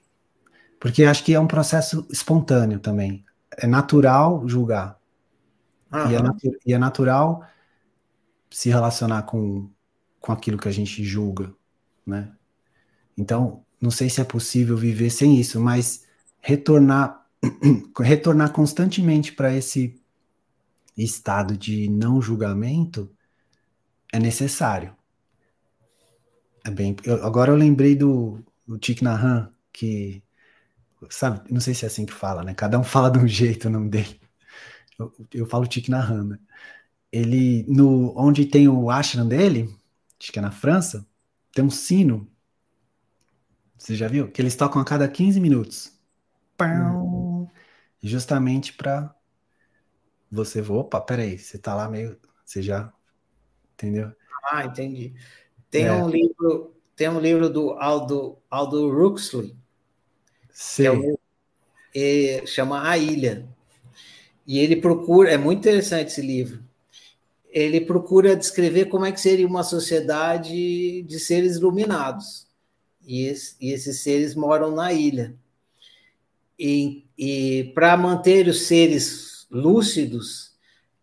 Porque 0.80 1.04
acho 1.04 1.24
que 1.24 1.34
é 1.34 1.40
um 1.40 1.48
processo 1.48 2.08
espontâneo 2.10 2.80
também. 2.80 3.24
É 3.58 3.68
natural 3.68 4.48
julgar. 4.48 5.00
E 6.10 6.16
é, 6.16 6.22
natu 6.22 6.58
e 6.66 6.74
é, 6.74 6.78
natural 6.78 7.46
se 8.50 8.70
relacionar 8.70 9.24
com, 9.24 9.70
com 10.20 10.32
aquilo 10.32 10.58
que 10.58 10.70
a 10.70 10.72
gente 10.72 11.04
julga, 11.04 11.54
né? 12.06 12.32
Então, 13.18 13.66
não 13.80 13.92
sei 13.92 14.10
se 14.10 14.22
é 14.22 14.24
possível 14.24 14.78
viver 14.78 15.10
sem 15.10 15.38
isso, 15.38 15.60
mas 15.60 16.06
retornar 16.40 17.26
retornar 18.00 18.54
constantemente 18.54 19.34
para 19.34 19.54
esse 19.54 20.00
estado 20.96 21.58
de 21.58 21.90
não 21.90 22.22
julgamento 22.22 23.12
é 24.14 24.20
necessário. 24.20 24.96
É 26.64 26.70
bem. 26.70 26.96
Eu, 27.04 27.26
agora 27.26 27.52
eu 27.52 27.56
lembrei 27.56 27.96
do, 27.96 28.40
do 28.66 28.78
Thich 28.78 29.04
Nhat 29.04 29.50
que 29.74 30.22
sabe, 31.10 31.52
não 31.52 31.60
sei 31.62 31.74
se 31.74 31.86
é 31.86 31.88
assim 31.88 32.06
que 32.06 32.14
fala, 32.14 32.44
né? 32.44 32.54
Cada 32.54 32.80
um 32.80 32.84
fala 32.86 33.10
de 33.10 33.20
um 33.20 33.28
jeito 33.28 33.68
o 33.68 33.72
nome 33.72 33.90
dele. 33.90 34.20
Eu, 35.00 35.14
eu 35.34 35.46
falo 35.46 35.68
Thich 35.68 35.90
Nhat, 35.90 36.12
né? 36.12 36.38
Ele 37.12 37.66
no 37.68 38.14
onde 38.18 38.46
tem 38.46 38.68
o 38.68 38.90
ashram 38.90 39.28
dele, 39.28 39.74
acho 40.20 40.32
que 40.32 40.40
é 40.40 40.42
na 40.42 40.52
França, 40.52 41.06
tem 41.54 41.64
um 41.64 41.70
sino. 41.70 42.30
Você 43.78 43.96
já 43.96 44.08
viu? 44.08 44.32
Que 44.32 44.42
eles 44.42 44.56
tocam 44.56 44.82
a 44.82 44.86
cada 44.86 45.08
15 45.08 45.40
minutos. 45.40 46.00
Hum. 46.62 47.48
justamente 48.04 48.74
para 48.74 49.16
você, 50.32 50.62
opa, 50.62 51.02
peraí, 51.02 51.38
você 51.38 51.58
tá 51.58 51.76
lá 51.76 51.90
meio, 51.90 52.18
você 52.46 52.62
já, 52.62 52.94
entendeu? 53.74 54.12
Ah, 54.52 54.66
entendi. 54.66 55.14
Tem 55.70 55.86
é. 55.86 55.92
um 55.92 56.08
livro, 56.08 56.76
tem 56.96 57.10
um 57.10 57.20
livro 57.20 57.50
do 57.50 57.72
Aldo, 57.74 58.38
Aldo 58.50 58.90
Ruxley, 58.90 59.58
Sim. 60.54 60.88
É 60.88 61.22
é, 61.94 62.46
chama 62.46 62.88
A 62.90 62.98
Ilha. 62.98 63.48
E 64.46 64.60
ele 64.60 64.76
procura, 64.76 65.32
é 65.32 65.38
muito 65.38 65.60
interessante 65.60 66.08
esse 66.08 66.22
livro. 66.22 66.64
Ele 67.50 67.82
procura 67.82 68.36
descrever 68.36 68.86
como 68.86 69.06
é 69.06 69.12
que 69.12 69.20
seria 69.20 69.46
uma 69.46 69.64
sociedade 69.64 71.04
de 71.04 71.20
seres 71.20 71.58
iluminados. 71.58 72.48
E, 73.06 73.26
esse, 73.26 73.56
e 73.60 73.72
esses 73.72 74.00
seres 74.00 74.36
moram 74.36 74.72
na 74.72 74.94
ilha. 74.94 75.36
E, 76.58 77.06
e 77.18 77.72
para 77.76 77.98
manter 77.98 78.48
os 78.48 78.64
seres 78.64 79.48
lúcidos, 79.50 80.52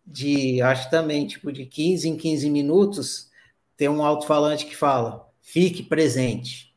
de 0.05 0.61
acho 0.61 0.89
também 0.89 1.27
tipo 1.27 1.51
de 1.51 1.65
15 1.65 2.09
em 2.09 2.17
15 2.17 2.49
minutos, 2.49 3.29
tem 3.77 3.89
um 3.89 4.03
alto-falante 4.03 4.65
que 4.65 4.75
fala: 4.75 5.29
fique 5.41 5.83
presente. 5.83 6.73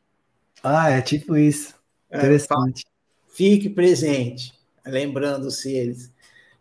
Ah, 0.61 0.91
é 0.91 1.01
tipo 1.01 1.35
isso. 1.35 1.72
É, 2.13 2.17
Interessante. 2.17 2.85
É, 2.85 3.35
fique 3.35 3.69
presente, 3.69 4.53
lembrando 4.85 5.47
os 5.47 5.61
seres. 5.61 6.11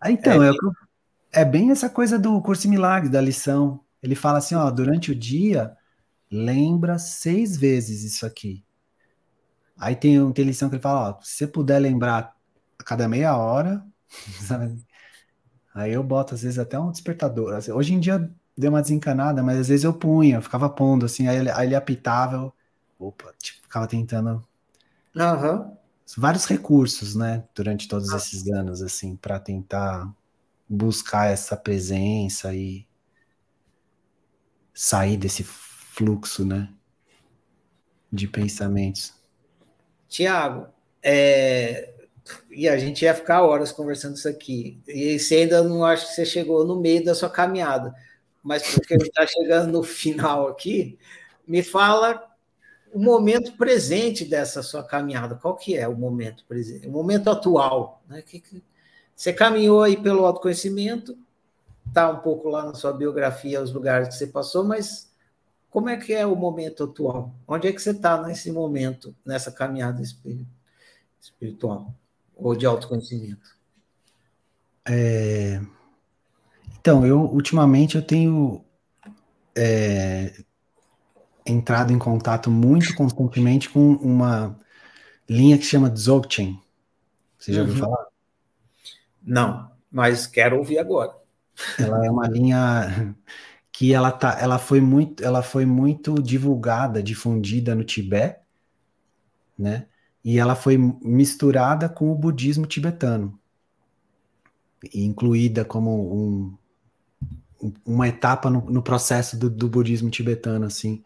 Ah, 0.01 0.11
então, 0.11 0.43
é, 0.43 0.51
é, 0.51 1.43
é 1.43 1.45
bem 1.45 1.71
essa 1.71 1.89
coisa 1.89 2.19
do 2.19 2.41
curso 2.43 2.69
milagre, 2.69 3.09
da 3.09 3.21
lição. 3.21 3.81
Ele 4.03 4.15
fala 4.15 4.39
assim: 4.39 4.55
ó, 4.55 4.71
durante 4.71 5.13
o 5.13 5.15
dia, 5.15 5.77
lembra 6.31 6.99
seis 6.99 7.57
vezes 7.57 8.03
isso 8.03 8.27
aqui. 8.27 8.65
Aí 9.79 9.97
tem, 9.97 10.33
tem 10.33 10.45
lição 10.45 10.69
que 10.69 10.77
ele 10.77 10.83
fala: 10.83 11.11
ó, 11.11 11.23
se 11.23 11.37
você 11.37 11.47
puder 11.47 11.79
lembrar 11.79 12.35
a 12.79 12.85
cada 12.85 13.09
meia 13.09 13.37
hora, 13.37 13.85
sabe? 14.47 14.83
Aí 15.75 15.93
eu 15.93 16.03
boto, 16.03 16.35
às 16.35 16.43
vezes, 16.43 16.59
até 16.59 16.79
um 16.79 16.91
despertador. 16.91 17.59
Hoje 17.75 17.95
em 17.95 18.01
dia 18.01 18.31
deu 18.57 18.71
uma 18.71 18.83
desencanada, 18.83 19.43
mas 19.43 19.59
às 19.59 19.69
vezes 19.69 19.85
eu 19.85 19.95
punha, 19.95 20.37
eu 20.37 20.43
ficava 20.43 20.69
pondo, 20.69 21.07
assim, 21.07 21.27
aí 21.29 21.39
ele, 21.39 21.51
aí 21.51 21.67
ele 21.67 21.75
apitava, 21.75 22.37
eu, 22.37 22.53
opa, 22.99 23.33
tipo, 23.39 23.63
ficava 23.63 23.87
tentando. 23.87 24.43
Uhum. 25.15 25.77
Vários 26.17 26.47
recursos, 26.47 27.15
né, 27.15 27.45
durante 27.55 27.89
todos 27.89 28.13
esses 28.13 28.47
anos, 28.49 28.83
assim, 28.83 29.17
para 29.17 29.39
tentar 29.39 30.13
buscar 30.69 31.27
essa 31.31 31.57
presença 31.57 32.55
e 32.55 32.87
sair 34.75 35.17
desse 35.17 35.43
fluxo, 35.43 36.45
né, 36.45 36.69
de 38.11 38.27
pensamentos. 38.27 39.15
Tiago, 40.09 40.67
é, 41.03 41.95
e 42.51 42.69
a 42.69 42.77
gente 42.77 43.05
ia 43.05 43.15
ficar 43.15 43.43
horas 43.43 43.73
conversando 43.73 44.17
isso 44.17 44.29
aqui. 44.29 44.81
E 44.87 45.19
você 45.19 45.37
ainda 45.37 45.63
não 45.63 45.85
acha 45.85 46.07
que 46.07 46.13
você 46.13 46.27
chegou 46.27 46.67
no 46.67 46.81
meio 46.81 47.05
da 47.05 47.15
sua 47.15 47.31
caminhada, 47.31 47.95
mas 48.43 48.63
porque 48.75 48.95
a 48.95 48.99
gente 48.99 49.09
está 49.09 49.27
chegando 49.27 49.73
no 49.73 49.83
final 49.83 50.49
aqui, 50.49 50.99
me 51.47 51.63
fala 51.63 52.32
o 52.93 52.99
momento 52.99 53.57
presente 53.57 54.25
dessa 54.25 54.63
sua 54.63 54.83
caminhada. 54.83 55.35
Qual 55.35 55.57
que 55.57 55.77
é 55.77 55.89
o 55.89 55.97
momento 55.97 56.45
presente? 56.47 56.87
O 56.87 56.91
momento 56.91 57.31
atual, 57.31 58.03
né? 58.09 58.23
Que, 58.23 58.41
que 58.41 58.63
você 59.15 59.33
caminhou 59.33 59.83
aí 59.83 59.97
pelo 59.97 60.27
autoconhecimento, 60.27 61.17
está 61.87 62.11
um 62.11 62.19
pouco 62.19 62.49
lá 62.49 62.65
na 62.65 62.75
sua 62.75 62.93
biografia 62.93 63.63
os 63.63 63.73
lugares 63.73 64.09
que 64.09 64.15
você 64.15 64.27
passou, 64.27 64.65
mas 64.65 65.11
como 65.71 65.89
é 65.89 65.97
que 65.97 66.13
é 66.13 66.27
o 66.27 66.37
momento 66.37 66.85
atual? 66.85 67.35
Onde 67.47 67.69
é 67.69 67.73
que 67.73 67.81
você 67.81 67.91
está 67.91 68.21
nesse 68.23 68.51
momento, 68.51 69.15
nessa 69.25 69.51
caminhada 69.51 70.03
espiritual? 71.21 71.95
ou 72.43 72.57
de 72.57 72.67
autoconhecimento? 72.67 73.57
É... 74.85 75.61
Então, 76.81 77.07
eu 77.07 77.21
ultimamente 77.21 77.97
eu 77.97 78.03
tenho 78.03 78.65
é, 79.55 80.43
entrado 81.47 81.93
em 81.93 81.99
contato 81.99 82.51
muito 82.51 82.95
constantemente 82.95 83.69
com 83.69 83.95
uma 83.95 84.59
linha 85.29 85.59
que 85.59 85.65
chama 85.65 85.91
Dzogchen. 85.91 86.61
Você 87.39 87.53
já 87.53 87.63
uhum. 87.63 87.69
ouviu 87.69 87.85
falar? 87.85 88.07
Não, 89.23 89.71
mas 89.91 90.27
quero 90.27 90.59
ouvir 90.59 90.79
agora. 90.79 91.13
Ela 91.79 92.07
é 92.07 92.11
uma 92.11 92.29
linha 92.29 93.15
que 93.71 93.93
ela 93.93 94.11
tá, 94.11 94.39
ela 94.41 94.59
foi 94.59 94.81
muito, 94.81 95.23
ela 95.23 95.43
foi 95.43 95.65
muito 95.65 96.15
divulgada, 96.23 97.03
difundida 97.03 97.75
no 97.75 97.85
Tibete, 97.85 98.41
né? 99.59 99.87
e 100.25 100.39
ela 100.39 100.55
foi 100.55 100.77
misturada 100.77 101.89
com 101.89 102.11
o 102.11 102.15
budismo 102.15 102.67
tibetano, 102.67 103.39
incluída 104.95 105.65
como 105.65 106.57
um, 107.61 107.73
uma 107.85 108.09
etapa 108.09 108.49
no, 108.49 108.61
no 108.71 108.83
processo 108.83 109.37
do, 109.37 109.51
do, 109.51 109.69
budismo 109.69 110.11
tibetano, 110.11 110.67
assim, 110.67 111.03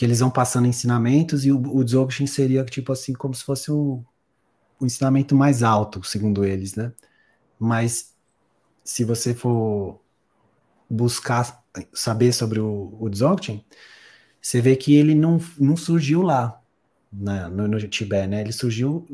que 0.00 0.06
eles 0.06 0.20
vão 0.20 0.30
passando 0.30 0.66
ensinamentos 0.66 1.44
e 1.44 1.52
o, 1.52 1.60
o 1.76 1.84
Dzogchen 1.84 2.26
seria 2.26 2.64
tipo 2.64 2.90
assim 2.90 3.12
como 3.12 3.34
se 3.34 3.44
fosse 3.44 3.70
o, 3.70 4.02
o 4.80 4.86
ensinamento 4.86 5.36
mais 5.36 5.62
alto, 5.62 6.02
segundo 6.02 6.42
eles, 6.42 6.74
né? 6.74 6.90
Mas 7.58 8.14
se 8.82 9.04
você 9.04 9.34
for 9.34 10.00
buscar 10.88 11.62
saber 11.92 12.32
sobre 12.32 12.60
o, 12.60 12.96
o 12.98 13.10
Dzogchen, 13.10 13.62
você 14.40 14.62
vê 14.62 14.74
que 14.74 14.94
ele 14.94 15.14
não, 15.14 15.38
não 15.58 15.76
surgiu 15.76 16.22
lá 16.22 16.58
na, 17.12 17.50
no, 17.50 17.68
no 17.68 17.78
Tibete, 17.86 18.28
né? 18.28 18.40
Ele 18.40 18.52
surgiu 18.52 19.06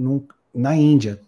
na 0.55 0.77
Índia. 0.77 1.21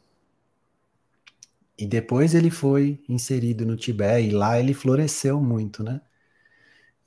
E 1.77 1.85
depois 1.85 2.33
ele 2.33 2.49
foi 2.49 3.03
inserido 3.09 3.67
no 3.67 3.77
Tibete 3.77 4.29
e 4.29 4.31
lá 4.31 4.61
ele 4.61 4.73
floresceu 4.73 5.41
muito, 5.41 5.83
né? 5.83 6.01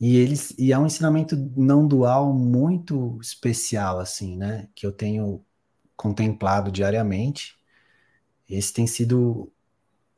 E 0.02 0.18
eles 0.18 0.52
e 0.58 0.74
é 0.74 0.80
um 0.80 0.88
ensinamento 0.88 1.36
não 1.56 1.88
dual 1.88 2.34
muito 2.34 3.20
especial 3.22 4.00
assim, 4.00 4.36
né? 4.36 4.68
Que 4.74 4.86
eu 4.86 4.92
tenho 4.92 5.46
contemplado 5.96 6.72
diariamente. 6.72 7.56
Esse 8.50 8.74
tem 8.74 8.88
sido 8.88 9.52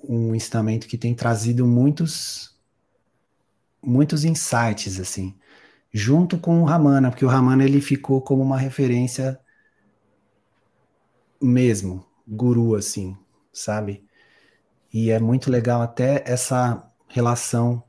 um 0.01 0.33
ensinamento 0.33 0.87
que 0.87 0.97
tem 0.97 1.13
trazido 1.13 1.67
muitos 1.67 2.57
muitos 3.81 4.23
insights 4.23 4.99
assim 4.99 5.35
junto 5.93 6.39
com 6.39 6.61
o 6.61 6.65
Ramana, 6.65 7.11
porque 7.11 7.25
o 7.25 7.29
Ramana 7.29 7.63
ele 7.63 7.79
ficou 7.81 8.21
como 8.21 8.41
uma 8.41 8.57
referência 8.57 9.39
mesmo, 11.41 12.05
guru 12.27 12.75
assim, 12.75 13.15
sabe? 13.51 14.03
E 14.93 15.11
é 15.11 15.19
muito 15.19 15.51
legal 15.51 15.81
até 15.81 16.23
essa 16.25 16.89
relação 17.07 17.83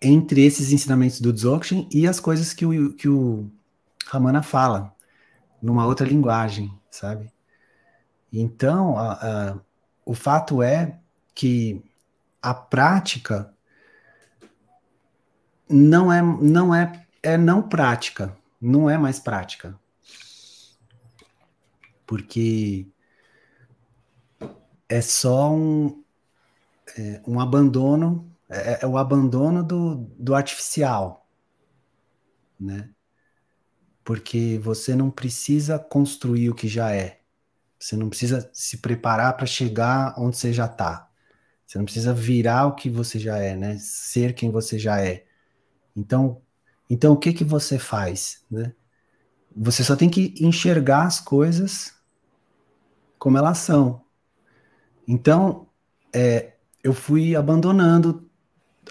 entre 0.00 0.44
esses 0.44 0.72
ensinamentos 0.72 1.20
do 1.20 1.32
Dzogchen 1.32 1.88
e 1.92 2.06
as 2.06 2.20
coisas 2.20 2.52
que 2.52 2.64
o, 2.64 2.92
que 2.94 3.08
o 3.08 3.50
Ramana 4.06 4.42
fala, 4.42 4.94
numa 5.60 5.86
outra 5.86 6.06
linguagem, 6.06 6.72
sabe? 6.90 7.32
Então, 8.32 8.96
a, 8.96 9.12
a, 9.12 9.58
o 10.04 10.14
fato 10.14 10.62
é 10.62 10.98
que 11.34 11.82
a 12.40 12.54
prática 12.54 13.52
não 15.68 16.12
é 16.12 16.22
não 16.22 16.74
é 16.74 17.06
é 17.22 17.36
não 17.36 17.62
prática, 17.62 18.36
não 18.60 18.88
é 18.88 18.96
mais 18.96 19.18
prática. 19.18 19.78
Porque 22.06 22.86
é 24.88 25.00
só 25.02 25.52
um, 25.52 26.02
é, 26.96 27.20
um 27.26 27.38
abandono, 27.38 28.30
é, 28.48 28.80
é, 28.82 28.86
o 28.86 28.96
abandono 28.96 29.62
do, 29.62 29.96
do 30.18 30.34
artificial, 30.34 31.28
né? 32.58 32.90
Porque 34.04 34.58
você 34.62 34.96
não 34.96 35.10
precisa 35.10 35.78
construir 35.78 36.48
o 36.48 36.54
que 36.54 36.66
já 36.66 36.90
é. 36.94 37.20
Você 37.78 37.94
não 37.96 38.08
precisa 38.08 38.50
se 38.52 38.78
preparar 38.78 39.36
para 39.36 39.46
chegar 39.46 40.14
onde 40.18 40.36
você 40.36 40.52
já 40.52 40.64
está. 40.66 41.10
Você 41.66 41.76
não 41.76 41.84
precisa 41.84 42.14
virar 42.14 42.66
o 42.66 42.74
que 42.74 42.88
você 42.88 43.18
já 43.18 43.36
é, 43.38 43.54
né? 43.54 43.76
Ser 43.78 44.34
quem 44.34 44.50
você 44.50 44.78
já 44.78 45.00
é. 45.00 45.26
Então, 45.94 46.40
então 46.88 47.12
o 47.12 47.18
que 47.18 47.32
que 47.32 47.44
você 47.44 47.78
faz, 47.78 48.44
né? 48.50 48.74
Você 49.54 49.84
só 49.84 49.94
tem 49.94 50.08
que 50.08 50.34
enxergar 50.40 51.04
as 51.04 51.20
coisas 51.20 51.94
como 53.18 53.36
elas 53.36 53.58
são. 53.58 54.04
Então, 55.06 55.68
é, 56.14 56.54
eu 56.82 56.94
fui 56.94 57.34
abandonando 57.36 58.27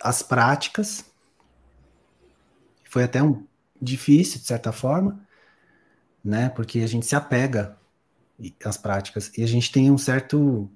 as 0.01 0.21
práticas. 0.21 1.05
Foi 2.89 3.03
até 3.03 3.21
um 3.21 3.45
difícil, 3.81 4.39
de 4.39 4.45
certa 4.45 4.71
forma, 4.71 5.25
né? 6.23 6.49
Porque 6.49 6.79
a 6.79 6.87
gente 6.87 7.05
se 7.05 7.15
apega 7.15 7.77
às 8.63 8.77
práticas 8.77 9.31
e 9.37 9.43
a 9.43 9.47
gente 9.47 9.71
tem 9.71 9.91
um 9.91 9.97
certo 9.97 10.69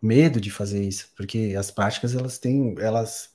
medo 0.00 0.40
de 0.40 0.50
fazer 0.50 0.82
isso, 0.82 1.10
porque 1.14 1.54
as 1.58 1.70
práticas 1.70 2.14
elas 2.14 2.38
têm, 2.38 2.74
elas 2.78 3.30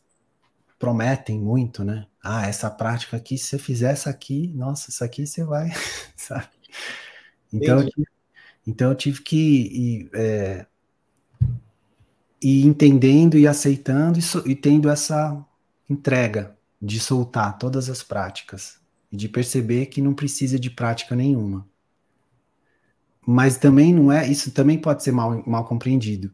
prometem 0.80 1.39
muito, 1.39 1.84
né? 1.84 2.07
Ah, 2.23 2.47
essa 2.47 2.69
prática 2.69 3.17
aqui, 3.17 3.38
se 3.38 3.45
você 3.45 3.59
fizer 3.59 3.91
essa 3.91 4.09
aqui, 4.09 4.51
nossa, 4.55 4.89
isso 4.89 5.03
aqui 5.03 5.26
você 5.26 5.43
vai, 5.43 5.69
sabe? 6.15 6.49
Então 7.53 7.80
eu, 7.80 7.89
tive, 7.89 8.07
então 8.67 8.89
eu 8.89 8.95
tive 8.95 9.22
que 9.22 10.09
é, 10.13 10.65
e 12.45 12.63
entendendo 12.63 13.39
e 13.39 13.47
aceitando 13.47 14.19
e, 14.19 14.22
so, 14.22 14.47
e 14.47 14.55
tendo 14.55 14.88
essa 14.88 15.43
entrega 15.89 16.55
de 16.80 16.99
soltar 16.99 17.57
todas 17.57 17.89
as 17.89 18.03
práticas 18.03 18.80
e 19.11 19.17
de 19.17 19.27
perceber 19.27 19.88
que 19.88 19.99
não 19.99 20.13
precisa 20.13 20.59
de 20.59 20.69
prática 20.69 21.15
nenhuma. 21.15 21.67
Mas 23.26 23.57
também 23.57 23.91
não 23.91 24.11
é, 24.11 24.30
isso 24.30 24.51
também 24.51 24.77
pode 24.80 25.01
ser 25.01 25.11
mal, 25.11 25.43
mal 25.47 25.65
compreendido. 25.65 26.31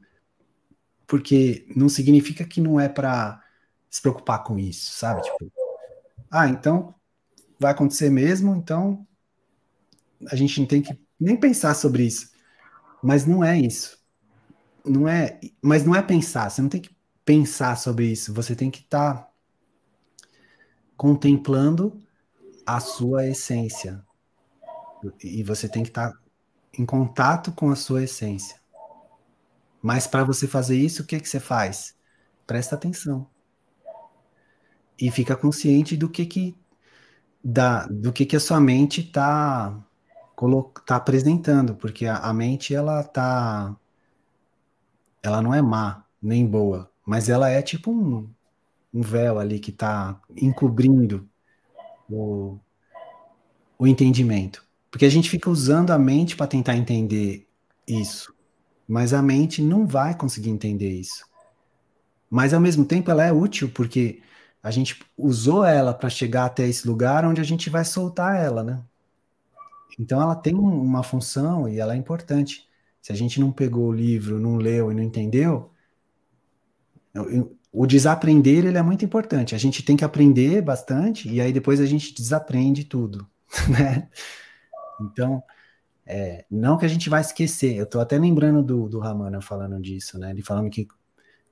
Porque 1.08 1.66
não 1.74 1.88
significa 1.88 2.44
que 2.44 2.60
não 2.60 2.78
é 2.78 2.90
para 2.90 3.42
se 3.90 4.02
preocupar 4.02 4.44
com 4.44 4.60
isso, 4.60 4.92
sabe? 4.92 5.22
Tipo, 5.22 5.50
ah, 6.30 6.50
então 6.50 6.94
vai 7.58 7.72
acontecer 7.72 8.10
mesmo, 8.10 8.54
então 8.54 9.08
a 10.30 10.36
gente 10.36 10.60
não 10.60 10.68
tem 10.68 10.82
que 10.82 11.00
nem 11.18 11.38
pensar 11.38 11.74
sobre 11.74 12.04
isso. 12.04 12.32
Mas 13.02 13.26
não 13.26 13.42
é 13.42 13.58
isso. 13.58 14.01
Não 14.86 15.08
é, 15.08 15.40
mas 15.62 15.86
não 15.86 15.96
é 15.96 16.02
pensar, 16.02 16.50
você 16.50 16.62
não 16.62 16.70
tem 16.70 16.82
que 16.82 16.96
pensar 17.24 17.78
sobre 17.78 18.06
isso, 18.06 18.34
você 18.34 18.56
tem 18.56 18.72
que 18.72 18.80
estar 18.80 19.14
tá 19.14 19.30
contemplando 20.98 22.00
a 22.66 22.80
sua 22.80 23.28
essência. 23.28 24.04
E 25.24 25.44
você 25.44 25.68
tem 25.68 25.84
que 25.84 25.90
estar 25.90 26.12
tá 26.12 26.20
em 26.78 26.86
contato 26.86 27.52
com 27.52 27.70
a 27.70 27.76
sua 27.76 28.04
essência. 28.04 28.60
Mas 29.82 30.06
para 30.06 30.24
você 30.24 30.48
fazer 30.48 30.78
isso, 30.78 31.02
o 31.02 31.06
que, 31.06 31.20
que 31.20 31.28
você 31.28 31.40
faz? 31.40 31.96
Presta 32.46 32.76
atenção. 32.76 33.28
E 35.00 35.10
fica 35.10 35.36
consciente 35.36 35.98
do 35.98 36.08
que 36.08 36.26
que 36.26 36.56
da, 37.44 37.88
do 37.88 38.14
que 38.14 38.26
que 38.26 38.36
a 38.36 38.40
sua 38.40 38.60
mente 38.60 39.02
está 39.02 39.76
tá 40.86 40.96
apresentando, 40.96 41.76
porque 41.76 42.06
a, 42.06 42.18
a 42.18 42.34
mente 42.34 42.74
ela 42.74 43.04
tá 43.04 43.76
ela 45.22 45.42
não 45.42 45.54
é 45.54 45.62
má 45.62 46.06
nem 46.22 46.46
boa, 46.46 46.90
mas 47.06 47.30
ela 47.30 47.50
é 47.50 47.62
tipo 47.62 47.92
um, 47.92 48.30
um 48.94 49.02
véu 49.02 49.40
ali 49.40 49.60
que 49.60 49.72
está 49.72 50.20
encobrindo 50.36 51.28
o, 52.10 52.58
o 53.78 53.88
entendimento. 53.88 54.66
Porque 54.90 55.06
a 55.06 55.10
gente 55.10 55.30
fica 55.30 55.50
usando 55.50 55.92
a 55.92 55.98
mente 55.98 56.36
para 56.36 56.48
tentar 56.48 56.76
entender 56.76 57.48
isso, 57.88 58.34
mas 58.88 59.14
a 59.14 59.22
mente 59.22 59.62
não 59.62 59.88
vai 59.88 60.16
conseguir 60.16 60.50
entender 60.50 60.92
isso. 60.92 61.26
Mas 62.30 62.54
ao 62.54 62.60
mesmo 62.60 62.86
tempo 62.86 63.10
ela 63.10 63.26
é 63.26 63.32
útil 63.32 63.70
porque 63.70 64.22
a 64.64 64.70
gente 64.70 65.04
usou 65.18 65.66
ela 65.66 65.94
para 65.94 66.10
chegar 66.10 66.46
até 66.46 66.68
esse 66.68 66.88
lugar 66.88 67.26
onde 67.26 67.42
a 67.42 67.44
gente 67.44 67.70
vai 67.70 67.84
soltar 67.84 68.40
ela, 68.40 68.64
né? 68.64 68.82
Então 70.00 70.22
ela 70.22 70.36
tem 70.36 70.56
uma 70.56 71.04
função 71.04 71.68
e 71.68 71.80
ela 71.80 71.94
é 71.94 71.98
importante. 71.98 72.68
Se 73.02 73.12
a 73.12 73.16
gente 73.16 73.40
não 73.40 73.52
pegou 73.52 73.88
o 73.88 73.92
livro, 73.92 74.40
não 74.40 74.58
leu 74.58 74.92
e 74.92 74.96
não 74.96 75.04
entendeu, 75.04 75.72
o 77.72 77.86
desaprender 77.86 78.66
ele 78.66 78.78
é 78.78 78.82
muito 78.82 79.04
importante. 79.06 79.56
A 79.56 79.58
gente 79.58 79.84
tem 79.84 79.98
que 79.98 80.06
aprender 80.06 80.62
bastante 80.62 81.30
e 81.30 81.42
aí 81.42 81.52
depois 81.52 81.80
a 81.80 81.86
gente 81.86 82.14
desaprende 82.14 82.84
tudo, 82.86 83.28
né? 83.70 84.10
Então, 85.02 85.44
é, 86.06 86.46
não 86.50 86.78
que 86.78 86.86
a 86.86 86.90
gente 86.90 87.10
vai 87.10 87.22
esquecer. 87.22 87.76
Eu 87.76 87.86
estou 87.86 88.02
até 88.02 88.18
lembrando 88.18 88.62
do, 88.62 88.90
do 88.90 89.00
Ramana 89.00 89.42
falando 89.42 89.82
disso, 89.82 90.20
né? 90.20 90.32
Ele 90.32 90.42
falando 90.42 90.70
que 90.70 90.88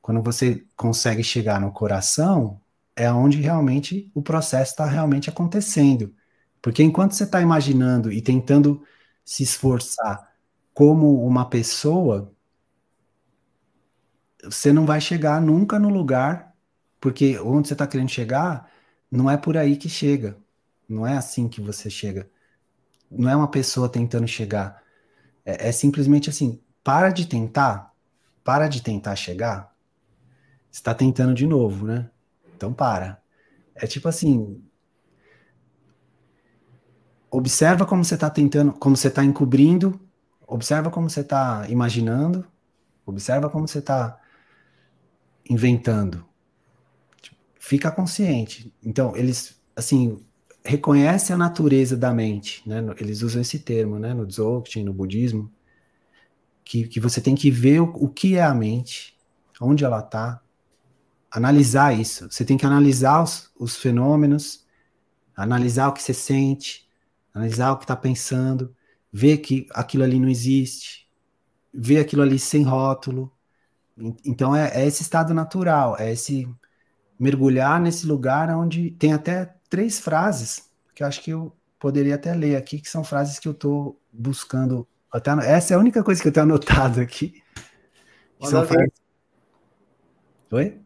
quando 0.02 0.22
você 0.22 0.66
consegue 0.76 1.24
chegar 1.24 1.60
no 1.62 1.72
coração, 1.72 2.60
é 2.96 3.12
onde 3.12 3.40
realmente 3.40 4.12
o 4.14 4.22
processo 4.22 4.72
está 4.72 4.86
realmente 4.86 5.30
acontecendo. 5.30 6.14
Porque 6.62 6.84
enquanto 6.84 7.14
você 7.14 7.24
está 7.24 7.42
imaginando 7.42 8.12
e 8.12 8.22
tentando 8.22 8.84
se 9.24 9.44
esforçar 9.44 10.29
como 10.74 11.26
uma 11.26 11.50
pessoa, 11.50 12.32
você 14.44 14.72
não 14.72 14.86
vai 14.86 15.02
chegar 15.02 15.42
nunca 15.42 15.78
no 15.78 15.90
lugar, 15.90 16.56
porque 17.00 17.38
onde 17.40 17.68
você 17.68 17.74
está 17.74 17.86
querendo 17.88 18.10
chegar, 18.10 18.72
não 19.12 19.30
é 19.30 19.38
por 19.38 19.58
aí 19.58 19.76
que 19.76 19.90
chega. 19.90 20.38
Não 20.88 21.06
é 21.06 21.18
assim 21.18 21.48
que 21.48 21.62
você 21.62 21.90
chega. 21.90 22.30
Não 23.12 23.30
é 23.30 23.36
uma 23.36 23.50
pessoa 23.50 23.90
tentando 23.90 24.28
chegar. 24.28 24.82
É, 25.46 25.70
é 25.70 25.72
simplesmente 25.72 26.30
assim: 26.30 26.62
para 26.84 27.10
de 27.12 27.28
tentar, 27.28 27.94
para 28.44 28.68
de 28.68 28.82
tentar 28.82 29.16
chegar. 29.16 29.74
Está 30.72 30.94
tentando 30.94 31.34
de 31.34 31.48
novo, 31.48 31.86
né? 31.86 32.10
Então 32.56 32.74
para. 32.74 33.22
É 33.76 33.88
tipo 33.88 34.08
assim. 34.08 34.64
Observa 37.32 37.86
como 37.86 38.04
você 38.04 38.16
está 38.16 38.30
tentando, 38.30 38.74
como 38.74 38.98
você 38.98 39.08
está 39.08 39.24
encobrindo, 39.24 40.00
observa 40.50 40.90
como 40.90 41.10
você 41.10 41.22
está 41.22 41.66
imaginando, 41.70 42.46
observa 43.06 43.50
como 43.50 43.68
você 43.68 43.80
está 43.80 44.20
inventando. 45.50 46.26
Fica 47.60 47.92
consciente. 47.92 48.74
Então, 48.84 49.16
eles, 49.16 49.62
assim, 49.76 50.20
reconhece 50.64 51.32
a 51.32 51.38
natureza 51.38 51.96
da 51.96 52.14
mente, 52.14 52.68
né? 52.68 52.84
Eles 52.98 53.22
usam 53.22 53.42
esse 53.42 53.60
termo, 53.60 54.00
né? 54.00 54.14
No 54.14 54.26
Dzogchen, 54.26 54.84
no 54.84 54.94
budismo, 54.94 55.52
que, 56.64 56.88
que 56.88 57.00
você 57.00 57.22
tem 57.22 57.36
que 57.36 57.52
ver 57.52 57.82
o, 57.82 57.86
o 57.96 58.10
que 58.10 58.36
é 58.36 58.44
a 58.44 58.54
mente, 58.54 59.16
onde 59.62 59.86
ela 59.86 60.00
está, 60.00 60.42
analisar 61.30 61.94
isso. 61.94 62.30
Você 62.32 62.44
tem 62.44 62.58
que 62.58 62.66
analisar 62.66 63.22
os, 63.22 63.52
os 63.60 63.76
fenômenos, 63.76 64.66
analisar 65.36 65.90
o 65.90 65.94
que 65.94 66.02
você 66.02 66.14
sente, 66.14 66.88
analisar 67.34 67.72
o 67.72 67.78
que 67.78 67.84
está 67.84 67.96
pensando, 67.96 68.76
ver 69.12 69.38
que 69.38 69.68
aquilo 69.72 70.04
ali 70.04 70.20
não 70.20 70.30
existe, 70.30 71.08
ver 71.74 72.00
aquilo 72.00 72.22
ali 72.22 72.40
sem 72.40 72.64
rótulo, 72.64 73.32
então 74.26 74.56
é, 74.56 74.72
é, 74.74 74.88
esse 74.88 75.02
estado 75.02 75.34
natural, 75.34 75.96
é 76.00 76.12
esse 76.12 76.48
mergulhar 77.20 77.82
nesse 77.82 78.06
lugar 78.06 78.50
onde 78.50 78.92
tem 78.92 79.12
até 79.12 79.54
três 79.70 80.00
frases 80.00 80.70
que 80.96 81.04
eu 81.04 81.08
acho 81.08 81.22
que 81.22 81.32
eu 81.32 81.56
poderia 81.80 82.16
até 82.16 82.34
ler 82.34 82.58
aqui, 82.58 82.80
que 82.80 82.90
são 82.90 83.06
frases 83.06 83.40
que 83.40 83.48
eu 83.48 83.54
estou 83.54 83.98
buscando. 84.12 84.86
Até, 85.10 85.32
essa 85.50 85.74
é 85.74 85.78
a 85.78 85.80
única 85.80 86.04
coisa 86.04 86.22
que 86.22 86.28
eu 86.28 86.32
tenho 86.32 86.46
anotado 86.46 87.00
aqui. 87.00 87.42
Manda 88.38 88.62
ver. 88.62 88.68
Frases... 88.68 88.94
Oi? 90.52 90.82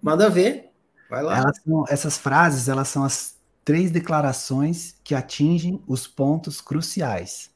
Manda 0.00 0.30
ver. 0.30 0.70
Vai 1.10 1.22
lá. 1.22 1.52
São, 1.52 1.84
essas 1.86 2.16
frases, 2.16 2.68
elas 2.68 2.88
são 2.88 3.04
as 3.04 3.36
três 3.62 3.90
declarações 3.90 4.96
que 5.04 5.14
atingem 5.14 5.82
os 5.86 6.06
pontos 6.06 6.62
cruciais. 6.62 7.50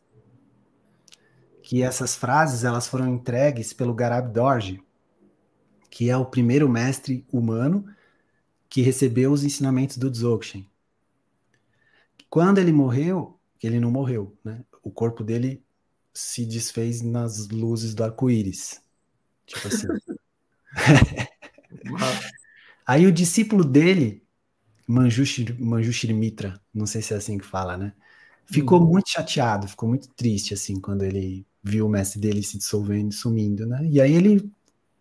Que 1.73 1.83
essas 1.83 2.15
frases, 2.15 2.65
elas 2.65 2.87
foram 2.87 3.09
entregues 3.09 3.73
pelo 3.73 3.95
Garab 3.95 4.31
Dorje, 4.31 4.79
que 5.89 6.11
é 6.11 6.17
o 6.19 6.27
primeiro 6.27 6.69
mestre 6.69 7.25
humano 7.33 7.87
que 8.69 8.83
recebeu 8.83 9.33
os 9.33 9.43
ensinamentos 9.43 9.97
do 9.97 10.11
Dzogchen. 10.11 10.69
Quando 12.29 12.59
ele 12.59 12.73
morreu, 12.73 13.41
ele 13.63 13.81
não 13.81 13.91
morreu, 13.91 14.37
né? 14.45 14.63
O 14.83 14.91
corpo 14.91 15.25
dele 15.25 15.65
se 16.13 16.45
desfez 16.45 17.01
nas 17.01 17.49
luzes 17.49 17.95
do 17.95 18.05
arco-íris. 18.05 18.83
Tipo 19.47 19.69
assim. 19.69 19.87
Aí 22.87 23.07
o 23.07 23.13
discípulo 23.13 23.65
dele, 23.65 24.23
Manjushri, 24.87 26.13
Mitra, 26.13 26.61
não 26.75 26.85
sei 26.85 27.01
se 27.01 27.15
é 27.15 27.17
assim 27.17 27.39
que 27.39 27.47
fala, 27.47 27.79
né? 27.79 27.95
Ficou 28.45 28.79
hum. 28.79 28.91
muito 28.91 29.09
chateado, 29.09 29.67
ficou 29.67 29.89
muito 29.89 30.11
triste, 30.11 30.53
assim, 30.53 30.79
quando 30.79 31.03
ele 31.03 31.47
viu 31.63 31.87
o 31.87 31.89
mestre 31.89 32.21
dele 32.21 32.43
se 32.43 32.59
dissolvendo, 32.59 33.13
sumindo, 33.13 33.67
né? 33.67 33.81
E 33.85 34.01
aí 34.01 34.13
ele 34.13 34.51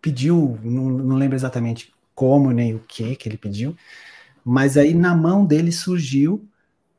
pediu, 0.02 0.60
não, 0.64 0.90
não 0.90 1.16
lembro 1.16 1.36
exatamente 1.36 1.94
como 2.14 2.52
nem 2.52 2.76
o 2.76 2.80
que 2.80 3.16
que 3.16 3.28
ele 3.28 3.38
pediu, 3.38 3.76
mas 4.44 4.78
aí 4.78 4.94
na 4.94 5.16
mão 5.16 5.46
dele 5.46 5.72
surgiu 5.72 6.48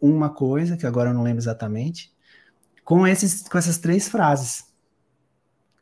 uma 0.01 0.30
coisa 0.30 0.76
que 0.76 0.86
agora 0.86 1.10
eu 1.10 1.14
não 1.14 1.22
lembro 1.22 1.40
exatamente, 1.40 2.12
com 2.84 3.06
esses 3.06 3.48
com 3.48 3.56
essas 3.59 3.78
três 3.78 4.09
frases 4.09 4.66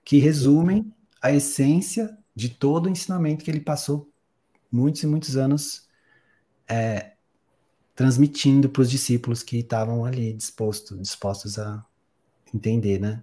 que 0.05 0.19
resumem 0.19 0.93
a 1.23 1.33
essência 1.33 2.17
de 2.35 2.49
todo 2.49 2.87
o 2.87 2.91
ensinamento 2.91 3.45
que 3.45 3.51
ele 3.51 3.61
passou 3.61 4.11
muitos 4.71 5.03
e 5.03 5.07
muitos 5.07 5.37
anos 5.37 5.89
é, 6.69 7.13
transmitindo 7.95 8.69
para 8.69 8.83
os 8.83 8.91
discípulos 8.91 9.43
que 9.43 9.59
estavam 9.59 10.05
ali 10.05 10.33
disposto, 10.33 10.97
dispostos 10.97 11.59
a 11.59 11.85
entender, 12.55 12.99
né? 12.99 13.23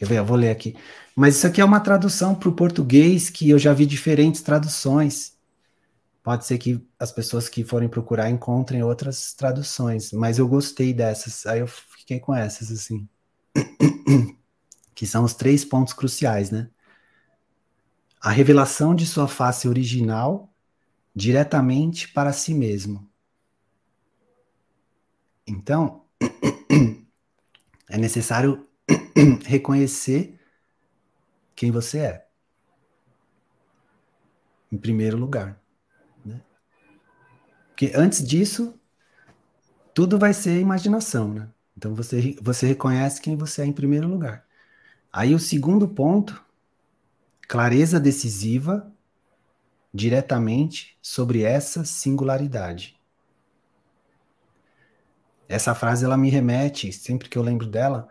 Quer 0.00 0.06
ver? 0.06 0.18
Eu 0.18 0.24
vou 0.24 0.36
ler 0.38 0.48
aqui. 0.48 0.74
Mas 1.14 1.36
isso 1.36 1.46
aqui 1.46 1.60
é 1.60 1.64
uma 1.64 1.78
tradução 1.78 2.34
para 2.34 2.48
o 2.48 2.54
português 2.54 3.28
que 3.28 3.50
eu 3.50 3.58
já 3.58 3.74
vi 3.74 3.84
diferentes 3.84 4.40
traduções. 4.40 5.36
Pode 6.22 6.46
ser 6.46 6.56
que 6.56 6.82
as 6.98 7.12
pessoas 7.12 7.50
que 7.50 7.62
forem 7.62 7.86
procurar 7.86 8.30
encontrem 8.30 8.82
outras 8.82 9.34
traduções, 9.34 10.10
mas 10.10 10.38
eu 10.38 10.48
gostei 10.48 10.94
dessas. 10.94 11.44
Aí 11.44 11.60
eu 11.60 11.66
fiquei 11.66 12.18
com 12.18 12.34
essas, 12.34 12.72
assim. 12.72 13.06
que 14.94 15.06
são 15.06 15.22
os 15.22 15.34
três 15.34 15.66
pontos 15.66 15.92
cruciais, 15.92 16.50
né? 16.50 16.70
A 18.18 18.30
revelação 18.30 18.94
de 18.94 19.04
sua 19.04 19.28
face 19.28 19.68
original 19.68 20.50
diretamente 21.14 22.08
para 22.08 22.32
si 22.32 22.54
mesmo. 22.54 23.06
Então, 25.46 26.06
é 27.86 27.98
necessário 27.98 28.66
reconhecer 29.44 30.38
quem 31.54 31.70
você 31.70 31.98
é. 31.98 32.30
em 34.72 34.78
primeiro 34.78 35.16
lugar. 35.16 35.60
Né? 36.24 36.40
Porque 37.70 37.92
antes 37.94 38.26
disso, 38.26 38.78
tudo 39.92 40.18
vai 40.18 40.32
ser 40.32 40.60
imaginação, 40.60 41.32
né? 41.32 41.48
Então 41.76 41.94
você, 41.94 42.36
você 42.40 42.66
reconhece 42.66 43.20
quem 43.20 43.36
você 43.36 43.62
é 43.62 43.66
em 43.66 43.72
primeiro 43.72 44.06
lugar. 44.06 44.44
Aí 45.12 45.34
o 45.34 45.38
segundo 45.38 45.88
ponto, 45.88 46.44
clareza 47.48 47.98
decisiva 47.98 48.92
diretamente 49.92 50.96
sobre 51.02 51.42
essa 51.42 51.84
singularidade. 51.84 52.96
Essa 55.48 55.74
frase 55.74 56.04
ela 56.04 56.16
me 56.16 56.30
remete, 56.30 56.92
sempre 56.92 57.28
que 57.28 57.36
eu 57.36 57.42
lembro 57.42 57.66
dela, 57.66 58.08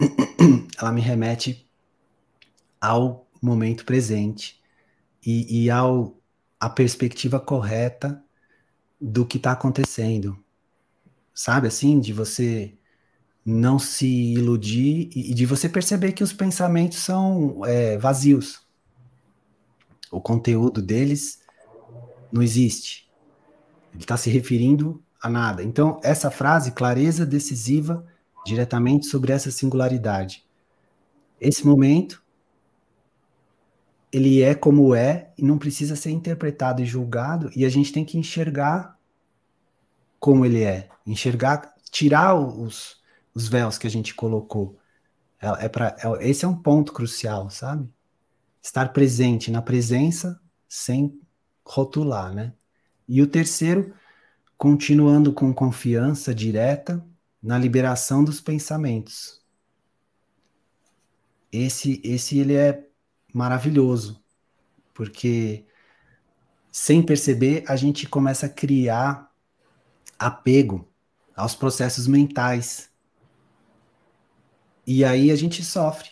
ela 0.78 0.92
me 0.92 1.00
remete 1.00 1.68
ao 2.80 3.28
momento 3.40 3.84
presente 3.84 4.60
e, 5.24 5.64
e 5.64 5.70
ao 5.70 6.16
a 6.58 6.68
perspectiva 6.68 7.40
correta 7.40 8.22
do 9.00 9.24
que 9.24 9.38
está 9.38 9.52
acontecendo, 9.52 10.38
sabe? 11.32 11.68
Assim, 11.68 11.98
de 11.98 12.12
você 12.12 12.74
não 13.44 13.78
se 13.78 14.06
iludir 14.06 15.08
e, 15.14 15.32
de 15.32 15.46
você 15.46 15.68
perceber 15.68 16.12
que 16.12 16.22
os 16.22 16.34
pensamentos 16.34 16.98
são 16.98 17.64
é, 17.64 17.96
vazios. 17.96 18.60
O 20.10 20.20
conteúdo 20.20 20.82
deles 20.82 21.40
não 22.30 22.42
existe. 22.42 23.10
Ele 23.94 24.02
está 24.02 24.18
se 24.18 24.28
referindo 24.28 25.02
a 25.22 25.30
nada. 25.30 25.62
Então, 25.62 25.98
essa 26.02 26.30
frase, 26.30 26.72
clareza 26.72 27.24
decisiva, 27.24 28.06
diretamente 28.44 29.06
sobre 29.06 29.32
essa 29.32 29.50
singularidade. 29.50 30.44
Esse 31.40 31.66
momento, 31.66 32.22
ele 34.12 34.42
é 34.42 34.54
como 34.54 34.94
é 34.94 35.32
e 35.38 35.42
não 35.42 35.58
precisa 35.58 35.96
ser 35.96 36.10
interpretado 36.10 36.82
e 36.82 36.86
julgado, 36.86 37.50
e 37.54 37.64
a 37.64 37.68
gente 37.68 37.92
tem 37.92 38.04
que 38.04 38.18
enxergar 38.18 38.98
como 40.18 40.44
ele 40.44 40.62
é, 40.62 40.88
enxergar, 41.06 41.74
tirar 41.90 42.34
os, 42.34 43.00
os 43.34 43.48
véus 43.48 43.78
que 43.78 43.86
a 43.86 43.90
gente 43.90 44.14
colocou. 44.14 44.78
É, 45.40 45.64
é 45.64 45.68
pra, 45.68 45.96
é, 45.98 46.28
esse 46.28 46.44
é 46.44 46.48
um 46.48 46.56
ponto 46.56 46.92
crucial, 46.92 47.48
sabe? 47.48 47.88
Estar 48.62 48.92
presente 48.92 49.50
na 49.50 49.62
presença 49.62 50.38
sem 50.68 51.18
rotular, 51.64 52.34
né? 52.34 52.52
E 53.08 53.22
o 53.22 53.26
terceiro, 53.26 53.94
continuando 54.58 55.32
com 55.32 55.54
confiança 55.54 56.34
direta 56.34 57.04
na 57.42 57.58
liberação 57.58 58.22
dos 58.22 58.40
pensamentos. 58.40 59.40
Esse, 61.52 62.00
esse 62.04 62.38
ele 62.38 62.54
é 62.54 62.86
maravilhoso, 63.32 64.22
porque 64.94 65.64
sem 66.70 67.02
perceber 67.02 67.64
a 67.66 67.74
gente 67.76 68.08
começa 68.08 68.46
a 68.46 68.48
criar 68.48 69.32
apego 70.18 70.88
aos 71.34 71.54
processos 71.54 72.06
mentais. 72.06 72.90
E 74.86 75.04
aí 75.04 75.30
a 75.30 75.36
gente 75.36 75.64
sofre. 75.64 76.10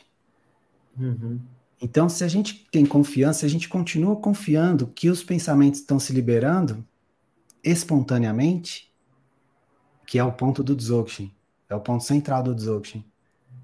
Uhum. 0.98 1.40
Então, 1.80 2.09
se 2.09 2.24
a 2.24 2.28
gente 2.28 2.66
tem 2.72 2.84
confiança, 2.84 3.40
se 3.40 3.46
a 3.46 3.48
gente 3.48 3.68
continua 3.68 4.16
confiando 4.16 4.88
que 4.88 5.09
os 5.09 5.22
pensamentos 5.22 5.80
estão 5.80 6.00
se 6.00 6.12
liberando, 6.12 6.84
espontaneamente, 7.62 8.92
que 10.09 10.18
é 10.18 10.24
o 10.24 10.32
ponto 10.32 10.64
do 10.64 10.74
Dzogchen, 10.74 11.35
é 11.68 11.74
o 11.74 11.80
ponto 11.80 12.02
central 12.02 12.43
do 12.43 12.55
Dzogchen. 12.55 13.05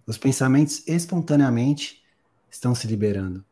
Os 0.07 0.19
pensamentos 0.19 0.87
espontaneamente 0.87 2.03
estão 2.51 2.75
se 2.75 2.87
liberando. 2.87 3.43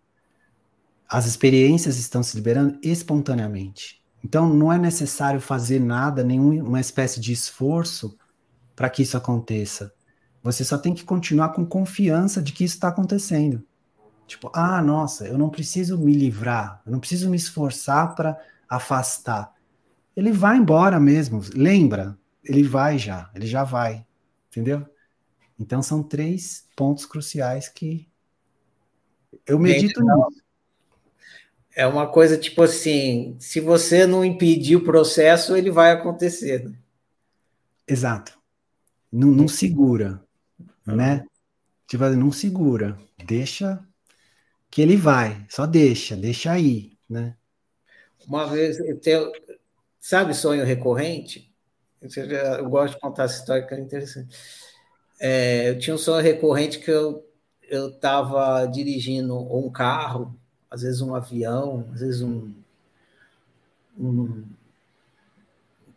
As 1.08 1.24
experiências 1.24 1.96
estão 1.96 2.22
se 2.22 2.36
liberando 2.36 2.78
espontaneamente. 2.82 4.04
Então 4.22 4.46
não 4.52 4.70
é 4.70 4.76
necessário 4.76 5.40
fazer 5.40 5.80
nada, 5.80 6.22
nenhuma 6.22 6.80
espécie 6.80 7.18
de 7.18 7.32
esforço 7.32 8.14
para 8.76 8.90
que 8.90 9.00
isso 9.00 9.16
aconteça. 9.16 9.90
Você 10.42 10.62
só 10.62 10.76
tem 10.76 10.92
que 10.92 11.02
continuar 11.02 11.54
com 11.54 11.64
confiança 11.64 12.42
de 12.42 12.52
que 12.52 12.62
isso 12.62 12.74
está 12.74 12.88
acontecendo. 12.88 13.64
Tipo, 14.26 14.50
ah, 14.54 14.82
nossa, 14.82 15.26
eu 15.26 15.38
não 15.38 15.48
preciso 15.48 15.96
me 15.96 16.12
livrar, 16.12 16.82
eu 16.84 16.92
não 16.92 17.00
preciso 17.00 17.30
me 17.30 17.38
esforçar 17.38 18.14
para 18.14 18.38
afastar 18.68 19.54
ele 20.16 20.32
vai 20.32 20.56
embora 20.56 21.00
mesmo. 21.00 21.42
Lembra? 21.54 22.16
Ele 22.44 22.62
vai 22.62 22.98
já, 22.98 23.30
ele 23.34 23.46
já 23.46 23.64
vai. 23.64 24.04
Entendeu? 24.50 24.86
Então 25.58 25.82
são 25.82 26.02
três 26.02 26.66
pontos 26.76 27.06
cruciais 27.06 27.68
que 27.68 28.08
eu 29.46 29.58
medito 29.58 30.00
Gente, 30.00 30.10
nisso. 30.10 30.42
É 31.74 31.86
uma 31.86 32.06
coisa 32.06 32.36
tipo 32.36 32.62
assim: 32.62 33.36
se 33.38 33.60
você 33.60 34.06
não 34.06 34.24
impedir 34.24 34.76
o 34.76 34.84
processo, 34.84 35.56
ele 35.56 35.70
vai 35.70 35.92
acontecer. 35.92 36.68
Né? 36.68 36.76
Exato. 37.86 38.38
Não, 39.10 39.28
não 39.28 39.48
segura, 39.48 40.22
né? 40.86 41.24
Tipo, 41.86 42.08
não 42.10 42.32
segura, 42.32 42.98
deixa 43.26 43.82
que 44.70 44.80
ele 44.80 44.96
vai, 44.96 45.44
só 45.50 45.66
deixa, 45.66 46.16
deixa 46.16 46.50
aí, 46.50 46.96
né? 47.08 47.36
Uma 48.26 48.46
vez 48.46 48.78
eu 48.80 48.98
tenho, 48.98 49.30
Sabe 50.02 50.34
sonho 50.34 50.64
recorrente? 50.64 51.51
Eu 52.56 52.68
gosto 52.68 52.94
de 52.94 53.00
contar 53.00 53.24
essa 53.24 53.38
história 53.38 53.66
que 53.66 53.74
é 53.74 53.80
interessante. 53.80 54.36
É, 55.20 55.70
eu 55.70 55.78
tinha 55.78 55.94
um 55.94 55.98
sonho 55.98 56.22
recorrente 56.22 56.78
que 56.78 56.90
eu 56.90 57.24
eu 57.72 57.88
estava 57.88 58.66
dirigindo 58.66 59.34
um 59.34 59.70
carro, 59.70 60.38
às 60.70 60.82
vezes 60.82 61.00
um 61.00 61.14
avião, 61.14 61.88
às 61.94 62.00
vezes 62.00 62.20
um, 62.20 62.52
um 63.98 64.44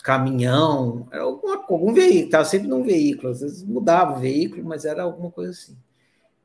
caminhão, 0.02 1.06
alguma, 1.12 1.58
algum 1.68 1.94
veículo, 1.94 2.26
estava 2.28 2.46
sempre 2.46 2.70
num 2.70 2.82
veículo, 2.82 3.28
às 3.28 3.42
vezes 3.42 3.62
mudava 3.62 4.16
o 4.16 4.22
veículo, 4.22 4.64
mas 4.64 4.86
era 4.86 5.04
alguma 5.04 5.30
coisa 5.30 5.52
assim. 5.52 5.76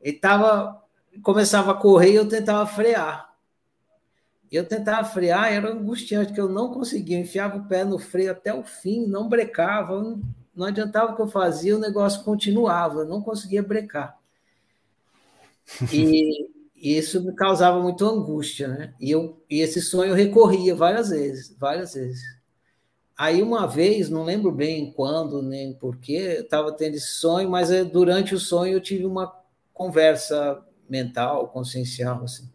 Ele 0.03 0.19
tava, 0.19 0.83
começava 1.23 1.71
a 1.71 1.75
correr 1.75 2.11
e 2.11 2.17
eu 2.17 2.29
tentava 2.29 2.67
frear 2.67 3.30
eu 4.57 4.67
tentava 4.67 5.09
frear, 5.09 5.53
era 5.53 5.71
angustiante, 5.71 6.33
que 6.33 6.41
eu 6.41 6.49
não 6.49 6.73
conseguia, 6.73 7.17
eu 7.17 7.23
enfiava 7.23 7.57
o 7.57 7.69
pé 7.69 7.85
no 7.85 7.99
freio 7.99 8.33
até 8.33 8.53
o 8.53 8.65
fim, 8.65 9.07
não 9.07 9.29
brecava, 9.29 10.03
não, 10.03 10.21
não 10.55 10.67
adiantava 10.67 11.13
o 11.13 11.17
que 11.17 11.23
eu 11.23 11.29
fazia, 11.29 11.77
o 11.77 11.81
negócio 11.81 12.25
continuava, 12.25 13.01
eu 13.01 13.07
não 13.07 13.23
conseguia 13.23 13.63
brecar. 13.63 14.19
E, 15.93 16.51
e 16.75 16.99
isso 16.99 17.23
me 17.23 17.33
causava 17.33 17.81
muito 17.81 18.05
angústia, 18.05 18.67
né? 18.67 18.95
E, 18.99 19.13
eu, 19.13 19.41
e 19.49 19.61
esse 19.61 19.81
sonho 19.81 20.11
eu 20.11 20.15
recorria 20.17 20.75
várias 20.75 21.11
vezes, 21.11 21.55
várias 21.57 21.95
vezes. 21.95 22.21
Aí 23.17 23.41
uma 23.41 23.69
vez, 23.69 24.11
não 24.11 24.25
lembro 24.25 24.51
bem 24.51 24.93
quando, 24.93 25.43
nem 25.43 25.75
porquê, 25.75 26.39
eu 26.39 26.43
estava 26.43 26.73
tendo 26.73 26.97
esse 26.97 27.13
sonho, 27.13 27.49
mas 27.49 27.71
eh, 27.71 27.85
durante 27.85 28.35
o 28.35 28.41
sonho 28.41 28.73
eu 28.73 28.81
tive 28.81 29.07
uma 29.07 29.33
conversa 29.73 30.61
mental, 30.89 31.47
consciencial, 31.49 32.25
assim 32.25 32.51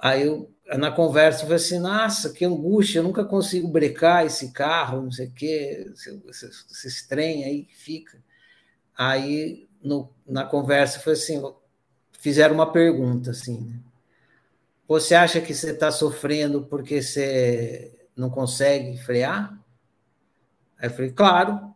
Aí 0.00 0.26
eu, 0.26 0.50
na 0.78 0.90
conversa, 0.90 1.40
eu 1.40 1.42
falei 1.42 1.56
assim: 1.56 1.78
nossa, 1.78 2.30
que 2.32 2.44
angústia, 2.44 3.00
eu 3.00 3.02
nunca 3.02 3.24
consigo 3.24 3.68
brecar 3.68 4.24
esse 4.24 4.52
carro, 4.52 5.02
não 5.02 5.12
sei 5.12 5.26
o 5.26 5.32
quê, 5.32 5.86
esse, 5.92 6.22
esse, 6.28 6.86
esse 6.86 7.08
trem 7.08 7.44
aí 7.44 7.64
que 7.64 7.76
fica. 7.76 8.18
Aí, 8.96 9.68
no, 9.82 10.10
na 10.26 10.44
conversa, 10.44 11.00
foi 11.00 11.12
assim: 11.12 11.42
fizeram 12.12 12.54
uma 12.54 12.72
pergunta 12.72 13.30
assim, 13.30 13.60
né? 13.60 13.80
Você 14.88 15.14
acha 15.14 15.40
que 15.40 15.54
você 15.54 15.70
está 15.70 15.92
sofrendo 15.92 16.64
porque 16.64 17.00
você 17.00 18.08
não 18.16 18.28
consegue 18.28 18.98
frear? 18.98 19.56
Aí 20.78 20.88
eu 20.88 20.90
falei, 20.90 21.12
claro. 21.12 21.70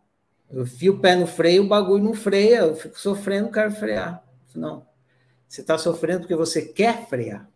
Eu 0.51 0.65
fio 0.65 0.93
o 0.93 0.99
pé 0.99 1.15
no 1.15 1.25
freio, 1.25 1.63
o 1.63 1.67
bagulho 1.67 2.03
não 2.03 2.13
freia, 2.13 2.59
eu 2.59 2.75
fico 2.75 2.99
sofrendo, 2.99 3.51
quero 3.51 3.71
frear. 3.71 4.23
Falei, 4.47 4.69
não, 4.69 4.87
você 5.47 5.61
está 5.61 5.77
sofrendo 5.77 6.21
porque 6.21 6.35
você 6.35 6.61
quer 6.61 7.07
frear. 7.07 7.49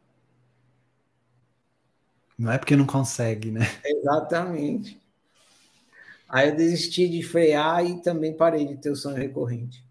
Não 2.40 2.50
é 2.50 2.58
porque 2.58 2.74
não 2.74 2.86
consegue, 2.86 3.52
né? 3.52 3.68
Exatamente. 3.84 4.98
Aí 6.30 6.48
eu 6.48 6.56
desisti 6.56 7.10
de 7.10 7.22
frear 7.22 7.86
e 7.86 8.02
também 8.02 8.34
parei 8.34 8.66
de 8.66 8.78
ter 8.78 8.90
o 8.90 8.96
sonho 8.96 9.18
recorrente. 9.18 9.84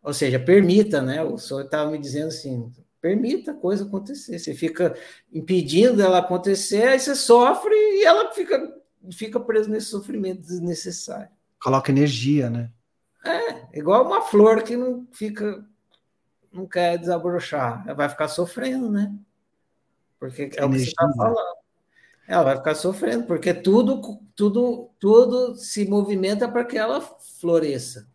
Ou 0.00 0.14
seja, 0.14 0.38
permita, 0.38 1.02
né? 1.02 1.20
O 1.20 1.36
sonho 1.36 1.64
estava 1.64 1.90
me 1.90 1.98
dizendo 1.98 2.28
assim: 2.28 2.72
permita 3.00 3.50
a 3.50 3.54
coisa 3.54 3.84
acontecer. 3.84 4.38
Você 4.38 4.54
fica 4.54 4.94
impedindo 5.32 6.00
ela 6.00 6.18
acontecer, 6.18 6.86
aí 6.86 7.00
você 7.00 7.16
sofre 7.16 7.74
e 7.74 8.04
ela 8.04 8.32
fica, 8.32 8.72
fica 9.12 9.40
presa 9.40 9.68
nesse 9.68 9.86
sofrimento 9.88 10.42
desnecessário. 10.42 11.30
Coloca 11.60 11.90
energia, 11.90 12.48
né? 12.48 12.70
É, 13.24 13.76
igual 13.76 14.06
uma 14.06 14.22
flor 14.22 14.62
que 14.62 14.76
não 14.76 15.08
fica, 15.10 15.66
não 16.52 16.68
quer 16.68 16.98
desabrochar, 16.98 17.82
ela 17.84 17.96
vai 17.96 18.08
ficar 18.08 18.28
sofrendo, 18.28 18.88
né? 18.88 19.12
Porque 20.18 20.50
é 20.56 20.64
o 20.64 20.70
que 20.70 20.78
você 20.78 20.84
está 20.84 21.10
falando. 21.16 21.58
Ela 22.26 22.42
vai 22.42 22.56
ficar 22.56 22.74
sofrendo, 22.74 23.24
porque 23.24 23.54
tudo, 23.54 24.20
tudo, 24.36 24.90
tudo 24.98 25.56
se 25.56 25.88
movimenta 25.88 26.46
para 26.46 26.64
que 26.64 26.76
ela 26.76 27.00
floresça. 27.40 28.06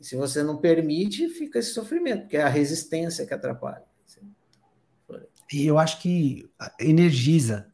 E 0.00 0.04
se 0.04 0.16
você 0.16 0.42
não 0.42 0.56
permite, 0.56 1.28
fica 1.28 1.60
esse 1.60 1.72
sofrimento, 1.72 2.22
porque 2.22 2.36
é 2.36 2.42
a 2.42 2.48
resistência 2.48 3.24
que 3.24 3.32
atrapalha. 3.32 3.84
E 5.52 5.66
eu 5.66 5.78
acho 5.78 6.00
que 6.00 6.50
energiza. 6.80 7.70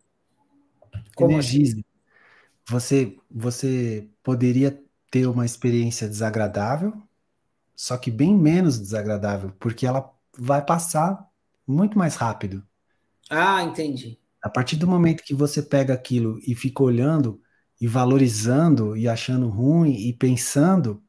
Como 1.15 1.33
energiza. 1.33 1.77
Assim? 1.77 1.85
Você, 2.66 3.16
você 3.31 4.09
poderia 4.23 4.83
ter 5.11 5.27
uma 5.27 5.47
experiência 5.47 6.09
desagradável, 6.09 6.93
só 7.75 7.97
que 7.97 8.11
bem 8.11 8.37
menos 8.37 8.79
desagradável, 8.79 9.53
porque 9.59 9.87
ela 9.87 10.12
vai 10.37 10.62
passar 10.62 11.27
muito 11.66 11.97
mais 11.97 12.16
rápido. 12.16 12.66
Ah, 13.29 13.63
entendi. 13.63 14.19
A 14.43 14.49
partir 14.49 14.77
do 14.77 14.87
momento 14.87 15.23
que 15.23 15.35
você 15.35 15.63
pega 15.63 15.93
aquilo 15.93 16.39
e 16.47 16.55
fica 16.55 16.83
olhando 16.83 17.41
e 17.81 17.87
valorizando 17.87 18.97
e 18.97 19.09
achando 19.09 19.49
ruim 19.49 19.93
e 19.93 20.13
pensando, 20.13 21.03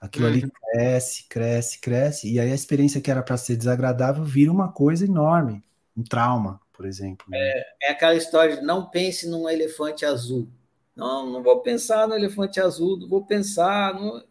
aquilo 0.00 0.26
uhum. 0.26 0.32
ali 0.32 0.50
cresce, 0.72 1.28
cresce, 1.28 1.80
cresce, 1.80 2.32
e 2.32 2.40
aí 2.40 2.50
a 2.50 2.54
experiência 2.54 3.00
que 3.00 3.10
era 3.10 3.22
para 3.22 3.36
ser 3.36 3.56
desagradável 3.56 4.24
vira 4.24 4.50
uma 4.50 4.72
coisa 4.72 5.04
enorme, 5.04 5.62
um 5.96 6.02
trauma, 6.02 6.60
por 6.72 6.86
exemplo. 6.86 7.26
Né? 7.28 7.38
É, 7.38 7.66
é 7.82 7.90
aquela 7.92 8.14
história 8.14 8.56
de 8.56 8.62
não 8.62 8.88
pense 8.88 9.28
num 9.28 9.48
elefante 9.48 10.04
azul. 10.04 10.48
Não, 10.94 11.30
não 11.30 11.42
vou 11.42 11.60
pensar 11.60 12.08
no 12.08 12.14
elefante 12.14 12.60
azul, 12.60 12.98
não 12.98 13.08
vou 13.08 13.24
pensar 13.24 13.94
no. 13.94 14.24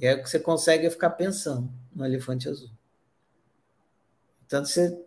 E 0.00 0.06
aí 0.06 0.20
você 0.20 0.40
consegue 0.40 0.88
ficar 0.90 1.10
pensando 1.10 1.70
no 1.94 2.04
elefante 2.04 2.48
azul. 2.48 2.70
Tanto 4.48 4.68
você 4.68 5.03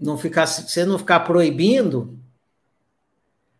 não 0.00 0.16
ficar, 0.16 0.46
você 0.46 0.84
não 0.84 0.98
ficar 0.98 1.20
proibindo, 1.20 2.18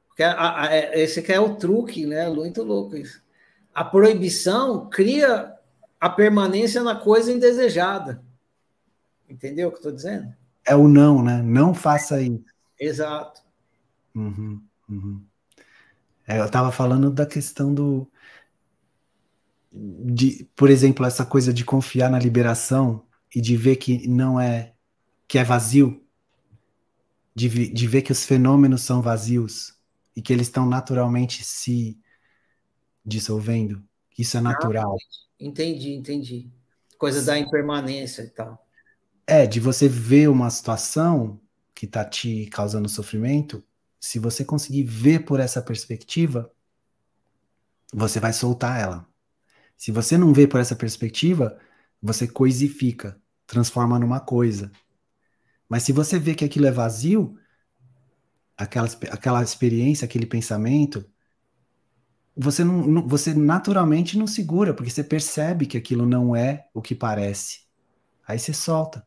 porque 0.09 0.23
a, 0.23 0.63
a, 0.63 0.75
é, 0.75 1.03
esse 1.03 1.21
que 1.21 1.31
é 1.31 1.39
o 1.39 1.57
truque, 1.57 2.07
né? 2.07 2.29
Muito 2.31 2.63
louco 2.63 2.97
isso. 2.97 3.23
A 3.75 3.85
proibição 3.85 4.89
cria 4.89 5.55
a 6.01 6.09
permanência 6.09 6.83
na 6.83 6.97
coisa 6.97 7.31
indesejada. 7.31 8.23
Entendeu 9.29 9.69
o 9.69 9.71
que 9.71 9.77
eu 9.77 9.81
estou 9.81 9.93
dizendo? 9.93 10.33
É 10.65 10.75
o 10.75 10.89
não, 10.89 11.23
né? 11.23 11.43
Não 11.43 11.75
faça 11.75 12.23
isso. 12.23 12.45
Exato. 12.81 13.43
Uhum, 14.15 14.63
uhum. 14.89 15.23
É, 16.27 16.39
eu 16.39 16.47
estava 16.47 16.73
falando 16.73 17.11
da 17.11 17.27
questão 17.27 17.75
do. 17.75 18.09
De, 19.71 20.49
por 20.57 20.71
exemplo, 20.71 21.05
essa 21.05 21.27
coisa 21.27 21.53
de 21.53 21.63
confiar 21.63 22.11
na 22.11 22.19
liberação 22.19 23.05
e 23.35 23.41
de 23.41 23.55
ver 23.55 23.77
que 23.77 24.09
não 24.09 24.41
é. 24.41 24.73
que 25.29 25.39
é 25.39 25.45
vazio. 25.45 26.03
De, 27.37 27.49
de 27.69 27.87
ver 27.87 28.03
que 28.03 28.11
os 28.11 28.25
fenômenos 28.25 28.81
são 28.81 29.03
vazios 29.03 29.75
e 30.17 30.23
que 30.23 30.33
eles 30.33 30.47
estão 30.47 30.67
naturalmente 30.67 31.45
se 31.45 31.99
dissolvendo. 33.05 33.85
Isso 34.19 34.39
é 34.39 34.41
natural. 34.41 34.97
entendi, 35.39 35.93
entendi. 35.93 36.51
Coisa 36.99 37.23
da 37.23 37.39
impermanência 37.39 38.23
e 38.23 38.31
tal. 38.31 38.67
É, 39.27 39.47
de 39.47 39.61
você 39.61 39.87
ver 39.87 40.29
uma 40.31 40.49
situação 40.49 41.39
que 41.75 41.85
está 41.85 42.05
te 42.05 42.47
causando 42.47 42.89
sofrimento 42.89 43.63
se 44.07 44.19
você 44.19 44.45
conseguir 44.45 44.85
ver 44.85 45.25
por 45.25 45.41
essa 45.41 45.61
perspectiva, 45.61 46.51
você 47.93 48.21
vai 48.21 48.33
soltar 48.33 48.81
ela. 48.81 49.09
Se 49.77 49.91
você 49.91 50.17
não 50.17 50.33
vê 50.33 50.47
por 50.47 50.61
essa 50.61 50.77
perspectiva, 50.77 51.59
você 52.01 52.27
coisifica, 52.27 53.21
transforma 53.47 53.99
numa 53.99 54.21
coisa. 54.21 54.71
Mas 55.69 55.83
se 55.83 55.93
você 55.93 56.19
vê 56.19 56.35
que 56.35 56.45
aquilo 56.45 56.67
é 56.67 56.71
vazio, 56.71 57.39
aquela, 58.57 58.89
aquela 59.11 59.43
experiência, 59.43 60.05
aquele 60.05 60.27
pensamento, 60.27 61.05
você, 62.37 62.63
não, 62.63 62.87
não, 62.87 63.09
você 63.09 63.35
naturalmente 63.35 64.19
não 64.19 64.27
segura, 64.27 64.75
porque 64.75 64.91
você 64.91 65.03
percebe 65.03 65.67
que 65.67 65.77
aquilo 65.77 66.07
não 66.07 66.37
é 66.37 66.69
o 66.73 66.83
que 66.83 66.95
parece. 66.95 67.61
Aí 68.27 68.39
você 68.39 68.53
solta. 68.53 69.07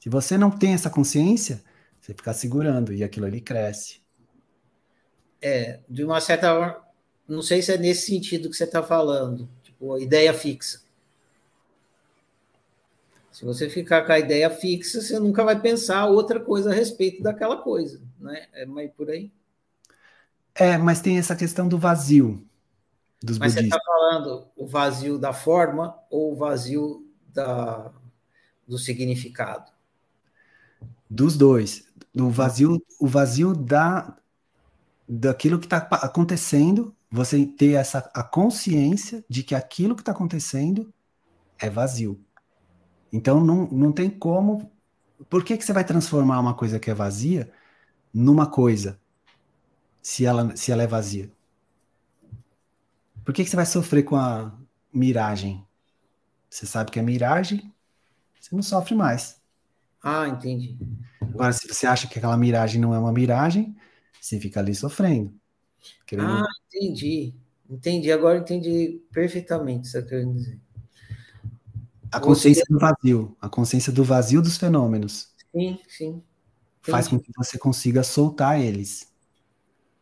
Se 0.00 0.08
você 0.08 0.36
não 0.36 0.50
tem 0.50 0.74
essa 0.74 0.90
consciência, 0.90 1.62
você 2.00 2.12
fica 2.14 2.32
segurando 2.32 2.92
e 2.92 3.04
aquilo 3.04 3.26
ali 3.26 3.40
cresce. 3.40 4.02
É, 5.40 5.80
de 5.88 6.04
uma 6.04 6.20
certa 6.20 6.82
não 7.28 7.42
sei 7.42 7.62
se 7.62 7.72
é 7.72 7.78
nesse 7.78 8.06
sentido 8.06 8.50
que 8.50 8.56
você 8.56 8.64
está 8.64 8.82
falando, 8.82 9.48
tipo, 9.62 9.98
ideia 9.98 10.34
fixa. 10.34 10.82
Se 13.32 13.44
você 13.46 13.68
ficar 13.68 14.02
com 14.02 14.12
a 14.12 14.18
ideia 14.18 14.50
fixa, 14.50 15.00
você 15.00 15.18
nunca 15.18 15.42
vai 15.42 15.58
pensar 15.58 16.06
outra 16.06 16.38
coisa 16.38 16.70
a 16.70 16.74
respeito 16.74 17.22
daquela 17.22 17.56
coisa, 17.56 18.00
né? 18.20 18.46
É 18.52 18.66
mais 18.66 18.90
por 18.92 19.10
aí. 19.10 19.32
É, 20.54 20.76
mas 20.76 21.00
tem 21.00 21.18
essa 21.18 21.34
questão 21.34 21.66
do 21.66 21.78
vazio 21.78 22.46
dos 23.22 23.38
mas 23.38 23.54
budistas. 23.54 23.70
você 23.70 23.78
está 23.78 23.80
falando 23.84 24.46
o 24.54 24.66
vazio 24.66 25.18
da 25.18 25.32
forma 25.32 25.96
ou 26.10 26.32
o 26.32 26.36
vazio 26.36 27.08
da, 27.32 27.90
do 28.68 28.78
significado? 28.78 29.72
Dos 31.08 31.36
dois. 31.36 31.84
O 32.14 32.28
vazio, 32.28 32.84
o 33.00 33.06
vazio 33.06 33.54
da, 33.54 34.14
daquilo 35.08 35.58
que 35.58 35.66
está 35.66 35.78
acontecendo, 35.78 36.94
você 37.10 37.46
ter 37.46 37.72
essa 37.72 38.10
a 38.12 38.22
consciência 38.22 39.24
de 39.26 39.42
que 39.42 39.54
aquilo 39.54 39.94
que 39.94 40.02
está 40.02 40.12
acontecendo 40.12 40.92
é 41.58 41.70
vazio. 41.70 42.20
Então 43.12 43.44
não, 43.44 43.68
não 43.70 43.92
tem 43.92 44.08
como. 44.08 44.70
Por 45.28 45.44
que, 45.44 45.56
que 45.56 45.64
você 45.64 45.72
vai 45.72 45.84
transformar 45.84 46.40
uma 46.40 46.54
coisa 46.54 46.80
que 46.80 46.90
é 46.90 46.94
vazia 46.94 47.52
numa 48.12 48.46
coisa 48.46 48.98
se 50.00 50.24
ela, 50.24 50.56
se 50.56 50.72
ela 50.72 50.82
é 50.82 50.86
vazia? 50.86 51.30
Por 53.24 53.32
que, 53.32 53.44
que 53.44 53.50
você 53.50 53.56
vai 53.56 53.66
sofrer 53.66 54.02
com 54.02 54.16
a 54.16 54.52
miragem? 54.92 55.64
Você 56.50 56.66
sabe 56.66 56.90
que 56.90 56.98
é 56.98 57.02
miragem, 57.02 57.72
você 58.40 58.54
não 58.54 58.62
sofre 58.62 58.94
mais. 58.94 59.40
Ah, 60.02 60.28
entendi. 60.28 60.76
Agora, 61.20 61.52
se 61.52 61.66
você 61.68 61.86
acha 61.86 62.08
que 62.08 62.18
aquela 62.18 62.36
miragem 62.36 62.80
não 62.80 62.92
é 62.92 62.98
uma 62.98 63.12
miragem, 63.12 63.76
você 64.20 64.40
fica 64.40 64.60
ali 64.60 64.74
sofrendo. 64.74 65.32
Querendo... 66.04 66.28
Ah, 66.28 66.48
entendi. 66.66 67.34
Entendi, 67.70 68.12
agora 68.12 68.38
entendi 68.38 69.00
perfeitamente 69.12 69.80
o 69.80 69.82
que 69.82 69.88
você 69.88 70.02
quer 70.02 70.26
dizer. 70.26 70.60
A 72.12 72.20
consciência 72.20 72.64
você... 72.66 72.72
do 72.72 72.78
vazio, 72.78 73.36
a 73.40 73.48
consciência 73.48 73.92
do 73.92 74.04
vazio 74.04 74.42
dos 74.42 74.58
fenômenos. 74.58 75.32
Sim, 75.50 75.78
sim. 75.88 76.08
Entendi. 76.08 76.22
Faz 76.82 77.08
com 77.08 77.18
que 77.18 77.30
você 77.36 77.56
consiga 77.58 78.02
soltar 78.02 78.60
eles. 78.60 79.10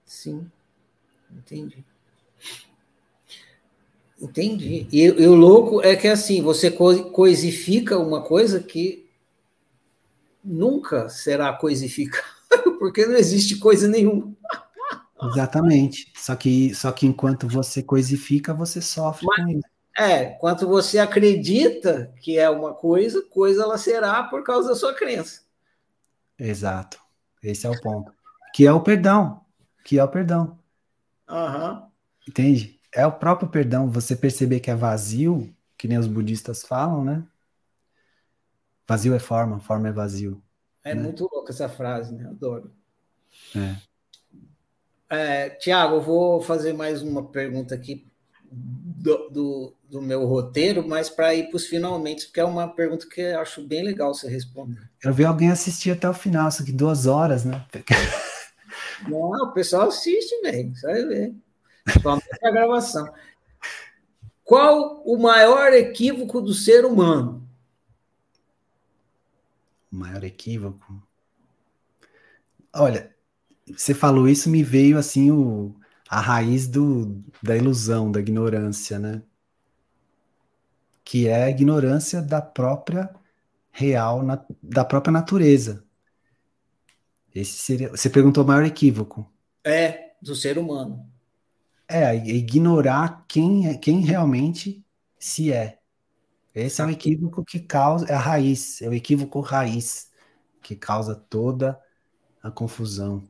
Sim, 0.04 0.50
entendi. 1.30 1.84
Entendi. 4.20 4.86
E, 4.92 5.04
e, 5.04 5.26
o 5.26 5.34
louco 5.34 5.80
é 5.82 5.96
que 5.96 6.08
assim, 6.08 6.42
você 6.42 6.70
coisifica 6.70 7.98
uma 7.98 8.22
coisa 8.22 8.60
que 8.60 9.08
nunca 10.44 11.08
será 11.08 11.52
coisificada, 11.52 12.24
porque 12.78 13.06
não 13.06 13.14
existe 13.14 13.56
coisa 13.56 13.88
nenhuma. 13.88 14.34
Exatamente. 15.22 16.12
Só 16.16 16.34
que, 16.34 16.74
só 16.74 16.92
que 16.92 17.06
enquanto 17.06 17.46
você 17.46 17.82
coisifica, 17.82 18.52
você 18.52 18.80
sofre 18.80 19.26
Mas, 19.26 19.44
com 19.44 19.50
isso. 19.52 19.68
É, 20.00 20.30
quanto 20.30 20.66
você 20.66 20.98
acredita 20.98 22.10
que 22.22 22.38
é 22.38 22.48
uma 22.48 22.72
coisa, 22.72 23.20
coisa 23.20 23.64
ela 23.64 23.76
será 23.76 24.22
por 24.22 24.42
causa 24.42 24.70
da 24.70 24.74
sua 24.74 24.94
crença. 24.94 25.42
Exato. 26.38 26.98
Esse 27.42 27.66
é 27.66 27.70
o 27.70 27.78
ponto. 27.78 28.10
Que 28.54 28.66
é 28.66 28.72
o 28.72 28.80
perdão. 28.80 29.44
Que 29.84 29.98
é 29.98 30.04
o 30.04 30.08
perdão. 30.08 30.58
Uhum. 31.28 31.86
Entende? 32.26 32.80
É 32.90 33.06
o 33.06 33.12
próprio 33.12 33.50
perdão. 33.50 33.90
Você 33.90 34.16
perceber 34.16 34.60
que 34.60 34.70
é 34.70 34.74
vazio, 34.74 35.54
que 35.76 35.86
nem 35.86 35.98
os 35.98 36.06
budistas 36.06 36.62
falam, 36.62 37.04
né? 37.04 37.22
Vazio 38.88 39.14
é 39.14 39.18
forma, 39.18 39.60
forma 39.60 39.88
é 39.88 39.92
vazio. 39.92 40.42
É 40.82 40.94
né? 40.94 41.02
muito 41.02 41.28
louca 41.30 41.52
essa 41.52 41.68
frase, 41.68 42.14
né? 42.14 42.26
Adoro. 42.26 42.72
É. 43.54 43.76
É, 45.14 45.50
Tiago, 45.50 45.96
eu 45.96 46.00
vou 46.00 46.40
fazer 46.40 46.72
mais 46.72 47.02
uma 47.02 47.30
pergunta 47.30 47.74
aqui 47.74 48.09
do, 48.50 49.30
do, 49.30 49.76
do 49.88 50.02
meu 50.02 50.26
roteiro, 50.26 50.86
mas 50.86 51.08
para 51.08 51.34
ir 51.34 51.48
para 51.48 51.56
os 51.56 51.66
finalmente, 51.66 52.26
porque 52.26 52.40
é 52.40 52.44
uma 52.44 52.68
pergunta 52.68 53.06
que 53.08 53.20
eu 53.20 53.40
acho 53.40 53.62
bem 53.62 53.82
legal 53.82 54.12
você 54.12 54.28
responder. 54.28 54.90
Eu 55.02 55.14
vi 55.14 55.24
alguém 55.24 55.50
assistir 55.50 55.92
até 55.92 56.08
o 56.08 56.14
final, 56.14 56.48
isso 56.48 56.62
aqui 56.62 56.72
duas 56.72 57.06
horas, 57.06 57.44
né? 57.44 57.64
Não, 59.08 59.30
o 59.30 59.52
pessoal 59.52 59.88
assiste, 59.88 60.40
velho, 60.42 60.72
vai 60.82 61.04
ver. 61.04 61.34
Principalmente 61.84 62.28
a 62.44 62.50
gravação. 62.50 63.12
Qual 64.44 65.02
o 65.04 65.16
maior 65.16 65.72
equívoco 65.72 66.40
do 66.40 66.52
ser 66.52 66.84
humano? 66.84 67.48
O 69.90 69.96
maior 69.96 70.22
equívoco. 70.24 71.02
Olha, 72.74 73.14
você 73.66 73.94
falou 73.94 74.28
isso, 74.28 74.50
me 74.50 74.62
veio 74.62 74.98
assim 74.98 75.30
o, 75.30 75.74
a 76.10 76.20
raiz 76.20 76.66
do, 76.66 77.22
da 77.40 77.56
ilusão, 77.56 78.10
da 78.10 78.18
ignorância, 78.18 78.98
né? 78.98 79.22
Que 81.04 81.28
é 81.28 81.44
a 81.44 81.50
ignorância 81.50 82.20
da 82.20 82.42
própria 82.42 83.14
real, 83.70 84.24
na, 84.24 84.44
da 84.60 84.84
própria 84.84 85.12
natureza. 85.12 85.84
Esse 87.32 87.52
seria. 87.58 87.90
Você 87.90 88.10
perguntou 88.10 88.42
o 88.42 88.46
maior 88.46 88.64
equívoco. 88.64 89.24
É, 89.62 90.14
do 90.20 90.34
ser 90.34 90.58
humano. 90.58 91.08
É, 91.86 92.16
ignorar 92.16 93.24
quem, 93.28 93.68
é, 93.68 93.78
quem 93.78 94.00
realmente 94.00 94.84
se 95.16 95.52
é. 95.52 95.78
Esse 96.52 96.82
é 96.82 96.86
o 96.86 96.90
equívoco 96.90 97.44
que 97.44 97.60
causa, 97.60 98.06
é 98.06 98.14
a 98.14 98.18
raiz, 98.18 98.82
é 98.82 98.88
o 98.88 98.92
equívoco 98.92 99.38
raiz 99.38 100.10
que 100.60 100.74
causa 100.74 101.14
toda 101.14 101.80
a 102.42 102.50
confusão. 102.50 103.29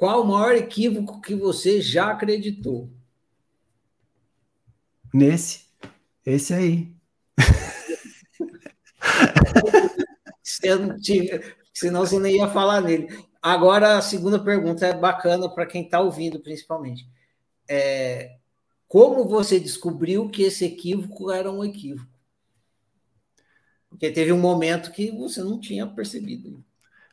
Qual 0.00 0.22
o 0.22 0.26
maior 0.26 0.54
equívoco 0.54 1.20
que 1.20 1.34
você 1.34 1.82
já 1.82 2.10
acreditou? 2.10 2.90
Nesse, 5.12 5.66
esse 6.24 6.54
aí. 6.54 6.96
senão 11.74 12.00
você 12.00 12.18
não 12.18 12.28
ia 12.28 12.48
falar 12.48 12.80
nele. 12.80 13.08
Agora, 13.42 13.98
a 13.98 14.00
segunda 14.00 14.42
pergunta 14.42 14.86
é 14.86 14.98
bacana 14.98 15.50
para 15.50 15.66
quem 15.66 15.84
está 15.84 16.00
ouvindo, 16.00 16.40
principalmente. 16.40 17.06
É, 17.68 18.38
como 18.88 19.28
você 19.28 19.60
descobriu 19.60 20.30
que 20.30 20.44
esse 20.44 20.64
equívoco 20.64 21.30
era 21.30 21.52
um 21.52 21.62
equívoco? 21.62 22.10
Porque 23.90 24.10
teve 24.10 24.32
um 24.32 24.40
momento 24.40 24.92
que 24.92 25.10
você 25.10 25.42
não 25.42 25.60
tinha 25.60 25.86
percebido. 25.86 26.64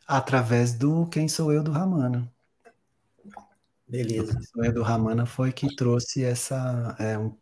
Através 0.08 0.72
do 0.72 1.06
Quem 1.08 1.28
Sou 1.28 1.52
Eu 1.52 1.62
do 1.62 1.72
Ramana. 1.72 2.32
Beleza. 3.88 4.38
Sou 4.52 4.66
Eu 4.66 4.74
do 4.74 4.82
Ramana 4.84 5.26
foi 5.26 5.52
que 5.52 5.76
trouxe 5.76 6.24
essa 6.24 6.96
é, 7.00 7.18
um, 7.18 7.34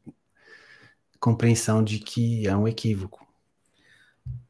compreensão 1.20 1.84
de 1.84 2.00
que 2.00 2.48
é 2.48 2.56
um 2.56 2.68
equívoco. 2.68 3.26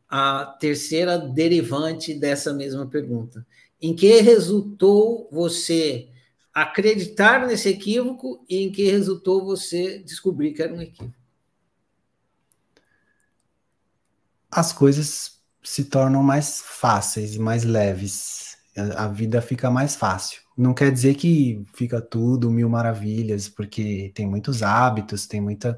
A 0.09 0.45
terceira 0.59 1.17
derivante 1.17 2.13
dessa 2.13 2.53
mesma 2.53 2.85
pergunta. 2.85 3.45
Em 3.81 3.95
que 3.95 4.21
resultou 4.21 5.29
você 5.31 6.09
acreditar 6.53 7.45
nesse 7.47 7.69
equívoco 7.69 8.43
e 8.49 8.57
em 8.57 8.71
que 8.71 8.89
resultou 8.89 9.43
você 9.43 9.99
descobrir 9.99 10.53
que 10.53 10.61
era 10.61 10.73
um 10.73 10.81
equívoco? 10.81 11.25
as 14.55 14.71
coisas 14.71 15.41
se 15.61 15.83
tornam 15.83 16.23
mais 16.23 16.61
fáceis 16.61 17.35
e 17.35 17.39
mais 17.39 17.65
leves. 17.65 18.57
A 18.95 19.07
vida 19.09 19.41
fica 19.41 19.69
mais 19.69 19.97
fácil. 19.97 20.41
Não 20.57 20.73
quer 20.73 20.91
dizer 20.91 21.15
que 21.15 21.63
fica 21.73 22.01
tudo 22.01 22.49
mil 22.49 22.69
maravilhas, 22.69 23.49
porque 23.49 24.11
tem 24.15 24.25
muitos 24.27 24.63
hábitos, 24.63 25.27
tem 25.27 25.41
muitos 25.41 25.75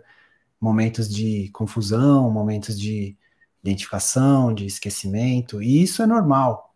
momentos 0.62 1.10
de 1.10 1.50
confusão, 1.52 2.30
momentos 2.32 2.80
de 2.80 3.18
identificação, 3.64 4.54
de 4.54 4.66
esquecimento, 4.66 5.62
e 5.62 5.82
isso 5.84 6.02
é 6.04 6.08
normal. 6.08 6.76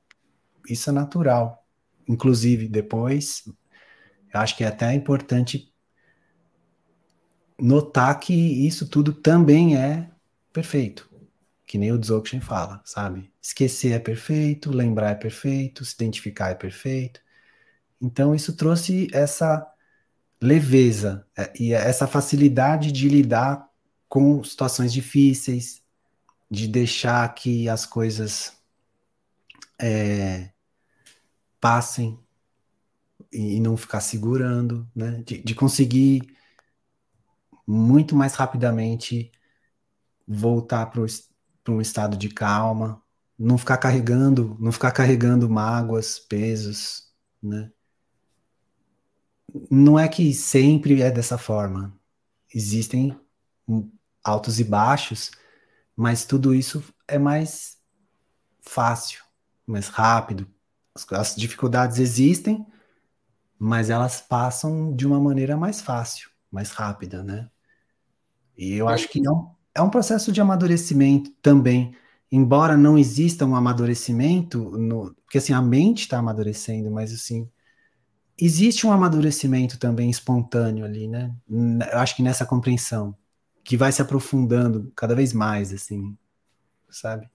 Isso 0.70 0.90
é 0.90 0.94
natural. 0.94 1.66
Inclusive, 2.08 2.68
depois, 2.68 3.44
acho 4.34 4.58
que 4.58 4.64
é 4.64 4.68
até 4.68 4.94
importante 4.94 5.74
notar 7.60 8.20
que 8.20 8.34
isso 8.34 8.90
tudo 8.90 9.14
também 9.14 9.78
é 9.78 10.10
perfeito 10.52 11.12
que 11.72 11.78
nem 11.78 11.90
o 11.94 11.98
Dzogchen 11.98 12.42
fala, 12.42 12.82
sabe? 12.84 13.32
Esquecer 13.42 13.94
é 13.94 14.00
perfeito, 14.00 14.70
lembrar 14.70 15.12
é 15.12 15.16
perfeito, 15.16 15.86
se 15.86 15.96
identificar 15.96 16.50
é 16.50 16.56
perfeito. 16.56 17.22
Então 18.02 18.34
isso 18.34 18.56
trouxe 18.56 19.08
essa 19.14 19.66
leveza 20.42 21.26
é, 21.38 21.54
e 21.60 21.74
essa 21.74 22.08
facilidade 22.08 22.92
de 22.92 23.08
lidar 23.08 23.70
com 24.10 24.44
situações 24.44 24.92
difíceis, 24.92 25.82
de 26.50 26.68
deixar 26.68 27.34
que 27.34 27.70
as 27.70 27.86
coisas 27.86 28.54
é, 29.80 30.50
passem 31.60 32.20
e 33.32 33.60
não 33.60 33.78
ficar 33.78 34.02
segurando, 34.02 34.90
né? 34.96 35.24
De, 35.26 35.42
de 35.42 35.56
conseguir 35.56 36.36
muito 37.66 38.16
mais 38.16 38.34
rapidamente 38.34 39.32
voltar 40.28 40.88
para 40.88 41.02
um 41.74 41.80
estado 41.80 42.18
de 42.18 42.30
calma, 42.30 43.02
não 43.38 43.58
ficar 43.58 43.78
carregando, 43.78 44.58
não 44.60 44.72
ficar 44.72 44.92
carregando 44.92 45.50
mágoas, 45.50 46.20
pesos, 46.20 47.14
né? 47.42 47.72
Não 49.70 49.98
é 49.98 50.08
que 50.08 50.34
sempre 50.34 51.02
é 51.02 51.12
dessa 51.12 51.38
forma. 51.38 51.94
Existem 52.54 53.18
altos 54.24 54.60
e 54.60 54.64
baixos, 54.64 55.32
mas 55.96 56.26
tudo 56.26 56.54
isso 56.54 56.84
é 57.08 57.18
mais 57.18 57.78
fácil, 58.62 59.24
mais 59.66 59.88
rápido. 59.88 60.48
As 61.12 61.36
dificuldades 61.36 62.00
existem, 62.00 62.66
mas 63.58 63.90
elas 63.90 64.22
passam 64.22 64.96
de 64.96 65.06
uma 65.06 65.20
maneira 65.20 65.56
mais 65.56 65.82
fácil, 65.82 66.30
mais 66.52 66.72
rápida, 66.72 67.24
né? 67.24 67.50
E 68.58 68.74
eu 68.74 68.88
acho 68.88 69.08
que 69.08 69.22
não, 69.22 69.56
é 69.74 69.82
um 69.82 69.90
processo 69.90 70.32
de 70.32 70.42
amadurecimento 70.42 71.32
também. 71.42 71.96
Embora 72.32 72.78
não 72.78 72.98
exista 72.98 73.46
um 73.46 73.56
amadurecimento, 73.56 74.78
no, 74.78 75.14
porque 75.26 75.38
assim, 75.38 75.54
a 75.54 75.62
mente 75.62 76.02
está 76.02 76.18
amadurecendo, 76.20 76.90
mas 76.90 77.14
assim, 77.14 77.50
existe 78.42 78.88
um 78.88 78.92
amadurecimento 78.92 79.78
também 79.78 80.10
espontâneo 80.10 80.84
ali, 80.84 81.08
né? 81.08 81.32
Eu 81.50 82.00
acho 82.00 82.16
que 82.16 82.24
nessa 82.24 82.46
compreensão, 82.46 83.16
que 83.64 83.78
vai 83.78 83.92
se 83.92 84.02
aprofundando 84.02 84.92
cada 84.96 85.14
vez 85.14 85.32
mais, 85.32 85.72
assim, 85.72 86.18
sabe? 86.90 87.30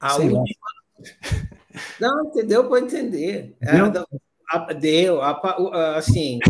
A 0.00 0.10
Sei 0.10 0.30
última... 0.30 0.66
Não, 2.00 2.24
entendeu? 2.24 2.66
Pode 2.66 2.86
entender. 2.86 3.54
É, 3.60 4.74
deu? 4.74 5.20
Assim, 5.94 6.40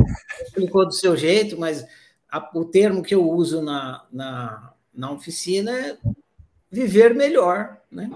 explicou 0.42 0.86
do 0.86 0.92
seu 0.92 1.16
jeito, 1.16 1.58
mas 1.58 1.84
a, 2.30 2.50
o 2.54 2.64
termo 2.64 3.02
que 3.02 3.14
eu 3.14 3.28
uso 3.28 3.60
na, 3.60 4.06
na, 4.10 4.72
na 4.94 5.10
oficina 5.10 5.70
é 5.70 5.98
viver 6.70 7.14
melhor, 7.14 7.76
né? 7.90 8.10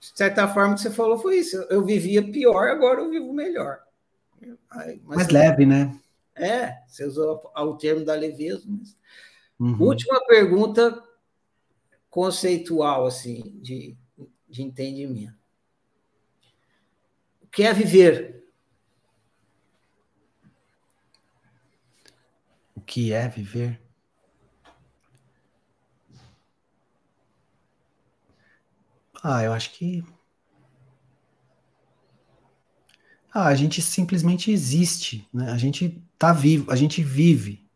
De 0.00 0.18
certa 0.18 0.48
forma, 0.48 0.74
que 0.74 0.80
você 0.80 0.90
falou 0.90 1.18
foi 1.18 1.38
isso. 1.38 1.56
Eu 1.70 1.84
vivia 1.84 2.22
pior, 2.22 2.68
agora 2.68 3.00
eu 3.00 3.08
vivo 3.08 3.32
melhor. 3.32 3.80
Mas, 4.70 5.02
Mais 5.02 5.28
leve, 5.28 5.66
né? 5.66 5.98
É, 6.34 6.82
você 6.86 7.04
usou 7.04 7.50
o 7.54 7.76
termo 7.76 8.04
da 8.04 8.14
leveza. 8.14 8.64
Mas... 8.66 8.96
Uhum. 9.58 9.80
Última 9.80 10.24
pergunta 10.26 11.02
conceitual, 12.10 13.06
assim, 13.06 13.58
de, 13.60 13.96
de 14.48 14.62
entendimento. 14.62 15.34
O 17.42 17.46
que 17.46 17.62
é 17.62 17.72
viver? 17.72 18.42
o 22.82 22.84
que 22.84 23.12
é 23.12 23.28
viver? 23.28 23.80
Ah, 29.22 29.44
eu 29.44 29.52
acho 29.52 29.70
que. 29.72 30.04
Ah, 33.32 33.46
a 33.46 33.54
gente 33.54 33.80
simplesmente 33.80 34.50
existe, 34.50 35.26
né? 35.32 35.50
A 35.50 35.56
gente 35.56 36.02
tá 36.18 36.32
vivo, 36.32 36.70
a 36.70 36.76
gente 36.76 37.02
vive. 37.02 37.66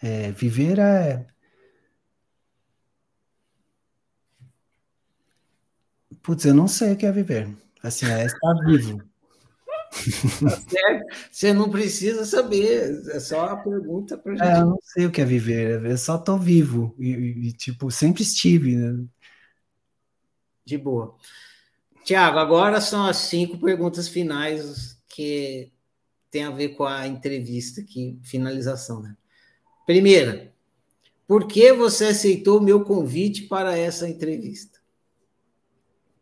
É, 0.00 0.30
viver 0.30 0.78
é. 0.78 1.26
Putz, 6.22 6.44
eu 6.44 6.54
não 6.54 6.68
sei 6.68 6.92
o 6.92 6.96
que 6.96 7.04
é 7.04 7.10
viver. 7.10 7.48
Assim, 7.82 8.06
é 8.06 8.24
estar 8.24 8.54
vivo. 8.64 9.02
Você 11.30 11.52
não 11.52 11.68
precisa 11.68 12.24
saber, 12.24 13.02
é 13.10 13.20
só 13.20 13.46
a 13.46 13.56
pergunta 13.56 14.16
para 14.16 14.32
gente. 14.32 14.46
É, 14.46 14.60
eu 14.60 14.66
não 14.66 14.78
sei 14.82 15.06
o 15.06 15.10
que 15.10 15.20
é 15.20 15.24
viver, 15.24 15.84
eu 15.84 15.98
só 15.98 16.16
tô 16.16 16.38
vivo 16.38 16.94
e, 16.98 17.48
e 17.48 17.52
tipo, 17.52 17.90
sempre 17.90 18.22
estive, 18.22 18.76
né? 18.76 19.04
De 20.64 20.78
boa. 20.78 21.16
Tiago, 22.04 22.38
agora 22.38 22.80
são 22.80 23.06
as 23.06 23.16
cinco 23.16 23.58
perguntas 23.58 24.08
finais 24.08 25.00
que 25.08 25.72
tem 26.30 26.44
a 26.44 26.50
ver 26.50 26.70
com 26.70 26.84
a 26.84 27.06
entrevista 27.06 27.80
aqui, 27.80 28.18
finalização, 28.22 29.00
né? 29.00 29.16
Primeira, 29.86 30.52
por 31.26 31.46
que 31.46 31.72
você 31.72 32.06
aceitou 32.06 32.58
o 32.58 32.62
meu 32.62 32.84
convite 32.84 33.42
para 33.42 33.76
essa 33.76 34.08
entrevista? 34.08 34.80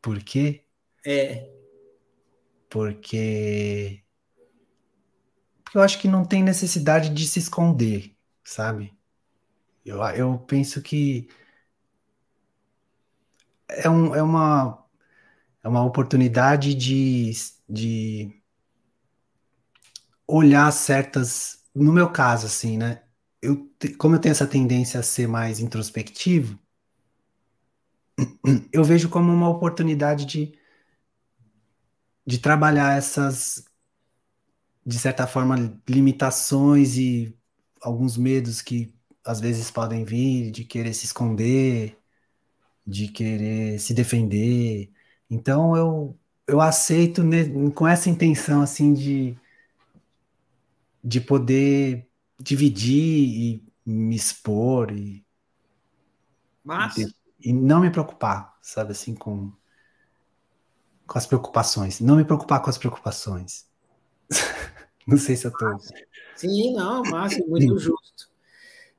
Por 0.02 0.22
quê? 0.22 0.64
É 1.04 1.50
porque 2.70 4.02
porque 5.64 5.76
eu 5.76 5.82
acho 5.82 6.00
que 6.00 6.08
não 6.08 6.24
tem 6.24 6.42
necessidade 6.42 7.10
de 7.10 7.26
se 7.26 7.38
esconder, 7.40 8.16
sabe? 8.42 8.96
Eu, 9.84 10.00
eu 10.02 10.38
penso 10.38 10.80
que 10.80 11.28
é, 13.68 13.88
um, 13.88 14.14
é, 14.14 14.22
uma, 14.22 14.84
é 15.62 15.68
uma 15.68 15.84
oportunidade 15.84 16.74
de, 16.74 17.32
de 17.68 18.32
olhar 20.26 20.70
certas. 20.72 21.58
No 21.74 21.92
meu 21.92 22.10
caso, 22.10 22.46
assim, 22.46 22.76
né? 22.78 23.02
Eu, 23.42 23.68
como 23.98 24.16
eu 24.16 24.20
tenho 24.20 24.32
essa 24.32 24.46
tendência 24.46 25.00
a 25.00 25.02
ser 25.02 25.26
mais 25.28 25.60
introspectivo, 25.60 26.58
eu 28.72 28.84
vejo 28.84 29.08
como 29.08 29.32
uma 29.32 29.48
oportunidade 29.48 30.24
de 30.26 30.52
de 32.26 32.38
trabalhar 32.38 32.96
essas, 32.96 33.64
de 34.84 34.98
certa 34.98 35.26
forma, 35.26 35.56
limitações 35.88 36.96
e 36.96 37.36
alguns 37.82 38.16
medos 38.16 38.62
que 38.62 38.94
às 39.24 39.40
vezes 39.40 39.70
podem 39.70 40.04
vir, 40.04 40.50
de 40.50 40.64
querer 40.64 40.94
se 40.94 41.06
esconder, 41.06 41.96
de 42.86 43.08
querer 43.08 43.78
se 43.80 43.94
defender. 43.94 44.92
Então 45.30 45.76
eu, 45.76 46.18
eu 46.46 46.60
aceito 46.60 47.22
com 47.74 47.86
essa 47.86 48.10
intenção 48.10 48.60
assim 48.60 48.92
de, 48.92 49.38
de 51.02 51.20
poder 51.20 52.08
dividir 52.38 53.28
e 53.28 53.64
me 53.86 54.16
expor 54.16 54.90
e, 54.90 55.24
Mas... 56.64 56.96
e, 56.98 57.14
e 57.40 57.52
não 57.52 57.80
me 57.80 57.90
preocupar, 57.90 58.56
sabe 58.60 58.92
assim, 58.92 59.14
com, 59.14 59.52
com 61.06 61.18
as 61.18 61.26
preocupações. 61.26 62.00
Não 62.00 62.16
me 62.16 62.24
preocupar 62.24 62.60
com 62.60 62.70
as 62.70 62.78
preocupações. 62.78 63.66
não 65.06 65.16
sei 65.16 65.36
se 65.36 65.46
eu 65.46 65.52
tô. 65.52 65.78
Sim, 66.34 66.74
não, 66.74 67.02
Márcio, 67.02 67.46
muito 67.48 67.78
justo. 67.78 68.30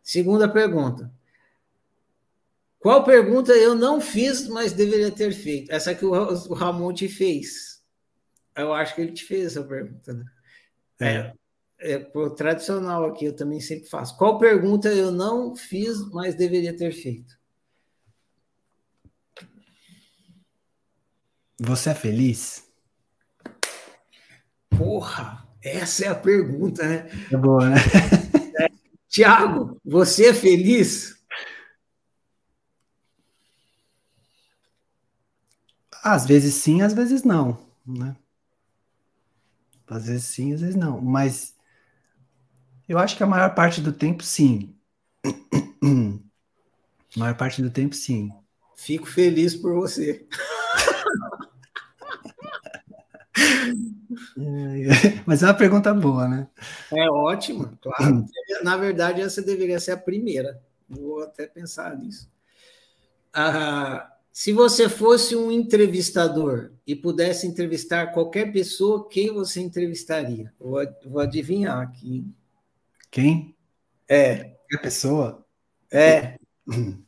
Segunda 0.01 0.47
pergunta. 0.47 1.11
Qual 2.81 3.03
pergunta 3.03 3.53
eu 3.53 3.75
não 3.75 4.01
fiz, 4.01 4.47
mas 4.47 4.73
deveria 4.73 5.11
ter 5.11 5.31
feito? 5.31 5.71
Essa 5.71 5.93
que 5.93 6.03
o 6.03 6.53
Ramon 6.53 6.91
te 6.91 7.07
fez. 7.07 7.79
Eu 8.57 8.73
acho 8.73 8.95
que 8.95 9.01
ele 9.01 9.11
te 9.11 9.23
fez 9.23 9.45
essa 9.45 9.63
pergunta, 9.63 10.11
né? 10.11 10.25
É. 10.99 11.33
é, 11.79 11.93
é 11.93 12.29
tradicional 12.35 13.05
aqui, 13.05 13.25
eu 13.25 13.35
também 13.35 13.59
sempre 13.59 13.87
faço. 13.87 14.17
Qual 14.17 14.39
pergunta 14.39 14.89
eu 14.89 15.11
não 15.11 15.55
fiz, 15.55 16.09
mas 16.09 16.33
deveria 16.33 16.75
ter 16.75 16.91
feito? 16.91 17.39
Você 21.59 21.91
é 21.91 21.93
feliz? 21.93 22.67
Porra, 24.75 25.47
essa 25.63 26.05
é 26.05 26.07
a 26.07 26.15
pergunta, 26.15 26.83
né? 26.83 27.07
É 27.31 27.37
boa, 27.37 27.69
né? 27.69 27.75
É. 28.59 28.71
Tiago, 29.07 29.79
você 29.85 30.29
é 30.29 30.33
feliz? 30.33 31.20
Às 36.03 36.25
vezes 36.25 36.55
sim, 36.55 36.81
às 36.81 36.93
vezes 36.93 37.23
não, 37.23 37.57
né? 37.85 38.15
Às 39.87 40.07
vezes 40.07 40.25
sim, 40.25 40.53
às 40.53 40.61
vezes 40.61 40.75
não. 40.75 40.99
Mas 41.01 41.55
eu 42.87 42.97
acho 42.97 43.15
que 43.15 43.23
a 43.23 43.27
maior 43.27 43.53
parte 43.53 43.81
do 43.81 43.93
tempo, 43.93 44.23
sim. 44.23 44.75
A 47.15 47.19
maior 47.19 47.35
parte 47.35 47.61
do 47.61 47.69
tempo, 47.69 47.93
sim. 47.93 48.31
Fico 48.75 49.05
feliz 49.05 49.55
por 49.55 49.75
você. 49.75 50.25
Mas 55.25 55.43
é 55.43 55.47
uma 55.47 55.53
pergunta 55.53 55.93
boa, 55.93 56.27
né? 56.27 56.47
É 56.91 57.09
ótima, 57.09 57.77
claro. 57.81 58.25
Na 58.63 58.77
verdade, 58.77 59.21
essa 59.21 59.41
deveria 59.41 59.79
ser 59.79 59.91
a 59.91 59.97
primeira. 59.97 60.61
Vou 60.89 61.23
até 61.23 61.47
pensar 61.47 61.97
nisso. 61.97 62.29
Ah, 63.33 64.11
se 64.33 64.53
você 64.53 64.87
fosse 64.87 65.35
um 65.35 65.51
entrevistador 65.51 66.71
e 66.87 66.95
pudesse 66.95 67.45
entrevistar 67.45 68.13
qualquer 68.13 68.51
pessoa, 68.51 69.07
quem 69.09 69.33
você 69.33 69.59
entrevistaria? 69.59 70.53
Vou, 70.59 70.79
vou 71.05 71.19
adivinhar 71.19 71.79
aqui. 71.79 72.25
Quem? 73.09 73.55
É. 74.07 74.55
Qualquer 74.69 74.81
pessoa? 74.81 75.45
É. 75.91 76.37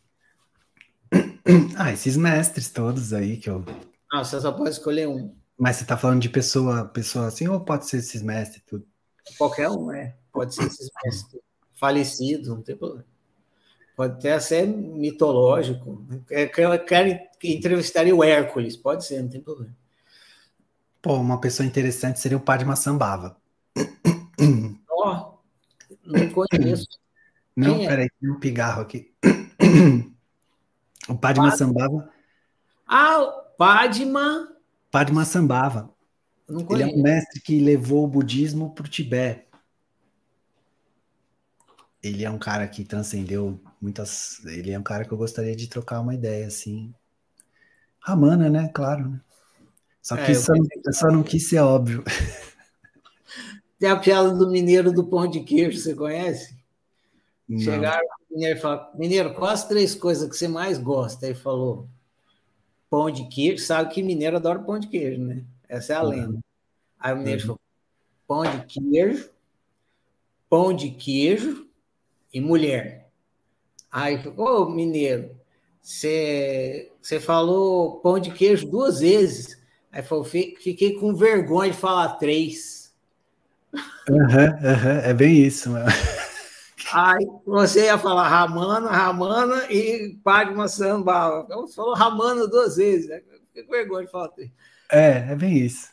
Ah, 1.78 1.92
esses 1.92 2.16
mestres 2.16 2.72
todos 2.72 3.12
aí 3.12 3.36
que 3.36 3.50
eu. 3.50 3.66
Ah, 4.12 4.24
você 4.24 4.40
só 4.40 4.52
pode 4.52 4.70
escolher 4.70 5.08
um. 5.08 5.36
Mas 5.58 5.76
você 5.76 5.86
tá 5.86 5.98
falando 5.98 6.22
de 6.22 6.30
pessoa, 6.30 6.86
pessoa 6.86 7.28
assim, 7.28 7.48
ou 7.48 7.60
pode 7.60 7.88
ser 7.88 7.98
esses 7.98 8.22
mestres 8.22 8.64
tudo? 8.66 8.88
Qualquer 9.38 9.70
um, 9.70 9.92
é. 9.92 10.16
Pode 10.32 10.56
ser 10.56 10.64
esses 10.64 10.90
mestres 11.04 11.42
falecidos, 11.74 12.48
não 12.48 12.62
tem 12.62 12.78
problema. 12.78 13.06
Pode 13.96 14.14
até 14.14 14.40
ser 14.40 14.68
mitológico. 14.68 16.06
É 16.30 16.48
Quer 16.48 17.30
entrevistaria 17.44 18.16
o 18.16 18.24
Hércules, 18.24 18.76
pode 18.76 19.06
ser, 19.06 19.22
não 19.22 19.30
tem 19.30 19.42
problema. 19.42 19.76
Pô, 21.02 21.16
uma 21.16 21.40
pessoa 21.40 21.68
interessante 21.68 22.20
seria 22.20 22.38
o 22.38 22.42
Padre 22.42 22.66
Massambava. 22.66 23.36
Ó, 24.90 25.10
oh, 25.10 25.40
não 26.06 26.30
conheço. 26.30 26.88
Não, 27.56 27.76
Quem 27.76 27.86
é? 27.86 27.90
peraí, 27.90 28.10
tem 28.20 28.32
um 28.32 28.40
pigarro 28.40 28.82
aqui. 28.82 29.14
O 31.08 31.18
Padre 31.18 31.42
Massambava. 31.42 32.10
Ah, 32.88 33.20
Padma. 33.58 34.56
Padre 34.90 35.14
Massambava. 35.14 35.94
Ele 36.70 36.84
é 36.84 36.86
um 36.86 37.02
mestre 37.02 37.42
que 37.42 37.60
levou 37.60 38.06
o 38.06 38.08
budismo 38.08 38.74
para 38.74 38.86
o 38.86 38.90
Tibete. 38.90 39.46
Ele 42.02 42.24
é 42.24 42.30
um 42.30 42.38
cara 42.38 42.68
que 42.68 42.84
transcendeu 42.84 43.60
muitas. 43.84 44.44
Ele 44.46 44.72
é 44.72 44.80
um 44.80 44.84
cara 44.84 45.04
que 45.04 45.12
eu 45.12 45.18
gostaria 45.18 45.56
de 45.56 45.68
trocar 45.68 46.00
uma 46.00 46.16
ideia, 46.16 46.48
assim. 46.48 46.94
Ramana, 48.00 48.50
né? 48.50 48.70
Claro. 48.74 49.10
Né? 49.10 49.22
Só 50.02 50.16
que 50.16 50.32
é, 50.32 50.34
só, 50.34 50.54
não, 50.54 50.94
só 50.94 51.08
não 51.12 51.24
quis 51.24 51.50
ser 51.50 51.60
óbvio. 51.60 52.04
Tem 53.78 53.90
a 53.90 54.00
piada 54.00 54.34
do 54.34 54.50
mineiro 54.50 54.92
do 54.92 55.06
pão 55.06 55.28
de 55.28 55.42
queijo, 55.42 55.78
você 55.78 55.94
conhece? 55.94 56.58
Não. 57.48 57.60
Chegaram 57.60 58.06
o 58.30 58.34
mineiro 58.34 58.58
e 58.58 58.62
falaram: 58.62 58.98
Mineiro, 58.98 59.34
quais 59.34 59.60
as 59.60 59.68
três 59.68 59.94
coisas 59.94 60.30
que 60.30 60.36
você 60.36 60.48
mais 60.48 60.78
gosta? 60.78 61.26
Ele 61.26 61.36
falou: 61.36 61.90
pão 62.90 63.12
de 63.12 63.28
queijo. 63.28 63.64
Sabe 63.64 63.94
que 63.94 64.02
mineiro 64.02 64.38
adora 64.38 64.60
pão 64.60 64.80
de 64.80 64.88
queijo, 64.88 65.22
né? 65.22 65.44
Essa 65.68 65.94
é 65.94 65.96
a 65.98 66.02
lenda. 66.02 66.40
Aí 66.98 67.14
o 67.14 67.18
mineiro 67.18 67.42
uhum. 67.42 67.48
falou: 67.48 67.60
pão 68.26 68.44
de 68.44 68.66
queijo, 68.66 69.30
pão 70.50 70.74
de 70.74 70.92
queijo 70.92 71.68
e 72.34 72.40
mulher. 72.40 73.03
Aí 73.94 74.18
ficou, 74.18 74.64
oh, 74.64 74.70
mineiro, 74.72 75.30
você 75.80 76.90
falou 77.22 78.00
pão 78.00 78.18
de 78.18 78.32
queijo 78.32 78.68
duas 78.68 79.02
vezes. 79.02 79.62
Aí 79.92 80.02
falou, 80.02 80.24
fiquei 80.24 80.96
com 80.96 81.14
vergonha 81.14 81.72
de 81.72 81.78
falar 81.78 82.16
três. 82.16 82.92
Uhum, 84.10 84.18
uhum, 84.18 85.00
é 85.04 85.14
bem 85.14 85.44
isso, 85.46 85.70
mano. 85.70 85.86
Aí 86.92 87.24
você 87.46 87.86
ia 87.86 87.98
falar 88.00 88.28
Ramana, 88.28 88.90
Ramana 88.90 89.72
e 89.72 90.18
Padma 90.24 90.68
Samba. 90.68 91.44
Você 91.48 91.76
falou 91.76 91.94
Ramana 91.94 92.48
duas 92.48 92.78
vezes. 92.78 93.08
Né? 93.08 93.22
Fiquei 93.48 93.64
com 93.64 93.72
vergonha 93.72 94.06
de 94.06 94.12
falar 94.12 94.30
três. 94.30 94.52
É, 94.92 95.32
é 95.32 95.36
bem 95.36 95.58
isso. 95.58 95.90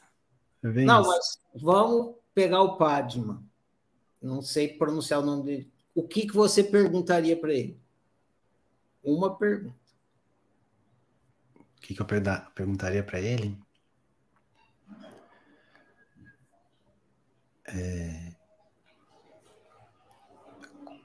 É 0.64 0.68
bem 0.68 0.86
Não, 0.86 1.02
isso. 1.02 1.10
mas 1.10 1.62
vamos 1.62 2.14
pegar 2.34 2.62
o 2.62 2.78
Padma. 2.78 3.42
Não 4.22 4.40
sei 4.40 4.68
pronunciar 4.68 5.20
o 5.20 5.24
nome 5.24 5.44
dele 5.44 5.70
o 5.94 6.06
que, 6.06 6.26
que 6.26 6.34
você 6.34 6.62
perguntaria 6.62 7.36
para 7.36 7.52
ele? 7.52 7.78
Uma 9.02 9.36
pergunta. 9.36 9.78
O 11.56 11.80
que, 11.80 11.94
que 11.94 12.02
eu 12.02 12.06
perguntaria 12.54 13.02
para 13.02 13.20
ele? 13.20 13.58
É... 17.66 18.32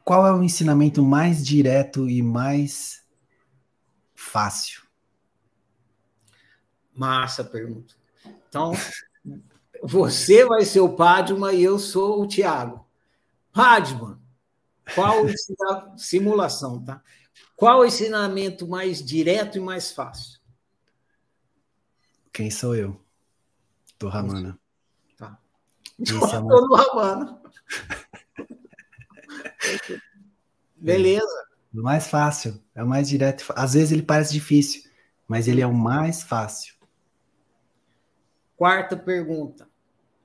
Qual 0.03 0.27
é 0.27 0.31
o 0.31 0.43
ensinamento 0.43 1.01
mais 1.01 1.43
direto 1.43 2.09
e 2.09 2.21
mais 2.21 3.03
fácil? 4.13 4.83
Massa 6.93 7.43
pergunta. 7.43 7.95
Então, 8.47 8.73
você 9.81 10.45
vai 10.45 10.63
ser 10.63 10.81
o 10.81 10.95
Padma 10.95 11.53
e 11.53 11.63
eu 11.63 11.79
sou 11.79 12.21
o 12.21 12.27
Tiago. 12.27 12.85
Padma, 13.51 14.21
qual 14.93 15.25
simulação, 15.97 16.83
tá? 16.83 17.01
Qual 17.55 17.79
o 17.79 17.85
ensinamento 17.85 18.67
mais 18.67 19.03
direto 19.03 19.57
e 19.57 19.61
mais 19.61 19.91
fácil? 19.91 20.39
Quem 22.33 22.51
sou 22.51 22.75
eu? 22.75 23.01
Do 23.97 24.09
Ramana. 24.09 24.59
Tá. 25.17 25.39
É 25.99 26.11
mais... 26.11 26.43
no 26.43 26.75
Ramana. 26.75 27.41
Beleza. 30.75 31.45
O 31.73 31.81
mais 31.81 32.07
fácil, 32.07 32.61
é 32.73 32.83
o 32.83 32.87
mais 32.87 33.09
direto. 33.09 33.45
Às 33.55 33.73
vezes 33.73 33.91
ele 33.91 34.03
parece 34.03 34.33
difícil, 34.33 34.83
mas 35.27 35.47
ele 35.47 35.61
é 35.61 35.67
o 35.67 35.73
mais 35.73 36.23
fácil. 36.23 36.75
Quarta 38.55 38.95
pergunta 38.95 39.67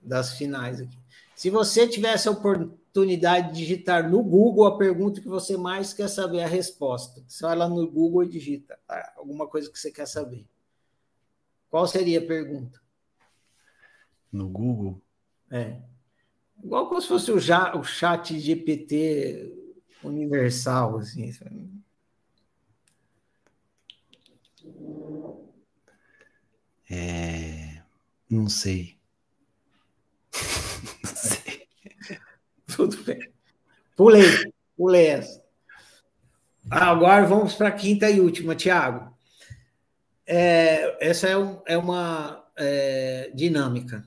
das 0.01 0.37
finais 0.37 0.81
aqui. 0.81 0.97
Se 1.35 1.51
você 1.51 1.89
tivesse 1.89 2.29
a 2.29 2.33
oportunidade 2.33 2.80
oportunidade 2.91 3.53
de 3.53 3.61
digitar 3.61 4.11
no 4.11 4.23
Google 4.23 4.67
a 4.67 4.77
pergunta 4.77 5.21
que 5.21 5.29
você 5.29 5.57
mais 5.57 5.93
quer 5.95 6.09
saber 6.09 6.43
a 6.43 6.49
resposta. 6.49 7.23
Você 7.27 7.43
vai 7.45 7.57
lá 7.57 7.69
no 7.69 7.89
Google 7.89 8.25
e 8.25 8.29
digita 8.29 8.79
tá? 8.87 9.13
alguma 9.17 9.47
coisa 9.47 9.71
que 9.71 9.79
você 9.79 9.93
quer 9.93 10.07
saber. 10.07 10.45
Qual 11.71 11.87
seria 11.87 12.19
a 12.19 12.27
pergunta? 12.27 12.81
No 14.33 14.49
Google? 14.49 15.01
É. 15.51 15.81
Igual 16.63 16.89
como 16.89 17.01
se 17.01 17.09
fosse 17.09 17.31
o, 17.31 17.39
já, 17.39 17.77
o 17.77 17.85
chat 17.85 18.39
GPT 18.39 19.57
universal, 20.03 20.99
assim. 20.99 21.33
É... 26.91 27.83
Não 28.29 28.49
sei. 28.49 28.99
não 31.05 31.15
sei. 31.15 31.50
Tudo 32.77 32.97
bem. 33.05 33.31
Pulei, 33.97 34.53
pulei 34.77 35.07
essa. 35.07 35.43
Agora 36.71 37.27
vamos 37.27 37.55
para 37.55 37.69
a 37.69 37.73
quinta 37.73 38.09
e 38.11 38.21
última, 38.21 38.55
Tiago. 38.55 39.13
É, 40.27 41.09
essa 41.09 41.29
é, 41.29 41.37
um, 41.37 41.61
é 41.67 41.77
uma 41.77 42.45
é, 42.57 43.31
dinâmica 43.35 44.07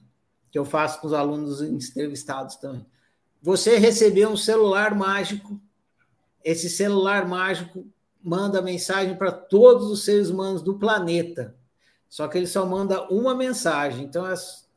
que 0.49 0.57
eu 0.57 0.63
faço 0.63 1.01
com 1.01 1.07
os 1.07 1.13
alunos 1.13 1.61
entrevistados 1.61 2.55
também. 2.55 2.85
Você 3.41 3.77
recebeu 3.77 4.29
um 4.29 4.37
celular 4.37 4.95
mágico, 4.95 5.59
esse 6.43 6.69
celular 6.69 7.27
mágico 7.27 7.85
manda 8.23 8.61
mensagem 8.61 9.15
para 9.15 9.31
todos 9.31 9.91
os 9.91 10.05
seres 10.05 10.29
humanos 10.29 10.61
do 10.61 10.79
planeta, 10.79 11.55
só 12.07 12.27
que 12.27 12.37
ele 12.37 12.47
só 12.47 12.65
manda 12.65 13.05
uma 13.09 13.35
mensagem. 13.35 14.05
Então, 14.05 14.25
é, 14.25 14.35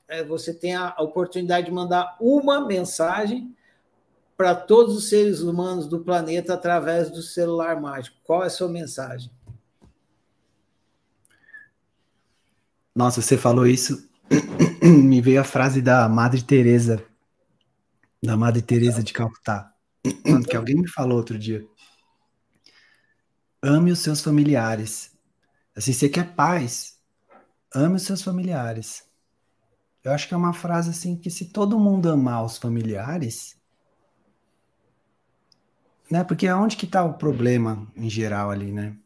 é, 0.09 0.25
você 0.25 0.53
tem 0.53 0.75
a 0.75 0.97
oportunidade 0.99 1.67
de 1.67 1.73
mandar 1.73 2.17
uma 2.21 2.67
mensagem 2.67 3.55
para 4.37 4.55
todos 4.55 4.97
os 4.97 5.09
seres 5.09 5.41
humanos 5.41 5.89
do 5.89 6.01
planeta 6.01 6.55
através 6.55 7.11
do 7.11 7.23
celular 7.23 7.81
mágico. 7.81 8.17
Qual 8.23 8.43
é 8.43 8.47
a 8.47 8.51
sua 8.51 8.69
mensagem? 8.69 9.31
Nossa, 12.95 13.21
você 13.21 13.37
falou 13.37 13.67
isso, 13.67 14.09
me 14.83 15.21
veio 15.21 15.41
a 15.41 15.45
frase 15.45 15.83
da 15.83 16.09
Madre 16.09 16.43
Teresa, 16.43 17.05
da 18.23 18.37
Madre 18.37 18.63
Teresa 18.63 19.03
de 19.03 19.13
Calcutá, 19.13 19.73
que 20.49 20.57
alguém 20.57 20.77
me 20.77 20.89
falou 20.89 21.19
outro 21.19 21.39
dia. 21.39 21.67
Ame 23.63 23.91
os 23.91 23.99
seus 23.99 24.23
familiares. 24.23 25.11
Assim, 25.75 25.93
você 25.93 26.09
quer 26.09 26.35
paz, 26.35 26.99
ame 27.75 27.97
os 27.97 28.03
seus 28.03 28.23
familiares. 28.23 29.05
Eu 30.03 30.13
acho 30.13 30.29
que 30.29 30.33
é 30.33 30.37
uma 30.37 30.55
frase 30.55 30.91
assim 30.91 31.17
que 31.17 31.31
se 31.31 31.53
todo 31.53 31.79
mundo 31.79 32.09
amar 32.09 32.45
os 32.45 32.57
familiares, 32.57 33.57
né? 36.11 36.25
Porque 36.25 36.47
aonde 36.47 36.77
que 36.77 36.87
está 36.87 37.05
o 37.05 37.15
problema 37.15 37.87
em 37.97 38.09
geral 38.09 38.51
ali, 38.51 38.73
né? 38.73 38.97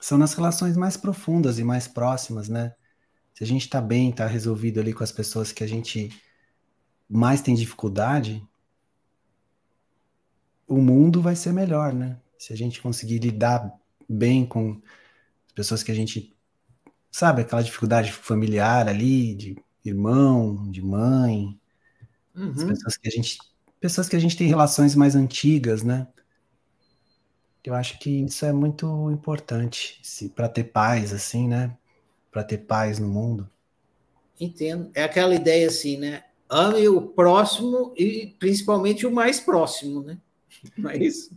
São 0.00 0.18
nas 0.18 0.34
relações 0.34 0.76
mais 0.76 0.96
profundas 0.96 1.58
e 1.58 1.64
mais 1.64 1.86
próximas, 1.86 2.48
né? 2.48 2.74
Se 3.34 3.44
a 3.44 3.46
gente 3.46 3.62
está 3.62 3.80
bem, 3.80 4.10
está 4.10 4.26
resolvido 4.26 4.80
ali 4.80 4.92
com 4.92 5.04
as 5.04 5.12
pessoas 5.12 5.52
que 5.52 5.64
a 5.64 5.66
gente 5.66 6.10
mais 7.08 7.40
tem 7.40 7.54
dificuldade, 7.54 8.42
o 10.66 10.78
mundo 10.78 11.20
vai 11.20 11.36
ser 11.36 11.52
melhor, 11.52 11.92
né? 11.92 12.18
Se 12.38 12.52
a 12.52 12.56
gente 12.56 12.80
conseguir 12.80 13.18
lidar 13.18 13.72
bem 14.08 14.46
com 14.46 14.80
as 15.46 15.52
pessoas 15.52 15.82
que 15.82 15.92
a 15.92 15.94
gente 15.94 16.36
sabe 17.10 17.42
aquela 17.42 17.62
dificuldade 17.62 18.10
familiar 18.10 18.88
ali, 18.88 19.34
de 19.34 19.56
irmão, 19.84 20.70
de 20.70 20.82
mãe, 20.82 21.60
uhum. 22.34 22.50
as 22.50 22.64
pessoas 22.64 22.96
que 22.96 23.08
a 23.08 23.10
gente 23.10 23.38
pessoas 23.82 24.08
que 24.08 24.14
a 24.14 24.18
gente 24.20 24.36
tem 24.36 24.46
relações 24.46 24.94
mais 24.94 25.16
antigas, 25.16 25.82
né? 25.82 26.06
Eu 27.64 27.74
acho 27.74 27.98
que 27.98 28.24
isso 28.24 28.46
é 28.46 28.52
muito 28.52 29.10
importante 29.10 30.00
para 30.34 30.48
ter 30.48 30.64
paz, 30.64 31.12
assim, 31.12 31.48
né? 31.48 31.76
Para 32.30 32.44
ter 32.44 32.58
paz 32.58 33.00
no 33.00 33.08
mundo. 33.08 33.50
Entendo. 34.40 34.88
É 34.94 35.02
aquela 35.02 35.34
ideia 35.34 35.66
assim, 35.66 35.96
né? 35.98 36.22
Ame 36.48 36.88
o 36.88 37.02
próximo 37.02 37.92
e 37.96 38.34
principalmente 38.38 39.04
o 39.04 39.10
mais 39.10 39.40
próximo, 39.40 40.02
né? 40.02 40.16
Não 40.78 40.88
é 40.88 40.98
isso? 40.98 41.36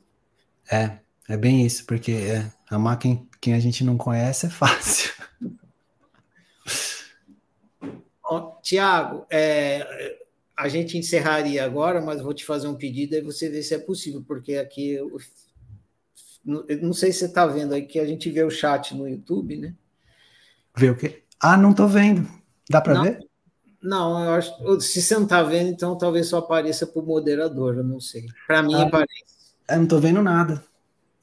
É, 0.71 0.99
é 1.27 1.35
bem 1.35 1.65
isso, 1.65 1.83
porque 1.85 2.11
é, 2.11 2.51
amar 2.69 2.99
quem, 2.99 3.27
quem 3.41 3.55
a 3.55 3.59
gente 3.59 3.83
não 3.83 3.97
conhece 3.97 4.45
é 4.45 4.49
fácil. 4.49 5.11
Tiago, 8.65 9.27
é, 9.29 10.24
a 10.57 10.67
gente 10.69 10.97
encerraria 10.97 11.65
agora, 11.65 12.01
mas 12.01 12.21
vou 12.21 12.33
te 12.33 12.45
fazer 12.45 12.67
um 12.67 12.75
pedido 12.75 13.15
e 13.15 13.21
você 13.21 13.49
vê 13.49 13.61
se 13.61 13.73
é 13.73 13.79
possível, 13.79 14.23
porque 14.25 14.55
aqui 14.55 14.91
eu, 14.91 15.17
eu 16.67 16.81
não 16.81 16.93
sei 16.93 17.11
se 17.11 17.19
você 17.19 17.25
está 17.25 17.45
vendo 17.45 17.73
aí 17.73 17.85
que 17.85 17.99
a 17.99 18.05
gente 18.05 18.29
vê 18.29 18.43
o 18.43 18.49
chat 18.49 18.95
no 18.95 19.07
YouTube, 19.07 19.57
né? 19.57 19.75
Vê 20.77 20.89
o 20.89 20.95
quê? 20.95 21.23
Ah, 21.39 21.57
não 21.57 21.71
estou 21.71 21.87
vendo. 21.87 22.27
Dá 22.69 22.79
para 22.79 23.01
ver? 23.01 23.19
Não, 23.81 24.23
eu 24.23 24.31
acho. 24.31 24.81
Se 24.81 25.01
você 25.01 25.15
não 25.15 25.23
está 25.23 25.43
vendo, 25.43 25.69
então 25.69 25.97
talvez 25.97 26.27
só 26.27 26.37
apareça 26.37 26.87
para 26.87 27.01
o 27.01 27.05
moderador, 27.05 27.75
eu 27.75 27.83
não 27.83 27.99
sei. 27.99 28.25
Para 28.47 28.63
mim 28.63 28.75
ah, 28.75 28.83
aparece. 28.83 29.53
Eu 29.69 29.77
não 29.77 29.83
estou 29.83 29.99
vendo 29.99 30.21
nada. 30.21 30.63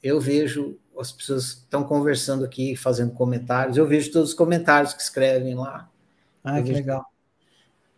Eu 0.01 0.19
vejo 0.19 0.77
as 0.99 1.11
pessoas 1.11 1.45
estão 1.45 1.83
conversando 1.83 2.45
aqui, 2.45 2.75
fazendo 2.75 3.13
comentários. 3.13 3.77
Eu 3.77 3.87
vejo 3.87 4.11
todos 4.11 4.29
os 4.29 4.35
comentários 4.35 4.93
que 4.93 5.01
escrevem 5.01 5.55
lá. 5.55 5.89
Ah, 6.43 6.59
eu 6.59 6.63
que 6.63 6.69
vejo... 6.69 6.79
legal 6.79 7.12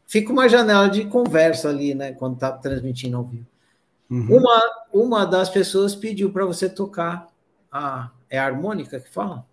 fica 0.08 0.32
uma 0.32 0.48
janela 0.48 0.90
de 0.90 1.06
conversa 1.06 1.70
ali, 1.70 1.94
né? 1.94 2.14
Quando 2.14 2.36
está 2.36 2.52
transmitindo 2.52 3.18
ao 3.18 3.24
vivo. 3.24 3.46
Uhum. 4.10 4.38
Uma, 4.38 4.62
uma 4.94 5.26
das 5.26 5.50
pessoas 5.50 5.96
pediu 5.96 6.32
para 6.32 6.46
você 6.46 6.70
tocar 6.70 7.28
a. 7.72 8.12
É 8.30 8.40
a 8.40 8.46
harmônica 8.46 9.00
que 9.00 9.10
fala? 9.10 9.46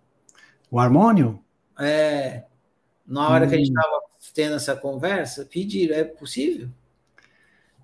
O 0.69 0.79
harmônio? 0.79 1.39
É. 1.79 2.43
Na 3.05 3.29
hora 3.29 3.47
que 3.47 3.53
a 3.53 3.57
gente 3.57 3.69
estava 3.69 3.97
hum. 3.97 4.01
tendo 4.33 4.55
essa 4.55 4.75
conversa, 4.75 5.45
pediram, 5.45 5.95
é 5.95 6.03
possível? 6.03 6.69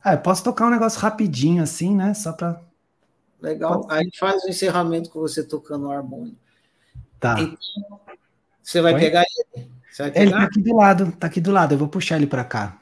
Ah, 0.03 0.13
eu 0.13 0.19
posso 0.19 0.43
tocar 0.43 0.67
um 0.67 0.71
negócio 0.71 0.99
rapidinho 0.99 1.61
assim, 1.61 1.95
né? 1.95 2.13
Só 2.13 2.33
para. 2.33 2.61
Legal. 3.41 3.85
Aí 3.89 3.99
a 3.99 4.03
gente 4.03 4.17
faz 4.19 4.43
o 4.43 4.49
encerramento 4.49 5.09
com 5.09 5.19
você 5.19 5.43
tocando 5.43 5.87
o 5.87 5.91
harmônio. 5.91 6.35
Tá. 7.19 7.39
Então, 7.39 7.99
você 8.61 8.81
vai 8.81 8.93
Oi? 8.93 8.99
pegar 8.99 9.23
ele? 9.55 9.69
Ele 10.13 10.31
tá 10.31 10.43
aqui 10.43 10.61
do 10.61 10.75
lado, 10.75 11.11
tá 11.13 11.27
aqui 11.27 11.41
do 11.41 11.51
lado. 11.51 11.73
Eu 11.73 11.77
vou 11.77 11.87
puxar 11.87 12.17
ele 12.17 12.27
para 12.27 12.43
cá. 12.43 12.77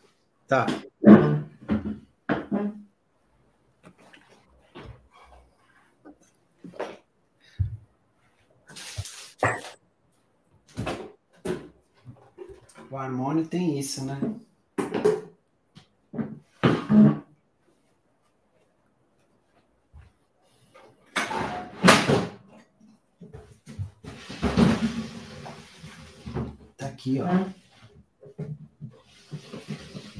Tá. 0.47 0.65
O 12.89 12.97
harmônio 12.97 13.45
tem 13.45 13.77
isso, 13.77 14.05
né? 14.05 14.19
Aqui, 27.07 27.21
ó. 27.21 27.45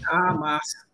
Ah, 0.08 0.34
massa. 0.34 0.88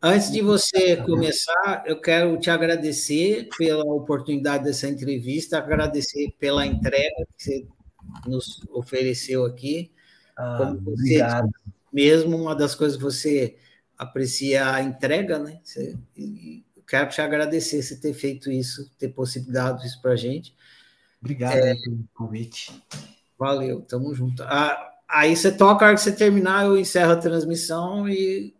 Antes 0.00 0.30
de 0.30 0.40
você 0.40 0.96
começar, 0.96 1.82
eu 1.84 2.00
quero 2.00 2.38
te 2.38 2.48
agradecer 2.48 3.48
pela 3.58 3.84
oportunidade 3.84 4.64
dessa 4.64 4.88
entrevista, 4.88 5.58
agradecer 5.58 6.32
pela 6.38 6.64
entrega 6.64 7.26
que 7.36 7.44
você 7.44 7.66
nos 8.26 8.64
ofereceu 8.70 9.44
aqui. 9.44 9.92
Ah, 10.36 10.56
Como 10.58 10.80
você 10.82 11.20
obrigado. 11.20 11.50
mesmo 11.92 12.36
uma 12.36 12.54
das 12.54 12.74
coisas 12.76 12.96
que 12.96 13.02
você 13.02 13.56
aprecia 13.98 14.72
a 14.72 14.80
entrega, 14.80 15.38
né? 15.40 15.60
Você, 15.64 15.98
quero 16.86 17.10
te 17.10 17.20
agradecer 17.20 17.82
você 17.82 17.96
ter 17.96 18.14
feito 18.14 18.50
isso, 18.52 18.88
ter 18.96 19.08
possibilitado 19.08 19.84
isso 19.84 20.00
para 20.00 20.12
a 20.12 20.16
gente. 20.16 20.54
Obrigado 21.20 21.56
é, 21.56 21.74
pelo 21.74 22.08
convite. 22.14 22.72
Valeu, 23.38 23.82
tamo 23.82 24.12
junto. 24.14 24.42
Ah, 24.42 24.94
aí 25.08 25.36
você 25.36 25.52
toca, 25.52 25.84
a 25.84 25.88
hora 25.88 25.96
que 25.96 26.02
você 26.02 26.12
terminar, 26.12 26.66
eu 26.66 26.76
encerro 26.76 27.12
a 27.12 27.16
transmissão 27.16 28.08
e 28.08 28.52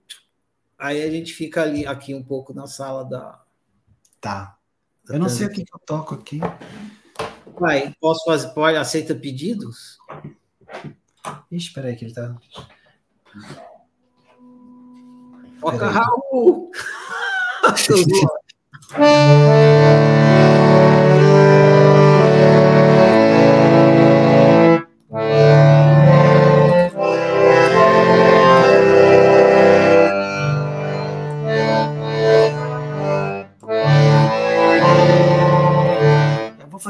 aí 0.79 1.03
a 1.03 1.11
gente 1.11 1.33
fica 1.33 1.63
ali 1.63 1.85
aqui 1.85 2.15
um 2.15 2.23
pouco 2.23 2.55
na 2.55 2.69
sala 2.69 3.05
da. 3.05 3.43
Tá. 4.21 4.57
Da 5.05 5.15
eu 5.15 5.19
não 5.19 5.29
sei 5.29 5.49
o 5.49 5.51
que, 5.51 5.63
eu 5.63 5.81
toco 5.85 6.15
aqui. 6.15 6.39
Vai, 7.59 7.93
posso 8.01 8.25
fazer? 8.25 8.51
Pode, 8.51 8.77
aceita 8.77 9.13
pedidos? 9.15 9.99
Ixi, 11.51 11.73
peraí, 11.73 11.97
que 11.97 12.05
ele 12.05 12.15
tá. 12.15 12.37
Toca 15.61 15.89
Raul! 15.89 16.71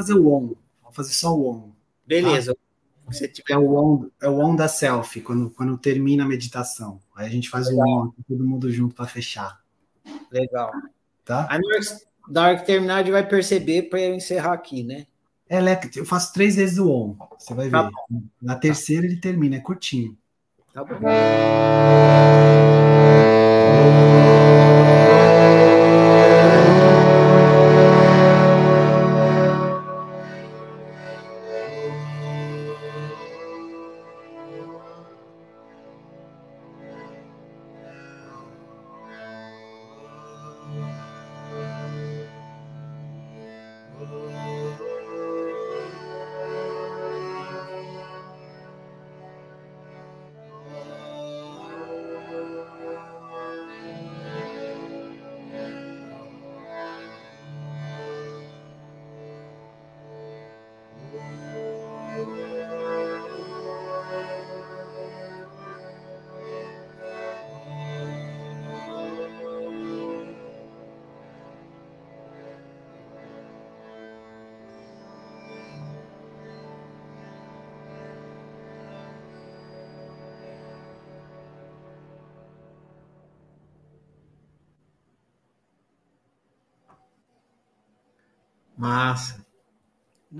fazer 0.09 0.19
o 0.19 0.33
on. 0.33 0.55
Vou 0.83 0.91
fazer 0.91 1.13
só 1.13 1.35
o 1.35 1.49
on. 1.49 1.71
Beleza. 2.05 2.53
Tá? 2.53 2.59
Você 3.07 3.27
tiver... 3.27 3.53
É 3.53 3.57
o 3.57 3.75
on, 3.75 4.09
é 4.21 4.29
o 4.29 4.39
on 4.39 4.55
da 4.55 4.67
selfie, 4.67 5.21
quando, 5.21 5.49
quando 5.49 5.77
termina 5.77 6.23
a 6.23 6.27
meditação. 6.27 6.99
Aí 7.15 7.27
a 7.27 7.29
gente 7.29 7.49
faz 7.49 7.67
Legal. 7.67 7.87
o 7.87 8.03
on, 8.03 8.11
todo 8.27 8.45
mundo 8.45 8.71
junto 8.71 8.95
para 8.95 9.07
fechar. 9.07 9.59
Legal. 10.31 10.71
Tá? 11.25 11.47
Aí 11.49 11.59
na 12.29 12.43
hora 12.43 12.57
que 12.57 12.65
terminar, 12.65 12.95
a 12.95 12.99
gente 12.99 13.11
vai 13.11 13.27
perceber 13.27 13.83
para 13.83 13.99
eu 13.99 14.13
encerrar 14.13 14.53
aqui, 14.53 14.83
né? 14.83 15.07
É, 15.47 15.59
eu 15.95 16.05
faço 16.05 16.31
três 16.31 16.55
vezes 16.55 16.77
o 16.77 16.91
on. 16.91 17.17
Você 17.39 17.55
vai 17.55 17.69
tá 17.69 17.83
ver. 17.83 17.91
Bom. 18.09 18.21
Na 18.39 18.55
terceira 18.55 19.07
ele 19.07 19.17
termina, 19.17 19.55
é 19.55 19.59
curtinho. 19.59 20.15
Tá 20.71 20.83
bom. 20.83 20.99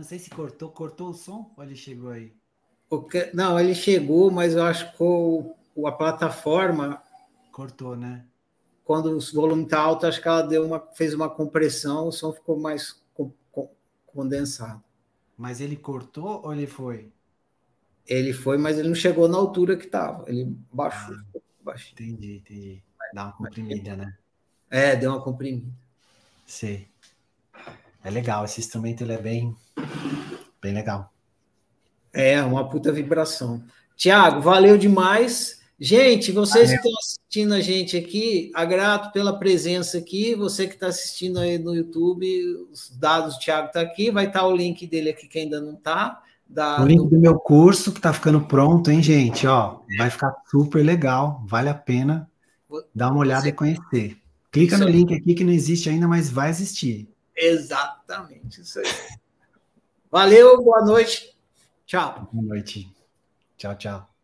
Sei 0.09 0.17
se 0.17 0.29
cortou, 0.29 0.71
cortou 0.71 1.09
o 1.09 1.13
som 1.13 1.53
ou 1.55 1.63
ele 1.63 1.75
chegou 1.75 2.09
aí? 2.09 2.33
Que, 3.11 3.29
não, 3.33 3.59
ele 3.59 3.75
chegou, 3.75 4.31
mas 4.31 4.55
eu 4.55 4.63
acho 4.63 4.91
que 4.91 5.03
o, 5.03 5.55
a 5.85 5.91
plataforma. 5.91 7.01
Cortou, 7.51 7.95
né? 7.95 8.25
Quando 8.83 9.15
o 9.15 9.19
volume 9.33 9.63
está 9.63 9.79
alto, 9.79 10.07
acho 10.07 10.19
que 10.19 10.27
ela 10.27 10.41
deu 10.41 10.65
uma, 10.65 10.79
fez 10.95 11.13
uma 11.13 11.29
compressão, 11.29 12.07
o 12.07 12.11
som 12.11 12.33
ficou 12.33 12.59
mais 12.59 12.99
condensado. 14.07 14.83
Mas 15.37 15.61
ele 15.61 15.75
cortou 15.75 16.41
ou 16.43 16.51
ele 16.51 16.65
foi? 16.65 17.11
Ele 18.07 18.33
foi, 18.33 18.57
mas 18.57 18.79
ele 18.79 18.87
não 18.87 18.95
chegou 18.95 19.27
na 19.27 19.37
altura 19.37 19.77
que 19.77 19.85
estava. 19.85 20.27
Ele 20.27 20.45
baixou. 20.73 21.15
Ah, 21.15 21.39
baixou. 21.61 21.91
Entendi, 21.91 22.37
entendi. 22.37 22.83
Dá 23.13 23.25
uma 23.25 23.33
comprimida, 23.33 23.95
né? 23.95 24.17
É, 24.71 24.95
deu 24.95 25.11
uma 25.11 25.21
comprimida. 25.21 25.71
Sei. 26.47 26.89
É 28.03 28.09
legal, 28.09 28.45
esse 28.45 28.59
instrumento 28.59 29.03
ele 29.03 29.13
é 29.13 29.21
bem, 29.21 29.55
bem 30.61 30.73
legal. 30.73 31.11
É, 32.13 32.41
uma 32.41 32.67
puta 32.67 32.91
vibração. 32.91 33.63
Tiago, 33.95 34.41
valeu 34.41 34.77
demais. 34.77 35.59
Gente, 35.79 36.31
vocês 36.31 36.67
valeu. 36.67 36.81
que 36.81 36.87
estão 36.87 36.99
assistindo 36.99 37.53
a 37.53 37.61
gente 37.61 37.95
aqui, 37.95 38.51
agrato 38.53 39.11
pela 39.11 39.37
presença 39.37 39.97
aqui. 39.97 40.35
Você 40.35 40.67
que 40.67 40.73
está 40.73 40.87
assistindo 40.87 41.39
aí 41.39 41.57
no 41.57 41.75
YouTube, 41.75 42.67
os 42.71 42.89
dados 42.97 43.35
do 43.35 43.39
Tiago 43.39 43.67
está 43.67 43.81
aqui, 43.81 44.11
vai 44.11 44.27
estar 44.27 44.41
tá 44.41 44.47
o 44.47 44.55
link 44.55 44.85
dele 44.87 45.09
aqui 45.09 45.27
que 45.27 45.39
ainda 45.39 45.61
não 45.61 45.73
está. 45.73 46.21
Da, 46.47 46.81
o 46.81 46.85
link 46.85 47.03
do... 47.03 47.09
do 47.09 47.19
meu 47.19 47.37
curso 47.39 47.91
que 47.91 47.99
está 47.99 48.11
ficando 48.11 48.41
pronto, 48.41 48.89
hein, 48.89 49.03
gente? 49.03 49.45
Ó, 49.45 49.79
vai 49.97 50.09
ficar 50.09 50.33
super 50.49 50.83
legal, 50.83 51.43
vale 51.47 51.69
a 51.69 51.75
pena 51.75 52.29
dar 52.93 53.11
uma 53.11 53.19
olhada 53.19 53.43
Você... 53.43 53.49
e 53.49 53.53
conhecer. 53.53 54.17
Clica 54.51 54.75
isso 54.75 54.83
no 54.83 54.89
link 54.89 55.13
aqui 55.13 55.35
que 55.35 55.43
não 55.43 55.53
existe 55.53 55.89
ainda, 55.89 56.07
mas 56.07 56.29
vai 56.29 56.49
existir. 56.49 57.07
Exatamente, 57.41 58.61
isso 58.61 58.79
aí. 58.79 58.85
Valeu, 60.11 60.61
boa 60.61 60.85
noite. 60.85 61.37
Tchau. 61.85 62.27
Boa 62.33 62.45
noite. 62.45 62.93
Tchau, 63.55 63.75
tchau. 63.75 64.18